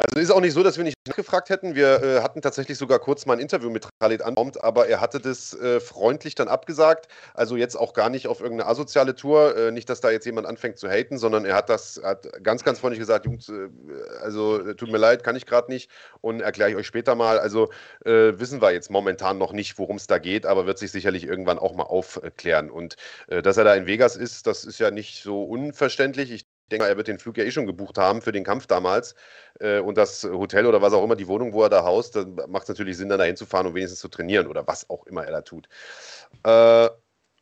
Also 0.00 0.20
ist 0.20 0.30
auch 0.30 0.40
nicht 0.40 0.52
so, 0.52 0.62
dass 0.62 0.76
wir 0.76 0.84
nicht 0.84 0.96
nachgefragt 1.08 1.50
hätten. 1.50 1.74
Wir 1.74 2.02
äh, 2.02 2.20
hatten 2.20 2.40
tatsächlich 2.40 2.78
sogar 2.78 3.00
kurz 3.00 3.26
mal 3.26 3.32
ein 3.32 3.40
Interview 3.40 3.68
mit 3.68 3.88
Khalid 3.98 4.22
anberaumt, 4.22 4.62
aber 4.62 4.86
er 4.86 5.00
hatte 5.00 5.18
das 5.18 5.54
äh, 5.54 5.80
freundlich 5.80 6.36
dann 6.36 6.46
abgesagt. 6.46 7.08
Also 7.34 7.56
jetzt 7.56 7.74
auch 7.74 7.94
gar 7.94 8.08
nicht 8.08 8.28
auf 8.28 8.40
irgendeine 8.40 8.70
asoziale 8.70 9.16
Tour. 9.16 9.56
Äh, 9.56 9.72
nicht, 9.72 9.90
dass 9.90 10.00
da 10.00 10.10
jetzt 10.12 10.24
jemand 10.24 10.46
anfängt 10.46 10.78
zu 10.78 10.88
haten, 10.88 11.18
sondern 11.18 11.44
er 11.44 11.56
hat 11.56 11.68
das 11.68 12.00
hat 12.04 12.28
ganz, 12.44 12.62
ganz 12.62 12.78
freundlich 12.78 13.00
gesagt, 13.00 13.26
Jungs, 13.26 13.48
äh, 13.48 13.68
also 14.22 14.64
äh, 14.64 14.76
tut 14.76 14.92
mir 14.92 14.98
leid, 14.98 15.24
kann 15.24 15.34
ich 15.34 15.46
gerade 15.46 15.70
nicht 15.72 15.90
und 16.20 16.42
erkläre 16.42 16.70
ich 16.70 16.76
euch 16.76 16.86
später 16.86 17.16
mal. 17.16 17.40
Also 17.40 17.70
äh, 18.04 18.38
wissen 18.38 18.62
wir 18.62 18.70
jetzt 18.72 18.92
momentan 18.92 19.36
noch 19.36 19.52
nicht, 19.52 19.78
worum 19.78 19.96
es 19.96 20.06
da 20.06 20.18
geht, 20.18 20.46
aber 20.46 20.66
wird 20.66 20.78
sich 20.78 20.92
sicherlich 20.92 21.24
irgendwann 21.24 21.58
auch 21.58 21.74
mal 21.74 21.84
aufklären. 21.84 22.70
Und 22.70 22.96
dass 23.28 23.56
er 23.56 23.64
da 23.64 23.74
in 23.74 23.86
Vegas 23.86 24.16
ist, 24.16 24.46
das 24.46 24.64
ist 24.64 24.78
ja 24.78 24.90
nicht 24.90 25.22
so 25.22 25.42
unverständlich. 25.42 26.30
Ich 26.30 26.46
denke 26.68 26.84
mal, 26.84 26.88
er 26.88 26.96
wird 26.96 27.08
den 27.08 27.18
Flug 27.18 27.36
ja 27.36 27.44
eh 27.44 27.50
schon 27.50 27.66
gebucht 27.66 27.98
haben 27.98 28.22
für 28.22 28.32
den 28.32 28.44
Kampf 28.44 28.66
damals. 28.66 29.14
Äh, 29.60 29.80
und 29.80 29.96
das 29.96 30.24
Hotel 30.24 30.66
oder 30.66 30.82
was 30.82 30.92
auch 30.92 31.04
immer, 31.04 31.16
die 31.16 31.28
Wohnung, 31.28 31.52
wo 31.52 31.62
er 31.62 31.68
da 31.68 31.84
haust, 31.84 32.16
dann 32.16 32.36
macht 32.48 32.64
es 32.64 32.68
natürlich 32.68 32.96
Sinn, 32.96 33.08
dann 33.08 33.18
da 33.18 33.24
hinzufahren 33.24 33.66
und 33.66 33.74
wenigstens 33.74 34.00
zu 34.00 34.08
trainieren 34.08 34.46
oder 34.46 34.66
was 34.66 34.88
auch 34.90 35.06
immer 35.06 35.24
er 35.24 35.32
da 35.32 35.40
tut. 35.42 35.68
Äh, 36.44 36.88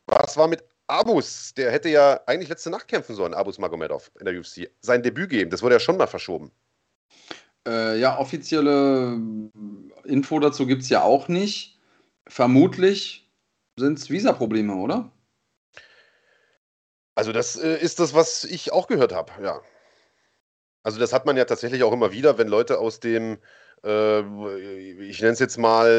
was 0.05 0.37
war 0.37 0.47
mit 0.47 0.63
Abus? 0.87 1.53
Der 1.55 1.71
hätte 1.71 1.89
ja 1.89 2.19
eigentlich 2.25 2.49
letzte 2.49 2.69
Nacht 2.69 2.87
kämpfen 2.87 3.15
sollen, 3.15 3.33
Abus 3.33 3.59
Magomedov 3.59 4.11
in 4.19 4.25
der 4.25 4.39
UFC. 4.39 4.69
Sein 4.81 5.03
Debüt 5.03 5.29
geben, 5.29 5.51
das 5.51 5.61
wurde 5.61 5.75
ja 5.75 5.79
schon 5.79 5.97
mal 5.97 6.07
verschoben. 6.07 6.51
Äh, 7.67 7.99
ja, 7.99 8.17
offizielle 8.17 9.19
Info 10.05 10.39
dazu 10.39 10.65
gibt 10.65 10.83
es 10.83 10.89
ja 10.89 11.01
auch 11.03 11.27
nicht. 11.27 11.77
Vermutlich 12.27 13.29
sind 13.77 13.99
es 13.99 14.09
Visa-Probleme, 14.09 14.75
oder? 14.75 15.11
Also 17.17 17.31
das 17.31 17.55
äh, 17.55 17.77
ist 17.77 17.99
das, 17.99 18.13
was 18.13 18.43
ich 18.43 18.71
auch 18.71 18.85
gehört 18.85 19.11
habe, 19.11 19.31
ja. 19.41 19.59
Also 20.83 20.99
das 20.99 21.13
hat 21.13 21.25
man 21.25 21.35
ja 21.35 21.45
tatsächlich 21.45 21.81
auch 21.81 21.91
immer 21.91 22.11
wieder, 22.11 22.37
wenn 22.37 22.47
Leute 22.47 22.77
aus 22.77 22.99
dem, 22.99 23.39
äh, 23.83 24.19
ich 25.01 25.19
nenne 25.19 25.33
es 25.33 25.39
jetzt 25.39 25.57
mal, 25.57 25.89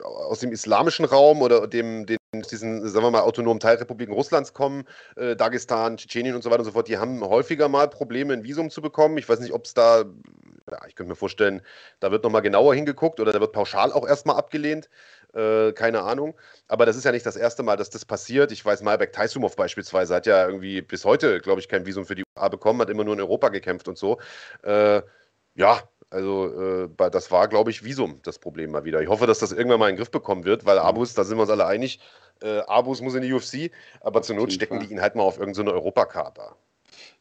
äh, 0.00 0.02
aus 0.02 0.40
dem 0.40 0.50
islamischen 0.50 1.04
Raum 1.04 1.42
oder 1.42 1.66
dem, 1.66 2.06
den, 2.06 2.16
diesen, 2.42 2.88
sagen 2.88 3.04
wir 3.04 3.10
mal, 3.10 3.20
autonomen 3.20 3.60
Teilrepubliken 3.60 4.14
Russlands 4.14 4.52
kommen, 4.52 4.84
äh, 5.16 5.36
Dagestan, 5.36 5.96
Tschetschenien 5.96 6.34
und 6.34 6.42
so 6.42 6.50
weiter 6.50 6.60
und 6.60 6.66
so 6.66 6.72
fort, 6.72 6.88
die 6.88 6.98
haben 6.98 7.22
häufiger 7.22 7.68
mal 7.68 7.88
Probleme, 7.88 8.32
ein 8.32 8.44
Visum 8.44 8.70
zu 8.70 8.82
bekommen. 8.82 9.18
Ich 9.18 9.28
weiß 9.28 9.40
nicht, 9.40 9.52
ob 9.52 9.64
es 9.64 9.74
da, 9.74 10.04
ja, 10.70 10.78
ich 10.88 10.94
könnte 10.94 11.10
mir 11.10 11.16
vorstellen, 11.16 11.62
da 12.00 12.10
wird 12.10 12.24
nochmal 12.24 12.42
genauer 12.42 12.74
hingeguckt 12.74 13.20
oder 13.20 13.32
da 13.32 13.40
wird 13.40 13.52
pauschal 13.52 13.92
auch 13.92 14.06
erstmal 14.06 14.36
abgelehnt. 14.36 14.88
Äh, 15.34 15.72
keine 15.72 16.02
Ahnung. 16.02 16.34
Aber 16.66 16.86
das 16.86 16.96
ist 16.96 17.04
ja 17.04 17.12
nicht 17.12 17.26
das 17.26 17.36
erste 17.36 17.62
Mal, 17.62 17.76
dass 17.76 17.90
das 17.90 18.04
passiert. 18.06 18.52
Ich 18.52 18.64
weiß, 18.64 18.82
Malbek 18.82 19.12
Taisumov 19.12 19.54
beispielsweise 19.54 20.14
hat 20.14 20.26
ja 20.26 20.46
irgendwie 20.46 20.80
bis 20.80 21.04
heute, 21.04 21.40
glaube 21.40 21.60
ich, 21.60 21.68
kein 21.68 21.84
Visum 21.84 22.06
für 22.06 22.14
die 22.14 22.24
USA 22.36 22.48
bekommen, 22.48 22.80
hat 22.80 22.90
immer 22.90 23.04
nur 23.04 23.14
in 23.14 23.20
Europa 23.20 23.50
gekämpft 23.50 23.86
und 23.88 23.98
so. 23.98 24.18
Äh, 24.62 25.02
ja, 25.54 25.82
also 26.10 26.86
äh, 26.88 27.10
das 27.10 27.30
war, 27.30 27.48
glaube 27.48 27.70
ich, 27.70 27.84
Visum 27.84 28.20
das 28.22 28.38
Problem 28.38 28.70
mal 28.70 28.84
wieder. 28.84 29.02
Ich 29.02 29.08
hoffe, 29.08 29.26
dass 29.26 29.38
das 29.38 29.52
irgendwann 29.52 29.80
mal 29.80 29.88
in 29.88 29.94
den 29.94 29.98
Griff 29.98 30.10
bekommen 30.10 30.44
wird, 30.44 30.64
weil 30.64 30.78
Abus, 30.78 31.14
da 31.14 31.24
sind 31.24 31.36
wir 31.36 31.42
uns 31.42 31.50
alle 31.50 31.66
einig, 31.66 32.00
äh, 32.42 32.60
Abus 32.60 33.00
muss 33.00 33.14
in 33.14 33.22
die 33.22 33.32
UFC, 33.32 33.70
aber 34.00 34.22
zur 34.22 34.36
Not 34.36 34.52
stecken 34.52 34.80
die 34.80 34.86
ihn 34.86 35.00
halt 35.00 35.14
mal 35.14 35.22
auf 35.22 35.38
irgendeine 35.38 35.70
so 35.70 35.74
Europakarte. 35.74 36.42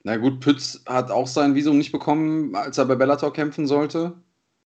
Na 0.03 0.17
gut, 0.17 0.39
Pütz 0.39 0.83
hat 0.85 1.09
auch 1.09 1.27
sein 1.27 1.55
Visum 1.55 1.77
nicht 1.77 1.91
bekommen, 1.91 2.55
als 2.55 2.77
er 2.77 2.85
bei 2.85 2.95
Bellator 2.95 3.33
kämpfen 3.33 3.65
sollte. 3.65 4.13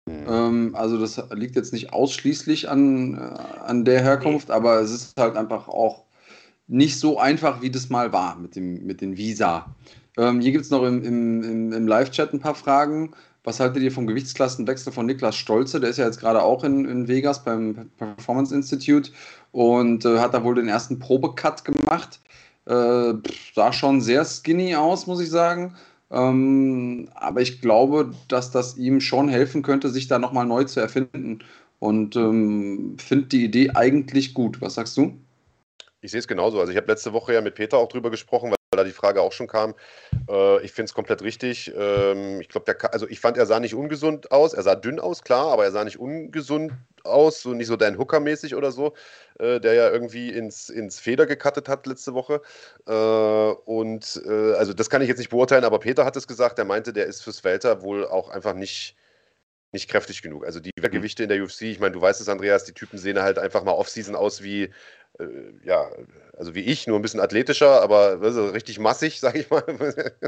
Mhm. 0.06 0.26
Ähm, 0.28 0.76
also 0.76 1.00
das 1.00 1.24
liegt 1.32 1.56
jetzt 1.56 1.74
nicht 1.74 1.94
ausschließlich 1.94 2.70
an, 2.70 3.16
äh, 3.16 3.62
an 3.62 3.86
der 3.86 4.02
Herkunft, 4.02 4.50
nee. 4.50 4.56
aber 4.56 4.82
es 4.82 4.92
ist 4.92 5.20
halt 5.20 5.38
einfach 5.38 5.68
auch 5.68 6.06
nicht 6.68 7.00
so 7.00 7.20
einfach, 7.20 7.62
wie 7.62 7.72
das 7.72 7.90
mal 7.90 8.12
war 8.14 8.38
mit, 8.38 8.56
dem, 8.56 8.86
mit 8.86 9.02
den 9.02 9.18
Visa. 9.18 9.74
Ähm, 10.18 10.42
hier 10.42 10.52
gibt 10.52 10.66
es 10.66 10.72
noch 10.72 10.84
im, 10.84 11.04
im, 11.04 11.72
im 11.72 11.88
Live-Chat 11.88 12.34
ein 12.34 12.40
paar 12.40 12.56
Fragen. 12.56 13.14
Was 13.44 13.60
haltet 13.60 13.82
ihr 13.82 13.92
vom 13.92 14.06
Gewichtsklassenwechsel 14.06 14.94
von 14.94 15.08
Niklas 15.08 15.36
Stolze? 15.36 15.80
Der 15.80 15.90
ist 15.90 15.98
ja 15.98 16.06
jetzt 16.06 16.20
gerade 16.20 16.44
auch 16.44 16.64
in, 16.64 16.86
in 16.86 17.08
Vegas 17.08 17.44
beim 17.44 17.90
Performance 17.98 18.54
Institute 18.54 19.12
und 19.52 20.06
äh, 20.06 20.20
hat 20.20 20.34
da 20.34 20.44
wohl 20.44 20.56
den 20.56 20.68
ersten 20.68 21.00
Probecut 21.00 21.66
gemacht. 21.66 22.20
Äh, 22.66 23.14
sah 23.56 23.74
schon 23.74 24.02
sehr 24.02 24.24
skinny 24.26 24.76
aus, 24.76 25.08
muss 25.08 25.20
ich 25.20 25.30
sagen. 25.30 25.76
Ähm, 26.12 27.10
aber 27.16 27.42
ich 27.42 27.62
glaube, 27.62 28.14
dass 28.28 28.52
das 28.52 28.78
ihm 28.78 29.02
schon 29.02 29.28
helfen 29.28 29.64
könnte, 29.64 29.90
sich 29.90 30.08
da 30.08 30.20
nochmal 30.20 30.46
neu 30.46 30.66
zu 30.66 30.80
erfinden. 30.80 31.40
Und 31.80 32.16
ähm, 32.16 32.96
finde 33.00 33.26
die 33.26 33.44
Idee 33.46 33.72
eigentlich 33.72 34.36
gut. 34.36 34.62
Was 34.62 34.76
sagst 34.76 34.96
du? 34.98 35.18
Ich 36.02 36.12
sehe 36.12 36.20
es 36.20 36.28
genauso. 36.28 36.60
Also 36.60 36.72
ich 36.72 36.78
habe 36.78 36.88
letzte 36.88 37.14
Woche 37.14 37.34
ja 37.34 37.42
mit 37.42 37.56
Peter 37.56 37.78
auch 37.78 37.88
drüber 37.88 38.12
gesprochen, 38.12 38.52
weil 38.74 38.78
da 38.78 38.84
die 38.86 38.94
Frage 38.94 39.22
auch 39.22 39.34
schon 39.34 39.48
kam. 39.48 39.76
Äh, 40.30 40.64
ich 40.64 40.72
finde 40.72 40.86
es 40.86 40.94
komplett 40.94 41.22
richtig. 41.22 41.74
Ähm, 41.76 42.40
ich 42.40 42.48
glaube, 42.48 42.74
also 42.94 43.06
ich 43.10 43.20
fand, 43.20 43.36
er 43.36 43.46
sah 43.46 43.60
nicht 43.60 43.76
ungesund 43.76 44.32
aus. 44.32 44.54
Er 44.54 44.64
sah 44.64 44.76
dünn 44.76 44.98
aus, 44.98 45.24
klar, 45.24 45.52
aber 45.52 45.66
er 45.66 45.72
sah 45.74 45.84
nicht 45.84 46.00
ungesund 46.00 46.72
aus, 47.04 47.42
so 47.42 47.54
nicht 47.54 47.68
so 47.68 47.76
Dan 47.76 47.98
Hooker-mäßig 47.98 48.56
oder 48.56 48.72
so, 48.72 48.94
äh, 49.40 49.60
der 49.60 49.74
ja 49.74 49.90
irgendwie 49.90 50.30
ins, 50.30 50.70
ins 50.70 51.02
Feder 51.02 51.26
gekattet 51.26 51.68
hat 51.68 51.86
letzte 51.86 52.14
Woche. 52.14 52.42
Äh, 52.88 52.94
und 52.94 54.22
äh, 54.26 54.54
also 54.54 54.72
das 54.74 54.90
kann 54.90 55.02
ich 55.02 55.10
jetzt 55.10 55.18
nicht 55.18 55.32
beurteilen, 55.32 55.66
aber 55.66 55.80
Peter 55.80 56.06
hat 56.06 56.16
es 56.16 56.26
gesagt, 56.26 56.58
der 56.58 56.64
meinte, 56.64 56.94
der 56.94 57.08
ist 57.08 57.24
fürs 57.24 57.44
Welter 57.44 57.82
wohl 57.82 58.08
auch 58.08 58.30
einfach 58.30 58.54
nicht 58.54 58.96
nicht 59.74 59.90
kräftig 59.90 60.22
genug. 60.22 60.46
Also 60.46 60.60
die 60.60 60.72
mhm. 60.76 60.92
Gewichte 60.92 61.24
in 61.24 61.30
der 61.30 61.42
UFC, 61.42 61.62
ich 61.62 61.80
meine, 61.80 61.94
du 61.94 62.02
weißt 62.02 62.20
es, 62.20 62.28
Andreas, 62.28 62.66
die 62.66 62.74
Typen 62.74 62.98
sehen 62.98 63.22
halt 63.22 63.40
einfach 63.40 63.64
mal 63.64 63.72
Offseason 63.72 64.16
aus 64.16 64.44
wie, 64.44 64.70
ja, 65.64 65.90
also 66.38 66.56
wie 66.56 66.62
ich, 66.62 66.88
nur 66.88 66.98
ein 66.98 67.02
bisschen 67.02 67.20
athletischer, 67.20 67.82
aber 67.82 68.20
also 68.22 68.48
richtig 68.48 68.80
massig, 68.80 69.20
sag 69.20 69.36
ich 69.36 69.50
mal. 69.50 69.64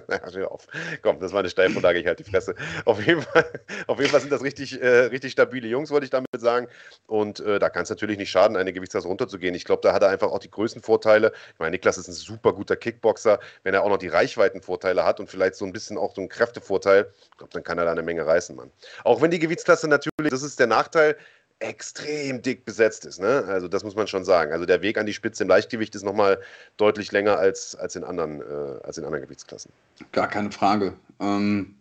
naja, 0.08 0.48
auf. 0.48 0.68
Komm, 1.02 1.20
das 1.20 1.32
war 1.32 1.40
eine 1.40 1.50
Steilvorlage, 1.50 2.00
ich 2.00 2.06
halte 2.06 2.24
die 2.24 2.30
Fresse. 2.30 2.56
Auf 2.86 3.04
jeden 3.06 3.22
Fall, 3.22 3.46
auf 3.88 4.00
jeden 4.00 4.12
Fall 4.12 4.20
sind 4.20 4.32
das 4.32 4.44
richtig, 4.44 4.82
äh, 4.82 5.06
richtig 5.06 5.32
stabile 5.32 5.68
Jungs, 5.68 5.90
wollte 5.90 6.04
ich 6.06 6.10
damit 6.10 6.28
sagen. 6.38 6.68
Und 7.08 7.40
äh, 7.40 7.60
da 7.60 7.70
kann 7.70 7.84
es 7.84 7.90
natürlich 7.90 8.18
nicht 8.18 8.30
schaden, 8.30 8.58
eine 8.58 8.74
Gewichtsklasse 8.74 9.08
runterzugehen. 9.08 9.56
Ich 9.56 9.66
glaube, 9.66 9.82
da 9.82 9.94
hat 9.94 10.04
er 10.04 10.10
einfach 10.10 10.32
auch 10.32 10.40
die 10.40 10.52
größten 10.52 10.82
Vorteile. 10.82 11.32
Ich 11.54 11.60
meine, 11.60 11.72
Niklas 11.72 11.98
ist 11.98 12.08
ein 12.08 12.14
super 12.14 12.54
guter 12.54 12.76
Kickboxer. 12.76 13.40
Wenn 13.64 13.74
er 13.74 13.84
auch 13.84 13.90
noch 13.90 13.98
die 13.98 14.10
Reichweitenvorteile 14.10 15.04
hat 15.06 15.20
und 15.20 15.30
vielleicht 15.30 15.56
so 15.56 15.66
ein 15.66 15.74
bisschen 15.74 15.98
auch 15.98 16.14
so 16.14 16.22
einen 16.22 16.30
Kräftevorteil, 16.30 17.12
ich 17.32 17.38
glaube, 17.38 17.54
dann 17.54 17.64
kann 17.64 17.78
er 17.78 17.86
da 17.86 17.92
eine 17.92 18.04
Menge 18.04 18.26
reißen, 18.26 18.56
Mann. 18.56 18.72
Auch 19.04 19.22
wenn 19.22 19.32
die 19.32 19.40
Gewichtsklasse 19.40 19.88
natürlich, 19.88 20.30
das 20.30 20.44
ist 20.44 20.60
der 20.60 20.68
Nachteil, 20.68 21.18
extrem 21.64 22.42
dick 22.42 22.66
besetzt 22.66 23.06
ist. 23.06 23.20
Ne? 23.20 23.46
Also 23.48 23.68
das 23.68 23.84
muss 23.84 23.96
man 23.96 24.08
schon 24.08 24.26
sagen. 24.26 24.52
Also 24.52 24.66
der 24.66 24.82
Weg 24.82 24.98
an 24.98 25.06
die 25.06 25.14
Spitze 25.14 25.44
im 25.44 25.50
Leichtgewicht 25.50 25.96
ist 25.96 26.04
nochmal 26.04 26.40
deutlich 26.78 27.12
länger 27.12 27.38
als, 27.38 27.76
als, 27.76 27.96
in 27.96 28.04
anderen, 28.04 28.42
äh, 28.42 28.84
als 28.84 28.98
in 28.98 29.06
anderen 29.06 29.24
Gewichtsklassen. 29.24 29.72
Gar 30.12 30.28
keine 30.28 30.52
Frage. 30.52 30.94
Ähm, 31.20 31.76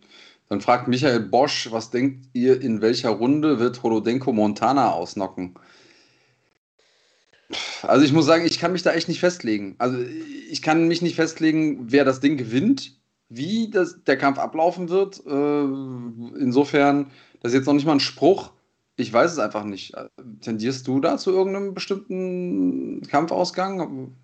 dann 0.48 0.60
fragt 0.60 0.86
Michael 0.86 1.20
Bosch, 1.20 1.68
was 1.70 1.90
denkt 1.90 2.26
ihr, 2.32 2.60
in 2.60 2.80
welcher 2.80 3.10
Runde 3.10 3.58
wird 3.58 3.82
Holodenko 3.82 4.32
Montana 4.32 4.92
ausnocken? 4.92 5.54
Also 7.82 8.04
ich 8.04 8.12
muss 8.12 8.26
sagen, 8.26 8.46
ich 8.46 8.58
kann 8.58 8.72
mich 8.72 8.82
da 8.82 8.92
echt 8.92 9.08
nicht 9.08 9.20
festlegen. 9.20 9.74
Also 9.78 9.98
ich 10.50 10.62
kann 10.62 10.88
mich 10.88 11.02
nicht 11.02 11.16
festlegen, 11.16 11.90
wer 11.90 12.04
das 12.04 12.20
Ding 12.20 12.36
gewinnt, 12.36 12.96
wie 13.28 13.70
das, 13.70 14.04
der 14.04 14.16
Kampf 14.16 14.38
ablaufen 14.38 14.88
wird. 14.88 15.22
Äh, 15.26 16.40
insofern, 16.40 17.10
das 17.40 17.52
ist 17.52 17.58
jetzt 17.58 17.66
noch 17.66 17.74
nicht 17.74 17.86
mal 17.86 17.92
ein 17.92 18.00
Spruch. 18.00 18.52
Ich 18.96 19.12
weiß 19.12 19.32
es 19.32 19.38
einfach 19.38 19.64
nicht. 19.64 19.94
Tendierst 20.40 20.86
du 20.86 21.00
da 21.00 21.16
zu 21.16 21.30
irgendeinem 21.30 21.74
bestimmten 21.74 23.02
Kampfausgang? 23.02 24.16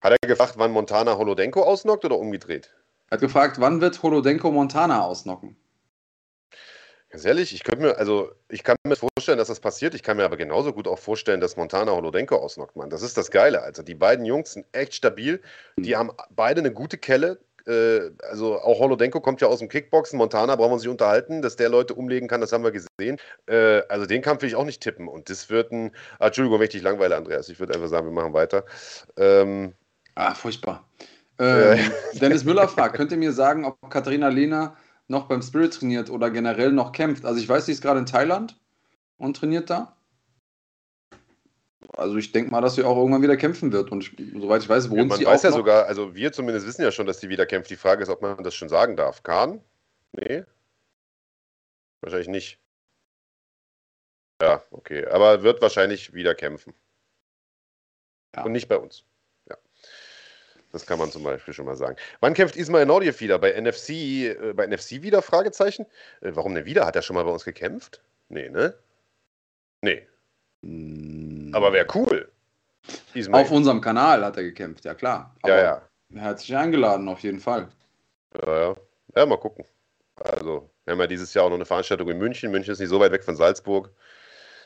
Hat 0.00 0.12
er 0.12 0.28
gefragt, 0.28 0.54
wann 0.56 0.70
Montana 0.70 1.18
Holodenko 1.18 1.62
ausnockt 1.62 2.04
oder 2.04 2.18
umgedreht? 2.18 2.72
Er 3.10 3.16
hat 3.16 3.20
gefragt, 3.20 3.58
wann 3.58 3.80
wird 3.80 4.02
Holodenko 4.02 4.52
Montana 4.52 5.02
ausnocken? 5.02 5.56
Ganz 7.10 7.24
ehrlich, 7.24 7.54
ich 7.54 7.64
könnte 7.64 7.86
mir, 7.86 7.96
also 7.96 8.30
ich 8.50 8.62
kann 8.62 8.76
mir 8.86 8.94
vorstellen, 8.94 9.38
dass 9.38 9.48
das 9.48 9.60
passiert. 9.60 9.94
Ich 9.94 10.02
kann 10.02 10.18
mir 10.18 10.24
aber 10.24 10.36
genauso 10.36 10.74
gut 10.74 10.86
auch 10.86 10.98
vorstellen, 10.98 11.40
dass 11.40 11.56
Montana 11.56 11.92
Holodenko 11.92 12.36
ausnockt, 12.36 12.76
Mann. 12.76 12.90
Das 12.90 13.02
ist 13.02 13.16
das 13.16 13.30
Geile. 13.30 13.62
Also 13.62 13.82
die 13.82 13.94
beiden 13.94 14.26
Jungs 14.26 14.52
sind 14.52 14.66
echt 14.72 14.94
stabil. 14.94 15.40
Die 15.78 15.96
haben 15.96 16.10
beide 16.30 16.60
eine 16.60 16.72
gute 16.72 16.98
Kelle 16.98 17.40
äh, 17.68 18.10
also 18.28 18.60
auch 18.60 18.80
Holodenko 18.80 19.20
kommt 19.20 19.40
ja 19.40 19.48
aus 19.48 19.58
dem 19.58 19.68
Kickboxen, 19.68 20.18
Montana 20.18 20.56
brauchen 20.56 20.72
wir 20.72 20.78
sich 20.78 20.88
unterhalten, 20.88 21.42
dass 21.42 21.56
der 21.56 21.68
Leute 21.68 21.94
umlegen 21.94 22.28
kann, 22.28 22.40
das 22.40 22.52
haben 22.52 22.64
wir 22.64 22.72
gesehen. 22.72 23.18
Äh, 23.46 23.82
also 23.88 24.06
den 24.06 24.22
Kampf 24.22 24.42
will 24.42 24.48
ich 24.48 24.56
auch 24.56 24.64
nicht 24.64 24.82
tippen 24.82 25.08
und 25.08 25.28
das 25.30 25.50
wird 25.50 25.70
ein, 25.72 25.92
ah, 26.18 26.26
Entschuldigung, 26.26 26.58
mächtig 26.58 26.82
langweilig, 26.82 27.16
Andreas, 27.16 27.48
ich 27.48 27.60
würde 27.60 27.74
einfach 27.74 27.88
sagen, 27.88 28.06
wir 28.06 28.12
machen 28.12 28.32
weiter. 28.32 28.64
Ähm, 29.16 29.74
ah, 30.14 30.34
furchtbar. 30.34 30.84
Ähm, 31.40 31.78
Dennis 32.14 32.42
Müller 32.42 32.66
fragt, 32.66 32.96
könnt 32.96 33.12
ihr 33.12 33.16
mir 33.16 33.30
sagen, 33.30 33.64
ob 33.64 33.78
Katharina 33.90 34.26
Lehner 34.26 34.76
noch 35.06 35.28
beim 35.28 35.40
Spirit 35.40 35.72
trainiert 35.72 36.10
oder 36.10 36.32
generell 36.32 36.72
noch 36.72 36.90
kämpft? 36.90 37.24
Also 37.24 37.40
ich 37.40 37.48
weiß, 37.48 37.66
sie 37.66 37.70
ist 37.70 37.80
gerade 37.80 38.00
in 38.00 38.06
Thailand 38.06 38.58
und 39.18 39.36
trainiert 39.36 39.70
da. 39.70 39.97
Also 41.98 42.16
ich 42.16 42.30
denke 42.30 42.50
mal, 42.52 42.60
dass 42.60 42.76
sie 42.76 42.84
auch 42.84 42.96
irgendwann 42.96 43.22
wieder 43.22 43.36
kämpfen 43.36 43.72
wird. 43.72 43.90
Und 43.90 44.02
ich, 44.02 44.12
soweit 44.40 44.62
ich 44.62 44.68
weiß, 44.68 44.88
wohnt 44.88 45.00
ja, 45.00 45.06
man 45.06 45.18
sie 45.18 45.26
weiß 45.26 45.42
ja 45.42 45.50
noch. 45.50 45.56
sogar, 45.56 45.86
also 45.86 46.14
wir 46.14 46.32
zumindest 46.32 46.66
wissen 46.66 46.82
ja 46.82 46.92
schon, 46.92 47.06
dass 47.06 47.20
sie 47.20 47.28
wieder 47.28 47.44
kämpft. 47.44 47.70
Die 47.70 47.76
Frage 47.76 48.02
ist, 48.02 48.08
ob 48.08 48.22
man 48.22 48.42
das 48.44 48.54
schon 48.54 48.68
sagen 48.68 48.96
darf. 48.96 49.24
Kahn? 49.24 49.60
Nee? 50.12 50.44
Wahrscheinlich 52.00 52.28
nicht. 52.28 52.60
Ja, 54.40 54.62
okay. 54.70 55.06
Aber 55.06 55.42
wird 55.42 55.60
wahrscheinlich 55.60 56.14
wieder 56.14 56.36
kämpfen. 56.36 56.72
Ja. 58.36 58.44
Und 58.44 58.52
nicht 58.52 58.68
bei 58.68 58.76
uns. 58.76 59.04
Ja. 59.50 59.56
Das 60.70 60.86
kann 60.86 61.00
man 61.00 61.10
zum 61.10 61.24
Beispiel 61.24 61.52
schon 61.52 61.66
mal 61.66 61.76
sagen. 61.76 61.96
Wann 62.20 62.34
kämpft 62.34 62.54
Ismail 62.54 62.86
Nordiev 62.86 63.20
wieder? 63.20 63.40
Bei 63.40 63.60
NFC, 63.60 63.90
äh, 63.90 64.52
bei 64.54 64.68
NFC 64.68 65.02
wieder? 65.02 65.20
Fragezeichen. 65.20 65.84
Äh, 66.20 66.30
warum 66.34 66.54
denn 66.54 66.64
wieder? 66.64 66.86
Hat 66.86 66.94
er 66.94 67.02
schon 67.02 67.14
mal 67.14 67.24
bei 67.24 67.32
uns 67.32 67.44
gekämpft? 67.44 68.00
Nee, 68.28 68.48
ne? 68.50 68.78
Nee. 69.82 70.06
Mm. 70.62 71.17
Aber 71.52 71.72
wäre 71.72 71.86
cool. 71.94 72.30
Ismail. 73.14 73.42
Auf 73.42 73.50
unserem 73.50 73.80
Kanal 73.80 74.24
hat 74.24 74.36
er 74.36 74.42
gekämpft, 74.42 74.84
ja 74.84 74.94
klar. 74.94 75.34
Aber 75.42 75.56
ja, 75.56 75.62
ja. 75.62 75.82
Er 76.14 76.36
sich 76.36 76.56
eingeladen, 76.56 77.08
auf 77.08 77.20
jeden 77.20 77.40
Fall. 77.40 77.68
Ja, 78.34 78.60
ja. 78.60 78.76
Ja, 79.16 79.26
mal 79.26 79.36
gucken. 79.36 79.64
Also, 80.16 80.70
wir 80.84 80.92
haben 80.92 81.00
ja 81.00 81.06
dieses 81.06 81.34
Jahr 81.34 81.44
auch 81.44 81.50
noch 81.50 81.56
eine 81.56 81.66
Veranstaltung 81.66 82.08
in 82.08 82.18
München. 82.18 82.50
München 82.50 82.72
ist 82.72 82.78
nicht 82.78 82.88
so 82.88 83.00
weit 83.00 83.12
weg 83.12 83.24
von 83.24 83.36
Salzburg. 83.36 83.90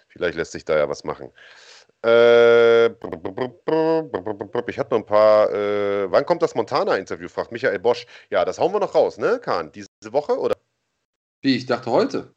Vielleicht 0.08 0.36
lässt 0.36 0.52
sich 0.52 0.64
da 0.64 0.76
ja 0.76 0.88
was 0.88 1.04
machen. 1.04 1.32
Äh, 2.04 2.86
ich 2.86 4.78
hatte 4.78 4.90
noch 4.90 5.00
ein 5.00 5.06
paar. 5.06 5.52
Äh, 5.52 6.10
wann 6.10 6.26
kommt 6.26 6.42
das 6.42 6.54
Montana-Interview? 6.54 7.28
fragt 7.28 7.52
Michael 7.52 7.78
Bosch. 7.78 8.06
Ja, 8.30 8.44
das 8.44 8.58
hauen 8.58 8.72
wir 8.72 8.80
noch 8.80 8.94
raus, 8.94 9.18
ne, 9.18 9.38
Kahn? 9.38 9.70
Diese 9.72 9.88
Woche 10.10 10.38
oder? 10.38 10.56
Wie? 11.42 11.56
Ich 11.56 11.66
dachte 11.66 11.90
heute. 11.90 12.34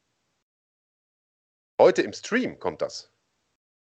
Heute 1.80 2.02
im 2.02 2.12
Stream 2.12 2.58
kommt 2.58 2.80
das. 2.80 3.12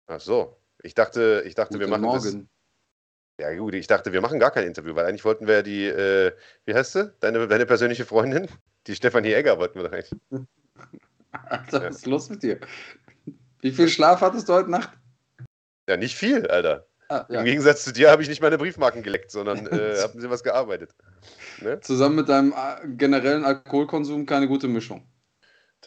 Ach 0.08 0.20
so. 0.20 0.58
Ich 0.84 0.94
dachte, 0.94 1.44
ich 1.46 1.56
dachte, 1.56 1.80
wir 1.80 1.88
machen 1.88 2.02
morgen. 2.02 2.24
das. 2.24 2.38
Ja, 3.40 3.56
gut, 3.56 3.76
ich 3.76 3.88
dachte, 3.88 4.14
wir 4.14 4.22
machen 4.22 4.40
gar 4.40 4.52
kein 4.52 4.66
Interview, 4.66 4.96
weil 4.96 5.06
eigentlich 5.06 5.26
wollten 5.26 5.48
wir 5.48 5.62
die, 5.62 5.86
äh, 5.86 6.32
wie 6.66 6.74
heißt 6.74 6.94
sie? 6.94 7.14
Deine, 7.20 7.48
deine 7.48 7.66
persönliche 7.66 8.06
Freundin? 8.06 8.48
Die 8.88 8.96
Stefanie 8.96 9.34
Egger 9.34 9.60
wollten 9.60 9.80
wir 9.80 9.84
doch 9.84 9.92
eigentlich. 9.92 10.20
Alter, 11.32 11.84
was 11.90 11.98
ist 11.98 12.06
los 12.08 12.30
mit 12.30 12.42
dir? 12.42 12.60
Wie 13.62 13.72
viel 13.72 13.90
Schlaf 13.90 14.22
hattest 14.22 14.50
du 14.50 14.54
heute 14.54 14.72
Nacht? 14.72 14.92
Ja, 15.88 15.98
nicht 15.98 16.16
viel, 16.16 16.48
Alter. 16.48 16.88
Ah, 17.10 17.26
ja. 17.30 17.40
Im 17.40 17.46
Gegensatz 17.46 17.84
zu 17.84 17.94
dir 17.94 18.12
habe 18.12 18.22
ich 18.22 18.28
nicht 18.28 18.42
meine 18.42 18.58
Briefmarken 18.58 19.04
geleckt, 19.04 19.32
sondern 19.32 19.68
äh, 19.68 19.98
habe 20.02 20.20
sie 20.20 20.30
was 20.30 20.44
gearbeitet. 20.44 20.94
Ne? 21.62 21.80
Zusammen 21.80 22.16
mit 22.16 22.30
deinem 22.30 22.54
äh, 22.54 22.88
generellen 22.88 23.46
Alkoholkonsum 23.46 24.26
keine 24.26 24.48
gute 24.48 24.68
Mischung. 24.68 25.08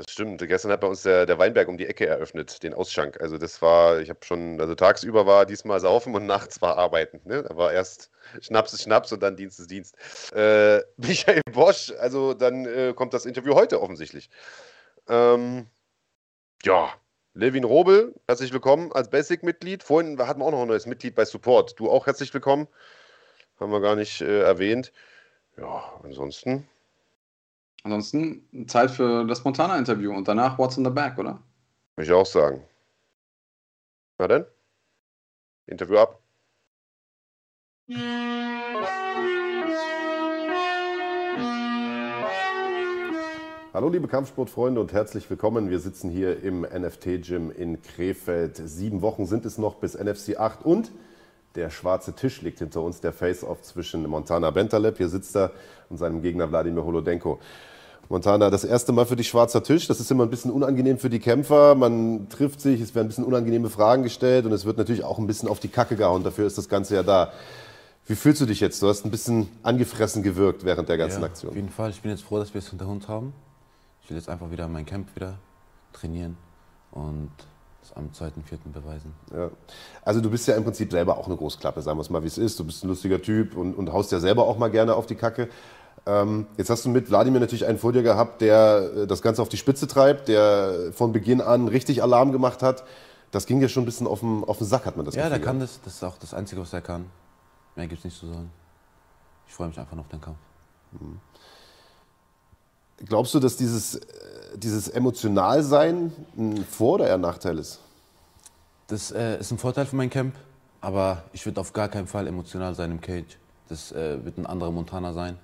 Das 0.01 0.10
stimmt. 0.12 0.40
Gestern 0.48 0.72
hat 0.72 0.81
bei 0.81 0.86
uns 0.86 1.02
der, 1.02 1.27
der 1.27 1.39
Weinberg 1.39 1.68
um 1.68 1.77
die 1.77 1.86
Ecke 1.86 2.06
eröffnet, 2.06 2.62
den 2.62 2.72
Ausschank. 2.72 3.20
Also 3.20 3.36
das 3.36 3.60
war, 3.60 4.01
ich 4.01 4.09
habe 4.09 4.20
schon, 4.24 4.59
also 4.59 4.74
tagsüber 4.74 5.27
war 5.27 5.44
diesmal 5.44 5.78
saufen 5.78 6.14
und 6.14 6.24
nachts 6.27 6.62
war 6.62 6.78
arbeiten. 6.78 7.20
Ne? 7.24 7.43
Da 7.43 7.55
war 7.55 7.70
erst 7.70 8.10
Schnaps 8.40 8.72
ist 8.72 8.85
Schnaps 8.85 9.12
und 9.12 9.22
dann 9.22 9.36
Dienst 9.36 9.60
ist 9.60 9.70
Dienst. 9.70 9.94
Äh, 10.32 10.82
Michael 10.97 11.43
Bosch, 11.52 11.93
also 11.98 12.32
dann 12.32 12.64
äh, 12.64 12.94
kommt 12.97 13.12
das 13.12 13.27
Interview 13.27 13.55
heute 13.55 13.82
offensichtlich. 13.82 14.31
Ähm, 15.06 15.66
ja, 16.62 16.94
Levin 17.35 17.64
Robel, 17.64 18.14
herzlich 18.27 18.55
willkommen 18.55 18.93
als 18.93 19.10
Basic-Mitglied. 19.10 19.82
Vorhin 19.82 20.18
hatten 20.27 20.40
wir 20.40 20.47
auch 20.47 20.52
noch 20.52 20.62
ein 20.62 20.68
neues 20.68 20.86
Mitglied 20.86 21.14
bei 21.14 21.27
Support. 21.27 21.78
Du 21.78 21.90
auch 21.90 22.06
herzlich 22.06 22.32
willkommen. 22.32 22.68
Haben 23.59 23.70
wir 23.70 23.82
gar 23.82 23.97
nicht 23.97 24.22
äh, 24.22 24.40
erwähnt. 24.40 24.94
Ja, 25.59 25.93
ansonsten. 26.02 26.66
Ansonsten 27.82 28.66
Zeit 28.66 28.90
für 28.90 29.24
das 29.27 29.43
Montana-Interview 29.44 30.12
und 30.12 30.28
danach 30.28 30.59
What's 30.59 30.77
in 30.77 30.85
the 30.85 30.90
Back, 30.90 31.19
oder? 31.19 31.40
Würde 31.97 32.11
ich 32.11 32.12
auch 32.12 32.27
sagen. 32.27 32.62
Na 34.19 34.28
denn? 34.28 34.44
Interview 35.66 35.97
ab. 35.97 36.20
Hallo 43.73 43.89
liebe 43.89 44.09
Kampfsportfreunde 44.09 44.81
und 44.81 44.93
herzlich 44.93 45.31
willkommen. 45.31 45.70
Wir 45.70 45.78
sitzen 45.78 46.11
hier 46.11 46.43
im 46.43 46.62
NFT-Gym 46.62 47.51
in 47.51 47.81
Krefeld. 47.81 48.57
Sieben 48.57 49.01
Wochen 49.01 49.24
sind 49.24 49.47
es 49.47 49.57
noch 49.57 49.77
bis 49.77 49.94
NFC 49.94 50.39
8 50.39 50.66
und 50.66 50.90
der 51.55 51.70
schwarze 51.70 52.15
Tisch 52.15 52.43
liegt 52.43 52.61
hinter 52.61 52.82
uns, 52.82 53.01
der 53.01 53.12
Face-Off 53.12 53.62
zwischen 53.62 54.07
Montana 54.07 54.51
Bentaleb, 54.51 54.98
hier 54.98 55.09
sitzt 55.09 55.35
er, 55.35 55.51
und 55.89 55.97
seinem 55.97 56.23
Gegner 56.23 56.51
Wladimir 56.51 56.85
Holodenko. 56.85 57.40
Montana, 58.11 58.51
das 58.51 58.65
erste 58.65 58.91
Mal 58.91 59.07
für 59.07 59.15
dich 59.15 59.28
schwarzer 59.28 59.62
Tisch. 59.62 59.87
Das 59.87 60.01
ist 60.01 60.11
immer 60.11 60.24
ein 60.24 60.31
bisschen 60.31 60.51
unangenehm 60.51 60.99
für 60.99 61.09
die 61.09 61.20
Kämpfer. 61.20 61.77
Man 61.77 62.28
trifft 62.28 62.61
sich, 62.61 62.81
es 62.81 62.93
werden 62.93 63.07
ein 63.07 63.09
bisschen 63.09 63.24
unangenehme 63.24 63.70
Fragen 63.70 64.03
gestellt 64.03 64.47
und 64.47 64.53
es 64.53 64.65
wird 64.65 64.78
natürlich 64.78 65.05
auch 65.05 65.19
ein 65.19 65.28
bisschen 65.28 65.49
auf 65.49 65.61
die 65.61 65.69
Kacke 65.69 65.95
gehauen. 65.95 66.24
Dafür 66.24 66.45
ist 66.45 66.59
das 66.59 66.69
Ganze 66.69 66.97
ja 66.97 67.05
da. 67.05 67.32
Wie 68.07 68.16
fühlst 68.16 68.41
du 68.41 68.47
dich 68.47 68.59
jetzt? 68.59 68.82
Du 68.82 68.89
hast 68.89 69.05
ein 69.05 69.12
bisschen 69.12 69.49
angefressen 69.62 70.24
gewirkt 70.24 70.65
während 70.65 70.89
der 70.89 70.99
ganzen 70.99 71.20
ja, 71.20 71.27
Aktion. 71.27 71.51
Auf 71.51 71.57
jeden 71.57 71.69
Fall. 71.69 71.91
Ich 71.91 72.03
bin 72.03 72.11
jetzt 72.11 72.24
froh, 72.24 72.39
dass 72.41 72.53
wir 72.53 72.59
es 72.59 72.73
unter 72.73 72.89
Hund 72.89 73.07
haben. 73.07 73.32
Ich 74.03 74.11
will 74.11 74.16
jetzt 74.16 74.28
einfach 74.28 74.51
wieder 74.51 74.66
mein 74.66 74.87
Camp 74.87 75.15
wieder 75.15 75.35
trainieren 75.93 76.37
und 76.91 77.31
es 77.81 77.93
am 77.93 78.12
zweiten, 78.12 78.43
vierten 78.43 78.73
beweisen. 78.73 79.15
Ja. 79.32 79.51
Also 80.05 80.20
du 80.20 80.31
bist 80.31 80.49
ja 80.49 80.57
im 80.57 80.65
Prinzip 80.65 80.91
selber 80.91 81.16
auch 81.16 81.27
eine 81.27 81.37
Großklappe, 81.37 81.81
sagen 81.81 81.97
wir 81.97 82.03
es 82.03 82.11
mal, 82.11 82.24
wie 82.24 82.27
es 82.27 82.39
ist. 82.39 82.59
Du 82.59 82.65
bist 82.65 82.82
ein 82.82 82.89
lustiger 82.89 83.23
Typ 83.23 83.57
und, 83.57 83.74
und 83.74 83.93
haust 83.93 84.11
ja 84.11 84.19
selber 84.19 84.49
auch 84.49 84.59
mal 84.59 84.69
gerne 84.69 84.97
auf 84.97 85.07
die 85.07 85.15
Kacke. 85.15 85.49
Ähm, 86.06 86.47
jetzt 86.56 86.70
hast 86.70 86.85
du 86.85 86.89
mit 86.89 87.10
Wladimir 87.10 87.40
natürlich 87.40 87.66
einen 87.66 87.78
vor 87.78 87.93
dir 87.93 88.02
gehabt, 88.02 88.40
der 88.40 88.90
äh, 88.97 89.06
das 89.06 89.22
Ganze 89.22 89.43
auf 89.43 89.48
die 89.48 89.56
Spitze 89.56 89.86
treibt, 89.86 90.28
der 90.28 90.93
von 90.93 91.12
Beginn 91.12 91.40
an 91.40 91.68
richtig 91.68 92.02
Alarm 92.02 92.32
gemacht 92.32 92.62
hat. 92.62 92.85
Das 93.31 93.47
ging 93.47 93.60
ja 93.60 93.68
schon 93.68 93.82
ein 93.82 93.86
bisschen 93.86 94.06
auf 94.06 94.20
den, 94.20 94.43
auf 94.44 94.59
den 94.59 94.66
Sack, 94.66 94.86
hat 94.86 94.97
man 94.97 95.05
das 95.06 95.14
Ja, 95.14 95.24
Gefühl, 95.24 95.39
der 95.39 95.47
kann 95.47 95.60
das. 95.60 95.81
Das 95.85 95.94
ist 95.94 96.02
auch 96.02 96.16
das 96.18 96.35
Einzige, 96.35 96.60
was 96.60 96.72
er 96.72 96.81
kann. 96.81 97.06
Mehr 97.77 97.86
gibt 97.86 97.98
es 98.01 98.05
nicht 98.05 98.18
zu 98.18 98.27
sagen. 98.27 98.51
Ich 99.47 99.55
freue 99.55 99.68
mich 99.68 99.78
einfach 99.78 99.97
auf 99.97 100.09
den 100.09 100.20
Kampf. 100.20 100.39
Mhm. 100.93 101.20
Glaubst 103.06 103.35
du, 103.35 103.39
dass 103.39 103.56
dieses, 103.56 103.97
äh, 103.97 104.01
dieses 104.56 104.89
Emotionalsein 104.89 106.12
ein 106.36 106.64
Vor- 106.64 106.94
oder 106.94 107.09
eher 107.09 107.18
Nachteil 107.18 107.59
ist? 107.59 107.78
Das 108.89 109.12
äh, 109.12 109.39
ist 109.39 109.52
ein 109.52 109.59
Vorteil 109.59 109.86
für 109.86 109.97
mein 109.97 110.10
Camp, 110.10 110.35
aber 110.81 111.22
ich 111.32 111.47
würde 111.47 111.60
auf 111.60 111.72
gar 111.72 111.89
keinen 111.89 112.09
Fall 112.09 112.27
emotional 112.27 112.74
sein 112.74 112.90
im 112.90 113.01
Cage. 113.01 113.39
Das 113.68 113.93
äh, 113.93 114.24
wird 114.24 114.39
ein 114.39 114.47
anderer 114.47 114.72
Montana 114.72 115.12
sein 115.12 115.39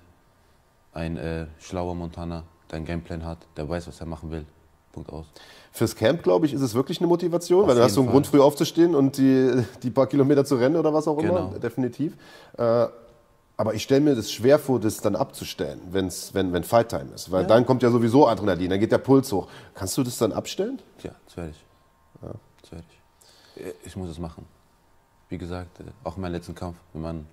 ein 0.97 1.17
äh, 1.17 1.45
schlauer 1.59 1.95
Montana, 1.95 2.43
der 2.69 2.77
einen 2.77 2.85
Gameplan 2.85 3.23
hat, 3.23 3.37
der 3.55 3.69
weiß, 3.69 3.87
was 3.87 3.99
er 3.99 4.07
machen 4.07 4.31
will. 4.31 4.45
Punkt 4.91 5.13
aus. 5.13 5.27
Fürs 5.71 5.95
Camp, 5.95 6.23
glaube 6.23 6.47
ich, 6.47 6.53
ist 6.53 6.61
es 6.61 6.73
wirklich 6.73 6.99
eine 6.99 7.07
Motivation, 7.07 7.61
Auf 7.61 7.67
weil 7.69 7.75
du 7.75 7.83
hast 7.83 7.93
so 7.93 8.01
einen 8.01 8.07
Fall. 8.07 8.13
Grund, 8.13 8.27
früh 8.27 8.41
aufzustehen 8.41 8.95
und 8.95 9.17
die, 9.17 9.63
die 9.83 9.91
paar 9.91 10.07
Kilometer 10.07 10.43
zu 10.43 10.55
rennen 10.55 10.75
oder 10.75 10.91
was 10.91 11.07
auch 11.07 11.17
genau. 11.17 11.49
immer, 11.49 11.59
definitiv. 11.59 12.17
Äh, 12.57 12.87
aber 13.59 13.73
ich 13.75 13.83
stelle 13.83 14.01
mir 14.01 14.15
das 14.15 14.31
schwer 14.31 14.57
vor, 14.57 14.79
das 14.79 14.97
dann 14.97 15.15
abzustellen, 15.15 15.79
wenn's, 15.91 16.33
wenn, 16.33 16.51
wenn 16.51 16.63
Fight-Time 16.63 17.11
ist. 17.13 17.31
Weil 17.31 17.43
ja. 17.43 17.47
dann 17.47 17.65
kommt 17.65 17.83
ja 17.83 17.91
sowieso 17.91 18.27
Adrenalin, 18.27 18.71
dann 18.71 18.79
geht 18.79 18.91
der 18.91 18.97
Puls 18.97 19.31
hoch. 19.31 19.47
Kannst 19.75 19.97
du 19.97 20.03
das 20.03 20.17
dann 20.17 20.31
abstellen? 20.31 20.81
Ja, 21.03 21.11
das 21.25 21.37
werde 21.37 21.51
ich. 21.51 21.65
Ja. 22.23 22.33
Das 22.61 22.71
werde 22.71 22.85
ich. 22.89 23.65
Äh, 23.65 23.73
ich 23.85 23.95
muss 23.95 24.09
es 24.09 24.17
machen. 24.17 24.45
Wie 25.29 25.37
gesagt, 25.37 25.79
äh, 25.79 25.83
auch 26.03 26.15
in 26.15 26.21
meinem 26.23 26.33
letzten 26.33 26.55
Kampf, 26.55 26.77
wenn 26.93 27.03
man 27.03 27.27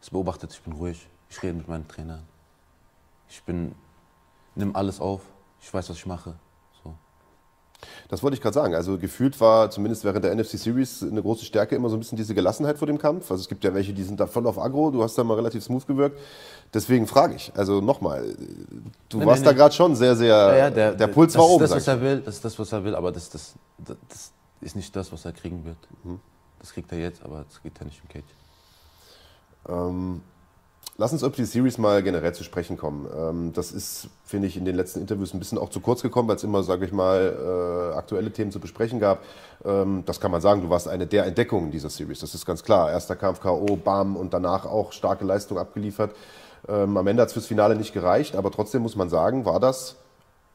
es 0.00 0.08
beobachtet, 0.08 0.52
ich 0.52 0.62
bin 0.62 0.72
ruhig, 0.72 1.06
ich 1.28 1.42
rede 1.42 1.54
mit 1.54 1.68
meinen 1.68 1.86
Trainern. 1.86 2.22
Ich 3.28 3.42
bin, 3.44 3.74
nimm 4.54 4.74
alles 4.76 5.00
auf. 5.00 5.22
Ich 5.60 5.72
weiß, 5.72 5.88
was 5.90 5.96
ich 5.96 6.06
mache. 6.06 6.34
So. 6.82 6.94
Das 8.08 8.22
wollte 8.22 8.34
ich 8.34 8.42
gerade 8.42 8.54
sagen. 8.54 8.74
Also 8.74 8.98
gefühlt 8.98 9.40
war 9.40 9.70
zumindest 9.70 10.04
während 10.04 10.24
der 10.24 10.34
NFC 10.34 10.58
Series 10.58 11.02
eine 11.02 11.22
große 11.22 11.44
Stärke 11.44 11.76
immer 11.76 11.88
so 11.88 11.96
ein 11.96 12.00
bisschen 12.00 12.16
diese 12.16 12.34
Gelassenheit 12.34 12.78
vor 12.78 12.86
dem 12.86 12.98
Kampf. 12.98 13.30
Also 13.30 13.42
es 13.42 13.48
gibt 13.48 13.64
ja 13.64 13.72
welche, 13.72 13.92
die 13.92 14.02
sind 14.02 14.18
da 14.20 14.26
voll 14.26 14.46
auf 14.46 14.58
Agro. 14.58 14.90
Du 14.90 15.02
hast 15.02 15.16
da 15.16 15.24
mal 15.24 15.34
relativ 15.34 15.62
smooth 15.62 15.86
gewirkt. 15.86 16.18
Deswegen 16.74 17.06
frage 17.06 17.36
ich. 17.36 17.52
Also 17.54 17.80
nochmal, 17.80 18.36
du 19.08 19.18
nee, 19.18 19.26
warst 19.26 19.42
nee, 19.42 19.46
da 19.46 19.52
gerade 19.52 19.74
schon 19.74 19.94
sehr, 19.94 20.16
sehr. 20.16 20.36
Ja, 20.36 20.56
ja, 20.56 20.70
der, 20.70 20.92
der, 20.94 21.06
Puls 21.06 21.36
war 21.36 21.48
oben. 21.48 21.60
Das 21.60 21.70
ist 21.70 21.76
das, 21.76 21.86
was 21.86 21.94
er 21.94 22.00
will. 22.00 22.20
Das 22.20 22.34
ist 22.34 22.44
das, 22.44 22.58
was 22.58 22.72
er 22.72 22.84
will. 22.84 22.94
Aber 22.94 23.12
das, 23.12 23.30
das, 23.30 23.54
das, 23.78 23.96
das 24.08 24.32
ist 24.60 24.76
nicht 24.76 24.94
das, 24.94 25.12
was 25.12 25.24
er 25.24 25.32
kriegen 25.32 25.64
wird. 25.64 25.78
Mhm. 26.04 26.20
Das 26.58 26.72
kriegt 26.72 26.90
er 26.92 26.98
jetzt, 26.98 27.22
aber 27.24 27.44
das 27.48 27.60
geht 27.62 27.78
ja 27.78 27.84
nicht 27.84 28.00
im 28.02 28.08
Cage. 28.08 28.34
Ähm, 29.68 30.22
Lass 30.98 31.12
uns 31.12 31.24
auf 31.24 31.32
die 31.32 31.46
Series 31.46 31.78
mal 31.78 32.02
generell 32.02 32.34
zu 32.34 32.44
sprechen 32.44 32.76
kommen. 32.76 33.08
Ähm, 33.16 33.52
das 33.54 33.72
ist, 33.72 34.08
finde 34.24 34.46
ich, 34.46 34.58
in 34.58 34.66
den 34.66 34.76
letzten 34.76 35.00
Interviews 35.00 35.32
ein 35.32 35.38
bisschen 35.38 35.56
auch 35.56 35.70
zu 35.70 35.80
kurz 35.80 36.02
gekommen, 36.02 36.28
weil 36.28 36.36
es 36.36 36.44
immer, 36.44 36.62
sage 36.62 36.84
ich 36.84 36.92
mal, 36.92 37.92
äh, 37.92 37.96
aktuelle 37.96 38.30
Themen 38.30 38.52
zu 38.52 38.60
besprechen 38.60 39.00
gab. 39.00 39.22
Ähm, 39.64 40.02
das 40.04 40.20
kann 40.20 40.30
man 40.30 40.42
sagen, 40.42 40.60
du 40.60 40.68
warst 40.68 40.88
eine 40.88 41.06
der 41.06 41.24
Entdeckungen 41.24 41.70
dieser 41.70 41.88
Series. 41.88 42.20
Das 42.20 42.34
ist 42.34 42.44
ganz 42.44 42.62
klar. 42.62 42.90
Erster 42.90 43.16
Kampf 43.16 43.40
K.O., 43.40 43.76
Bam 43.76 44.16
und 44.16 44.34
danach 44.34 44.66
auch 44.66 44.92
starke 44.92 45.24
Leistung 45.24 45.58
abgeliefert. 45.58 46.14
Ähm, 46.68 46.96
am 46.96 47.06
Ende 47.06 47.22
hat 47.22 47.28
es 47.28 47.32
fürs 47.32 47.46
Finale 47.46 47.74
nicht 47.74 47.94
gereicht, 47.94 48.36
aber 48.36 48.50
trotzdem 48.50 48.82
muss 48.82 48.94
man 48.94 49.08
sagen, 49.08 49.46
war 49.46 49.60
das 49.60 49.96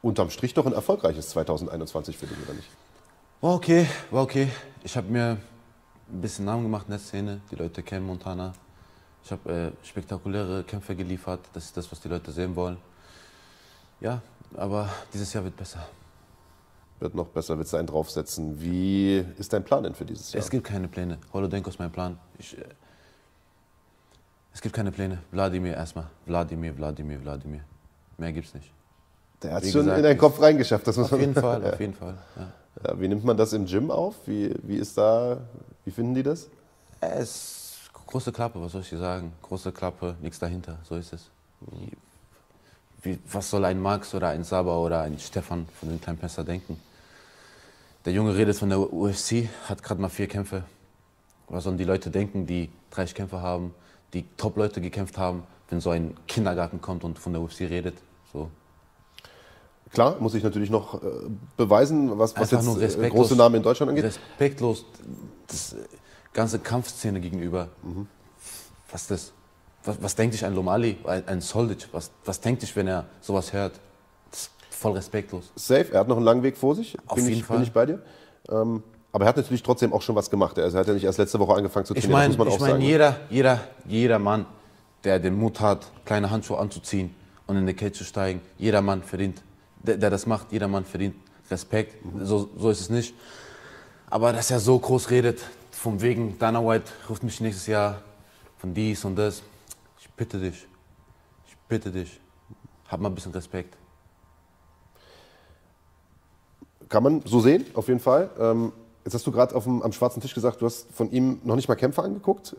unterm 0.03 0.29
Strich 0.29 0.53
doch 0.53 0.67
ein 0.67 0.73
erfolgreiches 0.73 1.29
2021 1.29 2.15
für 2.15 2.27
dich, 2.27 2.37
oder 2.45 2.53
nicht? 2.53 2.69
War 3.41 3.55
okay, 3.55 3.87
war 4.11 4.23
okay. 4.23 4.49
Ich 4.83 4.95
habe 4.95 5.07
mir 5.09 5.37
ein 6.11 6.21
bisschen 6.21 6.45
Namen 6.45 6.63
gemacht 6.63 6.85
in 6.87 6.91
der 6.91 6.99
Szene. 6.99 7.41
Die 7.51 7.55
Leute 7.55 7.81
kennen 7.81 8.05
Montana. 8.05 8.53
Ich 9.27 9.31
habe 9.33 9.51
äh, 9.51 9.85
spektakuläre 9.85 10.63
Kämpfe 10.63 10.95
geliefert. 10.95 11.41
Das 11.51 11.65
ist 11.65 11.75
das, 11.75 11.91
was 11.91 11.99
die 11.99 12.07
Leute 12.07 12.31
sehen 12.31 12.55
wollen. 12.55 12.77
Ja, 13.99 14.21
aber 14.55 14.87
dieses 15.13 15.33
Jahr 15.33 15.43
wird 15.43 15.57
besser. 15.57 15.85
Wird 17.01 17.13
noch 17.13 17.27
besser, 17.27 17.57
du 17.57 17.77
einen 17.77 17.87
draufsetzen. 17.87 18.61
Wie 18.61 19.25
ist 19.37 19.51
dein 19.51 19.65
Plan 19.65 19.83
denn 19.83 19.95
für 19.95 20.05
dieses 20.05 20.31
Jahr? 20.31 20.41
Es 20.41 20.49
gibt 20.49 20.63
keine 20.63 20.87
Pläne. 20.87 21.17
Holodenko 21.33 21.69
ist 21.69 21.77
mein 21.77 21.91
Plan. 21.91 22.17
Ich, 22.39 22.57
äh, 22.57 22.63
es 24.53 24.61
gibt 24.61 24.73
keine 24.73 24.93
Pläne. 24.93 25.17
Wladimir 25.31 25.73
erstmal. 25.73 26.07
Wladimir, 26.25 26.77
Wladimir, 26.77 27.21
Wladimir. 27.21 27.65
Mehr 28.17 28.31
gibt's 28.31 28.53
nicht. 28.53 28.71
Der 29.43 29.55
hat 29.55 29.63
es 29.63 29.73
schon 29.73 29.89
in 29.89 30.03
deinen 30.03 30.17
Kopf 30.17 30.39
reingeschafft. 30.41 30.87
Das 30.87 30.95
muss 30.95 31.11
auf 31.11 31.19
jeden 31.19 31.35
Fall, 31.35 31.65
auf 31.73 31.79
jeden 31.81 31.93
Fall. 31.93 32.17
Ja. 32.37 32.47
Ja, 32.81 33.01
wie 33.01 33.09
nimmt 33.09 33.25
man 33.25 33.35
das 33.35 33.51
im 33.51 33.65
Gym 33.65 33.91
auf? 33.91 34.15
Wie, 34.25 34.55
wie 34.63 34.77
ist 34.77 34.97
da, 34.97 35.41
wie 35.83 35.91
finden 35.91 36.15
die 36.15 36.23
das? 36.23 36.47
Es 37.01 37.56
große 38.07 38.31
Klappe, 38.31 38.61
was 38.61 38.71
soll 38.71 38.81
ich 38.81 38.89
dir 38.89 38.97
sagen? 38.97 39.33
Große 39.43 39.71
Klappe, 39.71 40.15
nichts 40.21 40.39
dahinter, 40.39 40.79
so 40.83 40.95
ist 40.95 41.13
es. 41.13 41.29
Wie, 43.03 43.19
was 43.31 43.49
soll 43.49 43.63
ein 43.65 43.79
Max 43.79 44.15
oder 44.15 44.29
ein 44.29 44.43
Saba 44.43 44.75
oder 44.77 45.01
ein 45.01 45.19
Stefan 45.19 45.67
von 45.79 45.89
den 45.89 46.01
kleinen 46.01 46.17
Pässer 46.17 46.43
denken? 46.43 46.79
Der 48.05 48.13
Junge 48.13 48.35
redet 48.35 48.57
von 48.57 48.69
der 48.69 48.79
UFC, 48.79 49.49
hat 49.67 49.83
gerade 49.83 50.01
mal 50.01 50.09
vier 50.09 50.27
Kämpfe. 50.27 50.63
Was 51.49 51.65
sollen 51.65 51.77
die 51.77 51.83
Leute 51.83 52.09
denken, 52.09 52.47
die 52.47 52.69
30 52.91 53.15
Kämpfe 53.15 53.41
haben, 53.41 53.73
die 54.13 54.25
Top-Leute 54.37 54.81
gekämpft 54.81 55.17
haben, 55.17 55.43
wenn 55.69 55.81
so 55.81 55.89
ein 55.89 56.15
Kindergarten 56.27 56.81
kommt 56.81 57.03
und 57.03 57.19
von 57.19 57.33
der 57.33 57.41
UFC 57.41 57.61
redet? 57.61 57.97
So. 58.33 58.49
Klar, 59.91 60.17
muss 60.19 60.33
ich 60.33 60.43
natürlich 60.43 60.69
noch 60.69 60.95
äh, 60.95 61.07
beweisen, 61.55 62.17
was, 62.17 62.35
was 62.35 62.51
jetzt 62.51 62.97
äh, 62.97 63.09
große 63.09 63.35
Namen 63.35 63.55
in 63.55 63.63
Deutschland 63.63 63.89
angeht. 63.89 64.05
Respektlos, 64.05 64.85
das 65.47 65.75
ganze 66.37 66.59
Kampfszene 66.59 67.19
gegenüber. 67.19 67.69
Was 68.91 69.01
ist 69.01 69.11
das? 69.11 69.33
Was, 69.83 69.97
was 70.01 70.15
denkt 70.15 70.33
sich 70.33 70.45
ein 70.45 70.53
Lomali, 70.53 70.97
ein, 71.05 71.41
Soldic? 71.41 71.87
Was, 71.91 72.11
was 72.25 72.39
denkt 72.39 72.61
sich, 72.61 72.75
wenn 72.75 72.87
er 72.87 73.05
sowas 73.21 73.51
hört? 73.53 73.79
Voll 74.69 74.91
respektlos. 74.91 75.51
Safe, 75.55 75.91
er 75.91 76.01
hat 76.01 76.07
noch 76.07 76.17
einen 76.17 76.25
langen 76.25 76.43
Weg 76.43 76.55
vor 76.55 76.75
sich. 76.75 76.95
Auf 77.07 77.15
bin 77.15 77.25
jeden 77.25 77.39
ich, 77.39 77.43
Fall. 77.43 77.57
Bin 77.57 77.63
ich 77.63 77.71
bei 77.71 77.87
dir. 77.87 78.03
Ähm, 78.49 78.83
aber 79.11 79.25
er 79.25 79.29
hat 79.29 79.37
natürlich 79.37 79.63
trotzdem 79.63 79.91
auch 79.91 80.03
schon 80.03 80.15
was 80.15 80.29
gemacht. 80.29 80.59
Also 80.59 80.77
er 80.77 80.81
hat 80.81 80.87
ja 80.87 80.93
nicht 80.93 81.05
erst 81.05 81.17
letzte 81.17 81.39
Woche 81.39 81.55
angefangen 81.55 81.87
zu 81.87 81.95
Ich 81.95 82.01
trainieren, 82.01 82.19
meine, 82.19 82.29
das 82.29 82.37
muss 82.37 82.45
man 82.45 82.47
ich 82.49 82.55
auch 82.55 82.61
mein, 82.61 82.71
sagen. 82.71 82.83
jeder, 82.83 83.19
jeder, 83.31 83.59
jeder 83.87 84.19
Mann, 84.19 84.45
der 85.03 85.17
den 85.17 85.33
Mut 85.33 85.59
hat, 85.59 85.91
kleine 86.05 86.29
Handschuhe 86.29 86.59
anzuziehen 86.59 87.15
und 87.47 87.57
in 87.57 87.65
die 87.65 87.73
Cage 87.73 87.97
zu 87.97 88.03
steigen, 88.03 88.41
jeder 88.59 88.83
Mann 88.83 89.01
verdient, 89.01 89.41
der, 89.81 89.97
der 89.97 90.11
das 90.11 90.27
macht, 90.27 90.51
jeder 90.51 90.67
Mann 90.67 90.85
verdient 90.85 91.15
Respekt. 91.49 91.95
So, 92.21 92.49
so 92.55 92.69
ist 92.69 92.81
es 92.81 92.89
nicht. 92.91 93.15
Aber 94.09 94.33
dass 94.33 94.51
er 94.51 94.59
so 94.59 94.77
groß 94.77 95.09
redet, 95.09 95.39
von 95.87 96.01
wegen 96.01 96.37
Dana 96.37 96.59
White 96.59 96.91
ruft 97.09 97.23
mich 97.23 97.39
nächstes 97.39 97.65
Jahr 97.65 98.01
von 98.57 98.73
dies 98.73 99.05
und 99.05 99.15
das. 99.15 99.41
Ich 100.01 100.09
bitte 100.09 100.37
dich, 100.37 100.67
ich 101.47 101.55
bitte 101.69 101.89
dich, 101.91 102.19
hab 102.89 102.99
mal 102.99 103.07
ein 103.07 103.15
bisschen 103.15 103.31
Respekt. 103.31 103.77
Kann 106.89 107.03
man 107.03 107.21
so 107.23 107.39
sehen, 107.39 107.65
auf 107.73 107.87
jeden 107.87 108.01
Fall. 108.01 108.29
Ähm, 108.37 108.73
jetzt 109.05 109.13
hast 109.13 109.25
du 109.25 109.31
gerade 109.31 109.55
am 109.55 109.93
schwarzen 109.93 110.19
Tisch 110.19 110.33
gesagt, 110.33 110.61
du 110.61 110.65
hast 110.65 110.91
von 110.91 111.09
ihm 111.09 111.39
noch 111.45 111.55
nicht 111.55 111.69
mal 111.69 111.75
Kämpfe 111.75 112.03
angeguckt. 112.03 112.57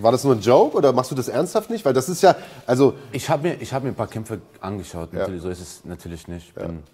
War 0.00 0.12
das 0.12 0.22
nur 0.22 0.36
ein 0.36 0.40
Joke 0.40 0.76
oder 0.76 0.92
machst 0.92 1.10
du 1.10 1.16
das 1.16 1.26
ernsthaft 1.26 1.70
nicht? 1.70 1.84
Weil 1.84 1.92
das 1.92 2.08
ist 2.08 2.22
ja, 2.22 2.36
also 2.68 2.94
Ich 3.10 3.28
habe 3.30 3.48
mir, 3.48 3.60
ich 3.60 3.72
hab 3.72 3.82
mir 3.82 3.88
ein 3.88 3.96
paar 3.96 4.06
Kämpfe 4.06 4.40
angeschaut, 4.60 5.12
Ja. 5.12 5.18
natürlich, 5.18 5.42
so 5.42 5.48
ist 5.48 5.60
es 5.60 5.84
natürlich 5.84 6.28
nicht. 6.28 6.50
Ich 6.50 6.54
bin, 6.54 6.84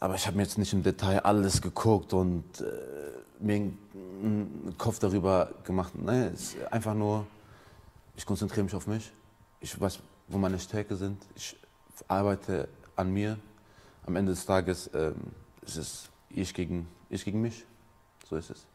aber 0.00 0.16
ich 0.16 0.26
habe 0.26 0.36
mir 0.36 0.42
jetzt 0.42 0.58
nicht 0.58 0.74
im 0.74 0.82
Detail 0.82 1.20
alles 1.20 1.62
geguckt 1.62 2.12
und 2.12 2.44
äh, 2.60 2.64
mir 3.40 3.54
einen 3.54 4.74
Kopf 4.78 4.98
darüber 4.98 5.50
gemacht. 5.64 5.92
Nein, 5.96 6.30
es 6.34 6.54
ist 6.54 6.72
einfach 6.72 6.94
nur, 6.94 7.26
ich 8.16 8.26
konzentriere 8.26 8.64
mich 8.64 8.74
auf 8.74 8.86
mich. 8.86 9.10
Ich 9.60 9.78
weiß, 9.80 9.98
wo 10.28 10.38
meine 10.38 10.58
Stärke 10.58 10.96
sind. 10.96 11.22
Ich 11.34 11.56
arbeite 12.08 12.68
an 12.96 13.12
mir. 13.12 13.38
Am 14.06 14.16
Ende 14.16 14.32
des 14.32 14.44
Tages 14.46 14.90
ähm, 14.94 15.14
ist 15.62 15.76
es 15.76 16.08
ich 16.30 16.54
gegen, 16.54 16.86
ich 17.08 17.24
gegen 17.24 17.40
mich. 17.40 17.64
So 18.28 18.36
ist 18.36 18.50
es. 18.50 18.66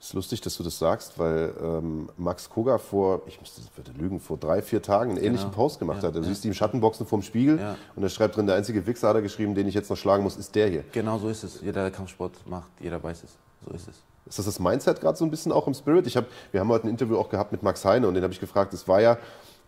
Es 0.00 0.08
ist 0.08 0.12
lustig, 0.14 0.40
dass 0.40 0.56
du 0.56 0.62
das 0.62 0.78
sagst, 0.78 1.18
weil 1.18 1.52
ähm, 1.60 2.08
Max 2.16 2.48
Koga 2.48 2.78
vor, 2.78 3.22
ich 3.26 3.40
müsste 3.40 3.62
würde 3.76 3.92
lügen, 3.92 4.20
vor 4.20 4.36
drei, 4.36 4.62
vier 4.62 4.80
Tagen 4.82 5.12
einen 5.12 5.22
ähnlichen 5.22 5.50
Post 5.50 5.78
gemacht 5.78 6.02
Ja, 6.02 6.08
hat. 6.08 6.14
Du 6.14 6.20
ja. 6.20 6.24
siehst 6.26 6.44
ihn 6.44 6.48
im 6.50 6.54
Schattenboxen 6.54 7.06
vorm 7.06 7.22
Spiegel 7.22 7.58
Ja. 7.58 7.76
und 7.96 8.02
er 8.02 8.08
schreibt 8.08 8.36
drin, 8.36 8.46
der 8.46 8.56
einzige 8.56 8.86
Wichser 8.86 9.08
hat 9.08 9.16
er 9.16 9.22
geschrieben, 9.22 9.54
den 9.54 9.66
ich 9.68 9.74
jetzt 9.74 9.90
noch 9.90 9.96
schlagen 9.96 10.22
muss, 10.22 10.36
ist 10.36 10.54
der 10.54 10.68
hier. 10.68 10.84
Genau 10.92 11.18
so 11.18 11.28
ist 11.28 11.42
es. 11.44 11.60
Jeder, 11.60 11.82
der 11.82 11.90
Kampfsport 11.90 12.32
macht, 12.46 12.70
jeder 12.80 13.02
weiß 13.02 13.24
es. 13.24 13.36
So 13.64 13.72
ist 13.72 13.88
es. 13.88 13.96
Ist 14.26 14.38
das 14.38 14.44
das 14.44 14.60
Mindset 14.60 15.00
gerade 15.00 15.16
so 15.16 15.24
ein 15.24 15.30
bisschen 15.30 15.52
auch 15.52 15.66
im 15.66 15.74
Spirit? 15.74 16.06
Ich 16.06 16.16
hab, 16.16 16.26
wir 16.52 16.60
haben 16.60 16.68
heute 16.68 16.86
ein 16.86 16.90
Interview 16.90 17.16
auch 17.16 17.30
gehabt 17.30 17.50
mit 17.52 17.62
Max 17.62 17.84
Heine 17.84 18.08
und 18.08 18.14
den 18.14 18.22
habe 18.22 18.32
ich 18.32 18.40
gefragt, 18.40 18.74
es 18.74 18.86
war 18.86 19.00
ja 19.00 19.16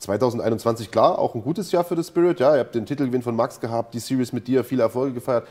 2021 0.00 0.90
klar, 0.90 1.18
auch 1.18 1.34
ein 1.34 1.42
gutes 1.42 1.72
Jahr 1.72 1.84
für 1.84 1.96
das 1.96 2.08
Spirit. 2.08 2.40
Ja, 2.40 2.54
ihr 2.54 2.60
habt 2.60 2.74
den 2.74 2.86
Titelgewinn 2.86 3.22
von 3.22 3.36
Max 3.36 3.60
gehabt, 3.60 3.94
die 3.94 3.98
Series 3.98 4.32
mit 4.32 4.48
dir, 4.48 4.64
viele 4.64 4.82
Erfolge 4.82 5.14
gefeiert. 5.14 5.46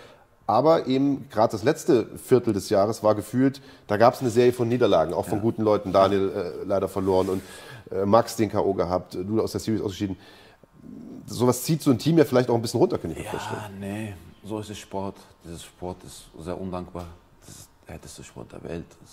Aber 0.47 0.87
eben 0.87 1.29
gerade 1.29 1.51
das 1.51 1.63
letzte 1.63 2.07
Viertel 2.17 2.53
des 2.53 2.69
Jahres 2.71 3.03
war 3.03 3.13
gefühlt, 3.13 3.61
da 3.85 3.97
gab 3.97 4.15
es 4.15 4.21
eine 4.21 4.31
Serie 4.31 4.51
von 4.51 4.67
Niederlagen, 4.67 5.13
auch 5.13 5.27
von 5.27 5.41
guten 5.41 5.61
Leuten. 5.61 5.91
Daniel 5.93 6.31
äh, 6.31 6.65
leider 6.65 6.87
verloren 6.87 7.29
und 7.29 7.41
äh, 7.91 8.05
Max 8.05 8.35
den 8.35 8.49
K.O. 8.49 8.73
gehabt, 8.73 9.13
du 9.13 9.41
aus 9.41 9.51
der 9.51 9.61
Series 9.61 9.83
ausgeschieden. 9.83 10.17
Sowas 11.27 11.63
zieht 11.63 11.83
so 11.83 11.91
ein 11.91 11.99
Team 11.99 12.17
ja 12.17 12.25
vielleicht 12.25 12.49
auch 12.49 12.55
ein 12.55 12.63
bisschen 12.63 12.79
runter, 12.79 12.97
könnte 12.97 13.19
ich 13.19 13.23
mir 13.23 13.29
vorstellen. 13.29 13.61
Ja, 13.61 13.87
nee, 13.87 14.15
so 14.43 14.59
ist 14.59 14.71
es 14.71 14.79
Sport. 14.79 15.17
Dieses 15.45 15.63
Sport 15.63 16.03
ist 16.03 16.23
sehr 16.39 16.59
undankbar. 16.59 17.05
Das 17.97 18.11
ist 18.11 18.17
der 18.17 18.21
härteste 18.21 18.23
Sport 18.23 18.51
der 18.51 18.63
Welt. 18.63 18.85
Das, 19.01 19.11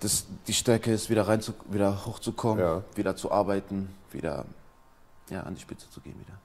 das, 0.00 0.26
die 0.46 0.52
Stärke 0.52 0.92
ist, 0.92 1.10
wieder, 1.10 1.26
rein 1.26 1.40
zu, 1.40 1.52
wieder 1.70 2.06
hochzukommen, 2.06 2.62
Ja. 2.62 2.82
wieder 2.94 3.16
zu 3.16 3.30
arbeiten, 3.30 3.88
wieder 4.10 4.44
ja, 5.30 5.42
an 5.42 5.54
die 5.54 5.60
Spitze 5.60 5.90
zu 5.90 6.00
gehen 6.00 6.14
wieder. 6.18 6.38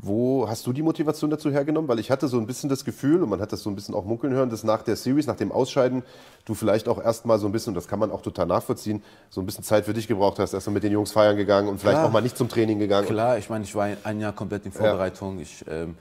Wo 0.00 0.48
hast 0.48 0.64
du 0.64 0.72
die 0.72 0.82
Motivation 0.82 1.28
dazu 1.28 1.50
hergenommen? 1.50 1.88
Weil 1.88 1.98
ich 1.98 2.08
hatte 2.12 2.28
so 2.28 2.38
ein 2.38 2.46
bisschen 2.46 2.68
das 2.68 2.84
Gefühl, 2.84 3.20
und 3.20 3.30
man 3.30 3.40
hat 3.40 3.52
das 3.52 3.64
so 3.64 3.70
ein 3.70 3.74
bisschen 3.74 3.96
auch 3.96 4.04
munkeln 4.04 4.32
hören, 4.32 4.48
dass 4.48 4.62
nach 4.62 4.82
der 4.82 4.94
Series, 4.94 5.26
nach 5.26 5.34
dem 5.34 5.50
Ausscheiden, 5.50 6.04
du 6.44 6.54
vielleicht 6.54 6.86
auch 6.86 7.02
erstmal 7.02 7.40
so 7.40 7.46
ein 7.46 7.52
bisschen, 7.52 7.70
und 7.70 7.74
das 7.74 7.88
kann 7.88 7.98
man 7.98 8.12
auch 8.12 8.22
total 8.22 8.46
nachvollziehen, 8.46 9.02
so 9.28 9.40
ein 9.40 9.46
bisschen 9.46 9.64
Zeit 9.64 9.86
für 9.86 9.94
dich 9.94 10.06
gebraucht 10.06 10.38
hast, 10.38 10.52
erstmal 10.54 10.74
mit 10.74 10.84
den 10.84 10.92
Jungs 10.92 11.10
feiern 11.10 11.36
gegangen 11.36 11.68
und 11.68 11.78
vielleicht 11.80 11.96
Klar. 11.96 12.06
auch 12.06 12.12
mal 12.12 12.20
nicht 12.22 12.36
zum 12.36 12.48
Training 12.48 12.78
gegangen. 12.78 13.08
Klar, 13.08 13.38
ich 13.38 13.50
meine, 13.50 13.64
ich 13.64 13.74
war 13.74 13.88
ein 14.04 14.20
Jahr 14.20 14.32
komplett 14.32 14.66
in 14.66 14.72
Vorbereitung. 14.72 15.40
Ich 15.40 15.64
ähm, 15.68 15.96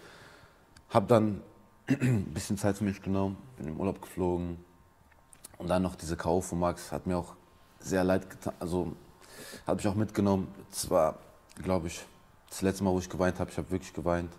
habe 0.92 1.08
dann 1.08 1.42
ein 1.88 2.26
bisschen 2.34 2.58
Zeit 2.58 2.78
für 2.78 2.84
mich 2.84 3.02
genommen, 3.02 3.38
bin 3.58 3.68
im 3.68 3.80
Urlaub 3.80 4.02
geflogen. 4.02 4.58
Und 5.58 5.70
dann 5.70 5.82
noch 5.82 5.96
diese 5.96 6.18
K.O. 6.18 6.42
von 6.42 6.60
Max 6.60 6.92
hat 6.92 7.08
mir 7.08 7.18
auch 7.18 7.36
sehr 7.80 8.04
leid 8.04 8.30
getan. 8.30 8.54
Also 8.60 8.94
hat 9.66 9.78
mich 9.78 9.88
auch 9.88 9.96
mitgenommen. 9.96 10.48
Es 10.72 10.90
war, 10.90 11.18
glaube 11.62 11.88
ich, 11.88 12.06
das 12.50 12.62
letzte 12.62 12.84
Mal, 12.84 12.92
wo 12.92 13.00
ich 13.00 13.10
geweint 13.10 13.40
habe. 13.40 13.50
Ich 13.50 13.58
habe 13.58 13.70
wirklich 13.72 13.94
geweint. 13.94 14.32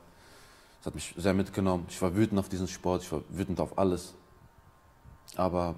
Es 0.81 0.87
hat 0.87 0.95
mich 0.95 1.15
sehr 1.17 1.35
mitgenommen. 1.35 1.87
Ich 1.89 2.01
war 2.01 2.15
wütend 2.15 2.39
auf 2.39 2.49
diesen 2.49 2.69
Sport, 2.69 3.03
ich 3.03 3.11
war 3.11 3.23
wütend 3.31 3.61
auf 3.61 3.77
alles. 3.79 4.15
Aber 5.37 5.75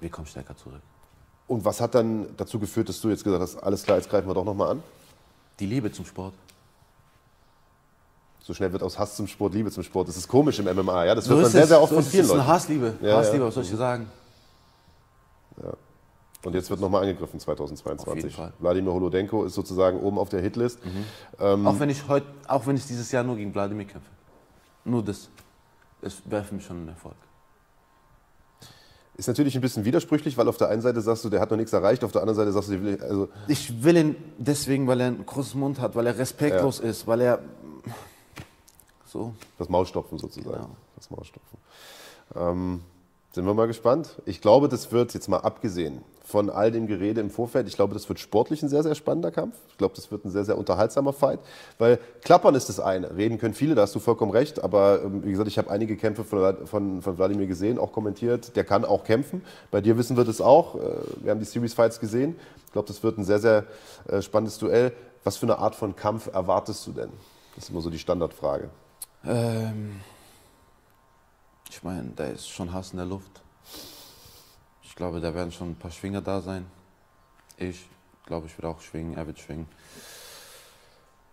wir 0.00 0.10
kommen 0.10 0.26
stärker 0.26 0.56
zurück. 0.56 0.82
Und 1.48 1.64
was 1.64 1.80
hat 1.80 1.94
dann 1.94 2.36
dazu 2.36 2.58
geführt, 2.58 2.88
dass 2.88 3.00
du 3.00 3.08
jetzt 3.08 3.24
gesagt 3.24 3.40
hast, 3.40 3.56
alles 3.56 3.82
klar, 3.82 3.98
jetzt 3.98 4.10
greifen 4.10 4.28
wir 4.28 4.34
doch 4.34 4.44
nochmal 4.44 4.70
an? 4.70 4.82
Die 5.58 5.66
Liebe 5.66 5.90
zum 5.90 6.04
Sport. 6.04 6.34
So 8.46 8.54
schnell 8.54 8.70
wird 8.72 8.84
aus 8.84 8.96
Hass 8.96 9.16
zum 9.16 9.26
Sport 9.26 9.54
Liebe 9.54 9.72
zum 9.72 9.82
Sport. 9.82 10.06
Das 10.06 10.16
ist 10.16 10.28
komisch 10.28 10.60
im 10.60 10.66
MMA, 10.66 11.04
ja? 11.06 11.16
Das 11.16 11.24
So 11.24 11.30
wird 11.30 11.42
man 11.42 11.50
sehr, 11.50 11.62
es. 11.64 11.68
sehr 11.68 11.80
oft 11.82 11.88
so 11.90 11.96
von 11.96 12.00
ist 12.02 12.06
es. 12.06 12.12
vielen 12.12 12.20
Es 12.22 12.26
ist 12.28 12.32
eine 12.32 12.42
Leuten. 12.42 12.52
Hassliebe. 12.52 12.94
Ja, 13.02 13.16
Hassliebe, 13.16 13.42
ja. 13.42 13.48
was 13.48 13.54
soll 13.54 13.64
ich 13.64 13.70
sagen? 13.70 14.06
Und 16.44 16.54
jetzt 16.54 16.70
wird 16.70 16.78
nochmal 16.80 17.02
angegriffen 17.02 17.38
Auf 17.38 17.42
2022. 17.44 18.22
jeden 18.22 18.36
Fall. 18.36 18.52
Wladimir 18.60 18.92
Holodenko 18.92 19.42
ist 19.44 19.54
sozusagen 19.54 19.98
oben 19.98 20.16
auf 20.16 20.28
der 20.28 20.42
Hitlist. 20.42 20.78
Ähm, 21.40 21.66
Auch 21.66 21.80
wenn 21.80 21.90
ich 21.90 22.06
heute, 22.06 22.26
auch 22.46 22.64
wenn 22.68 22.76
ich 22.76 22.86
dieses 22.86 23.10
Jahr 23.10 23.24
nur 23.24 23.34
gegen 23.34 23.52
Wladimir 23.52 23.84
kämpfe. 23.86 24.08
Nur 24.84 25.02
das. 25.02 25.28
Das 26.00 26.14
wäre 26.26 26.44
für 26.44 26.54
mich 26.54 26.64
schon 26.64 26.84
ein 26.84 26.88
Erfolg. 26.88 27.16
Ist 29.16 29.26
natürlich 29.26 29.56
ein 29.56 29.60
bisschen 29.60 29.84
widersprüchlich, 29.84 30.36
weil 30.38 30.46
auf 30.46 30.58
der 30.58 30.68
einen 30.68 30.82
Seite 30.82 31.00
sagst 31.00 31.24
du, 31.24 31.30
der 31.30 31.40
hat 31.40 31.50
noch 31.50 31.56
nichts 31.56 31.72
erreicht, 31.72 32.04
auf 32.04 32.12
der 32.12 32.20
anderen 32.20 32.36
Seite 32.36 32.52
sagst 32.52 32.68
du, 32.68 32.80
will- 32.80 33.02
also 33.02 33.28
Ich 33.48 33.82
will 33.82 33.96
ihn 33.96 34.16
deswegen, 34.38 34.86
weil 34.86 35.00
er 35.00 35.06
einen 35.08 35.26
großen 35.26 35.58
Mund 35.58 35.80
hat, 35.80 35.96
weil 35.96 36.06
er 36.06 36.16
respektlos 36.16 36.78
ist, 36.78 37.08
weil 37.08 37.22
er 37.22 37.40
so. 39.06 39.32
das 39.58 39.68
Maulstopfen 39.68 40.18
sozusagen. 40.18 40.56
Genau. 40.56 40.76
Das 40.96 41.10
Maulstopfen. 41.10 41.58
Ähm, 42.34 42.82
sind 43.32 43.44
wir 43.46 43.54
mal 43.54 43.66
gespannt. 43.66 44.20
Ich 44.24 44.40
glaube, 44.40 44.68
das 44.68 44.92
wird 44.92 45.14
jetzt 45.14 45.28
mal 45.28 45.38
abgesehen 45.38 46.02
von 46.26 46.50
all 46.50 46.72
dem 46.72 46.88
Gerede 46.88 47.20
im 47.20 47.30
Vorfeld, 47.30 47.68
ich 47.68 47.76
glaube, 47.76 47.94
das 47.94 48.08
wird 48.08 48.18
sportlich 48.18 48.60
ein 48.60 48.68
sehr, 48.68 48.82
sehr 48.82 48.96
spannender 48.96 49.30
Kampf. 49.30 49.54
Ich 49.68 49.78
glaube, 49.78 49.94
das 49.94 50.10
wird 50.10 50.24
ein 50.24 50.30
sehr, 50.30 50.44
sehr 50.44 50.58
unterhaltsamer 50.58 51.12
Fight, 51.12 51.38
weil 51.78 52.00
klappern 52.22 52.56
ist 52.56 52.68
das 52.68 52.80
eine. 52.80 53.16
Reden 53.16 53.38
können 53.38 53.54
viele, 53.54 53.76
da 53.76 53.82
hast 53.82 53.94
du 53.94 54.00
vollkommen 54.00 54.32
recht, 54.32 54.62
aber 54.64 55.02
ähm, 55.04 55.24
wie 55.24 55.30
gesagt, 55.30 55.46
ich 55.46 55.56
habe 55.56 55.70
einige 55.70 55.96
Kämpfe 55.96 56.24
von, 56.24 56.66
von, 56.66 57.00
von 57.00 57.16
Wladimir 57.16 57.46
gesehen, 57.46 57.78
auch 57.78 57.92
kommentiert. 57.92 58.56
Der 58.56 58.64
kann 58.64 58.84
auch 58.84 59.04
kämpfen. 59.04 59.40
Bei 59.70 59.80
dir 59.80 59.96
wissen 59.96 60.16
wir 60.16 60.24
das 60.24 60.40
auch. 60.40 60.74
Äh, 60.74 60.80
Wir 61.22 61.30
haben 61.30 61.38
die 61.38 61.46
Series 61.46 61.74
Fights 61.74 62.00
gesehen. 62.00 62.34
Ich 62.66 62.72
glaube, 62.72 62.88
das 62.88 63.04
wird 63.04 63.18
ein 63.18 63.24
sehr, 63.24 63.38
sehr 63.38 63.64
äh, 64.08 64.20
spannendes 64.20 64.58
Duell. 64.58 64.92
Was 65.22 65.36
für 65.36 65.46
eine 65.46 65.58
Art 65.58 65.76
von 65.76 65.94
Kampf 65.94 66.26
erwartest 66.26 66.84
du 66.88 66.92
denn? 66.92 67.10
Das 67.54 67.64
ist 67.64 67.70
immer 67.70 67.80
so 67.80 67.90
die 67.90 68.00
Standardfrage. 68.00 68.68
Ähm, 69.26 70.00
ich 71.68 71.82
meine, 71.82 72.10
da 72.14 72.26
ist 72.26 72.48
schon 72.48 72.72
Hass 72.72 72.92
in 72.92 72.98
der 72.98 73.06
Luft. 73.06 73.42
Ich 74.82 74.94
glaube, 74.94 75.20
da 75.20 75.34
werden 75.34 75.50
schon 75.52 75.70
ein 75.70 75.76
paar 75.76 75.90
Schwinger 75.90 76.20
da 76.20 76.40
sein. 76.40 76.64
Ich 77.56 77.86
glaube, 78.24 78.46
ich 78.46 78.56
werde 78.56 78.68
auch 78.68 78.80
schwingen, 78.80 79.16
er 79.16 79.26
wird 79.26 79.38
schwingen. 79.38 79.66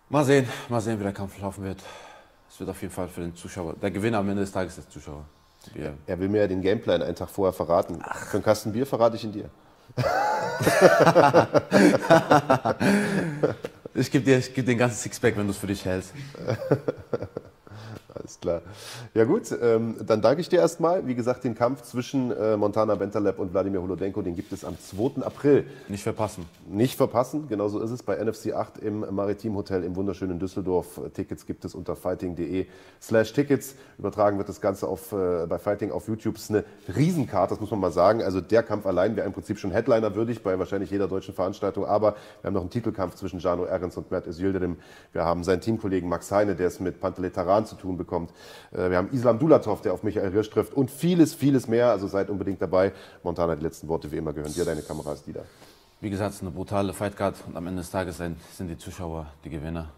Mal 0.09 0.25
sehen, 0.25 0.49
mal 0.69 0.81
sehen, 0.81 0.99
wie 0.99 1.03
der 1.03 1.13
Kampf 1.13 1.39
laufen 1.39 1.63
wird. 1.63 1.81
Es 2.49 2.59
wird 2.59 2.69
auf 2.69 2.81
jeden 2.81 2.93
Fall 2.93 3.07
für 3.07 3.21
den 3.21 3.35
Zuschauer, 3.35 3.73
der 3.73 3.91
Gewinner 3.91 4.17
am 4.19 4.29
Ende 4.29 4.41
des 4.41 4.51
Tages 4.51 4.77
ist 4.77 4.85
der 4.87 4.91
Zuschauer. 4.93 5.25
Wir, 5.73 5.97
Er 6.07 6.19
will 6.19 6.27
mir 6.27 6.41
ja 6.41 6.47
den 6.47 6.61
Gameplan 6.61 7.01
einen 7.01 7.15
Tag 7.15 7.29
vorher 7.29 7.53
verraten. 7.53 8.01
Für 8.01 8.37
einen 8.37 8.43
Kasten 8.43 8.73
Bier 8.73 8.85
verrate 8.85 9.15
ich 9.15 9.23
ihn 9.23 9.31
dir. 9.31 9.49
ich 13.93 14.11
gebe 14.11 14.25
dir, 14.25 14.39
ich 14.39 14.53
geb 14.53 14.65
dir 14.65 14.73
den 14.73 14.77
ganzen 14.77 14.97
Sixpack, 14.97 15.37
wenn 15.37 15.45
du 15.45 15.51
es 15.51 15.57
für 15.57 15.67
dich 15.67 15.85
hältst. 15.85 16.13
Alles 18.15 18.39
klar. 18.39 18.61
Ja 19.15 19.23
gut, 19.23 19.55
ähm, 19.59 19.95
dann 20.05 20.21
danke 20.21 20.41
ich 20.41 20.49
dir 20.49 20.59
erstmal. 20.59 21.07
Wie 21.07 21.15
gesagt, 21.15 21.43
den 21.43 21.55
Kampf 21.55 21.81
zwischen 21.81 22.31
äh, 22.31 22.55
Montana 22.57 22.93
Bentaleb 22.95 23.39
und 23.39 23.53
Wladimir 23.53 23.81
Holodenko, 23.81 24.21
den 24.21 24.35
gibt 24.35 24.53
es 24.53 24.63
am 24.63 24.77
2. 24.79 25.23
April. 25.23 25.65
Nicht 25.87 26.03
verpassen. 26.03 26.45
Nicht 26.69 26.95
verpassen, 26.95 27.47
genau 27.47 27.69
so 27.69 27.79
ist 27.79 27.89
es. 27.89 28.03
Bei 28.03 28.23
NFC 28.23 28.53
8 28.53 28.77
im 28.77 28.99
Maritim 29.15 29.55
Hotel 29.55 29.83
im 29.83 29.95
wunderschönen 29.95 30.37
Düsseldorf. 30.37 31.01
Tickets 31.13 31.47
gibt 31.47 31.65
es 31.65 31.73
unter 31.73 31.95
fighting.de 31.95 32.67
slash 33.01 33.33
Tickets. 33.33 33.75
Übertragen 33.97 34.37
wird 34.37 34.47
das 34.47 34.61
Ganze 34.61 34.87
auf, 34.87 35.11
äh, 35.11 35.47
bei 35.47 35.57
Fighting 35.57 35.91
auf 35.91 36.07
YouTube. 36.07 36.35
Das 36.35 36.43
ist 36.43 36.49
eine 36.51 36.65
Riesenkarte, 36.95 37.55
das 37.55 37.61
muss 37.61 37.71
man 37.71 37.79
mal 37.79 37.91
sagen. 37.91 38.21
Also 38.21 38.41
der 38.41 38.61
Kampf 38.61 38.85
allein 38.85 39.15
wäre 39.15 39.25
im 39.25 39.33
Prinzip 39.33 39.57
schon 39.57 39.71
Headliner 39.71 40.13
würdig 40.13 40.43
bei 40.43 40.57
wahrscheinlich 40.59 40.91
jeder 40.91 41.07
deutschen 41.07 41.33
Veranstaltung. 41.33 41.85
Aber 41.85 42.15
wir 42.41 42.47
haben 42.47 42.53
noch 42.53 42.61
einen 42.61 42.69
Titelkampf 42.69 43.15
zwischen 43.15 43.39
Jano 43.39 43.65
Ehrens 43.65 43.97
und 43.97 44.11
Mert 44.11 44.27
Özildirim. 44.27 44.77
Wir 45.13 45.25
haben 45.25 45.43
seinen 45.43 45.61
Teamkollegen 45.61 46.07
Max 46.07 46.31
Heine, 46.31 46.55
der 46.55 46.67
es 46.67 46.79
mit 46.79 47.01
Pantele 47.01 47.31
Taran 47.31 47.65
zu 47.65 47.75
tun 47.75 47.97
bekommt. 48.03 48.31
Äh, 48.71 48.89
wir 48.89 48.97
haben 48.97 49.09
Islam 49.11 49.39
Dulatov, 49.39 49.81
der 49.81 49.93
auf 49.93 50.03
Michael 50.03 50.31
Hirsch 50.31 50.49
trifft 50.49 50.73
und 50.73 50.91
vieles, 50.91 51.33
vieles 51.33 51.67
mehr. 51.67 51.89
Also 51.89 52.07
seid 52.07 52.29
unbedingt 52.29 52.61
dabei. 52.61 52.93
Montana, 53.23 53.55
die 53.55 53.63
letzten 53.63 53.87
Worte 53.87 54.11
wie 54.11 54.17
immer 54.17 54.33
gehören 54.33 54.53
dir, 54.53 54.65
deine 54.65 54.81
Kameras, 54.81 55.23
die 55.23 55.33
da. 55.33 55.41
Wie 56.01 56.09
gesagt, 56.09 56.31
es 56.31 56.35
ist 56.37 56.41
eine 56.41 56.51
brutale 56.51 56.93
Fightcard 56.93 57.35
und 57.47 57.55
am 57.55 57.65
Ende 57.67 57.81
des 57.81 57.89
Tages 57.89 58.17
sind 58.17 58.37
die 58.59 58.77
Zuschauer 58.77 59.27
die 59.45 59.49
Gewinner. 59.49 59.89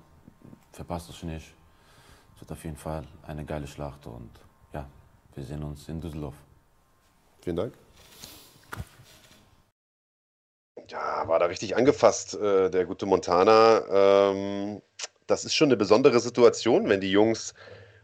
Verpasst 0.72 1.10
es 1.10 1.24
nicht. 1.24 1.54
Es 2.36 2.42
wird 2.42 2.52
auf 2.52 2.64
jeden 2.64 2.78
Fall 2.78 3.04
eine 3.26 3.44
geile 3.46 3.66
Schlacht 3.66 4.06
und 4.06 4.30
ja, 4.74 4.86
wir 5.34 5.44
sehen 5.44 5.64
uns 5.64 5.88
in 5.90 6.02
Düsseldorf. 6.02 6.36
Vielen 7.42 7.56
Dank. 7.56 7.74
Ja, 10.90 11.28
war 11.28 11.40
da 11.40 11.46
richtig 11.46 11.76
angefasst, 11.76 12.36
äh, 12.36 12.70
der 12.70 12.86
gute 12.86 13.06
Montana. 13.06 13.82
Ähm, 13.90 14.82
das 15.26 15.46
ist 15.46 15.56
schon 15.56 15.70
eine 15.70 15.78
besondere 15.78 16.20
Situation, 16.20 16.88
wenn 16.90 17.02
die 17.02 17.12
Jungs 17.12 17.56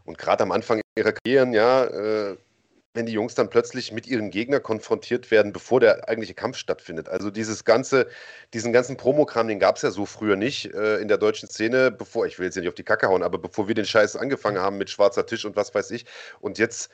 und 0.05 0.17
gerade 0.17 0.43
am 0.43 0.51
Anfang 0.51 0.81
ihrer 0.95 1.13
Karrieren, 1.13 1.53
ja, 1.53 1.85
äh, 1.85 2.37
wenn 2.93 3.05
die 3.05 3.13
Jungs 3.13 3.35
dann 3.35 3.49
plötzlich 3.49 3.91
mit 3.91 4.05
ihren 4.05 4.31
Gegner 4.31 4.59
konfrontiert 4.59 5.31
werden, 5.31 5.53
bevor 5.53 5.79
der 5.79 6.09
eigentliche 6.09 6.33
Kampf 6.33 6.57
stattfindet. 6.57 7.07
Also 7.07 7.31
dieses 7.31 7.63
ganze, 7.63 8.07
diesen 8.53 8.73
ganzen 8.73 8.97
Promokram, 8.97 9.47
den 9.47 9.59
gab 9.59 9.77
es 9.77 9.81
ja 9.81 9.91
so 9.91 10.05
früher 10.05 10.35
nicht 10.35 10.73
äh, 10.73 10.97
in 10.97 11.07
der 11.07 11.17
deutschen 11.17 11.49
Szene, 11.49 11.91
bevor, 11.91 12.25
ich 12.25 12.37
will 12.37 12.45
jetzt 12.45 12.57
nicht 12.57 12.67
auf 12.67 12.75
die 12.75 12.83
Kacke 12.83 13.07
hauen, 13.07 13.23
aber 13.23 13.37
bevor 13.37 13.67
wir 13.67 13.75
den 13.75 13.85
Scheiß 13.85 14.17
angefangen 14.17 14.59
haben 14.59 14.77
mit 14.77 14.89
schwarzer 14.89 15.25
Tisch 15.25 15.45
und 15.45 15.55
was 15.55 15.73
weiß 15.73 15.91
ich. 15.91 16.05
Und 16.41 16.57
jetzt 16.57 16.89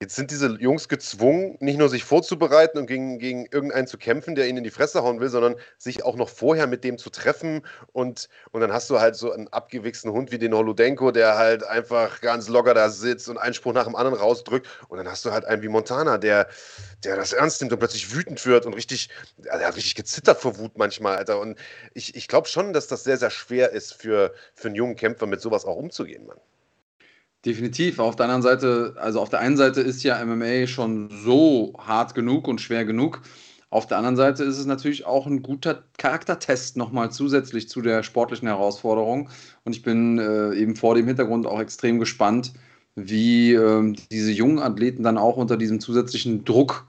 Jetzt 0.00 0.14
sind 0.14 0.30
diese 0.30 0.46
Jungs 0.60 0.88
gezwungen, 0.88 1.56
nicht 1.58 1.76
nur 1.76 1.88
sich 1.88 2.04
vorzubereiten 2.04 2.78
und 2.78 2.86
gegen, 2.86 3.18
gegen 3.18 3.46
irgendeinen 3.46 3.88
zu 3.88 3.98
kämpfen, 3.98 4.36
der 4.36 4.46
ihnen 4.46 4.58
in 4.58 4.64
die 4.64 4.70
Fresse 4.70 5.02
hauen 5.02 5.18
will, 5.18 5.28
sondern 5.28 5.56
sich 5.76 6.04
auch 6.04 6.14
noch 6.14 6.28
vorher 6.28 6.68
mit 6.68 6.84
dem 6.84 6.98
zu 6.98 7.10
treffen. 7.10 7.66
Und, 7.92 8.28
und 8.52 8.60
dann 8.60 8.72
hast 8.72 8.88
du 8.90 9.00
halt 9.00 9.16
so 9.16 9.32
einen 9.32 9.48
abgewichsten 9.48 10.12
Hund 10.12 10.30
wie 10.30 10.38
den 10.38 10.54
Holodenko, 10.54 11.10
der 11.10 11.36
halt 11.36 11.64
einfach 11.64 12.20
ganz 12.20 12.46
locker 12.46 12.74
da 12.74 12.90
sitzt 12.90 13.28
und 13.28 13.38
einen 13.38 13.54
Spruch 13.54 13.72
nach 13.72 13.86
dem 13.86 13.96
anderen 13.96 14.16
rausdrückt. 14.16 14.68
Und 14.88 14.98
dann 14.98 15.08
hast 15.08 15.24
du 15.24 15.32
halt 15.32 15.44
einen 15.44 15.62
wie 15.62 15.68
Montana, 15.68 16.16
der, 16.16 16.46
der 17.02 17.16
das 17.16 17.32
ernst 17.32 17.60
nimmt 17.60 17.72
und 17.72 17.80
plötzlich 17.80 18.14
wütend 18.14 18.46
wird 18.46 18.66
und 18.66 18.74
richtig, 18.74 19.08
er 19.46 19.66
hat 19.66 19.74
richtig 19.76 19.96
gezittert 19.96 20.40
vor 20.40 20.58
Wut 20.58 20.78
manchmal, 20.78 21.16
Alter. 21.16 21.40
Und 21.40 21.58
ich, 21.92 22.14
ich 22.14 22.28
glaube 22.28 22.46
schon, 22.46 22.72
dass 22.72 22.86
das 22.86 23.02
sehr, 23.02 23.16
sehr 23.16 23.30
schwer 23.30 23.72
ist 23.72 23.94
für, 23.94 24.32
für 24.54 24.68
einen 24.68 24.76
jungen 24.76 24.94
Kämpfer, 24.94 25.26
mit 25.26 25.40
sowas 25.40 25.64
auch 25.64 25.74
umzugehen, 25.76 26.24
Mann. 26.24 26.38
Definitiv. 27.48 27.98
Auf 27.98 28.14
der 28.14 28.24
anderen 28.26 28.42
Seite, 28.42 28.94
also 28.98 29.22
auf 29.22 29.30
der 29.30 29.38
einen 29.38 29.56
Seite 29.56 29.80
ist 29.80 30.02
ja 30.02 30.22
MMA 30.22 30.66
schon 30.66 31.08
so 31.24 31.72
hart 31.78 32.14
genug 32.14 32.46
und 32.46 32.60
schwer 32.60 32.84
genug. 32.84 33.22
Auf 33.70 33.86
der 33.86 33.96
anderen 33.96 34.16
Seite 34.16 34.44
ist 34.44 34.58
es 34.58 34.66
natürlich 34.66 35.06
auch 35.06 35.26
ein 35.26 35.40
guter 35.42 35.82
Charaktertest 35.96 36.76
nochmal 36.76 37.10
zusätzlich 37.10 37.66
zu 37.66 37.80
der 37.80 38.02
sportlichen 38.02 38.48
Herausforderung. 38.48 39.30
Und 39.64 39.74
ich 39.74 39.82
bin 39.82 40.18
äh, 40.18 40.56
eben 40.56 40.76
vor 40.76 40.94
dem 40.94 41.06
Hintergrund 41.06 41.46
auch 41.46 41.58
extrem 41.58 41.98
gespannt, 41.98 42.52
wie 42.96 43.54
äh, 43.54 43.94
diese 44.12 44.30
jungen 44.30 44.58
Athleten 44.58 45.02
dann 45.02 45.16
auch 45.16 45.38
unter 45.38 45.56
diesem 45.56 45.80
zusätzlichen 45.80 46.44
Druck 46.44 46.86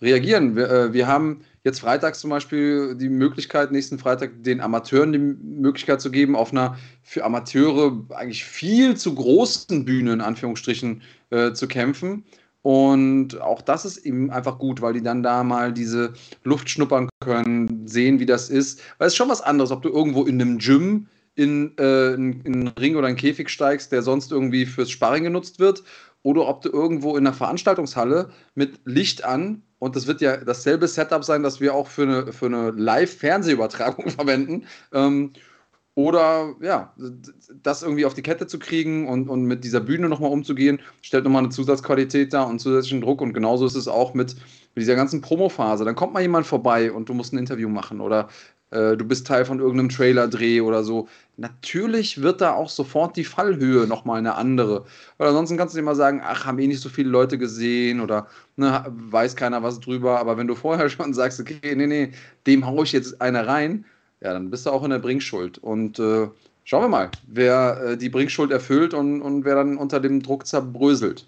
reagieren. 0.00 0.56
Wir, 0.56 0.70
äh, 0.70 0.92
wir 0.94 1.06
haben 1.06 1.42
jetzt 1.68 1.80
freitags 1.80 2.20
zum 2.20 2.30
Beispiel 2.30 2.94
die 2.96 3.08
Möglichkeit, 3.08 3.70
nächsten 3.70 3.98
Freitag 3.98 4.42
den 4.42 4.60
Amateuren 4.60 5.12
die 5.12 5.18
Möglichkeit 5.18 6.00
zu 6.00 6.10
geben, 6.10 6.34
auf 6.34 6.50
einer 6.50 6.76
für 7.02 7.24
Amateure 7.24 8.04
eigentlich 8.10 8.44
viel 8.44 8.96
zu 8.96 9.14
großen 9.14 9.84
Bühne 9.84 10.14
in 10.14 10.20
Anführungsstrichen 10.20 11.02
äh, 11.30 11.52
zu 11.52 11.68
kämpfen. 11.68 12.24
Und 12.62 13.40
auch 13.40 13.62
das 13.62 13.84
ist 13.84 13.98
eben 13.98 14.30
einfach 14.30 14.58
gut, 14.58 14.82
weil 14.82 14.94
die 14.94 15.02
dann 15.02 15.22
da 15.22 15.44
mal 15.44 15.72
diese 15.72 16.14
Luft 16.42 16.68
schnuppern 16.68 17.08
können, 17.20 17.86
sehen, 17.86 18.18
wie 18.18 18.26
das 18.26 18.50
ist. 18.50 18.80
Weil 18.98 19.06
es 19.06 19.12
ist 19.12 19.16
schon 19.16 19.28
was 19.28 19.40
anderes, 19.40 19.70
ob 19.70 19.82
du 19.82 19.90
irgendwo 19.90 20.24
in 20.24 20.40
einem 20.40 20.58
Gym 20.58 21.06
in, 21.34 21.76
äh, 21.78 22.14
in, 22.14 22.40
in 22.42 22.54
einen 22.54 22.68
Ring 22.68 22.96
oder 22.96 23.06
einen 23.06 23.16
Käfig 23.16 23.48
steigst, 23.48 23.92
der 23.92 24.02
sonst 24.02 24.32
irgendwie 24.32 24.66
fürs 24.66 24.90
Sparring 24.90 25.24
genutzt 25.24 25.60
wird, 25.60 25.84
oder 26.22 26.48
ob 26.48 26.62
du 26.62 26.68
irgendwo 26.70 27.16
in 27.16 27.26
einer 27.26 27.34
Veranstaltungshalle 27.34 28.30
mit 28.54 28.80
Licht 28.84 29.24
an 29.24 29.62
und 29.78 29.96
das 29.96 30.06
wird 30.06 30.20
ja 30.20 30.36
dasselbe 30.38 30.88
Setup 30.88 31.24
sein, 31.24 31.42
das 31.42 31.60
wir 31.60 31.74
auch 31.74 31.88
für 31.88 32.02
eine, 32.02 32.32
für 32.32 32.46
eine 32.46 32.70
Live-Fernsehübertragung 32.70 34.10
verwenden. 34.10 34.66
Ähm, 34.92 35.32
oder 35.94 36.54
ja, 36.60 36.94
das 37.62 37.82
irgendwie 37.82 38.04
auf 38.04 38.14
die 38.14 38.22
Kette 38.22 38.46
zu 38.46 38.60
kriegen 38.60 39.08
und, 39.08 39.28
und 39.28 39.42
mit 39.46 39.64
dieser 39.64 39.80
Bühne 39.80 40.08
nochmal 40.08 40.30
umzugehen, 40.30 40.78
stellt 41.02 41.24
nochmal 41.24 41.42
eine 41.42 41.50
Zusatzqualität 41.50 42.32
dar 42.32 42.46
und 42.46 42.60
zusätzlichen 42.60 43.00
Druck. 43.00 43.20
Und 43.20 43.32
genauso 43.32 43.66
ist 43.66 43.74
es 43.74 43.88
auch 43.88 44.14
mit, 44.14 44.36
mit 44.36 44.82
dieser 44.82 44.94
ganzen 44.94 45.20
Promophase. 45.20 45.84
Dann 45.84 45.96
kommt 45.96 46.12
mal 46.12 46.22
jemand 46.22 46.46
vorbei 46.46 46.92
und 46.92 47.08
du 47.08 47.14
musst 47.14 47.32
ein 47.32 47.38
Interview 47.38 47.68
machen 47.68 48.00
oder 48.00 48.28
äh, 48.70 48.96
du 48.96 49.04
bist 49.04 49.26
Teil 49.26 49.44
von 49.44 49.60
irgendeinem 49.60 49.88
Trailer-Dreh 49.88 50.60
oder 50.60 50.84
so. 50.84 51.08
Natürlich 51.36 52.20
wird 52.20 52.40
da 52.40 52.52
auch 52.52 52.68
sofort 52.68 53.16
die 53.16 53.24
Fallhöhe 53.24 53.86
nochmal 53.86 54.18
eine 54.18 54.34
andere. 54.34 54.84
Weil 55.16 55.28
ansonsten 55.28 55.56
kannst 55.56 55.74
du 55.74 55.78
dir 55.78 55.84
mal 55.84 55.94
sagen, 55.94 56.20
ach, 56.24 56.44
haben 56.44 56.58
eh 56.58 56.66
nicht 56.66 56.80
so 56.80 56.88
viele 56.88 57.08
Leute 57.08 57.38
gesehen 57.38 58.00
oder 58.00 58.26
ne, 58.56 58.84
weiß 58.88 59.36
keiner 59.36 59.62
was 59.62 59.80
drüber. 59.80 60.18
Aber 60.18 60.36
wenn 60.36 60.46
du 60.46 60.54
vorher 60.54 60.88
schon 60.90 61.14
sagst, 61.14 61.40
okay, 61.40 61.74
nee, 61.74 61.86
nee, 61.86 62.12
dem 62.46 62.66
haue 62.66 62.84
ich 62.84 62.92
jetzt 62.92 63.20
eine 63.20 63.46
rein, 63.46 63.84
ja, 64.20 64.32
dann 64.32 64.50
bist 64.50 64.66
du 64.66 64.70
auch 64.70 64.84
in 64.84 64.90
der 64.90 64.98
Bringschuld. 64.98 65.58
Und 65.58 65.98
äh, 65.98 66.28
schauen 66.64 66.82
wir 66.84 66.88
mal, 66.88 67.10
wer 67.26 67.80
äh, 67.82 67.96
die 67.96 68.10
Bringschuld 68.10 68.50
erfüllt 68.50 68.92
und, 68.92 69.22
und 69.22 69.44
wer 69.44 69.54
dann 69.54 69.78
unter 69.78 70.00
dem 70.00 70.22
Druck 70.22 70.46
zerbröselt. 70.46 71.26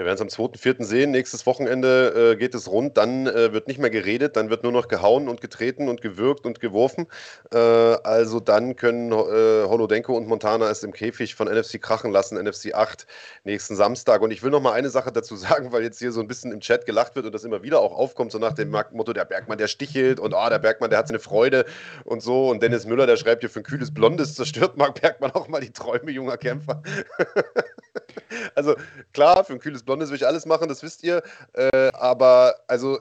Wir 0.00 0.06
werden 0.06 0.26
es 0.26 0.38
am 0.38 0.46
2.4. 0.46 0.82
sehen. 0.82 1.10
Nächstes 1.10 1.44
Wochenende 1.44 2.32
äh, 2.32 2.36
geht 2.36 2.54
es 2.54 2.70
rund. 2.70 2.96
Dann 2.96 3.26
äh, 3.26 3.52
wird 3.52 3.68
nicht 3.68 3.78
mehr 3.78 3.90
geredet, 3.90 4.34
dann 4.34 4.48
wird 4.48 4.62
nur 4.62 4.72
noch 4.72 4.88
gehauen 4.88 5.28
und 5.28 5.42
getreten 5.42 5.90
und 5.90 6.00
gewürgt 6.00 6.46
und 6.46 6.58
geworfen. 6.58 7.06
Äh, 7.52 7.58
also 7.58 8.40
dann 8.40 8.76
können 8.76 9.12
äh, 9.12 9.14
Holodenko 9.14 10.16
und 10.16 10.26
Montana 10.26 10.70
es 10.70 10.84
im 10.84 10.94
Käfig 10.94 11.34
von 11.34 11.48
NFC 11.48 11.82
krachen 11.82 12.12
lassen, 12.12 12.42
NFC 12.42 12.72
8 12.72 13.06
nächsten 13.44 13.76
Samstag. 13.76 14.22
Und 14.22 14.30
ich 14.30 14.42
will 14.42 14.50
noch 14.50 14.62
mal 14.62 14.72
eine 14.72 14.88
Sache 14.88 15.12
dazu 15.12 15.36
sagen, 15.36 15.70
weil 15.70 15.82
jetzt 15.82 15.98
hier 15.98 16.12
so 16.12 16.20
ein 16.22 16.28
bisschen 16.28 16.50
im 16.50 16.60
Chat 16.60 16.86
gelacht 16.86 17.14
wird 17.14 17.26
und 17.26 17.34
das 17.34 17.44
immer 17.44 17.62
wieder 17.62 17.80
auch 17.80 17.92
aufkommt, 17.92 18.32
so 18.32 18.38
nach 18.38 18.54
dem 18.54 18.70
Motto, 18.70 19.12
der 19.12 19.26
Bergmann, 19.26 19.58
der 19.58 19.68
stichelt 19.68 20.18
und 20.18 20.32
oh, 20.32 20.48
der 20.48 20.60
Bergmann, 20.60 20.88
der 20.88 21.00
hat 21.00 21.08
seine 21.08 21.20
Freude 21.20 21.66
und 22.04 22.22
so. 22.22 22.48
Und 22.48 22.62
Dennis 22.62 22.86
Müller, 22.86 23.06
der 23.06 23.18
schreibt 23.18 23.42
hier, 23.42 23.50
für 23.50 23.60
ein 23.60 23.64
kühles 23.64 23.92
Blondes 23.92 24.34
zerstört 24.34 24.78
Marc 24.78 24.98
Bergmann 24.98 25.32
auch 25.32 25.48
mal 25.48 25.60
die 25.60 25.74
Träume 25.74 26.10
junger 26.10 26.38
Kämpfer. 26.38 26.82
also 28.54 28.74
klar, 29.12 29.44
für 29.44 29.54
ein 29.54 29.58
kühles 29.58 29.82
Blondes 29.82 30.10
will 30.10 30.16
ich 30.16 30.26
alles 30.26 30.46
machen, 30.46 30.68
das 30.68 30.82
wisst 30.82 31.02
ihr. 31.02 31.22
Äh, 31.52 31.90
aber 31.92 32.54
also 32.68 32.98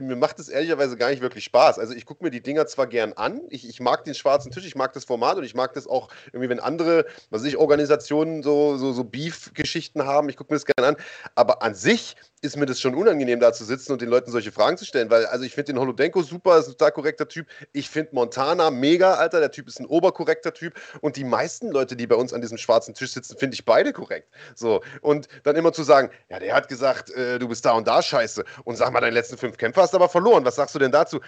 mir 0.00 0.16
macht 0.16 0.38
es 0.38 0.48
ehrlicherweise 0.48 0.96
gar 0.96 1.10
nicht 1.10 1.22
wirklich 1.22 1.44
Spaß. 1.44 1.78
Also 1.78 1.94
ich 1.94 2.06
gucke 2.06 2.24
mir 2.24 2.30
die 2.30 2.42
Dinger 2.42 2.66
zwar 2.66 2.86
gern 2.86 3.12
an, 3.14 3.40
ich, 3.50 3.68
ich, 3.68 3.80
mag 3.80 4.04
den 4.04 4.14
schwarzen 4.14 4.52
Tisch, 4.52 4.66
ich 4.66 4.74
mag 4.74 4.92
das 4.92 5.04
Format 5.04 5.38
und 5.38 5.44
ich 5.44 5.54
mag 5.54 5.72
das 5.74 5.86
auch 5.86 6.08
irgendwie, 6.26 6.48
wenn 6.48 6.60
andere, 6.60 7.06
was 7.30 7.44
ich, 7.44 7.56
Organisationen 7.56 8.42
so, 8.42 8.76
so, 8.76 8.92
so 8.92 9.04
Beef-Geschichten 9.04 10.04
haben, 10.04 10.28
ich 10.28 10.36
gucke 10.36 10.52
mir 10.52 10.56
das 10.58 10.66
gern 10.66 10.94
an, 10.94 10.96
aber 11.34 11.62
an 11.62 11.74
sich 11.74 12.16
ist 12.40 12.56
mir 12.56 12.66
das 12.66 12.80
schon 12.80 12.94
unangenehm, 12.94 13.40
da 13.40 13.52
zu 13.52 13.64
sitzen 13.64 13.92
und 13.92 14.00
den 14.00 14.08
Leuten 14.08 14.30
solche 14.30 14.52
Fragen 14.52 14.76
zu 14.76 14.84
stellen, 14.84 15.10
weil 15.10 15.26
also 15.26 15.44
ich 15.44 15.54
finde 15.54 15.72
den 15.72 15.80
Holodenko 15.80 16.22
super, 16.22 16.58
ist 16.58 16.68
ein 16.68 16.72
total 16.72 16.92
korrekter 16.92 17.28
Typ. 17.28 17.46
Ich 17.72 17.90
finde 17.90 18.14
Montana 18.14 18.70
mega, 18.70 19.14
Alter, 19.14 19.40
der 19.40 19.50
Typ 19.50 19.66
ist 19.66 19.80
ein 19.80 19.86
oberkorrekter 19.86 20.54
Typ 20.54 20.74
und 21.00 21.16
die 21.16 21.24
meisten 21.24 21.70
Leute, 21.70 21.96
die 21.96 22.06
bei 22.06 22.14
uns 22.14 22.32
an 22.32 22.40
diesem 22.40 22.58
schwarzen 22.58 22.94
Tisch 22.94 23.12
sitzen, 23.12 23.36
finde 23.36 23.54
ich 23.54 23.64
beide 23.64 23.92
korrekt. 23.92 24.28
So 24.54 24.82
und 25.00 25.28
dann 25.42 25.56
immer 25.56 25.72
zu 25.72 25.82
sagen, 25.82 26.10
ja, 26.28 26.38
der 26.38 26.54
hat 26.54 26.68
gesagt, 26.68 27.10
äh, 27.10 27.38
du 27.38 27.48
bist 27.48 27.64
da 27.64 27.72
und 27.72 27.88
da 27.88 28.02
scheiße 28.02 28.44
und 28.64 28.76
sag 28.76 28.92
mal, 28.92 29.00
deine 29.00 29.14
letzten 29.14 29.36
fünf 29.36 29.56
Kämpfe 29.56 29.82
hast 29.88 29.94
aber 29.94 30.08
verloren. 30.08 30.44
Was 30.44 30.56
sagst 30.56 30.74
du 30.74 30.78
denn 30.78 30.92
dazu? 30.92 31.20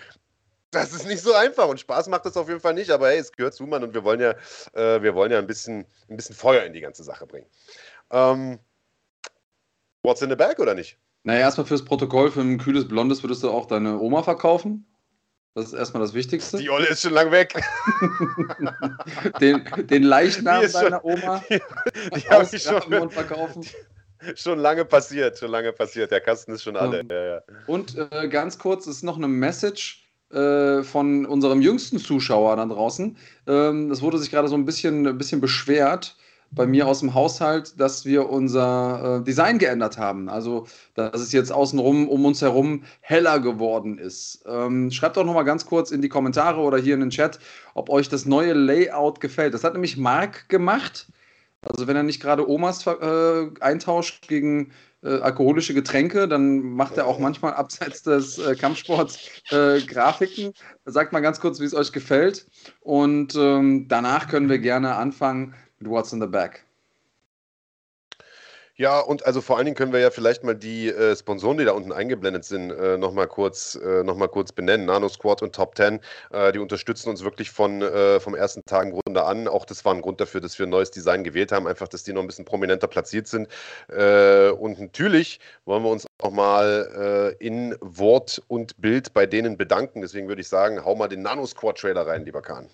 Das 0.70 0.92
ist 0.92 1.06
nicht 1.06 1.22
so 1.22 1.34
einfach 1.34 1.66
und 1.66 1.80
Spaß 1.80 2.08
macht 2.08 2.26
das 2.26 2.36
auf 2.36 2.48
jeden 2.48 2.60
Fall 2.60 2.74
nicht, 2.74 2.90
aber 2.90 3.08
hey, 3.08 3.18
es 3.18 3.32
gehört 3.32 3.54
zu, 3.54 3.66
Mann, 3.66 3.82
und 3.82 3.92
wir 3.92 4.04
wollen 4.04 4.20
ja, 4.20 4.34
äh, 4.74 5.02
wir 5.02 5.14
wollen 5.14 5.32
ja 5.32 5.38
ein 5.38 5.46
bisschen, 5.46 5.84
ein 6.08 6.16
bisschen 6.16 6.36
Feuer 6.36 6.62
in 6.62 6.72
die 6.72 6.80
ganze 6.80 7.02
Sache 7.02 7.26
bringen. 7.26 7.46
Ähm, 8.10 8.60
What's 10.02 10.22
in 10.22 10.30
the 10.30 10.36
bag 10.36 10.58
oder 10.58 10.74
nicht? 10.74 10.98
Naja, 11.24 11.40
erstmal 11.40 11.66
fürs 11.66 11.84
Protokoll, 11.84 12.30
für 12.30 12.40
ein 12.40 12.58
kühles 12.58 12.88
Blondes 12.88 13.22
würdest 13.22 13.42
du 13.42 13.50
auch 13.50 13.66
deine 13.66 13.98
Oma 13.98 14.22
verkaufen. 14.22 14.86
Das 15.54 15.66
ist 15.66 15.72
erstmal 15.72 16.02
das 16.02 16.14
Wichtigste. 16.14 16.58
Die 16.58 16.70
Olle 16.70 16.86
ist 16.86 17.02
schon 17.02 17.12
lang 17.12 17.32
weg. 17.32 17.52
den, 19.40 19.68
den 19.88 20.04
Leichnam 20.04 20.70
deiner 20.72 21.04
Oma. 21.04 21.42
Die, 21.50 21.60
die 22.14 22.56
ich 22.56 22.62
schon. 22.62 22.94
Und 22.94 23.12
verkaufen. 23.12 23.66
Schon 24.34 24.58
lange 24.58 24.84
passiert, 24.84 25.38
schon 25.38 25.50
lange 25.50 25.72
passiert. 25.72 26.10
Der 26.10 26.20
Kasten 26.20 26.52
ist 26.52 26.62
schon 26.62 26.76
alle. 26.76 27.04
Ja. 27.08 27.16
Ja, 27.16 27.24
ja. 27.34 27.42
Und 27.66 27.96
äh, 27.96 28.28
ganz 28.28 28.58
kurz 28.58 28.86
ist 28.86 29.02
noch 29.02 29.16
eine 29.16 29.28
Message 29.28 30.08
äh, 30.30 30.82
von 30.82 31.26
unserem 31.26 31.60
jüngsten 31.60 31.98
Zuschauer 31.98 32.56
da 32.56 32.66
draußen. 32.66 33.16
Ähm, 33.46 33.88
das 33.88 34.02
wurde 34.02 34.18
sich 34.18 34.30
gerade 34.30 34.48
so 34.48 34.54
ein 34.54 34.64
bisschen, 34.64 35.06
ein 35.06 35.18
bisschen 35.18 35.40
beschwert 35.40 36.16
bei 36.52 36.66
mir 36.66 36.86
aus 36.86 37.00
dem 37.00 37.14
Haushalt, 37.14 37.78
dass 37.78 38.04
wir 38.04 38.28
unser 38.28 39.20
äh, 39.20 39.24
Design 39.24 39.58
geändert 39.58 39.98
haben. 39.98 40.28
Also, 40.28 40.66
dass 40.94 41.20
es 41.20 41.32
jetzt 41.32 41.52
außenrum 41.52 42.08
um 42.08 42.24
uns 42.24 42.42
herum 42.42 42.82
heller 43.00 43.38
geworden 43.38 43.98
ist. 43.98 44.44
Ähm, 44.46 44.90
schreibt 44.90 45.16
doch 45.16 45.24
nochmal 45.24 45.44
ganz 45.44 45.64
kurz 45.64 45.90
in 45.90 46.02
die 46.02 46.08
Kommentare 46.08 46.60
oder 46.60 46.78
hier 46.78 46.94
in 46.94 47.00
den 47.00 47.10
Chat, 47.10 47.38
ob 47.74 47.88
euch 47.88 48.08
das 48.08 48.26
neue 48.26 48.52
Layout 48.52 49.20
gefällt. 49.20 49.54
Das 49.54 49.64
hat 49.64 49.74
nämlich 49.74 49.96
Marc 49.96 50.48
gemacht. 50.48 51.06
Also, 51.62 51.86
wenn 51.86 51.96
er 51.96 52.02
nicht 52.02 52.20
gerade 52.20 52.48
Omas 52.48 52.86
äh, 52.86 53.50
eintauscht 53.60 54.28
gegen 54.28 54.72
äh, 55.02 55.20
alkoholische 55.20 55.74
Getränke, 55.74 56.26
dann 56.28 56.60
macht 56.60 56.96
er 56.96 57.06
auch 57.06 57.18
manchmal 57.18 57.54
abseits 57.54 58.02
des 58.02 58.38
äh, 58.38 58.54
Kampfsports 58.54 59.18
äh, 59.50 59.80
Grafiken. 59.80 60.52
Sagt 60.86 61.12
mal 61.12 61.20
ganz 61.20 61.40
kurz, 61.40 61.60
wie 61.60 61.64
es 61.64 61.74
euch 61.74 61.92
gefällt. 61.92 62.46
Und 62.80 63.34
ähm, 63.34 63.88
danach 63.88 64.28
können 64.28 64.48
wir 64.48 64.58
gerne 64.58 64.96
anfangen 64.96 65.54
mit 65.78 65.90
What's 65.90 66.12
in 66.12 66.20
the 66.20 66.26
Bag. 66.26 66.64
Ja, 68.80 68.98
und 68.98 69.26
also 69.26 69.42
vor 69.42 69.58
allen 69.58 69.66
Dingen 69.66 69.74
können 69.76 69.92
wir 69.92 70.00
ja 70.00 70.10
vielleicht 70.10 70.42
mal 70.42 70.54
die 70.54 70.88
äh, 70.88 71.14
Sponsoren, 71.14 71.58
die 71.58 71.66
da 71.66 71.72
unten 71.72 71.92
eingeblendet 71.92 72.46
sind, 72.46 72.70
äh, 72.70 72.96
nochmal 72.96 73.26
kurz, 73.28 73.74
äh, 73.74 74.02
noch 74.04 74.16
kurz 74.30 74.52
benennen. 74.52 74.86
Nano 74.86 75.10
Squad 75.10 75.42
und 75.42 75.54
Top 75.54 75.76
10, 75.76 76.00
äh, 76.30 76.50
die 76.52 76.60
unterstützen 76.60 77.10
uns 77.10 77.22
wirklich 77.22 77.50
von, 77.50 77.82
äh, 77.82 78.20
vom 78.20 78.34
ersten 78.34 78.64
Tag 78.64 78.86
im 78.86 78.92
Grunde 78.92 79.24
an. 79.24 79.48
Auch 79.48 79.66
das 79.66 79.84
war 79.84 79.92
ein 79.92 80.00
Grund 80.00 80.18
dafür, 80.22 80.40
dass 80.40 80.58
wir 80.58 80.66
ein 80.66 80.70
neues 80.70 80.90
Design 80.90 81.24
gewählt 81.24 81.52
haben, 81.52 81.66
einfach, 81.66 81.88
dass 81.88 82.04
die 82.04 82.14
noch 82.14 82.22
ein 82.22 82.26
bisschen 82.26 82.46
prominenter 82.46 82.86
platziert 82.86 83.26
sind. 83.26 83.48
Äh, 83.88 84.48
und 84.48 84.80
natürlich 84.80 85.40
wollen 85.66 85.82
wir 85.82 85.90
uns 85.90 86.06
auch 86.22 86.30
mal 86.30 87.36
äh, 87.38 87.46
in 87.46 87.76
Wort 87.82 88.42
und 88.48 88.80
Bild 88.80 89.12
bei 89.12 89.26
denen 89.26 89.58
bedanken. 89.58 90.00
Deswegen 90.00 90.26
würde 90.28 90.40
ich 90.40 90.48
sagen, 90.48 90.82
hau 90.82 90.94
mal 90.94 91.08
den 91.08 91.20
Nano 91.20 91.44
Squad 91.44 91.76
Trailer 91.76 92.06
rein, 92.06 92.24
lieber 92.24 92.40
Kahn. 92.40 92.70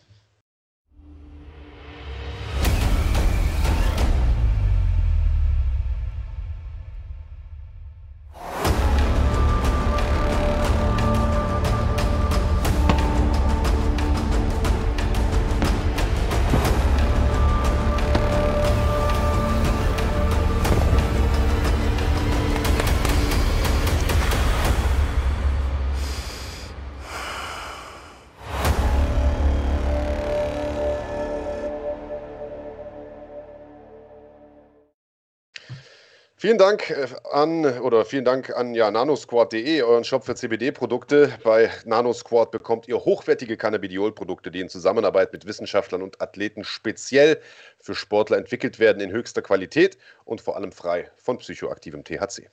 Vielen 36.39 36.59
Dank 36.59 36.91
äh, 36.91 37.07
an 37.33 37.65
oder 37.81 38.05
vielen 38.05 38.27
Dank 38.27 38.55
an 38.55 38.75
ja, 38.75 38.91
nanosquad.de, 38.91 39.81
euren 39.81 40.05
Shop 40.05 40.23
für 40.23 40.35
CBD-Produkte. 40.35 41.33
Bei 41.43 41.71
Nanosquad 41.87 42.51
bekommt 42.51 42.87
ihr 42.89 42.97
hochwertige 42.99 43.57
Cannabidiol-Produkte, 43.57 44.51
die 44.51 44.61
in 44.61 44.69
Zusammenarbeit 44.69 45.33
mit 45.33 45.47
Wissenschaftlern 45.47 46.03
und 46.03 46.21
Athleten 46.21 46.63
speziell 46.63 47.41
für 47.81 47.95
Sportler 47.95 48.37
entwickelt 48.37 48.79
werden 48.79 49.01
in 49.01 49.13
höchster 49.13 49.41
Qualität 49.41 49.97
und 50.27 50.43
vor 50.43 50.57
allem 50.57 50.73
frei 50.73 51.11
von 51.17 51.39
psychoaktivem 51.39 52.05
THC. 52.05 52.51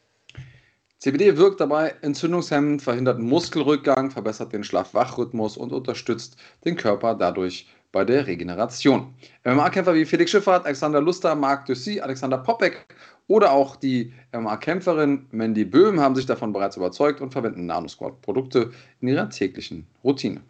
CBD 0.99 1.35
wirkt 1.35 1.60
dabei 1.60 1.93
entzündungshemmend, 2.03 2.81
verhindert 2.81 3.19
Muskelrückgang, 3.19 4.11
verbessert 4.11 4.53
den 4.53 4.64
Schlaf-Wach-Rhythmus 4.64 5.57
und 5.57 5.73
unterstützt 5.73 6.38
den 6.64 6.77
Körper 6.77 7.15
dadurch 7.15 7.68
bei 7.93 8.03
der 8.03 8.27
Regeneration. 8.27 9.14
MMA-Kämpfer 9.45 9.93
wie 9.93 10.03
Felix 10.03 10.31
Schiffert, 10.31 10.65
Alexander 10.65 10.99
Luster, 10.99 11.35
Marc 11.35 11.65
Dussy, 11.68 12.01
Alexander 12.01 12.39
Popek 12.39 12.85
oder 13.34 13.51
auch 13.51 13.76
die 13.77 14.14
MMA-Kämpferin 14.31 15.26
Mandy 15.31 15.65
Böhm 15.65 15.99
haben 15.99 16.14
sich 16.14 16.27
davon 16.27 16.53
bereits 16.53 16.77
überzeugt 16.77 17.19
und 17.19 17.31
verwenden 17.31 17.65
Nanosquad-Produkte 17.65 18.69
in 19.01 19.07
ihrer 19.07 19.27
täglichen 19.27 19.88
Routine. 20.03 20.41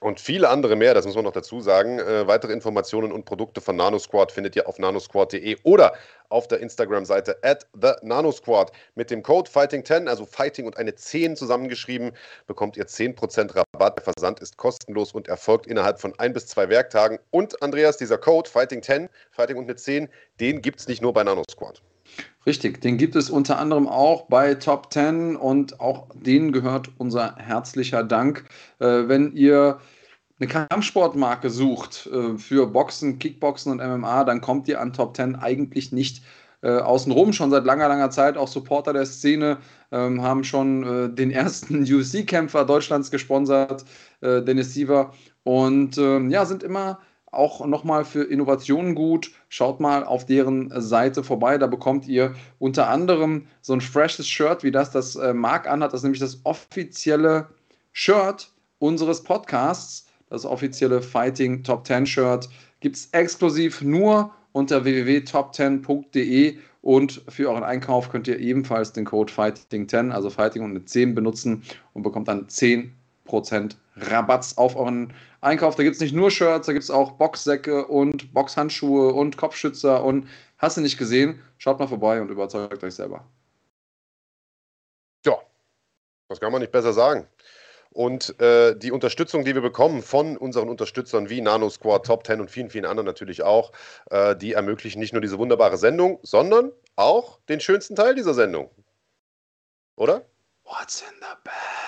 Und 0.00 0.20
viele 0.20 0.48
andere 0.48 0.76
mehr, 0.76 0.94
das 0.94 1.06
muss 1.06 1.16
man 1.16 1.24
noch 1.24 1.32
dazu 1.32 1.60
sagen. 1.60 1.98
Äh, 1.98 2.28
weitere 2.28 2.52
Informationen 2.52 3.10
und 3.10 3.24
Produkte 3.24 3.60
von 3.60 3.74
NanoSquad 3.74 4.30
findet 4.30 4.54
ihr 4.54 4.68
auf 4.68 4.78
nanosquad.de 4.78 5.56
oder 5.64 5.94
auf 6.28 6.46
der 6.46 6.60
Instagram-Seite 6.60 7.38
at 7.42 7.66
the 7.80 7.92
nanosquad. 8.02 8.70
Mit 8.94 9.10
dem 9.10 9.24
Code 9.24 9.50
Fighting10, 9.50 10.06
also 10.06 10.24
Fighting 10.24 10.66
und 10.66 10.76
eine 10.76 10.94
10 10.94 11.34
zusammengeschrieben, 11.34 12.12
bekommt 12.46 12.76
ihr 12.76 12.86
10% 12.86 13.56
Rabatt. 13.56 13.96
Der 13.96 14.04
Versand 14.04 14.38
ist 14.38 14.56
kostenlos 14.56 15.10
und 15.12 15.26
erfolgt 15.26 15.66
innerhalb 15.66 16.00
von 16.00 16.12
ein 16.18 16.32
bis 16.32 16.46
zwei 16.46 16.68
Werktagen. 16.68 17.18
Und 17.30 17.60
Andreas, 17.60 17.96
dieser 17.96 18.18
Code 18.18 18.48
Fighting10, 18.48 19.08
Fighting 19.32 19.56
und 19.56 19.64
eine 19.64 19.74
10, 19.74 20.08
den 20.38 20.62
gibt 20.62 20.78
es 20.78 20.86
nicht 20.86 21.02
nur 21.02 21.12
bei 21.12 21.24
NanoSquad. 21.24 21.82
Richtig, 22.46 22.80
den 22.82 22.98
gibt 22.98 23.16
es 23.16 23.30
unter 23.30 23.58
anderem 23.58 23.88
auch 23.88 24.26
bei 24.28 24.54
Top 24.54 24.92
10 24.92 25.36
und 25.36 25.80
auch 25.80 26.08
denen 26.14 26.52
gehört 26.52 26.90
unser 26.98 27.36
herzlicher 27.36 28.04
Dank. 28.04 28.44
Äh, 28.80 29.08
wenn 29.08 29.34
ihr 29.34 29.80
eine 30.38 30.48
Kampfsportmarke 30.48 31.48
sucht 31.48 32.08
äh, 32.12 32.36
für 32.36 32.66
Boxen, 32.66 33.18
Kickboxen 33.18 33.72
und 33.72 33.78
MMA, 33.78 34.24
dann 34.24 34.40
kommt 34.40 34.68
ihr 34.68 34.80
an 34.80 34.92
Top 34.92 35.16
10 35.16 35.36
eigentlich 35.36 35.92
nicht 35.92 36.22
äh, 36.62 36.78
außenrum. 36.78 37.32
Schon 37.32 37.50
seit 37.50 37.64
langer, 37.64 37.88
langer 37.88 38.10
Zeit 38.10 38.36
auch 38.36 38.48
Supporter 38.48 38.92
der 38.92 39.06
Szene 39.06 39.58
ähm, 39.92 40.22
haben 40.22 40.44
schon 40.44 40.82
äh, 40.82 41.14
den 41.14 41.30
ersten 41.30 41.82
UFC-Kämpfer 41.94 42.64
Deutschlands 42.64 43.10
gesponsert, 43.10 43.84
äh, 44.20 44.42
Dennis 44.42 44.74
Siever. 44.74 45.12
Und 45.44 45.98
ähm, 45.98 46.30
ja, 46.30 46.44
sind 46.46 46.62
immer 46.62 47.00
auch 47.34 47.64
nochmal 47.66 48.04
für 48.04 48.24
Innovationen 48.24 48.94
gut. 48.94 49.30
Schaut 49.48 49.80
mal 49.80 50.04
auf 50.04 50.26
deren 50.26 50.72
Seite 50.80 51.22
vorbei. 51.24 51.58
Da 51.58 51.66
bekommt 51.66 52.06
ihr 52.06 52.34
unter 52.58 52.88
anderem 52.88 53.46
so 53.60 53.72
ein 53.72 53.80
freshes 53.80 54.28
Shirt 54.28 54.62
wie 54.62 54.70
das, 54.70 54.90
das 54.90 55.16
äh, 55.16 55.34
Marc 55.34 55.68
anhat. 55.68 55.92
Das 55.92 56.00
ist 56.00 56.04
nämlich 56.04 56.20
das 56.20 56.40
offizielle 56.44 57.48
Shirt 57.92 58.50
unseres 58.78 59.22
Podcasts. 59.22 60.06
Das 60.30 60.44
offizielle 60.44 61.02
Fighting 61.02 61.62
Top 61.62 61.86
10 61.86 62.06
Shirt 62.06 62.48
gibt 62.80 62.96
es 62.96 63.08
exklusiv 63.12 63.82
nur 63.82 64.32
unter 64.52 64.84
www.top10.de 64.84 66.58
und 66.82 67.22
für 67.28 67.48
euren 67.48 67.64
Einkauf 67.64 68.10
könnt 68.10 68.28
ihr 68.28 68.38
ebenfalls 68.38 68.92
den 68.92 69.04
Code 69.04 69.32
Fighting10, 69.32 70.10
also 70.10 70.28
Fighting 70.28 70.62
und 70.62 70.70
eine 70.70 70.84
10 70.84 71.14
benutzen 71.14 71.62
und 71.94 72.02
bekommt 72.02 72.28
dann 72.28 72.46
10% 72.46 72.90
Rabatz 73.96 74.58
auf 74.58 74.76
euren 74.76 75.12
Einkauf. 75.44 75.74
Da 75.76 75.82
gibt 75.82 75.94
es 75.94 76.00
nicht 76.00 76.14
nur 76.14 76.30
Shirts, 76.30 76.66
da 76.66 76.72
gibt 76.72 76.84
es 76.84 76.90
auch 76.90 77.12
Boxsäcke 77.12 77.86
und 77.86 78.32
Boxhandschuhe 78.32 79.12
und 79.12 79.36
Kopfschützer 79.36 80.02
und 80.02 80.28
hast 80.58 80.76
du 80.76 80.80
nicht 80.80 80.98
gesehen? 80.98 81.42
Schaut 81.58 81.78
mal 81.78 81.86
vorbei 81.86 82.20
und 82.20 82.30
überzeugt 82.30 82.82
euch 82.82 82.94
selber. 82.94 83.24
Ja, 85.26 85.38
das 86.28 86.40
kann 86.40 86.50
man 86.50 86.60
nicht 86.60 86.72
besser 86.72 86.92
sagen. 86.92 87.28
Und 87.90 88.40
äh, 88.40 88.76
die 88.76 88.90
Unterstützung, 88.90 89.44
die 89.44 89.54
wir 89.54 89.62
bekommen 89.62 90.02
von 90.02 90.36
unseren 90.36 90.68
Unterstützern 90.68 91.30
wie 91.30 91.40
Nano 91.40 91.70
Squad, 91.70 92.06
Top 92.06 92.26
10 92.26 92.40
und 92.40 92.50
vielen, 92.50 92.68
vielen 92.68 92.86
anderen 92.86 93.06
natürlich 93.06 93.44
auch, 93.44 93.70
äh, 94.10 94.34
die 94.34 94.54
ermöglichen 94.54 94.98
nicht 94.98 95.12
nur 95.12 95.22
diese 95.22 95.38
wunderbare 95.38 95.76
Sendung, 95.76 96.18
sondern 96.22 96.72
auch 96.96 97.38
den 97.48 97.60
schönsten 97.60 97.94
Teil 97.94 98.16
dieser 98.16 98.34
Sendung. 98.34 98.70
Oder? 99.94 100.24
What's 100.64 101.02
in 101.02 101.14
the 101.20 101.36
bag? 101.44 101.83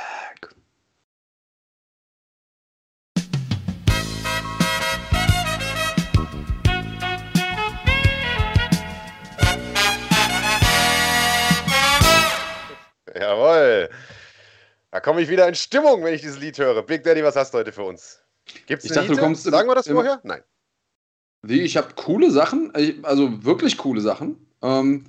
Jawohl. 13.20 13.88
Da 14.90 15.00
komme 15.00 15.20
ich 15.20 15.28
wieder 15.28 15.48
in 15.48 15.54
Stimmung, 15.54 16.04
wenn 16.04 16.14
ich 16.14 16.22
dieses 16.22 16.38
Lied 16.38 16.58
höre. 16.58 16.82
Big 16.82 17.02
Daddy, 17.04 17.22
was 17.22 17.36
hast 17.36 17.52
du 17.52 17.58
heute 17.58 17.72
für 17.72 17.82
uns? 17.82 18.20
Gibt 18.66 18.84
es 18.84 18.92
dachte, 18.92 19.08
du 19.08 19.16
kommst 19.18 19.44
Sagen 19.44 19.68
wir 19.68 19.74
das 19.74 19.88
vorher? 19.88 20.20
Nein. 20.22 20.42
Wie, 21.42 21.60
ich 21.62 21.76
habe 21.76 21.88
coole 21.96 22.30
Sachen, 22.30 22.72
also 23.04 23.44
wirklich 23.44 23.78
coole 23.78 24.00
Sachen. 24.00 24.36
Ähm, 24.62 25.04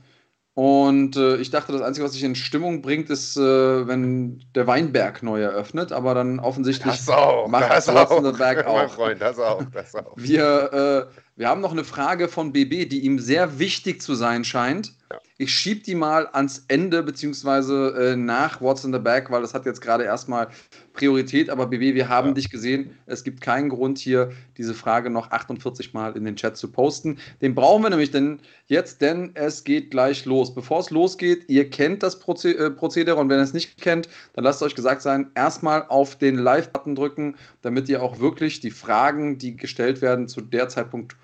und 0.53 1.15
äh, 1.15 1.37
ich 1.37 1.51
dachte, 1.51 1.71
das 1.71 1.83
Einzige, 1.83 2.05
was 2.05 2.13
sich 2.13 2.23
in 2.23 2.35
Stimmung 2.35 2.81
bringt, 2.81 3.11
ist, 3.11 3.37
äh, 3.37 3.87
wenn 3.87 4.43
der 4.55 4.65
Weinberg 4.65 5.21
neu 5.21 5.41
eröffnet, 5.41 5.91
aber 5.91 6.15
dann 6.15 6.39
offensichtlich 6.39 6.95
das 6.95 7.09
auch, 7.09 7.47
macht 7.47 7.69
das 7.69 7.87
auch, 7.87 8.37
Berg 8.37 8.65
auch. 8.65 8.75
Mein 8.75 8.89
Freund, 8.89 9.21
das 9.21 9.37
auch, 9.37 9.63
das 9.71 9.93
auch. 9.93 10.13
Wir, 10.15 11.07
äh, 11.07 11.26
wir 11.37 11.47
haben 11.47 11.61
noch 11.61 11.71
eine 11.71 11.83
Frage 11.83 12.29
von 12.29 12.51
BB, 12.51 12.89
die 12.89 13.01
ihm 13.01 13.19
sehr 13.19 13.59
wichtig 13.59 14.01
zu 14.01 14.15
sein 14.15 14.43
scheint. 14.43 14.93
Ja. 15.11 15.19
Ich 15.37 15.53
schiebe 15.53 15.81
die 15.81 15.93
mal 15.93 16.27
ans 16.33 16.65
Ende, 16.67 17.03
beziehungsweise 17.03 17.93
äh, 17.95 18.15
nach 18.15 18.59
What's 18.59 18.83
in 18.83 18.91
the 18.91 18.97
Bag, 18.97 19.29
weil 19.29 19.43
das 19.43 19.53
hat 19.53 19.67
jetzt 19.67 19.81
gerade 19.81 20.03
erstmal 20.03 20.47
Priorität. 20.93 21.51
Aber 21.51 21.67
BB, 21.67 21.93
wir 21.93 22.09
haben 22.09 22.29
ja. 22.29 22.33
dich 22.33 22.49
gesehen. 22.49 22.97
Es 23.05 23.23
gibt 23.23 23.41
keinen 23.41 23.69
Grund 23.69 23.99
hier, 23.99 24.31
diese 24.57 24.73
Frage 24.73 25.11
noch 25.11 25.29
48 25.29 25.93
Mal 25.93 26.17
in 26.17 26.25
den 26.25 26.35
Chat 26.35 26.57
zu 26.57 26.71
posten. 26.71 27.19
Den 27.39 27.53
brauchen 27.53 27.83
wir 27.83 27.91
nämlich 27.91 28.09
denn 28.09 28.39
jetzt, 28.65 29.01
denn 29.01 29.29
es 29.35 29.63
geht 29.63 29.91
gleich 29.91 30.25
los. 30.25 30.55
Bevor 30.55 30.79
es 30.79 30.89
losgeht, 30.89 31.47
ihr 31.49 31.69
kennt 31.69 32.01
das 32.01 32.17
Proze 32.17 32.57
äh, 32.57 32.71
Prozedere 32.71 33.17
und 33.17 33.29
wenn 33.29 33.37
ihr 33.37 33.43
es 33.43 33.53
nicht 33.53 33.79
kennt, 33.79 34.09
dann 34.33 34.43
lasst 34.43 34.63
euch 34.63 34.73
gesagt 34.73 35.03
sein, 35.03 35.29
erstmal 35.35 35.85
auf 35.87 36.15
den 36.15 36.35
Live-Button 36.35 36.95
drücken, 36.95 37.35
damit 37.61 37.87
ihr 37.89 38.01
auch 38.01 38.19
wirklich 38.19 38.59
die 38.59 38.71
Fragen, 38.71 39.37
die 39.37 39.55
gestellt 39.55 40.01
werden, 40.01 40.27
zu 40.27 40.41
der 40.41 40.67
Zeitpunkt 40.67 41.15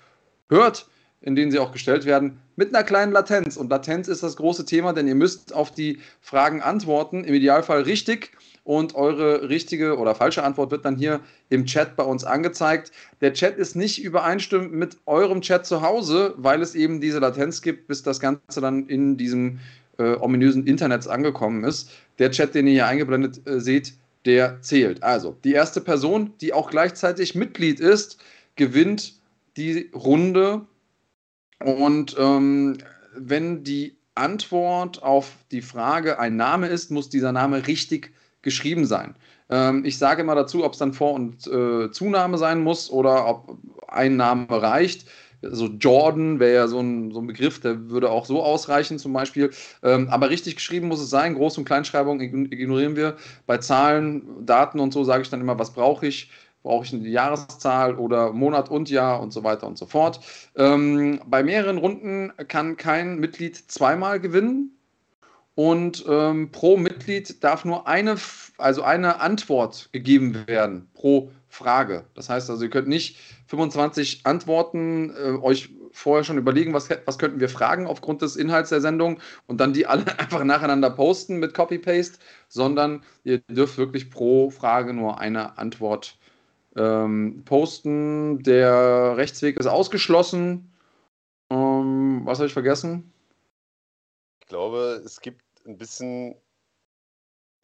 hört 0.48 0.86
in 1.24 1.34
denen 1.34 1.50
sie 1.50 1.58
auch 1.58 1.72
gestellt 1.72 2.04
werden, 2.04 2.38
mit 2.54 2.74
einer 2.74 2.84
kleinen 2.84 3.10
Latenz. 3.10 3.56
Und 3.56 3.70
Latenz 3.70 4.08
ist 4.08 4.22
das 4.22 4.36
große 4.36 4.66
Thema, 4.66 4.92
denn 4.92 5.08
ihr 5.08 5.14
müsst 5.14 5.54
auf 5.54 5.70
die 5.70 5.98
Fragen 6.20 6.60
antworten, 6.60 7.24
im 7.24 7.34
Idealfall 7.34 7.82
richtig. 7.82 8.32
Und 8.62 8.94
eure 8.94 9.48
richtige 9.48 9.98
oder 9.98 10.14
falsche 10.14 10.42
Antwort 10.42 10.70
wird 10.70 10.84
dann 10.84 10.96
hier 10.96 11.20
im 11.48 11.66
Chat 11.66 11.96
bei 11.96 12.04
uns 12.04 12.24
angezeigt. 12.24 12.92
Der 13.20 13.32
Chat 13.32 13.56
ist 13.56 13.74
nicht 13.74 14.02
übereinstimmend 14.02 14.72
mit 14.72 14.98
eurem 15.06 15.40
Chat 15.40 15.66
zu 15.66 15.82
Hause, 15.82 16.34
weil 16.36 16.62
es 16.62 16.74
eben 16.74 17.00
diese 17.00 17.18
Latenz 17.18 17.62
gibt, 17.62 17.88
bis 17.88 18.02
das 18.02 18.20
Ganze 18.20 18.60
dann 18.60 18.86
in 18.86 19.16
diesem 19.16 19.60
äh, 19.98 20.14
ominösen 20.14 20.66
Internet 20.66 21.08
angekommen 21.08 21.64
ist. 21.64 21.90
Der 22.18 22.30
Chat, 22.30 22.54
den 22.54 22.66
ihr 22.66 22.74
hier 22.74 22.86
eingeblendet 22.86 23.46
äh, 23.46 23.60
seht, 23.60 23.94
der 24.24 24.60
zählt. 24.62 25.02
Also, 25.02 25.36
die 25.44 25.52
erste 25.52 25.80
Person, 25.82 26.32
die 26.40 26.52
auch 26.52 26.70
gleichzeitig 26.70 27.34
Mitglied 27.34 27.80
ist, 27.80 28.18
gewinnt 28.56 29.14
die 29.56 29.90
Runde. 29.94 30.66
Und 31.62 32.16
ähm, 32.18 32.78
wenn 33.16 33.64
die 33.64 33.96
Antwort 34.14 35.02
auf 35.02 35.32
die 35.50 35.62
Frage 35.62 36.18
ein 36.18 36.36
Name 36.36 36.68
ist, 36.68 36.90
muss 36.90 37.08
dieser 37.08 37.32
Name 37.32 37.66
richtig 37.66 38.12
geschrieben 38.42 38.86
sein. 38.86 39.16
Ähm, 39.50 39.84
ich 39.84 39.98
sage 39.98 40.22
immer 40.22 40.34
dazu, 40.34 40.64
ob 40.64 40.72
es 40.72 40.78
dann 40.78 40.92
Vor- 40.92 41.14
und 41.14 41.46
äh, 41.46 41.90
Zunahme 41.90 42.38
sein 42.38 42.62
muss 42.62 42.90
oder 42.90 43.26
ob 43.26 43.58
ein 43.88 44.16
Name 44.16 44.46
reicht. 44.50 45.06
So 45.42 45.66
Jordan 45.66 46.40
wäre 46.40 46.54
ja 46.54 46.68
so 46.68 46.80
ein, 46.80 47.10
so 47.10 47.20
ein 47.20 47.26
Begriff, 47.26 47.60
der 47.60 47.90
würde 47.90 48.10
auch 48.10 48.24
so 48.24 48.42
ausreichen 48.42 48.98
zum 48.98 49.12
Beispiel. 49.12 49.50
Ähm, 49.82 50.08
aber 50.08 50.30
richtig 50.30 50.56
geschrieben 50.56 50.88
muss 50.88 51.00
es 51.00 51.10
sein. 51.10 51.36
Groß- 51.36 51.58
und 51.58 51.64
Kleinschreibung 51.64 52.20
ignorieren 52.20 52.96
wir. 52.96 53.16
Bei 53.46 53.58
Zahlen, 53.58 54.46
Daten 54.46 54.80
und 54.80 54.92
so 54.92 55.04
sage 55.04 55.22
ich 55.22 55.30
dann 55.30 55.40
immer, 55.40 55.58
was 55.58 55.72
brauche 55.74 56.06
ich? 56.06 56.30
Brauche 56.64 56.86
ich 56.86 56.94
eine 56.94 57.06
Jahreszahl 57.06 57.94
oder 57.96 58.32
Monat 58.32 58.70
und 58.70 58.88
Jahr 58.88 59.20
und 59.20 59.32
so 59.32 59.44
weiter 59.44 59.66
und 59.66 59.76
so 59.76 59.84
fort. 59.84 60.18
Ähm, 60.56 61.20
bei 61.26 61.42
mehreren 61.42 61.76
Runden 61.76 62.32
kann 62.48 62.78
kein 62.78 63.18
Mitglied 63.20 63.54
zweimal 63.70 64.18
gewinnen. 64.18 64.70
Und 65.56 66.04
ähm, 66.08 66.50
pro 66.50 66.78
Mitglied 66.78 67.44
darf 67.44 67.64
nur 67.64 67.86
eine, 67.86 68.16
also 68.56 68.82
eine 68.82 69.20
Antwort 69.20 69.90
gegeben 69.92 70.46
werden 70.46 70.88
pro 70.94 71.30
Frage. 71.48 72.06
Das 72.14 72.30
heißt 72.30 72.48
also, 72.48 72.64
ihr 72.64 72.70
könnt 72.70 72.88
nicht 72.88 73.18
25 73.46 74.22
Antworten 74.24 75.10
äh, 75.10 75.38
euch 75.42 75.68
vorher 75.92 76.24
schon 76.24 76.38
überlegen, 76.38 76.72
was, 76.72 76.88
was 77.04 77.18
könnten 77.18 77.40
wir 77.40 77.50
fragen 77.50 77.86
aufgrund 77.86 78.22
des 78.22 78.36
Inhalts 78.36 78.70
der 78.70 78.80
Sendung 78.80 79.20
und 79.46 79.60
dann 79.60 79.74
die 79.74 79.86
alle 79.86 80.06
einfach 80.18 80.42
nacheinander 80.42 80.90
posten 80.90 81.38
mit 81.38 81.52
Copy-Paste, 81.52 82.18
sondern 82.48 83.02
ihr 83.22 83.38
dürft 83.50 83.76
wirklich 83.76 84.10
pro 84.10 84.48
Frage 84.48 84.94
nur 84.94 85.20
eine 85.20 85.58
Antwort 85.58 86.18
ähm, 86.76 87.42
posten. 87.44 88.42
Der 88.42 89.16
Rechtsweg 89.16 89.58
ist 89.58 89.66
ausgeschlossen. 89.66 90.72
Ähm, 91.50 92.22
was 92.24 92.38
habe 92.38 92.46
ich 92.46 92.52
vergessen? 92.52 93.12
Ich 94.40 94.48
glaube, 94.48 95.02
es 95.04 95.20
gibt 95.20 95.42
ein 95.66 95.78
bisschen 95.78 96.36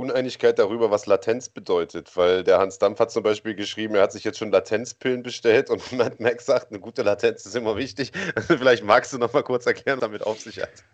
Uneinigkeit 0.01 0.59
darüber, 0.59 0.91
was 0.91 1.07
Latenz 1.07 1.49
bedeutet, 1.49 2.17
weil 2.17 2.43
der 2.43 2.59
Hans 2.59 2.79
Dampf 2.79 2.99
hat 2.99 3.11
zum 3.11 3.23
Beispiel 3.23 3.55
geschrieben, 3.55 3.95
er 3.95 4.03
hat 4.03 4.13
sich 4.13 4.25
jetzt 4.25 4.39
schon 4.39 4.51
Latenzpillen 4.51 5.23
bestellt 5.23 5.71
und 5.71 5.83
Max 6.21 6.47
sagt, 6.47 6.71
eine 6.71 6.81
gute 6.81 7.03
Latenz 7.03 7.45
ist 7.45 7.55
immer 7.55 7.77
wichtig. 7.77 8.13
Vielleicht 8.47 8.83
magst 8.83 9.13
du 9.13 9.19
noch 9.19 9.33
mal 9.33 9.43
kurz 9.43 9.67
erklären, 9.67 10.01
was 10.01 10.09
damit 10.09 10.23
auf 10.23 10.41
sich 10.41 10.61
hat. 10.61 10.85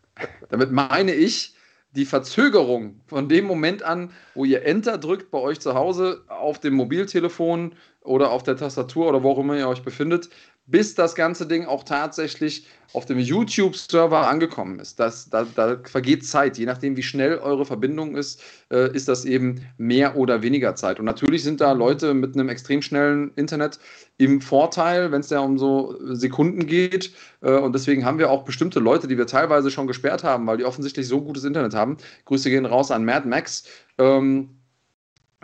Damit 0.49 0.73
meine 0.73 1.15
ich 1.15 1.55
die 1.93 2.05
Verzögerung 2.05 3.01
von 3.07 3.29
dem 3.29 3.47
Moment 3.47 3.83
an, 3.83 4.13
wo 4.35 4.45
ihr 4.45 4.65
Enter 4.65 4.99
drückt 4.99 5.31
bei 5.31 5.39
euch 5.39 5.61
zu 5.61 5.75
Hause 5.75 6.25
auf 6.29 6.61
dem 6.61 6.75
Mobiltelefon 6.75 7.75
oder 8.03 8.31
auf 8.31 8.43
der 8.43 8.57
Tastatur 8.57 9.09
oder 9.09 9.23
wo 9.23 9.31
auch 9.31 9.39
immer 9.39 9.57
ihr 9.57 9.69
euch 9.69 9.83
befindet, 9.83 10.29
bis 10.67 10.95
das 10.95 11.15
ganze 11.15 11.47
Ding 11.47 11.65
auch 11.65 11.85
tatsächlich 11.85 12.67
auf 12.93 13.05
dem 13.05 13.19
YouTube-Server 13.19 14.29
angekommen 14.29 14.79
ist. 14.79 14.99
Das, 14.99 15.29
da, 15.29 15.47
da, 15.55 15.79
vergeht 15.85 16.25
Zeit. 16.25 16.57
Je 16.57 16.67
nachdem, 16.67 16.97
wie 16.97 17.03
schnell 17.03 17.39
eure 17.39 17.67
Verbindung 17.67 18.17
ist, 18.17 18.43
äh, 18.71 18.93
ist 18.95 19.09
das 19.09 19.25
eben 19.25 19.61
mehr 19.77 20.17
oder 20.17 20.43
weniger 20.43 20.75
Zeit. 20.75 20.99
Und 20.99 21.05
natürlich 21.05 21.43
sind 21.43 21.61
da 21.61 21.73
Leute 21.73 22.15
mit 22.15 22.35
einem 22.35 22.49
extrem 22.49 22.83
schnellen 22.83 23.33
Internet 23.37 23.79
im 24.19 24.41
Vorteil, 24.41 25.13
wenn 25.13 25.21
es 25.21 25.31
ja 25.31 25.41
um 25.41 25.59
so 25.59 25.97
Sekunden 26.15 26.67
geht. 26.67 27.13
Äh, 27.43 27.53
und 27.53 27.75
deswegen 27.75 28.05
haben 28.05 28.19
wir 28.19 28.31
auch 28.31 28.45
bestimmte 28.45 28.81
Leute, 28.81 29.09
die 29.09 29.19
wir 29.19 29.27
teilweise 29.27 29.71
schon 29.71 29.87
gesperrt 29.87 30.25
haben, 30.25 30.47
weil 30.47 30.57
die 30.57 30.65
offensichtlich 30.65 31.07
so 31.07 31.21
gutes 31.21 31.45
Internet 31.45 31.75
haben. 31.75 31.99
Grüße 32.25 32.51
gehen 32.51 32.67
raus 32.67 32.91
an 32.91 33.05
Mad 33.05 33.29
Max, 33.29 33.65
ähm, 33.99 34.57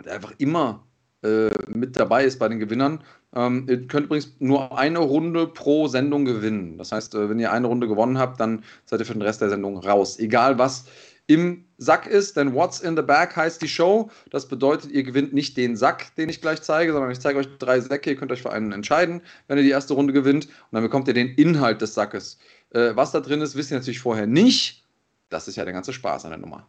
der 0.03 0.13
einfach 0.13 0.33
immer 0.37 0.85
äh, 1.23 1.49
mit 1.67 1.95
dabei 1.95 2.25
ist 2.25 2.39
bei 2.39 2.49
den 2.49 2.59
Gewinnern. 2.59 3.03
Ähm, 3.35 3.65
ihr 3.69 3.87
könnt 3.87 4.05
übrigens 4.05 4.35
nur 4.39 4.77
eine 4.77 4.99
Runde 4.99 5.47
pro 5.47 5.87
Sendung 5.87 6.25
gewinnen. 6.25 6.77
Das 6.77 6.91
heißt, 6.91 7.15
äh, 7.15 7.29
wenn 7.29 7.39
ihr 7.39 7.51
eine 7.51 7.67
Runde 7.67 7.87
gewonnen 7.87 8.17
habt, 8.17 8.39
dann 8.39 8.63
seid 8.85 8.99
ihr 8.99 9.05
für 9.05 9.13
den 9.13 9.21
Rest 9.21 9.41
der 9.41 9.49
Sendung 9.49 9.77
raus. 9.77 10.19
Egal 10.19 10.57
was 10.59 10.85
im 11.25 11.65
Sack 11.77 12.05
ist, 12.05 12.35
denn 12.35 12.53
What's 12.53 12.81
in 12.81 12.97
the 12.97 13.01
Bag 13.01 13.35
heißt 13.35 13.61
die 13.61 13.67
Show. 13.67 14.11
Das 14.29 14.47
bedeutet, 14.47 14.91
ihr 14.91 15.03
gewinnt 15.03 15.33
nicht 15.33 15.55
den 15.55 15.77
Sack, 15.77 16.13
den 16.15 16.29
ich 16.29 16.41
gleich 16.41 16.61
zeige, 16.61 16.91
sondern 16.91 17.11
ich 17.11 17.19
zeige 17.19 17.39
euch 17.39 17.47
drei 17.59 17.79
Säcke. 17.79 18.09
Ihr 18.09 18.15
könnt 18.17 18.31
euch 18.31 18.41
für 18.41 18.51
einen 18.51 18.71
entscheiden, 18.73 19.21
wenn 19.47 19.57
ihr 19.57 19.63
die 19.63 19.69
erste 19.69 19.93
Runde 19.93 20.13
gewinnt. 20.13 20.45
Und 20.45 20.73
dann 20.73 20.83
bekommt 20.83 21.07
ihr 21.07 21.13
den 21.13 21.29
Inhalt 21.29 21.81
des 21.81 21.93
Sackes. 21.93 22.37
Äh, 22.71 22.95
was 22.95 23.11
da 23.11 23.21
drin 23.21 23.41
ist, 23.41 23.55
wisst 23.55 23.71
ihr 23.71 23.77
natürlich 23.77 24.01
vorher 24.01 24.27
nicht. 24.27 24.83
Das 25.29 25.47
ist 25.47 25.55
ja 25.55 25.63
der 25.63 25.73
ganze 25.73 25.93
Spaß 25.93 26.25
an 26.25 26.31
der 26.31 26.39
Nummer. 26.39 26.67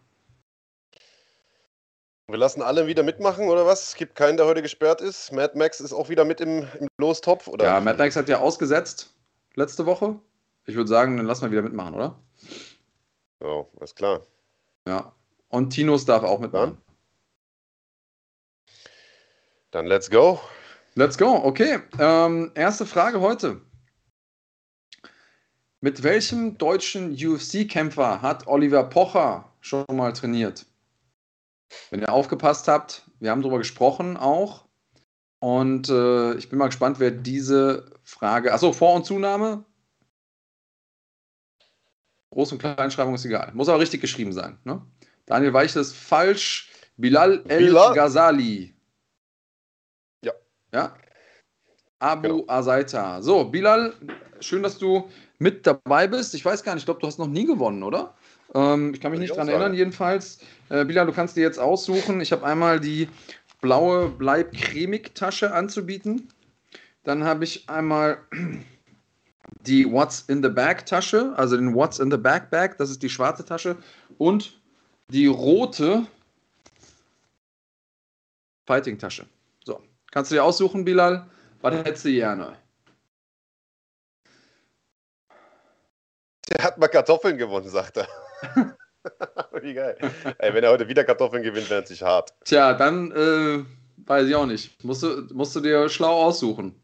Wir 2.26 2.38
lassen 2.38 2.62
alle 2.62 2.86
wieder 2.86 3.02
mitmachen, 3.02 3.48
oder 3.48 3.66
was? 3.66 3.88
Es 3.88 3.94
gibt 3.96 4.14
keinen, 4.14 4.38
der 4.38 4.46
heute 4.46 4.62
gesperrt 4.62 5.02
ist. 5.02 5.30
Mad 5.30 5.58
Max 5.58 5.80
ist 5.80 5.92
auch 5.92 6.08
wieder 6.08 6.24
mit 6.24 6.40
im, 6.40 6.66
im 6.80 6.88
Lostopf, 6.98 7.48
oder? 7.48 7.66
Ja, 7.66 7.80
Mad 7.80 7.98
Max 7.98 8.16
hat 8.16 8.28
ja 8.28 8.38
ausgesetzt 8.38 9.14
letzte 9.54 9.84
Woche. 9.84 10.18
Ich 10.64 10.74
würde 10.74 10.88
sagen, 10.88 11.18
dann 11.18 11.26
lassen 11.26 11.42
wir 11.42 11.50
wieder 11.50 11.62
mitmachen, 11.62 11.94
oder? 11.94 12.18
Ja, 13.42 13.66
ist 13.82 13.96
klar. 13.96 14.22
Ja. 14.88 15.12
Und 15.48 15.70
Tinos 15.70 16.06
darf 16.06 16.22
auch 16.22 16.40
mitmachen. 16.40 16.78
Dann, 19.70 19.84
dann 19.84 19.86
let's 19.86 20.10
go. 20.10 20.40
Let's 20.94 21.18
go. 21.18 21.26
Okay. 21.26 21.80
Ähm, 21.98 22.52
erste 22.54 22.86
Frage 22.86 23.20
heute. 23.20 23.60
Mit 25.80 26.02
welchem 26.02 26.56
deutschen 26.56 27.12
UFC-Kämpfer 27.12 28.22
hat 28.22 28.46
Oliver 28.46 28.84
Pocher 28.84 29.52
schon 29.60 29.84
mal 29.92 30.14
trainiert? 30.14 30.64
Wenn 31.90 32.00
ihr 32.00 32.12
aufgepasst 32.12 32.68
habt, 32.68 33.10
wir 33.20 33.30
haben 33.30 33.42
darüber 33.42 33.58
gesprochen 33.58 34.16
auch. 34.16 34.64
Und 35.40 35.88
äh, 35.88 36.34
ich 36.34 36.48
bin 36.48 36.58
mal 36.58 36.68
gespannt, 36.68 37.00
wer 37.00 37.10
diese 37.10 37.90
Frage. 38.02 38.52
Achso, 38.52 38.72
Vor- 38.72 38.94
und 38.94 39.04
Zunahme? 39.04 39.64
Groß- 42.32 42.52
und 42.52 42.58
Kleinschreibung 42.58 43.14
ist 43.14 43.24
egal. 43.24 43.52
Muss 43.54 43.68
aber 43.68 43.80
richtig 43.80 44.00
geschrieben 44.00 44.32
sein. 44.32 44.58
Ne? 44.64 44.84
Daniel 45.26 45.52
Weichel 45.52 45.82
ist 45.82 45.94
falsch. 45.94 46.70
Bilal 46.96 47.44
El 47.48 47.66
Bilal. 47.66 47.94
Ghazali. 47.94 48.74
Ja. 50.24 50.32
Ja. 50.72 50.94
Abu 51.98 52.40
genau. 52.40 52.44
Azaita. 52.48 53.22
So, 53.22 53.44
Bilal, 53.44 53.94
schön, 54.40 54.62
dass 54.62 54.78
du 54.78 55.08
mit 55.38 55.66
dabei 55.66 56.06
bist. 56.06 56.34
Ich 56.34 56.44
weiß 56.44 56.62
gar 56.62 56.74
nicht, 56.74 56.82
ich 56.82 56.86
glaube, 56.86 57.00
du 57.00 57.06
hast 57.06 57.18
noch 57.18 57.26
nie 57.26 57.46
gewonnen, 57.46 57.82
oder? 57.82 58.14
Ähm, 58.52 58.92
ich 58.94 59.00
kann 59.00 59.10
mich 59.10 59.20
nicht 59.20 59.36
dran 59.36 59.48
erinnern, 59.48 59.74
jedenfalls. 59.74 60.40
Äh, 60.68 60.84
Bilal, 60.84 61.06
du 61.06 61.12
kannst 61.12 61.36
dir 61.36 61.42
jetzt 61.42 61.58
aussuchen. 61.58 62.20
Ich 62.20 62.32
habe 62.32 62.44
einmal 62.44 62.80
die 62.80 63.08
blaue 63.60 64.08
Bleib-Cremig-Tasche 64.10 65.54
anzubieten. 65.54 66.28
Dann 67.04 67.24
habe 67.24 67.44
ich 67.44 67.68
einmal 67.68 68.18
die 69.66 69.90
What's 69.90 70.22
in 70.28 70.42
the 70.42 70.48
Bag-Tasche, 70.48 71.32
also 71.36 71.56
den 71.56 71.74
What's 71.74 71.98
in 71.98 72.10
the 72.10 72.16
Bag 72.16 72.50
Bag, 72.50 72.76
das 72.78 72.90
ist 72.90 73.02
die 73.02 73.08
schwarze 73.08 73.44
Tasche. 73.44 73.76
Und 74.18 74.60
die 75.08 75.26
rote 75.26 76.06
Fighting-Tasche. 78.66 79.26
So, 79.64 79.80
kannst 80.10 80.30
du 80.30 80.36
dir 80.36 80.44
aussuchen, 80.44 80.84
Bilal? 80.84 81.26
Was 81.60 81.74
hättest 81.74 82.04
du 82.04 82.10
gerne? 82.10 82.56
Der 86.50 86.62
hat 86.62 86.78
mal 86.78 86.88
Kartoffeln 86.88 87.38
gewonnen, 87.38 87.68
sagt 87.68 87.96
er. 87.96 88.08
Wie 89.62 89.74
geil. 89.74 89.96
Ey, 90.38 90.54
wenn 90.54 90.64
er 90.64 90.70
heute 90.70 90.88
wieder 90.88 91.04
Kartoffeln 91.04 91.42
gewinnt, 91.42 91.70
wäre 91.70 91.82
es 91.82 91.88
sich 91.88 92.02
hart. 92.02 92.32
Tja, 92.44 92.72
dann 92.72 93.12
äh, 93.12 93.64
weiß 94.06 94.26
ich 94.26 94.34
auch 94.34 94.46
nicht. 94.46 94.82
Musst 94.84 95.02
du, 95.02 95.26
musst 95.32 95.54
du 95.56 95.60
dir 95.60 95.88
schlau 95.88 96.24
aussuchen. 96.24 96.80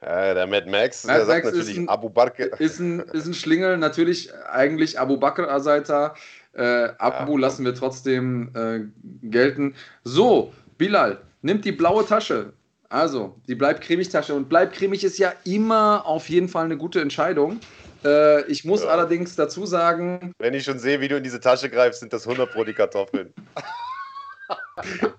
Äh, 0.00 0.34
der 0.34 0.46
Mad 0.46 0.70
Max, 0.70 1.04
Mad 1.04 1.18
der 1.18 1.26
Max 1.26 1.44
sagt 1.44 1.56
natürlich 1.56 1.76
ein, 1.76 1.88
Abu 1.88 2.08
Bakr. 2.08 2.60
Ist 2.60 2.78
ein, 2.78 3.00
ist 3.00 3.26
ein 3.26 3.34
Schlingel, 3.34 3.78
natürlich 3.78 4.32
eigentlich 4.46 4.98
Abu 4.98 5.16
Bakr 5.16 5.50
Asaita. 5.50 6.14
Äh, 6.52 6.90
Abu 6.98 7.32
ja. 7.32 7.40
lassen 7.40 7.64
wir 7.64 7.74
trotzdem 7.74 8.52
äh, 8.54 9.28
gelten. 9.28 9.74
So, 10.04 10.52
Bilal, 10.76 11.20
nimmt 11.42 11.64
die 11.64 11.72
blaue 11.72 12.06
Tasche. 12.06 12.52
Also, 12.88 13.40
die 13.46 13.54
bleibt 13.54 13.82
cremig 13.82 14.08
Tasche. 14.08 14.34
Und 14.34 14.48
bleibt 14.48 14.74
cremig 14.74 15.04
ist 15.04 15.18
ja 15.18 15.32
immer 15.44 16.06
auf 16.06 16.28
jeden 16.28 16.48
Fall 16.48 16.64
eine 16.64 16.76
gute 16.76 17.00
Entscheidung. 17.00 17.60
Äh, 18.04 18.44
ich 18.50 18.64
muss 18.64 18.82
ja. 18.82 18.88
allerdings 18.88 19.36
dazu 19.36 19.66
sagen. 19.66 20.32
Wenn 20.38 20.54
ich 20.54 20.64
schon 20.64 20.78
sehe, 20.78 21.00
wie 21.00 21.08
du 21.08 21.16
in 21.16 21.24
diese 21.24 21.40
Tasche 21.40 21.68
greifst, 21.68 22.00
sind 22.00 22.12
das 22.12 22.26
100 22.26 22.50
Pro 22.52 22.64
die 22.64 22.74
Kartoffeln. 22.74 23.32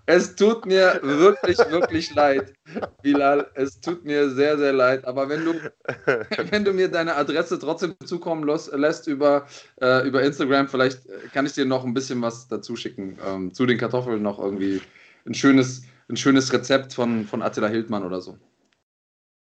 Es 0.05 0.35
tut 0.35 0.65
mir 0.65 0.99
wirklich, 1.03 1.57
wirklich 1.69 2.13
leid, 2.15 2.53
Bilal. 3.01 3.45
Es 3.53 3.79
tut 3.79 4.03
mir 4.03 4.29
sehr, 4.29 4.57
sehr 4.57 4.73
leid. 4.73 5.05
Aber 5.05 5.29
wenn 5.29 5.45
du, 5.45 5.53
wenn 6.51 6.65
du 6.65 6.73
mir 6.73 6.87
deine 6.87 7.15
Adresse 7.15 7.59
trotzdem 7.59 7.95
zukommen 8.05 8.47
lässt 8.47 9.07
über, 9.07 9.45
äh, 9.81 10.07
über 10.07 10.23
Instagram, 10.23 10.67
vielleicht 10.67 11.01
kann 11.33 11.45
ich 11.45 11.53
dir 11.53 11.65
noch 11.65 11.85
ein 11.85 11.93
bisschen 11.93 12.21
was 12.21 12.47
dazu 12.47 12.75
schicken. 12.75 13.19
Ähm, 13.25 13.53
zu 13.53 13.65
den 13.65 13.77
Kartoffeln 13.77 14.21
noch 14.21 14.39
irgendwie 14.39 14.81
ein 15.27 15.33
schönes, 15.33 15.83
ein 16.09 16.17
schönes 16.17 16.51
Rezept 16.51 16.93
von, 16.93 17.25
von 17.25 17.41
Attila 17.41 17.67
Hildmann 17.67 18.03
oder 18.03 18.21
so. 18.21 18.37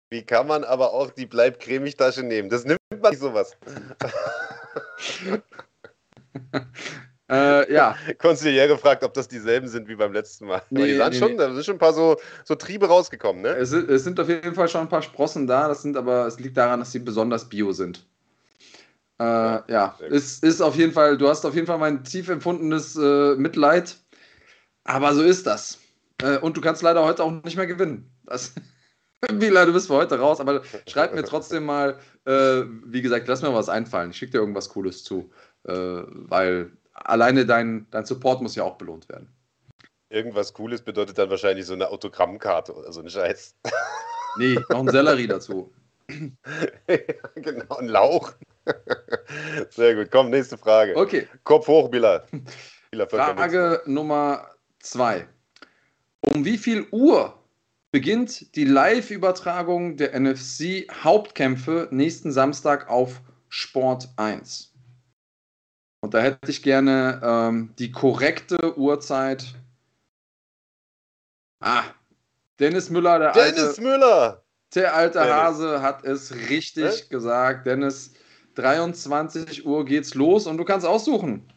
Wie 0.10 0.24
kann 0.24 0.48
man 0.48 0.64
aber 0.66 0.94
auch 0.94 1.10
die 1.10 1.26
Bleib-Cremig-Tasche 1.26 2.24
nehmen? 2.24 2.50
Das 2.50 2.66
nimmt 2.66 2.80
man 3.02 3.12
nicht 3.12 3.22
sowas. 3.22 3.58
Äh, 7.32 7.74
ja. 7.74 7.96
Konziliär 8.18 8.68
gefragt, 8.68 9.06
ob 9.06 9.14
das 9.14 9.26
dieselben 9.26 9.70
sind 9.70 9.88
wie 9.88 9.96
beim 9.96 10.12
letzten 10.12 10.48
Mal. 10.48 10.62
Nee, 10.70 10.88
die 10.88 10.98
sahen 10.98 11.14
nee, 11.14 11.18
schon, 11.18 11.32
nee. 11.32 11.38
da 11.38 11.54
sind 11.54 11.64
schon 11.64 11.76
ein 11.76 11.80
paar 11.80 11.94
so, 11.94 12.18
so 12.44 12.56
Triebe 12.56 12.88
rausgekommen, 12.88 13.42
ne? 13.42 13.52
Es 13.52 13.70
sind, 13.70 13.90
es 13.90 14.04
sind 14.04 14.20
auf 14.20 14.28
jeden 14.28 14.54
Fall 14.54 14.68
schon 14.68 14.82
ein 14.82 14.90
paar 14.90 15.02
Sprossen 15.02 15.48
da, 15.48 15.70
das 15.70 15.82
sind 15.82 15.96
aber, 15.96 16.28
es 16.28 16.40
liegt 16.42 16.58
daran, 16.58 16.82
dass 16.82 16.92
sie 16.92 17.00
besonders 17.00 17.48
bio 17.48 17.72
sind. 17.72 18.06
Äh, 19.18 19.24
ja, 19.24 19.64
ja. 19.70 19.96
Ist, 20.10 20.44
ist 20.44 20.60
auf 20.60 20.76
jeden 20.76 20.92
Fall, 20.92 21.18
du 21.18 21.30
hast 21.30 21.46
auf 21.46 21.56
jeden 21.56 21.68
Fall 21.68 21.78
mein 21.78 22.04
tief 22.04 22.28
empfundenes 22.28 22.98
äh, 22.98 23.36
Mitleid, 23.36 23.96
aber 24.84 25.14
so 25.14 25.24
ist 25.24 25.48
das. 25.48 25.80
Äh, 26.22 26.38
und 26.38 26.58
du 26.58 26.62
kannst 26.62 26.82
leider 26.82 27.04
heute 27.04 27.24
auch 27.24 27.32
nicht 27.44 27.58
mehr 27.58 27.68
gewinnen. 27.68 28.12
Das, 28.26 28.54
Bila, 29.34 29.66
du 29.66 29.74
bist 29.74 29.88
für 29.88 29.96
heute 29.96 30.20
raus, 30.20 30.40
aber 30.40 30.64
schreib 30.88 31.14
mir 31.14 31.24
trotzdem 31.24 31.66
mal, 31.66 32.00
äh, 32.26 32.64
wie 32.86 33.02
gesagt, 33.02 33.28
lass 33.28 33.42
mir 33.42 33.54
was 33.54 33.70
einfallen. 33.70 34.12
Ich 34.12 34.18
schicke 34.18 34.34
dir 34.34 34.40
irgendwas 34.40 34.70
Cooles 34.70 35.04
zu, 35.04 35.32
äh, 35.68 35.74
weil 35.74 36.72
alleine 36.94 37.46
dein, 37.46 37.88
dein 37.92 38.06
Support 38.06 38.42
muss 38.42 38.56
ja 38.56 38.64
auch 38.64 38.78
belohnt 38.78 39.08
werden. 39.10 39.30
Irgendwas 40.10 40.54
Cooles 40.54 40.82
bedeutet 40.82 41.18
dann 41.18 41.30
wahrscheinlich 41.30 41.66
so 41.66 41.74
eine 41.74 41.90
Autogrammkarte 41.90 42.74
oder 42.74 42.92
so 42.92 43.02
ein 43.02 43.10
Scheiß. 43.10 43.56
Nee, 44.38 44.58
noch 44.70 44.80
ein 44.80 44.88
Sellerie 44.88 45.28
dazu. 45.28 45.74
genau, 47.36 47.76
ein 47.76 47.90
Lauch. 47.90 48.32
Sehr 49.72 49.96
gut. 49.96 50.10
Komm, 50.10 50.30
nächste 50.30 50.58
Frage. 50.58 50.96
Okay. 50.96 51.28
Kopf 51.44 51.68
hoch, 51.68 51.90
Billa. 51.90 52.24
Frage 53.10 53.82
Nummer 53.86 54.48
zwei. 54.80 55.28
Um 56.22 56.46
wie 56.46 56.58
viel 56.58 56.88
Uhr 56.92 57.38
beginnt 57.92 58.56
die 58.56 58.66
Live-Übertragung 58.66 59.98
der 59.98 60.20
NFC-Hauptkämpfe 60.20 61.88
nächsten 61.92 62.32
Samstag 62.32 62.90
auf 62.90 63.22
Sport 63.50 64.10
1? 64.18 64.72
Und 66.02 66.14
da 66.14 66.22
hätte 66.22 66.50
ich 66.50 66.64
gerne 66.64 67.22
ähm, 67.24 67.74
die 67.78 67.92
korrekte 67.92 68.78
Uhrzeit. 68.78 69.56
Ah, 71.60 71.84
Dennis 72.60 72.90
Müller, 72.90 73.20
der 73.20 73.32
Dennis 73.34 73.60
alte, 73.60 73.82
Müller! 73.82 74.44
Der 74.74 74.96
alte 74.96 75.20
Dennis. 75.20 75.34
Hase 75.34 75.82
hat 75.82 76.04
es 76.06 76.34
richtig 76.50 77.02
Hä? 77.02 77.06
gesagt. 77.10 77.68
Dennis, 77.68 78.14
23 78.56 79.66
Uhr 79.66 79.86
geht's 79.86 80.16
los 80.16 80.48
und 80.48 80.58
du 80.58 80.66
kannst 80.66 80.86
aussuchen. 80.86 81.52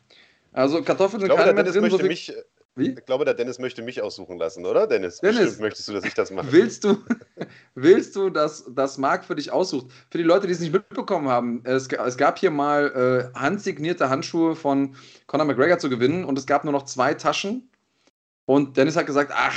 Also 0.53 0.83
Kartoffeln 0.83 1.21
sind 1.21 1.35
keine 1.35 1.53
mehr 1.53 1.65
drin. 1.65 1.91
So 1.91 1.99
mich, 1.99 2.33
wie? 2.77 2.91
Ich 2.91 3.05
glaube, 3.07 3.25
der 3.25 3.35
Dennis 3.35 3.59
möchte 3.59 3.83
mich 3.83 4.03
aussuchen 4.03 4.39
lassen, 4.39 4.67
oder? 4.67 4.87
Dennis, 4.87 5.19
Dennis 5.19 5.39
Bestimmt 5.39 5.61
möchtest 5.61 5.89
du, 5.89 5.93
dass 5.93 6.05
ich 6.05 6.15
das 6.15 6.31
mache. 6.31 6.51
Willst 6.51 6.85
du, 6.85 6.99
willst 7.75 8.17
du 8.17 8.31
dass, 8.31 8.65
dass 8.75 8.99
Marc 8.99 9.25
für 9.25 9.37
dich 9.37 9.53
aussucht? 9.53 9.93
Für 10.11 10.19
die 10.19 10.25
Leute, 10.25 10.47
die 10.47 10.53
es 10.53 10.61
nicht 10.61 10.73
mitbekommen 10.73 11.29
haben, 11.29 11.61
es, 11.65 11.87
es 11.87 12.17
gab 12.17 12.39
hier 12.39 12.51
mal 12.51 13.31
äh, 13.35 13.39
handsignierte 13.39 14.11
Handschuhe 14.11 14.57
von 14.57 14.97
Conor 15.27 15.47
McGregor 15.47 15.79
zu 15.79 15.89
gewinnen 15.89 16.25
und 16.25 16.39
es 16.39 16.47
gab 16.47 16.65
nur 16.65 16.73
noch 16.73 16.85
zwei 16.85 17.15
Taschen. 17.15 17.71
Und 18.47 18.77
Dennis 18.77 18.97
hat 18.97 19.07
gesagt, 19.07 19.33
ach, 19.35 19.57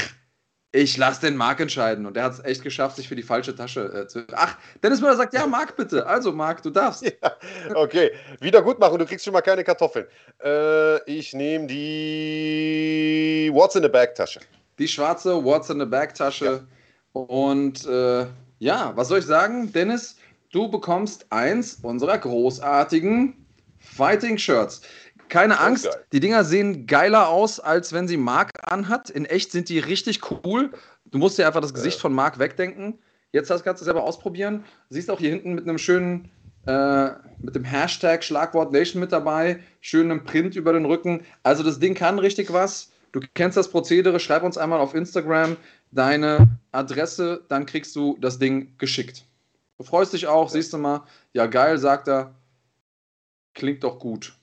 ich 0.72 0.98
lasse 0.98 1.22
den 1.22 1.35
Marc 1.35 1.60
entscheiden. 1.60 2.06
Und 2.06 2.18
er 2.18 2.23
hat 2.23 2.34
es 2.34 2.44
echt 2.44 2.64
geschafft, 2.64 2.98
sich 2.98 3.07
für 3.07 3.15
die 3.15 3.23
falsche 3.23 3.56
Tasche 3.56 3.81
äh, 3.81 4.07
zu. 4.07 4.26
Ach, 4.34 4.57
Dennis 4.84 5.02
Müller 5.02 5.15
sagt, 5.15 5.34
ja, 5.34 5.48
Marc 5.48 5.76
bitte. 5.76 6.06
Also, 6.06 6.31
Marc, 6.31 6.61
du 6.64 6.69
darfst. 6.69 7.03
Ja, 7.23 7.35
okay, 7.76 8.11
wieder 8.41 8.61
gut 8.61 8.80
machen. 8.80 8.99
Du 8.99 9.06
kriegst 9.06 9.26
schon 9.26 9.34
mal 9.34 9.41
keine 9.41 9.64
Kartoffeln. 9.64 10.06
Äh, 10.44 11.03
ich 11.10 11.34
nehme 11.34 11.68
die 11.68 13.49
What's 13.53 13.76
in 13.76 13.84
the 13.84 13.89
Bag 13.89 14.14
Tasche. 14.15 14.39
Die 14.77 14.88
schwarze 14.88 15.44
What's 15.44 15.69
in 15.69 15.80
the 15.80 15.85
Bag 15.85 16.14
Tasche. 16.14 16.45
Ja. 16.45 17.22
Und 17.22 17.85
äh, 17.88 18.27
ja, 18.60 18.91
was 18.95 19.07
soll 19.07 19.19
ich 19.19 19.26
sagen, 19.26 19.72
Dennis? 19.72 20.18
Du 20.52 20.69
bekommst 20.69 21.26
eins 21.30 21.80
unserer 21.81 22.18
großartigen 22.18 23.45
Fighting 23.80 24.38
Shirts. 24.38 24.81
Keine 25.30 25.60
Angst, 25.60 25.90
die 26.12 26.20
Dinger 26.20 26.44
sehen 26.44 26.88
geiler 26.88 27.30
aus, 27.30 27.60
als 27.60 27.94
wenn 27.94 28.08
sie 28.08 28.18
Mark 28.18 28.52
anhat. 28.62 29.10
In 29.10 29.26
echt 29.26 29.52
sind 29.52 29.70
die 29.70 29.80
richtig 29.80 30.22
cool. 30.32 30.72
Du 31.06 31.18
musst 31.18 31.38
dir 31.38 31.48
einfach 31.48 31.62
das 31.62 31.74
Gesicht 31.74 31.98
ja. 31.98 32.02
von 32.02 32.14
Mark 32.14 32.40
wegdenken. 32.40 32.99
Jetzt 33.32 33.49
kannst 33.49 33.66
du 33.66 33.72
es 33.72 33.80
selber 33.82 34.04
ausprobieren. 34.04 34.64
Siehst 34.90 35.10
auch 35.10 35.20
hier 35.20 35.30
hinten 35.30 35.54
mit 35.54 35.68
einem 35.68 35.78
schönen, 35.78 36.32
äh, 36.66 37.10
mit 37.40 37.56
dem 37.56 37.64
Hashtag 37.64 38.24
Schlagwort 38.24 38.72
Nation 38.72 38.99
mit 38.99 39.12
dabei, 39.12 39.60
schönen 39.82 40.24
Print 40.24 40.56
über 40.56 40.74
den 40.74 40.86
Rücken. 40.86 41.26
Also 41.44 41.64
das 41.64 41.80
Ding 41.80 41.94
kann 41.94 42.20
richtig 42.20 42.52
was. 42.52 42.91
Du 43.12 43.20
kennst 43.34 43.58
das 43.58 43.70
Prozedere, 43.70 44.20
schreib 44.20 44.44
uns 44.44 44.58
einmal 44.58 44.80
auf 44.80 44.94
Instagram 44.94 45.58
deine 45.91 46.60
Adresse, 46.72 47.44
dann 47.48 47.66
kriegst 47.66 47.95
du 47.95 48.18
das 48.20 48.40
Ding 48.40 48.78
geschickt. 48.78 49.26
Du 49.78 49.84
freust 49.84 50.14
dich 50.14 50.28
auch, 50.28 50.49
siehst 50.49 50.74
du 50.74 50.78
mal, 50.78 51.04
ja 51.34 51.45
geil, 51.45 51.78
sagt 51.78 52.08
er, 52.08 52.36
klingt 53.54 53.84
doch 53.84 53.99
gut. 53.99 54.38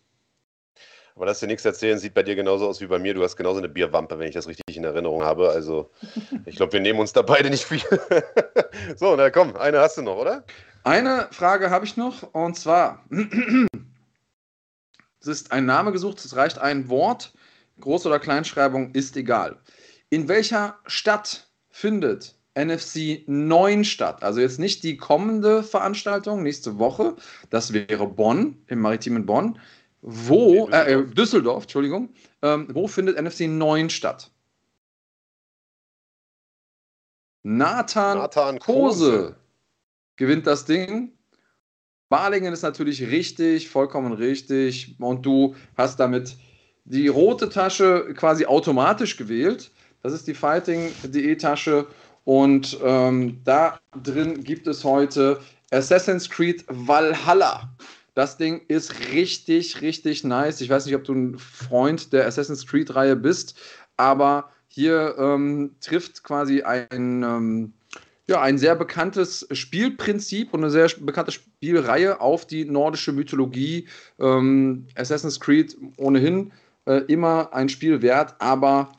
Aber 1.16 1.26
lass 1.26 1.38
dir 1.40 1.46
nichts 1.46 1.64
erzählen, 1.64 1.98
sieht 1.98 2.14
bei 2.14 2.24
dir 2.24 2.34
genauso 2.34 2.68
aus 2.68 2.80
wie 2.80 2.86
bei 2.86 2.98
mir. 2.98 3.14
Du 3.14 3.22
hast 3.22 3.36
genauso 3.36 3.58
eine 3.58 3.68
Bierwampe, 3.68 4.18
wenn 4.18 4.26
ich 4.26 4.34
das 4.34 4.48
richtig 4.48 4.76
in 4.76 4.82
Erinnerung 4.84 5.22
habe. 5.22 5.50
Also, 5.50 5.90
ich 6.44 6.56
glaube, 6.56 6.72
wir 6.72 6.80
nehmen 6.80 6.98
uns 6.98 7.12
da 7.12 7.22
beide 7.22 7.50
nicht 7.50 7.64
viel. 7.64 7.82
so, 8.96 9.14
na 9.14 9.30
komm, 9.30 9.54
eine 9.56 9.78
hast 9.78 9.96
du 9.96 10.02
noch, 10.02 10.16
oder? 10.16 10.44
Eine 10.82 11.28
Frage 11.30 11.70
habe 11.70 11.84
ich 11.84 11.96
noch, 11.96 12.34
und 12.34 12.58
zwar: 12.58 13.04
Es 15.20 15.28
ist 15.28 15.52
ein 15.52 15.64
Name 15.64 15.92
gesucht, 15.92 16.22
es 16.24 16.36
reicht 16.36 16.58
ein 16.58 16.88
Wort. 16.88 17.32
Groß- 17.80 18.06
oder 18.06 18.18
Kleinschreibung 18.18 18.92
ist 18.92 19.16
egal. 19.16 19.56
In 20.10 20.28
welcher 20.28 20.78
Stadt 20.86 21.48
findet 21.70 22.36
NFC 22.54 23.24
9 23.26 23.84
statt? 23.84 24.22
Also 24.22 24.40
jetzt 24.40 24.58
nicht 24.58 24.84
die 24.84 24.96
kommende 24.96 25.62
Veranstaltung 25.62 26.42
nächste 26.42 26.78
Woche, 26.78 27.16
das 27.50 27.72
wäre 27.72 28.06
Bonn, 28.06 28.62
im 28.66 28.80
maritimen 28.80 29.26
Bonn. 29.26 29.58
Wo, 30.06 30.66
Düsseldorf. 30.66 30.86
Äh, 30.86 30.92
äh, 30.92 31.06
Düsseldorf, 31.06 31.62
Entschuldigung, 31.62 32.10
ähm, 32.42 32.68
wo 32.72 32.86
findet 32.86 33.18
NFC 33.18 33.48
9 33.48 33.88
statt? 33.88 34.30
Nathan, 37.42 38.18
Nathan 38.18 38.58
Kose, 38.58 39.10
Kose 39.10 39.36
gewinnt 40.16 40.46
das 40.46 40.66
Ding. 40.66 41.12
Balingen 42.10 42.52
ist 42.52 42.62
natürlich 42.62 43.02
richtig, 43.10 43.70
vollkommen 43.70 44.12
richtig. 44.12 44.94
Und 45.00 45.24
du 45.24 45.54
hast 45.74 45.98
damit 45.98 46.36
die 46.84 47.08
rote 47.08 47.48
Tasche 47.48 48.12
quasi 48.14 48.44
automatisch 48.44 49.16
gewählt. 49.16 49.70
Das 50.02 50.12
ist 50.12 50.26
die 50.26 50.34
Fighting.de 50.34 51.36
Tasche. 51.36 51.86
Und 52.24 52.78
ähm, 52.82 53.40
da 53.44 53.80
drin 54.02 54.44
gibt 54.44 54.66
es 54.66 54.84
heute 54.84 55.40
Assassin's 55.70 56.28
Creed 56.28 56.64
Valhalla. 56.68 57.74
Das 58.14 58.36
Ding 58.36 58.62
ist 58.68 59.10
richtig, 59.12 59.80
richtig 59.82 60.22
nice. 60.22 60.60
Ich 60.60 60.70
weiß 60.70 60.86
nicht, 60.86 60.94
ob 60.94 61.04
du 61.04 61.12
ein 61.14 61.38
Freund 61.38 62.12
der 62.12 62.26
Assassin's 62.26 62.66
Creed-Reihe 62.66 63.16
bist, 63.16 63.58
aber 63.96 64.50
hier 64.68 65.16
ähm, 65.18 65.76
trifft 65.80 66.22
quasi 66.22 66.62
ein, 66.62 66.88
ähm, 67.22 67.72
ja, 68.26 68.40
ein 68.40 68.56
sehr 68.56 68.76
bekanntes 68.76 69.46
Spielprinzip 69.50 70.54
und 70.54 70.60
eine 70.60 70.70
sehr 70.70 70.88
bekannte 71.00 71.32
Spielreihe 71.32 72.20
auf 72.20 72.46
die 72.46 72.64
nordische 72.64 73.12
Mythologie. 73.12 73.88
Ähm, 74.20 74.86
Assassin's 74.94 75.40
Creed 75.40 75.76
ohnehin 75.96 76.52
äh, 76.86 77.02
immer 77.08 77.52
ein 77.52 77.68
Spiel 77.68 78.00
wert, 78.00 78.36
aber 78.38 78.92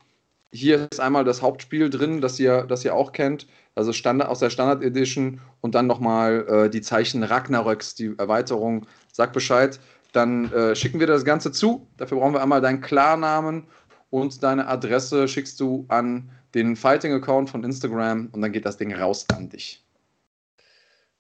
hier 0.52 0.88
ist 0.92 1.00
einmal 1.00 1.24
das 1.24 1.42
Hauptspiel 1.42 1.90
drin, 1.90 2.22
das 2.22 2.40
ihr, 2.40 2.64
das 2.64 2.86
ihr 2.86 2.96
auch 2.96 3.12
kennt, 3.12 3.48
also 3.76 3.92
Standard, 3.92 4.30
aus 4.30 4.40
der 4.40 4.50
Standard 4.50 4.84
Edition 4.84 5.42
und 5.62 5.76
dann 5.76 5.88
nochmal 5.88 6.46
äh, 6.48 6.70
die 6.70 6.82
Zeichen 6.82 7.24
Ragnaröks, 7.24 7.96
die 7.96 8.14
Erweiterung 8.18 8.88
sag 9.16 9.32
Bescheid. 9.32 9.80
Dann 10.12 10.52
äh, 10.52 10.76
schicken 10.76 11.00
wir 11.00 11.08
das 11.08 11.24
Ganze 11.24 11.52
zu. 11.52 11.88
Dafür 11.98 12.20
brauchen 12.20 12.34
wir 12.34 12.42
einmal 12.42 12.62
deinen 12.62 12.82
Klarnamen 12.82 13.66
und 14.10 14.44
deine 14.44 14.68
Adresse 14.68 15.28
schickst 15.28 15.60
du 15.60 15.86
an 15.88 16.30
den 16.54 16.76
Fighting-Account 16.76 17.50
von 17.50 17.64
Instagram 17.64 18.30
und 18.32 18.42
dann 18.42 18.52
geht 18.52 18.66
das 18.66 18.78
Ding 18.78 18.94
raus 18.94 19.26
an 19.34 19.50
dich. 19.50 19.84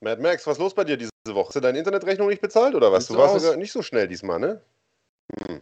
Mad 0.02 0.22
Max, 0.22 0.46
was 0.46 0.58
ist 0.58 0.62
los 0.62 0.74
bei 0.74 0.84
dir 0.84 0.98
diese 0.98 1.10
Woche? 1.28 1.48
Hast 1.48 1.56
du 1.56 1.60
deine 1.62 1.80
Internetrechnung 1.80 2.28
nicht 2.28 2.42
bezahlt 2.42 2.76
oder 2.76 2.92
was? 2.92 3.08
Du 3.08 3.18
warst 3.18 3.40
sogar 3.40 3.58
nicht 3.58 3.72
so 3.72 3.82
schnell 3.82 4.08
diesmal, 4.08 4.40
ne? 4.40 4.62
Hm. 5.48 5.62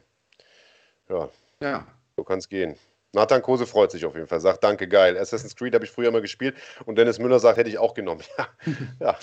Ja. 1.10 1.30
Ja. 1.62 1.88
So 2.18 2.24
kann 2.24 2.40
es 2.40 2.50
gehen. 2.50 2.76
Nathan 3.14 3.44
Kose 3.44 3.68
freut 3.68 3.92
sich 3.92 4.06
auf 4.06 4.16
jeden 4.16 4.28
Fall, 4.28 4.42
sagt 4.42 4.64
danke, 4.64 4.88
geil. 4.88 5.18
Assassin's 5.20 5.56
Creed 5.56 5.76
habe 5.76 5.86
ich 5.86 5.92
früher 5.92 6.10
mal 6.10 6.22
gespielt 6.22 6.56
und 6.86 6.98
Dennis 6.98 7.20
Müller 7.20 7.40
sagt, 7.40 7.58
hätte 7.58 7.70
ich 7.70 7.78
auch 7.78 7.94
genommen. 7.94 8.24
Ja, 8.38 8.48
ja. 9.00 9.18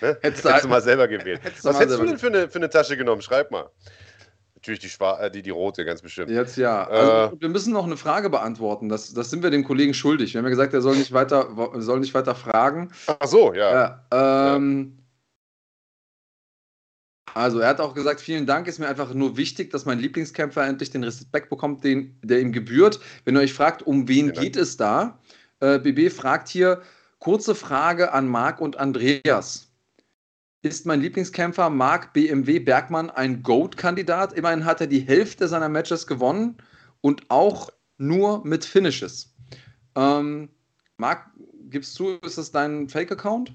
Ne? 0.00 0.16
Hättest, 0.20 0.44
du, 0.44 0.48
hättest 0.48 0.64
du 0.64 0.68
mal 0.68 0.82
selber 0.82 1.08
gewählt. 1.08 1.40
Was 1.62 1.78
hättest 1.78 1.98
du 1.98 2.04
denn 2.04 2.18
für 2.18 2.26
eine, 2.26 2.48
für 2.48 2.58
eine 2.58 2.70
Tasche 2.70 2.96
genommen? 2.96 3.22
Schreib 3.22 3.50
mal. 3.50 3.70
Natürlich 4.56 4.80
die, 4.80 4.88
Schwa 4.88 5.20
äh, 5.20 5.30
die, 5.30 5.42
die 5.42 5.50
rote, 5.50 5.84
ganz 5.84 6.02
bestimmt. 6.02 6.30
Jetzt 6.30 6.56
ja. 6.56 6.88
Also, 6.88 7.36
äh, 7.36 7.40
wir 7.40 7.48
müssen 7.48 7.72
noch 7.72 7.84
eine 7.84 7.96
Frage 7.96 8.30
beantworten. 8.30 8.88
Das, 8.88 9.14
das 9.14 9.30
sind 9.30 9.42
wir 9.42 9.50
dem 9.50 9.64
Kollegen 9.64 9.94
schuldig. 9.94 10.34
Wir 10.34 10.38
haben 10.38 10.46
ja 10.46 10.50
gesagt, 10.50 10.74
er 10.74 10.80
soll 10.80 10.96
nicht 10.96 11.12
weiter, 11.12 11.48
soll 11.76 12.00
nicht 12.00 12.14
weiter 12.14 12.34
fragen. 12.34 12.90
Ach 13.06 13.26
so, 13.26 13.54
ja. 13.54 14.00
ja, 14.10 14.56
ähm, 14.56 14.96
ja. 14.96 15.02
Also, 17.34 17.60
er 17.60 17.68
hat 17.68 17.80
auch 17.80 17.94
gesagt, 17.94 18.20
vielen 18.20 18.46
Dank, 18.46 18.66
ist 18.66 18.78
mir 18.78 18.88
einfach 18.88 19.12
nur 19.12 19.36
wichtig, 19.36 19.70
dass 19.70 19.84
mein 19.84 19.98
Lieblingskämpfer 19.98 20.66
endlich 20.66 20.90
den 20.90 21.04
Respekt 21.04 21.50
bekommt, 21.50 21.84
den, 21.84 22.18
der 22.22 22.40
ihm 22.40 22.50
gebührt. 22.50 22.98
Wenn 23.24 23.36
ihr 23.36 23.40
euch 23.40 23.52
fragt, 23.52 23.82
um 23.82 24.08
wen 24.08 24.30
vielen 24.30 24.42
geht 24.42 24.56
es 24.56 24.76
da? 24.76 25.20
Äh, 25.60 25.78
BB 25.78 26.10
fragt 26.10 26.48
hier, 26.48 26.80
kurze 27.18 27.54
Frage 27.54 28.12
an 28.12 28.26
Marc 28.26 28.60
und 28.60 28.78
Andreas 28.78 29.65
ist 30.66 30.86
mein 30.86 31.00
Lieblingskämpfer 31.00 31.70
Marc 31.70 32.12
BMW 32.12 32.58
Bergmann 32.58 33.10
ein 33.10 33.42
GOAT-Kandidat. 33.42 34.32
Immerhin 34.32 34.64
hat 34.64 34.80
er 34.80 34.86
die 34.86 35.00
Hälfte 35.00 35.48
seiner 35.48 35.68
Matches 35.68 36.06
gewonnen 36.06 36.56
und 37.00 37.30
auch 37.30 37.70
nur 37.98 38.44
mit 38.44 38.64
Finishes. 38.64 39.34
Ähm, 39.94 40.50
Marc, 40.96 41.30
gibst 41.70 41.98
du, 41.98 42.16
ist 42.24 42.38
das 42.38 42.52
dein 42.52 42.88
Fake-Account? 42.88 43.54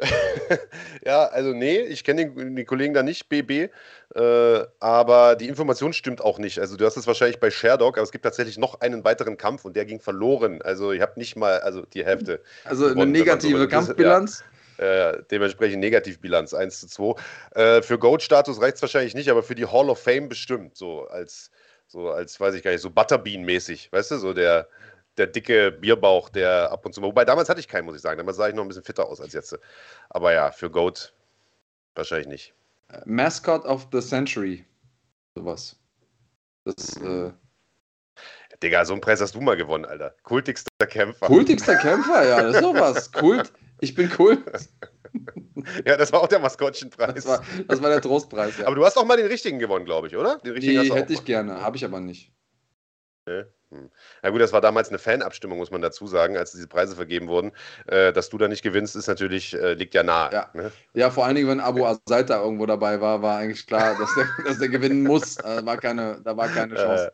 ja, 1.04 1.26
also 1.26 1.52
nee, 1.52 1.80
ich 1.80 2.04
kenne 2.04 2.30
den, 2.30 2.56
den, 2.56 2.66
Kollegen 2.66 2.94
da 2.94 3.02
nicht, 3.02 3.28
BB, 3.28 3.70
äh, 4.14 4.64
aber 4.80 5.36
die 5.36 5.48
Information 5.48 5.92
stimmt 5.92 6.22
auch 6.22 6.38
nicht. 6.38 6.58
Also 6.58 6.76
du 6.76 6.84
hast 6.86 6.96
es 6.96 7.06
wahrscheinlich 7.06 7.38
bei 7.38 7.50
Sherdog, 7.50 7.98
aber 7.98 8.04
es 8.04 8.12
gibt 8.12 8.24
tatsächlich 8.24 8.58
noch 8.58 8.80
einen 8.80 9.04
weiteren 9.04 9.36
Kampf 9.36 9.64
und 9.64 9.76
der 9.76 9.84
ging 9.84 10.00
verloren. 10.00 10.62
Also 10.62 10.92
ich 10.92 11.02
habe 11.02 11.12
nicht 11.16 11.36
mal, 11.36 11.60
also 11.60 11.82
die 11.82 12.04
Hälfte. 12.04 12.42
Also 12.64 12.86
eine 12.86 13.06
negative 13.06 13.58
so 13.58 13.68
Kampfbilanz? 13.68 14.40
Ja. 14.40 14.59
Äh, 14.80 15.24
dementsprechend 15.30 15.80
Negativbilanz 15.80 16.54
1 16.54 16.80
zu 16.80 16.88
2. 16.88 17.14
Äh, 17.54 17.82
für 17.82 17.98
Goat-Status 17.98 18.62
reicht 18.62 18.76
es 18.76 18.82
wahrscheinlich 18.82 19.14
nicht, 19.14 19.28
aber 19.28 19.42
für 19.42 19.54
die 19.54 19.66
Hall 19.66 19.90
of 19.90 20.02
Fame 20.02 20.30
bestimmt. 20.30 20.74
So 20.74 21.06
als, 21.08 21.50
so 21.86 22.10
als, 22.10 22.40
weiß 22.40 22.54
ich 22.54 22.62
gar 22.62 22.70
nicht, 22.70 22.80
so 22.80 22.88
Butterbean-mäßig, 22.88 23.92
weißt 23.92 24.12
du, 24.12 24.16
so 24.16 24.32
der, 24.32 24.68
der 25.18 25.26
dicke 25.26 25.70
Bierbauch, 25.70 26.30
der 26.30 26.72
ab 26.72 26.86
und 26.86 26.94
zu 26.94 27.02
mal. 27.02 27.08
Wobei 27.08 27.26
damals 27.26 27.50
hatte 27.50 27.60
ich 27.60 27.68
keinen, 27.68 27.84
muss 27.84 27.96
ich 27.96 28.00
sagen. 28.00 28.16
Damals 28.16 28.38
sah 28.38 28.48
ich 28.48 28.54
noch 28.54 28.62
ein 28.62 28.68
bisschen 28.68 28.82
fitter 28.82 29.06
aus 29.06 29.20
als 29.20 29.34
jetzt. 29.34 29.58
Aber 30.08 30.32
ja, 30.32 30.50
für 30.50 30.70
Goat 30.70 31.12
wahrscheinlich 31.94 32.28
nicht. 32.28 32.54
Äh, 32.88 33.02
Mascot 33.04 33.66
of 33.66 33.86
the 33.92 34.00
Century. 34.00 34.64
Sowas. 35.34 35.76
Das, 36.64 36.96
äh. 36.96 37.32
Digga, 38.62 38.86
so 38.86 38.94
einen 38.94 39.02
Preis 39.02 39.20
hast 39.20 39.34
du 39.34 39.42
mal 39.42 39.58
gewonnen, 39.58 39.84
Alter. 39.84 40.14
Kultigster 40.22 40.86
Kämpfer. 40.86 41.26
Kultigster 41.26 41.76
Kämpfer, 41.76 42.26
ja, 42.26 42.42
das 42.42 42.54
ist 42.56 42.62
sowas. 42.62 43.12
Kult, 43.12 43.52
ich 43.80 43.94
bin 43.94 44.10
cool. 44.18 44.38
ja, 45.86 45.96
das 45.96 46.12
war 46.12 46.20
auch 46.22 46.28
der 46.28 46.38
Maskottchenpreis. 46.38 47.14
Das 47.14 47.26
war, 47.26 47.42
das 47.68 47.82
war 47.82 47.90
der 47.90 48.00
Trostpreis, 48.00 48.58
ja. 48.58 48.66
Aber 48.66 48.76
du 48.76 48.84
hast 48.84 48.96
auch 48.96 49.04
mal 49.04 49.16
den 49.16 49.26
richtigen 49.26 49.58
gewonnen, 49.58 49.84
glaube 49.84 50.06
ich, 50.06 50.16
oder? 50.16 50.38
Den 50.38 50.52
richtigen 50.52 50.82
nee, 50.82 50.90
hätte 50.90 51.12
ich 51.12 51.24
gerne, 51.24 51.60
habe 51.60 51.76
ich 51.76 51.84
aber 51.84 52.00
nicht. 52.00 52.32
Okay. 53.26 53.44
Hm. 53.70 53.88
Na 54.22 54.30
gut, 54.30 54.40
das 54.40 54.52
war 54.52 54.60
damals 54.60 54.88
eine 54.88 54.98
Fanabstimmung, 54.98 55.58
muss 55.58 55.70
man 55.70 55.80
dazu 55.80 56.06
sagen, 56.08 56.36
als 56.36 56.50
diese 56.50 56.66
Preise 56.66 56.96
vergeben 56.96 57.28
wurden. 57.28 57.52
Äh, 57.86 58.12
dass 58.12 58.28
du 58.28 58.36
da 58.36 58.48
nicht 58.48 58.62
gewinnst, 58.62 58.96
ist 58.96 59.06
natürlich, 59.06 59.54
äh, 59.54 59.74
liegt 59.74 59.94
ja 59.94 60.02
nahe. 60.02 60.32
Ja. 60.32 60.50
Ne? 60.54 60.72
ja, 60.94 61.10
vor 61.10 61.24
allen 61.24 61.36
Dingen, 61.36 61.48
wenn 61.48 61.60
Abu 61.60 61.86
Azaid 61.86 62.30
da 62.30 62.42
irgendwo 62.42 62.66
dabei 62.66 63.00
war, 63.00 63.22
war 63.22 63.38
eigentlich 63.38 63.66
klar, 63.66 63.96
dass 63.96 64.12
der, 64.16 64.26
dass 64.44 64.58
der 64.58 64.68
gewinnen 64.68 65.04
muss. 65.04 65.36
Äh, 65.38 65.64
war 65.64 65.76
keine, 65.76 66.20
da 66.24 66.36
war 66.36 66.48
keine 66.48 66.74
Chance. 66.74 67.12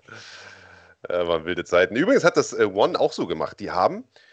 Äh, 1.08 1.26
waren 1.26 1.44
wilde 1.44 1.64
Zeiten. 1.64 1.94
Übrigens 1.94 2.24
hat 2.24 2.38
das 2.38 2.54
äh, 2.54 2.64
One 2.64 2.98
auch 2.98 3.12
so 3.12 3.26
gemacht. 3.26 3.60
Die 3.60 3.70
haben 3.70 4.04
äh, 4.04 4.25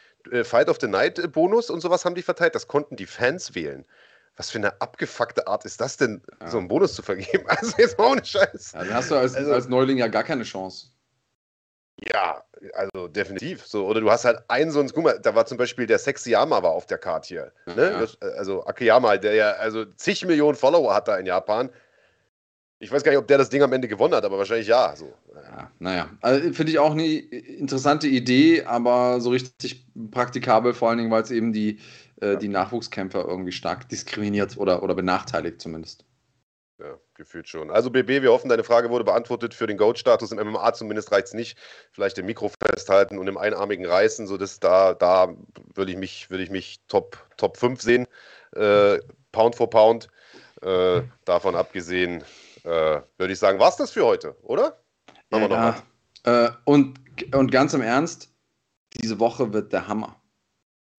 Fight 0.44 0.70
of 0.70 0.78
the 0.80 0.88
Night 0.88 1.20
äh, 1.20 1.28
Bonus 1.28 1.70
und 1.70 1.82
sowas 1.82 2.06
haben 2.06 2.16
die 2.16 2.22
verteilt. 2.22 2.56
Das 2.56 2.68
konnten 2.68 2.95
die 2.95 3.06
Fans 3.06 3.56
wählen. 3.56 3.86
Was 4.36 4.50
für 4.50 4.58
eine 4.58 4.82
abgefuckte 4.82 5.48
Art 5.48 5.64
ist 5.64 5.80
das 5.80 5.98
denn, 5.98 6.22
ja. 6.41 6.50
so 6.50 6.58
einen 6.58 6.68
Bonus 6.68 6.95
zu 6.95 7.04
vergeben? 7.04 7.45
Also 7.48 7.74
jetzt 7.78 7.98
mal 7.98 8.12
ohne 8.12 8.26
Scheiß. 8.26 8.72
Ja, 8.74 8.84
dann 8.84 8.94
hast 8.94 9.12
du 9.12 9.16
als, 9.16 9.36
also, 9.36 9.54
als 9.54 9.68
Neuling 9.68 9.98
ja 9.98 10.08
gar 10.08 10.24
keine 10.24 10.44
Chance. 10.44 10.88
Ja, 12.12 12.44
also 12.74 13.08
definitiv. 13.08 13.66
So, 13.66 13.86
oder 13.86 14.02
du 14.02 14.10
hast 14.10 14.26
halt 14.26 14.40
einen 14.48 14.72
so 14.72 14.80
ein, 14.80 14.90
guck 14.90 15.04
mal, 15.04 15.20
da 15.20 15.36
war 15.36 15.45
zum 15.45 15.58
Beispiel 15.58 15.86
der 15.86 16.00
Sexyama 16.00 16.64
war 16.64 16.72
auf 16.72 16.88
der 16.88 16.98
Karte 16.98 17.28
hier. 17.28 17.52
Ne? 17.76 18.08
ja. 18.22 18.28
Also 18.30 18.66
Akiyama, 18.66 19.18
der 19.18 19.36
ja 19.36 19.52
also 19.52 19.86
zig 19.86 20.26
Millionen 20.26 20.56
Follower 20.58 20.94
hat 20.94 21.08
da 21.08 21.18
in 21.18 21.26
Japan. 21.26 21.70
Ich 22.84 22.92
weiß 22.92 23.02
gar 23.04 23.12
nicht, 23.12 23.20
ob 23.20 23.28
der 23.28 23.38
das 23.38 23.50
Ding 23.50 23.62
am 23.62 23.72
Ende 23.72 23.88
gewonnen 23.88 24.14
hat, 24.14 24.26
aber 24.26 24.38
wahrscheinlich 24.38 24.68
ja. 24.68 24.94
So. 24.96 25.14
Ja, 25.34 25.72
naja, 25.80 26.10
also, 26.20 26.52
finde 26.52 26.72
ich 26.74 26.80
auch 26.80 26.92
eine 26.92 27.06
interessante 27.06 28.08
Idee, 28.08 28.64
aber 28.64 29.22
so 29.22 29.30
richtig 29.30 29.86
praktikabel, 30.12 30.74
vor 30.74 30.90
allen 30.90 30.98
Dingen, 30.98 31.12
weil 31.12 31.24
es 31.24 31.32
eben 31.32 31.54
die, 31.54 31.80
äh, 32.20 32.36
die 32.36 32.50
Nachwuchskämpfer 32.50 33.26
irgendwie 33.26 33.54
stark 33.54 33.88
diskriminiert 33.88 34.58
oder, 34.58 34.84
oder 34.84 34.96
benachteiligt 34.96 35.62
zumindest. 35.62 36.04
Ja, 36.78 36.98
gefühlt 37.14 37.48
schon. 37.48 37.72
Also 37.72 37.90
BB, 37.90 38.22
wir 38.22 38.32
hoffen, 38.32 38.50
deine 38.50 38.66
Frage 38.66 38.90
wurde 38.90 39.06
beantwortet. 39.06 39.54
Für 39.54 39.68
den 39.68 39.78
Goat-Status 39.78 40.34
im 40.34 40.46
MMA 40.46 40.74
zumindest 40.74 41.14
reicht 41.14 41.28
es 41.28 41.34
nicht. 41.34 41.58
Vielleicht 41.94 42.18
im 42.18 42.26
Mikro 42.26 42.50
festhalten 42.50 43.18
und 43.18 43.28
im 43.28 43.38
einarmigen 43.38 43.86
Reißen, 43.86 44.28
so 44.28 44.36
dass 44.36 44.60
da, 44.60 44.94
da 44.94 45.34
würde 45.74 45.92
ich 45.92 45.98
mich, 45.98 46.30
würde 46.30 46.44
ich 46.44 46.50
mich 46.50 46.82
Top, 46.90 47.18
Top 47.38 47.56
5 47.56 47.82
sehen, 47.82 48.08
äh, 48.52 49.00
Pound 49.32 49.56
for 49.56 49.70
Pound. 49.70 50.10
Äh, 50.62 51.02
davon 51.26 51.56
abgesehen, 51.56 52.24
äh, 52.64 53.02
würde 53.18 53.34
ich 53.34 53.40
sagen, 53.40 53.60
war 53.60 53.69
es 53.69 53.76
das 53.76 53.91
für 53.91 54.06
heute, 54.06 54.35
oder? 54.41 54.80
Machen 55.30 55.52
ja, 55.52 55.76
wir 55.76 55.84
äh, 56.23 56.52
und, 56.65 56.99
und 57.34 57.52
ganz 57.52 57.73
im 57.73 57.81
Ernst, 57.81 58.34
diese 59.02 59.19
Woche 59.19 59.53
wird 59.53 59.73
der 59.73 59.88
Hammer. 59.88 60.15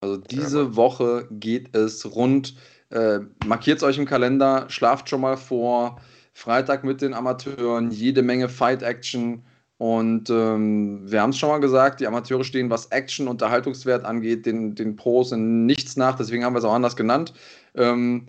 Also 0.00 0.18
diese 0.18 0.62
ja, 0.62 0.76
Woche 0.76 1.28
geht 1.30 1.74
es 1.74 2.04
rund. 2.14 2.56
Äh, 2.90 3.20
Markiert 3.46 3.78
es 3.78 3.82
euch 3.82 3.98
im 3.98 4.06
Kalender, 4.06 4.66
schlaft 4.68 5.08
schon 5.08 5.22
mal 5.22 5.36
vor. 5.36 6.00
Freitag 6.34 6.84
mit 6.84 7.00
den 7.00 7.14
Amateuren, 7.14 7.90
jede 7.90 8.22
Menge 8.22 8.48
Fight-Action. 8.48 9.44
Und 9.78 10.30
ähm, 10.30 11.10
wir 11.10 11.22
haben 11.22 11.30
es 11.30 11.38
schon 11.38 11.48
mal 11.48 11.58
gesagt, 11.58 12.00
die 12.00 12.06
Amateure 12.06 12.44
stehen, 12.44 12.70
was 12.70 12.86
Action, 12.86 13.28
Unterhaltungswert 13.28 14.04
angeht, 14.04 14.46
den, 14.46 14.74
den 14.74 14.96
Pros 14.96 15.32
in 15.32 15.66
nichts 15.66 15.96
nach. 15.96 16.16
Deswegen 16.16 16.44
haben 16.44 16.54
wir 16.54 16.58
es 16.58 16.64
auch 16.64 16.74
anders 16.74 16.96
genannt. 16.96 17.32
Ähm, 17.74 18.28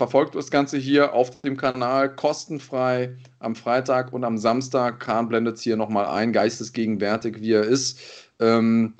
verfolgt 0.00 0.34
das 0.34 0.50
Ganze 0.50 0.78
hier 0.78 1.12
auf 1.12 1.42
dem 1.42 1.58
Kanal 1.58 2.16
kostenfrei 2.16 3.18
am 3.38 3.54
Freitag 3.54 4.14
und 4.14 4.24
am 4.24 4.38
Samstag. 4.38 4.98
Kahn 4.98 5.28
blendet 5.28 5.56
es 5.56 5.62
hier 5.62 5.76
nochmal 5.76 6.06
ein, 6.06 6.32
geistesgegenwärtig, 6.32 7.42
wie 7.42 7.52
er 7.52 7.64
ist. 7.64 8.00
Ähm, 8.38 8.94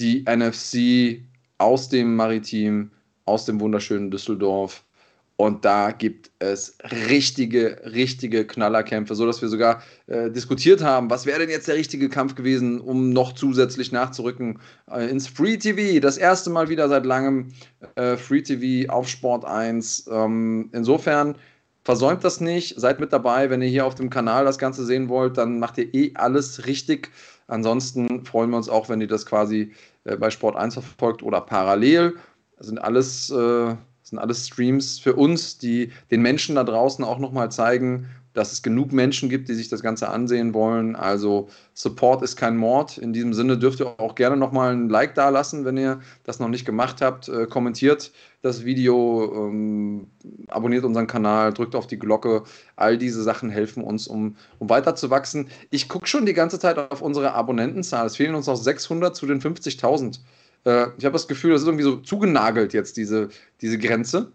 die 0.00 0.24
NFC 0.28 1.22
aus 1.58 1.88
dem 1.88 2.16
Maritim, 2.16 2.90
aus 3.26 3.44
dem 3.44 3.60
wunderschönen 3.60 4.10
Düsseldorf 4.10 4.82
und 5.40 5.64
da 5.64 5.90
gibt 5.90 6.30
es 6.38 6.76
richtige, 7.08 7.80
richtige 7.94 8.46
Knallerkämpfe, 8.46 9.14
sodass 9.14 9.40
wir 9.40 9.48
sogar 9.48 9.82
äh, 10.06 10.30
diskutiert 10.30 10.82
haben, 10.82 11.08
was 11.08 11.24
wäre 11.24 11.38
denn 11.38 11.48
jetzt 11.48 11.66
der 11.66 11.76
richtige 11.76 12.10
Kampf 12.10 12.34
gewesen, 12.34 12.78
um 12.78 13.08
noch 13.08 13.32
zusätzlich 13.32 13.90
nachzurücken 13.90 14.58
äh, 14.90 15.08
ins 15.08 15.28
Free 15.28 15.56
TV. 15.56 15.98
Das 16.00 16.18
erste 16.18 16.50
Mal 16.50 16.68
wieder 16.68 16.90
seit 16.90 17.06
langem 17.06 17.54
äh, 17.94 18.18
Free 18.18 18.42
TV 18.42 18.92
auf 18.92 19.08
Sport 19.08 19.46
1. 19.46 20.10
Ähm, 20.12 20.68
insofern 20.74 21.36
versäumt 21.84 22.22
das 22.22 22.42
nicht, 22.42 22.78
seid 22.78 23.00
mit 23.00 23.10
dabei. 23.10 23.48
Wenn 23.48 23.62
ihr 23.62 23.68
hier 23.68 23.86
auf 23.86 23.94
dem 23.94 24.10
Kanal 24.10 24.44
das 24.44 24.58
Ganze 24.58 24.84
sehen 24.84 25.08
wollt, 25.08 25.38
dann 25.38 25.58
macht 25.58 25.78
ihr 25.78 25.94
eh 25.94 26.12
alles 26.16 26.66
richtig. 26.66 27.08
Ansonsten 27.46 28.26
freuen 28.26 28.50
wir 28.50 28.58
uns 28.58 28.68
auch, 28.68 28.90
wenn 28.90 29.00
ihr 29.00 29.08
das 29.08 29.24
quasi 29.24 29.72
äh, 30.04 30.16
bei 30.16 30.28
Sport 30.28 30.56
1 30.56 30.74
verfolgt 30.74 31.22
oder 31.22 31.40
parallel. 31.40 32.16
Das 32.58 32.66
sind 32.66 32.78
alles 32.78 33.32
äh, 34.10 34.16
sind 34.16 34.18
alles 34.18 34.46
Streams 34.46 34.98
für 34.98 35.14
uns, 35.14 35.58
die 35.58 35.90
den 36.10 36.22
Menschen 36.22 36.56
da 36.56 36.64
draußen 36.64 37.04
auch 37.04 37.18
nochmal 37.18 37.50
zeigen, 37.50 38.08
dass 38.32 38.52
es 38.52 38.62
genug 38.62 38.92
Menschen 38.92 39.28
gibt, 39.28 39.48
die 39.48 39.54
sich 39.54 39.68
das 39.68 39.82
Ganze 39.82 40.08
ansehen 40.08 40.54
wollen. 40.54 40.94
Also 40.94 41.48
Support 41.74 42.22
ist 42.22 42.36
kein 42.36 42.56
Mord. 42.56 42.96
In 42.96 43.12
diesem 43.12 43.34
Sinne 43.34 43.58
dürft 43.58 43.80
ihr 43.80 43.98
auch 43.98 44.14
gerne 44.14 44.36
nochmal 44.36 44.72
ein 44.72 44.88
Like 44.88 45.16
da 45.16 45.30
lassen, 45.30 45.64
wenn 45.64 45.76
ihr 45.76 45.98
das 46.22 46.38
noch 46.38 46.48
nicht 46.48 46.64
gemacht 46.64 47.00
habt. 47.00 47.28
Äh, 47.28 47.46
kommentiert 47.46 48.12
das 48.42 48.64
Video, 48.64 49.48
ähm, 49.48 50.06
abonniert 50.48 50.84
unseren 50.84 51.08
Kanal, 51.08 51.52
drückt 51.52 51.74
auf 51.74 51.88
die 51.88 51.98
Glocke. 51.98 52.44
All 52.76 52.98
diese 52.98 53.22
Sachen 53.22 53.50
helfen 53.50 53.82
uns, 53.82 54.06
um, 54.06 54.36
um 54.60 54.70
weiter 54.70 54.94
zu 54.94 55.10
wachsen. 55.10 55.48
Ich 55.70 55.88
gucke 55.88 56.06
schon 56.06 56.24
die 56.24 56.32
ganze 56.32 56.60
Zeit 56.60 56.78
auf 56.78 57.02
unsere 57.02 57.32
Abonnentenzahl. 57.32 58.06
Es 58.06 58.16
fehlen 58.16 58.36
uns 58.36 58.46
noch 58.46 58.56
600 58.56 59.14
zu 59.14 59.26
den 59.26 59.40
50.000. 59.40 60.20
Äh, 60.64 60.88
ich 60.98 61.04
habe 61.04 61.12
das 61.12 61.28
Gefühl, 61.28 61.52
das 61.52 61.62
ist 61.62 61.68
irgendwie 61.68 61.84
so 61.84 61.96
zugenagelt 61.98 62.72
jetzt, 62.72 62.96
diese, 62.96 63.28
diese 63.60 63.78
Grenze. 63.78 64.32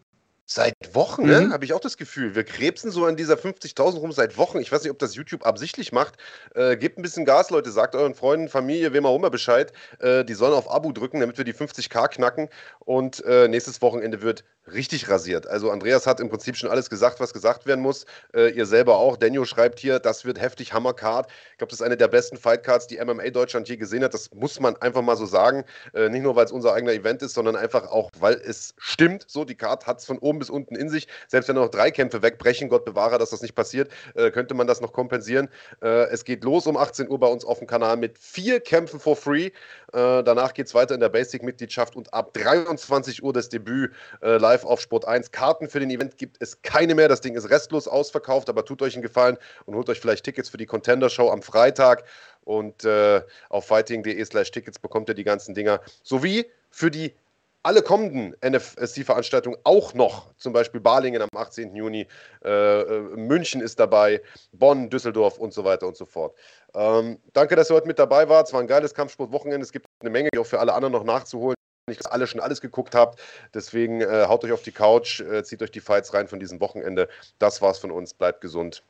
Seit 0.47 0.75
Wochen, 0.93 1.25
ne? 1.25 1.41
Mhm. 1.41 1.53
Habe 1.53 1.65
ich 1.65 1.73
auch 1.73 1.79
das 1.79 1.97
Gefühl. 1.97 2.35
Wir 2.35 2.43
krebsen 2.43 2.91
so 2.91 3.05
an 3.05 3.15
dieser 3.15 3.33
50.000 3.33 3.97
rum 3.97 4.11
seit 4.11 4.37
Wochen. 4.37 4.59
Ich 4.59 4.71
weiß 4.71 4.83
nicht, 4.83 4.91
ob 4.91 4.99
das 4.99 5.15
YouTube 5.15 5.43
absichtlich 5.43 5.91
macht. 5.91 6.17
Äh, 6.53 6.77
gebt 6.77 6.99
ein 6.99 7.01
bisschen 7.01 7.25
Gas, 7.25 7.49
Leute. 7.49 7.71
Sagt 7.71 7.95
euren 7.95 8.13
Freunden, 8.13 8.47
Familie, 8.47 8.93
wem 8.93 9.07
auch 9.07 9.15
immer 9.15 9.31
Bescheid. 9.31 9.73
Äh, 9.99 10.23
die 10.23 10.35
sollen 10.35 10.53
auf 10.53 10.69
Abo 10.69 10.91
drücken, 10.91 11.19
damit 11.19 11.39
wir 11.39 11.45
die 11.45 11.53
50k 11.53 12.09
knacken. 12.09 12.49
Und 12.79 13.25
äh, 13.25 13.47
nächstes 13.47 13.81
Wochenende 13.81 14.21
wird 14.21 14.43
richtig 14.71 15.09
rasiert. 15.09 15.47
Also 15.47 15.71
Andreas 15.71 16.07
hat 16.07 16.19
im 16.19 16.29
Prinzip 16.29 16.55
schon 16.55 16.69
alles 16.69 16.89
gesagt, 16.89 17.19
was 17.19 17.33
gesagt 17.33 17.65
werden 17.65 17.81
muss. 17.81 18.05
Äh, 18.33 18.49
ihr 18.51 18.65
selber 18.65 18.97
auch. 18.97 19.17
Daniel 19.17 19.45
schreibt 19.45 19.79
hier, 19.79 19.99
das 19.99 20.25
wird 20.25 20.39
heftig 20.39 20.73
Hammercard. 20.73 21.29
Ich 21.51 21.57
glaube, 21.57 21.71
das 21.71 21.79
ist 21.79 21.85
eine 21.85 21.97
der 21.97 22.07
besten 22.07 22.37
Fightcards, 22.37 22.87
die 22.87 23.03
MMA 23.03 23.29
Deutschland 23.29 23.67
je 23.67 23.77
gesehen 23.77 24.03
hat. 24.03 24.13
Das 24.13 24.31
muss 24.33 24.59
man 24.59 24.75
einfach 24.77 25.01
mal 25.01 25.17
so 25.17 25.25
sagen. 25.25 25.63
Äh, 25.93 26.09
nicht 26.09 26.23
nur, 26.23 26.35
weil 26.35 26.45
es 26.45 26.51
unser 26.51 26.73
eigener 26.73 26.93
Event 26.93 27.21
ist, 27.21 27.33
sondern 27.33 27.55
einfach 27.55 27.91
auch, 27.91 28.09
weil 28.19 28.35
es 28.35 28.73
stimmt. 28.77 29.25
So, 29.27 29.45
die 29.45 29.55
Card 29.55 29.87
hat 29.87 29.99
es 29.99 30.05
von 30.05 30.17
oben 30.19 30.34
oben 30.35 30.39
bis 30.39 30.49
unten 30.49 30.75
in 30.75 30.89
sich. 30.89 31.07
Selbst 31.27 31.47
wenn 31.47 31.55
noch 31.55 31.69
drei 31.69 31.91
Kämpfe 31.91 32.21
wegbrechen, 32.21 32.69
Gott 32.69 32.85
bewahre, 32.85 33.17
dass 33.17 33.29
das 33.29 33.41
nicht 33.41 33.55
passiert, 33.55 33.91
äh, 34.15 34.31
könnte 34.31 34.53
man 34.53 34.67
das 34.67 34.81
noch 34.81 34.93
kompensieren. 34.93 35.49
Äh, 35.81 36.09
es 36.09 36.25
geht 36.25 36.43
los 36.43 36.67
um 36.67 36.77
18 36.77 37.09
Uhr 37.09 37.19
bei 37.19 37.27
uns 37.27 37.45
auf 37.45 37.59
dem 37.59 37.67
Kanal 37.67 37.97
mit 37.97 38.17
vier 38.17 38.59
Kämpfen 38.59 38.99
for 38.99 39.15
free. 39.15 39.45
Äh, 39.45 39.51
danach 39.93 40.53
geht 40.53 40.67
es 40.67 40.73
weiter 40.73 40.93
in 40.93 40.99
der 40.99 41.09
Basic-Mitgliedschaft 41.09 41.95
und 41.95 42.13
ab 42.13 42.33
23 42.33 43.23
Uhr 43.23 43.33
das 43.33 43.49
Debüt 43.49 43.91
äh, 44.21 44.37
live 44.37 44.65
auf 44.65 44.81
Sport 44.81 45.07
1. 45.07 45.31
Karten 45.31 45.69
für 45.69 45.79
den 45.79 45.89
Event 45.89 46.17
gibt 46.17 46.37
es 46.41 46.61
keine 46.61 46.95
mehr. 46.95 47.07
Das 47.07 47.21
Ding 47.21 47.35
ist 47.35 47.49
restlos 47.49 47.87
ausverkauft, 47.87 48.49
aber 48.49 48.65
tut 48.65 48.81
euch 48.81 48.95
einen 48.95 49.03
Gefallen 49.03 49.37
und 49.65 49.75
holt 49.75 49.89
euch 49.89 49.99
vielleicht 49.99 50.25
Tickets 50.25 50.49
für 50.49 50.57
die 50.57 50.65
Contender-Show 50.65 51.29
am 51.29 51.41
Freitag. 51.41 52.03
Und 52.43 52.83
äh, 52.85 53.21
auf 53.49 53.65
fighting.de 53.65 54.23
slash 54.23 54.51
Tickets 54.51 54.77
bekommt 54.77 55.09
ihr 55.09 55.15
die 55.15 55.23
ganzen 55.23 55.55
Dinger. 55.55 55.81
Sowie 56.03 56.45
für 56.69 56.91
die 56.91 57.15
alle 57.65 57.81
kommenden 57.81 58.35
NFSC-Veranstaltungen 58.41 59.57
auch 59.63 59.95
noch, 59.95 60.31
zum 60.37 60.53
Beispiel 60.53 60.79
Balingen 60.79 61.21
am 61.21 61.29
18. 61.35 61.75
Juni, 61.75 62.07
äh, 62.43 62.81
äh, 62.81 62.99
München 63.15 63.59
ist 63.59 63.79
dabei, 63.79 64.21
Bonn, 64.51 64.91
Düsseldorf 64.91 65.39
und 65.39 65.51
so 65.51 65.63
weiter 65.63 65.87
und 65.87 65.97
so 65.97 66.05
fort. 66.05 66.37
Ähm, 66.75 67.17
danke, 67.33 67.55
dass 67.55 67.71
ihr 67.71 67.75
heute 67.75 67.87
mit 67.87 67.97
dabei 67.97 68.29
wart. 68.29 68.47
Es 68.47 68.53
war 68.53 68.59
ein 68.59 68.67
geiles 68.67 68.93
Kampfsportwochenende. 68.93 69.63
Es 69.63 69.71
gibt 69.71 69.87
eine 69.99 70.11
Menge, 70.11 70.29
die 70.31 70.37
auch 70.37 70.45
für 70.45 70.59
alle 70.59 70.73
anderen 70.73 70.91
noch 70.91 71.03
nachzuholen. 71.03 71.55
Nicht, 71.87 71.99
dass 71.99 72.11
alle 72.11 72.27
schon 72.27 72.39
alles 72.39 72.61
geguckt 72.61 72.93
habt. 72.93 73.19
Deswegen 73.53 74.01
äh, 74.01 74.25
haut 74.27 74.43
euch 74.43 74.51
auf 74.51 74.61
die 74.61 74.71
Couch, 74.71 75.21
äh, 75.21 75.43
zieht 75.43 75.63
euch 75.63 75.71
die 75.71 75.81
Fights 75.81 76.13
rein 76.13 76.27
von 76.27 76.39
diesem 76.39 76.59
Wochenende. 76.59 77.09
Das 77.39 77.63
war's 77.63 77.79
von 77.79 77.89
uns. 77.89 78.13
Bleibt 78.13 78.41
gesund 78.41 78.83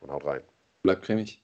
und 0.00 0.10
haut 0.10 0.24
rein. 0.24 0.42
Bleibt 0.82 1.04
cremig. 1.04 1.40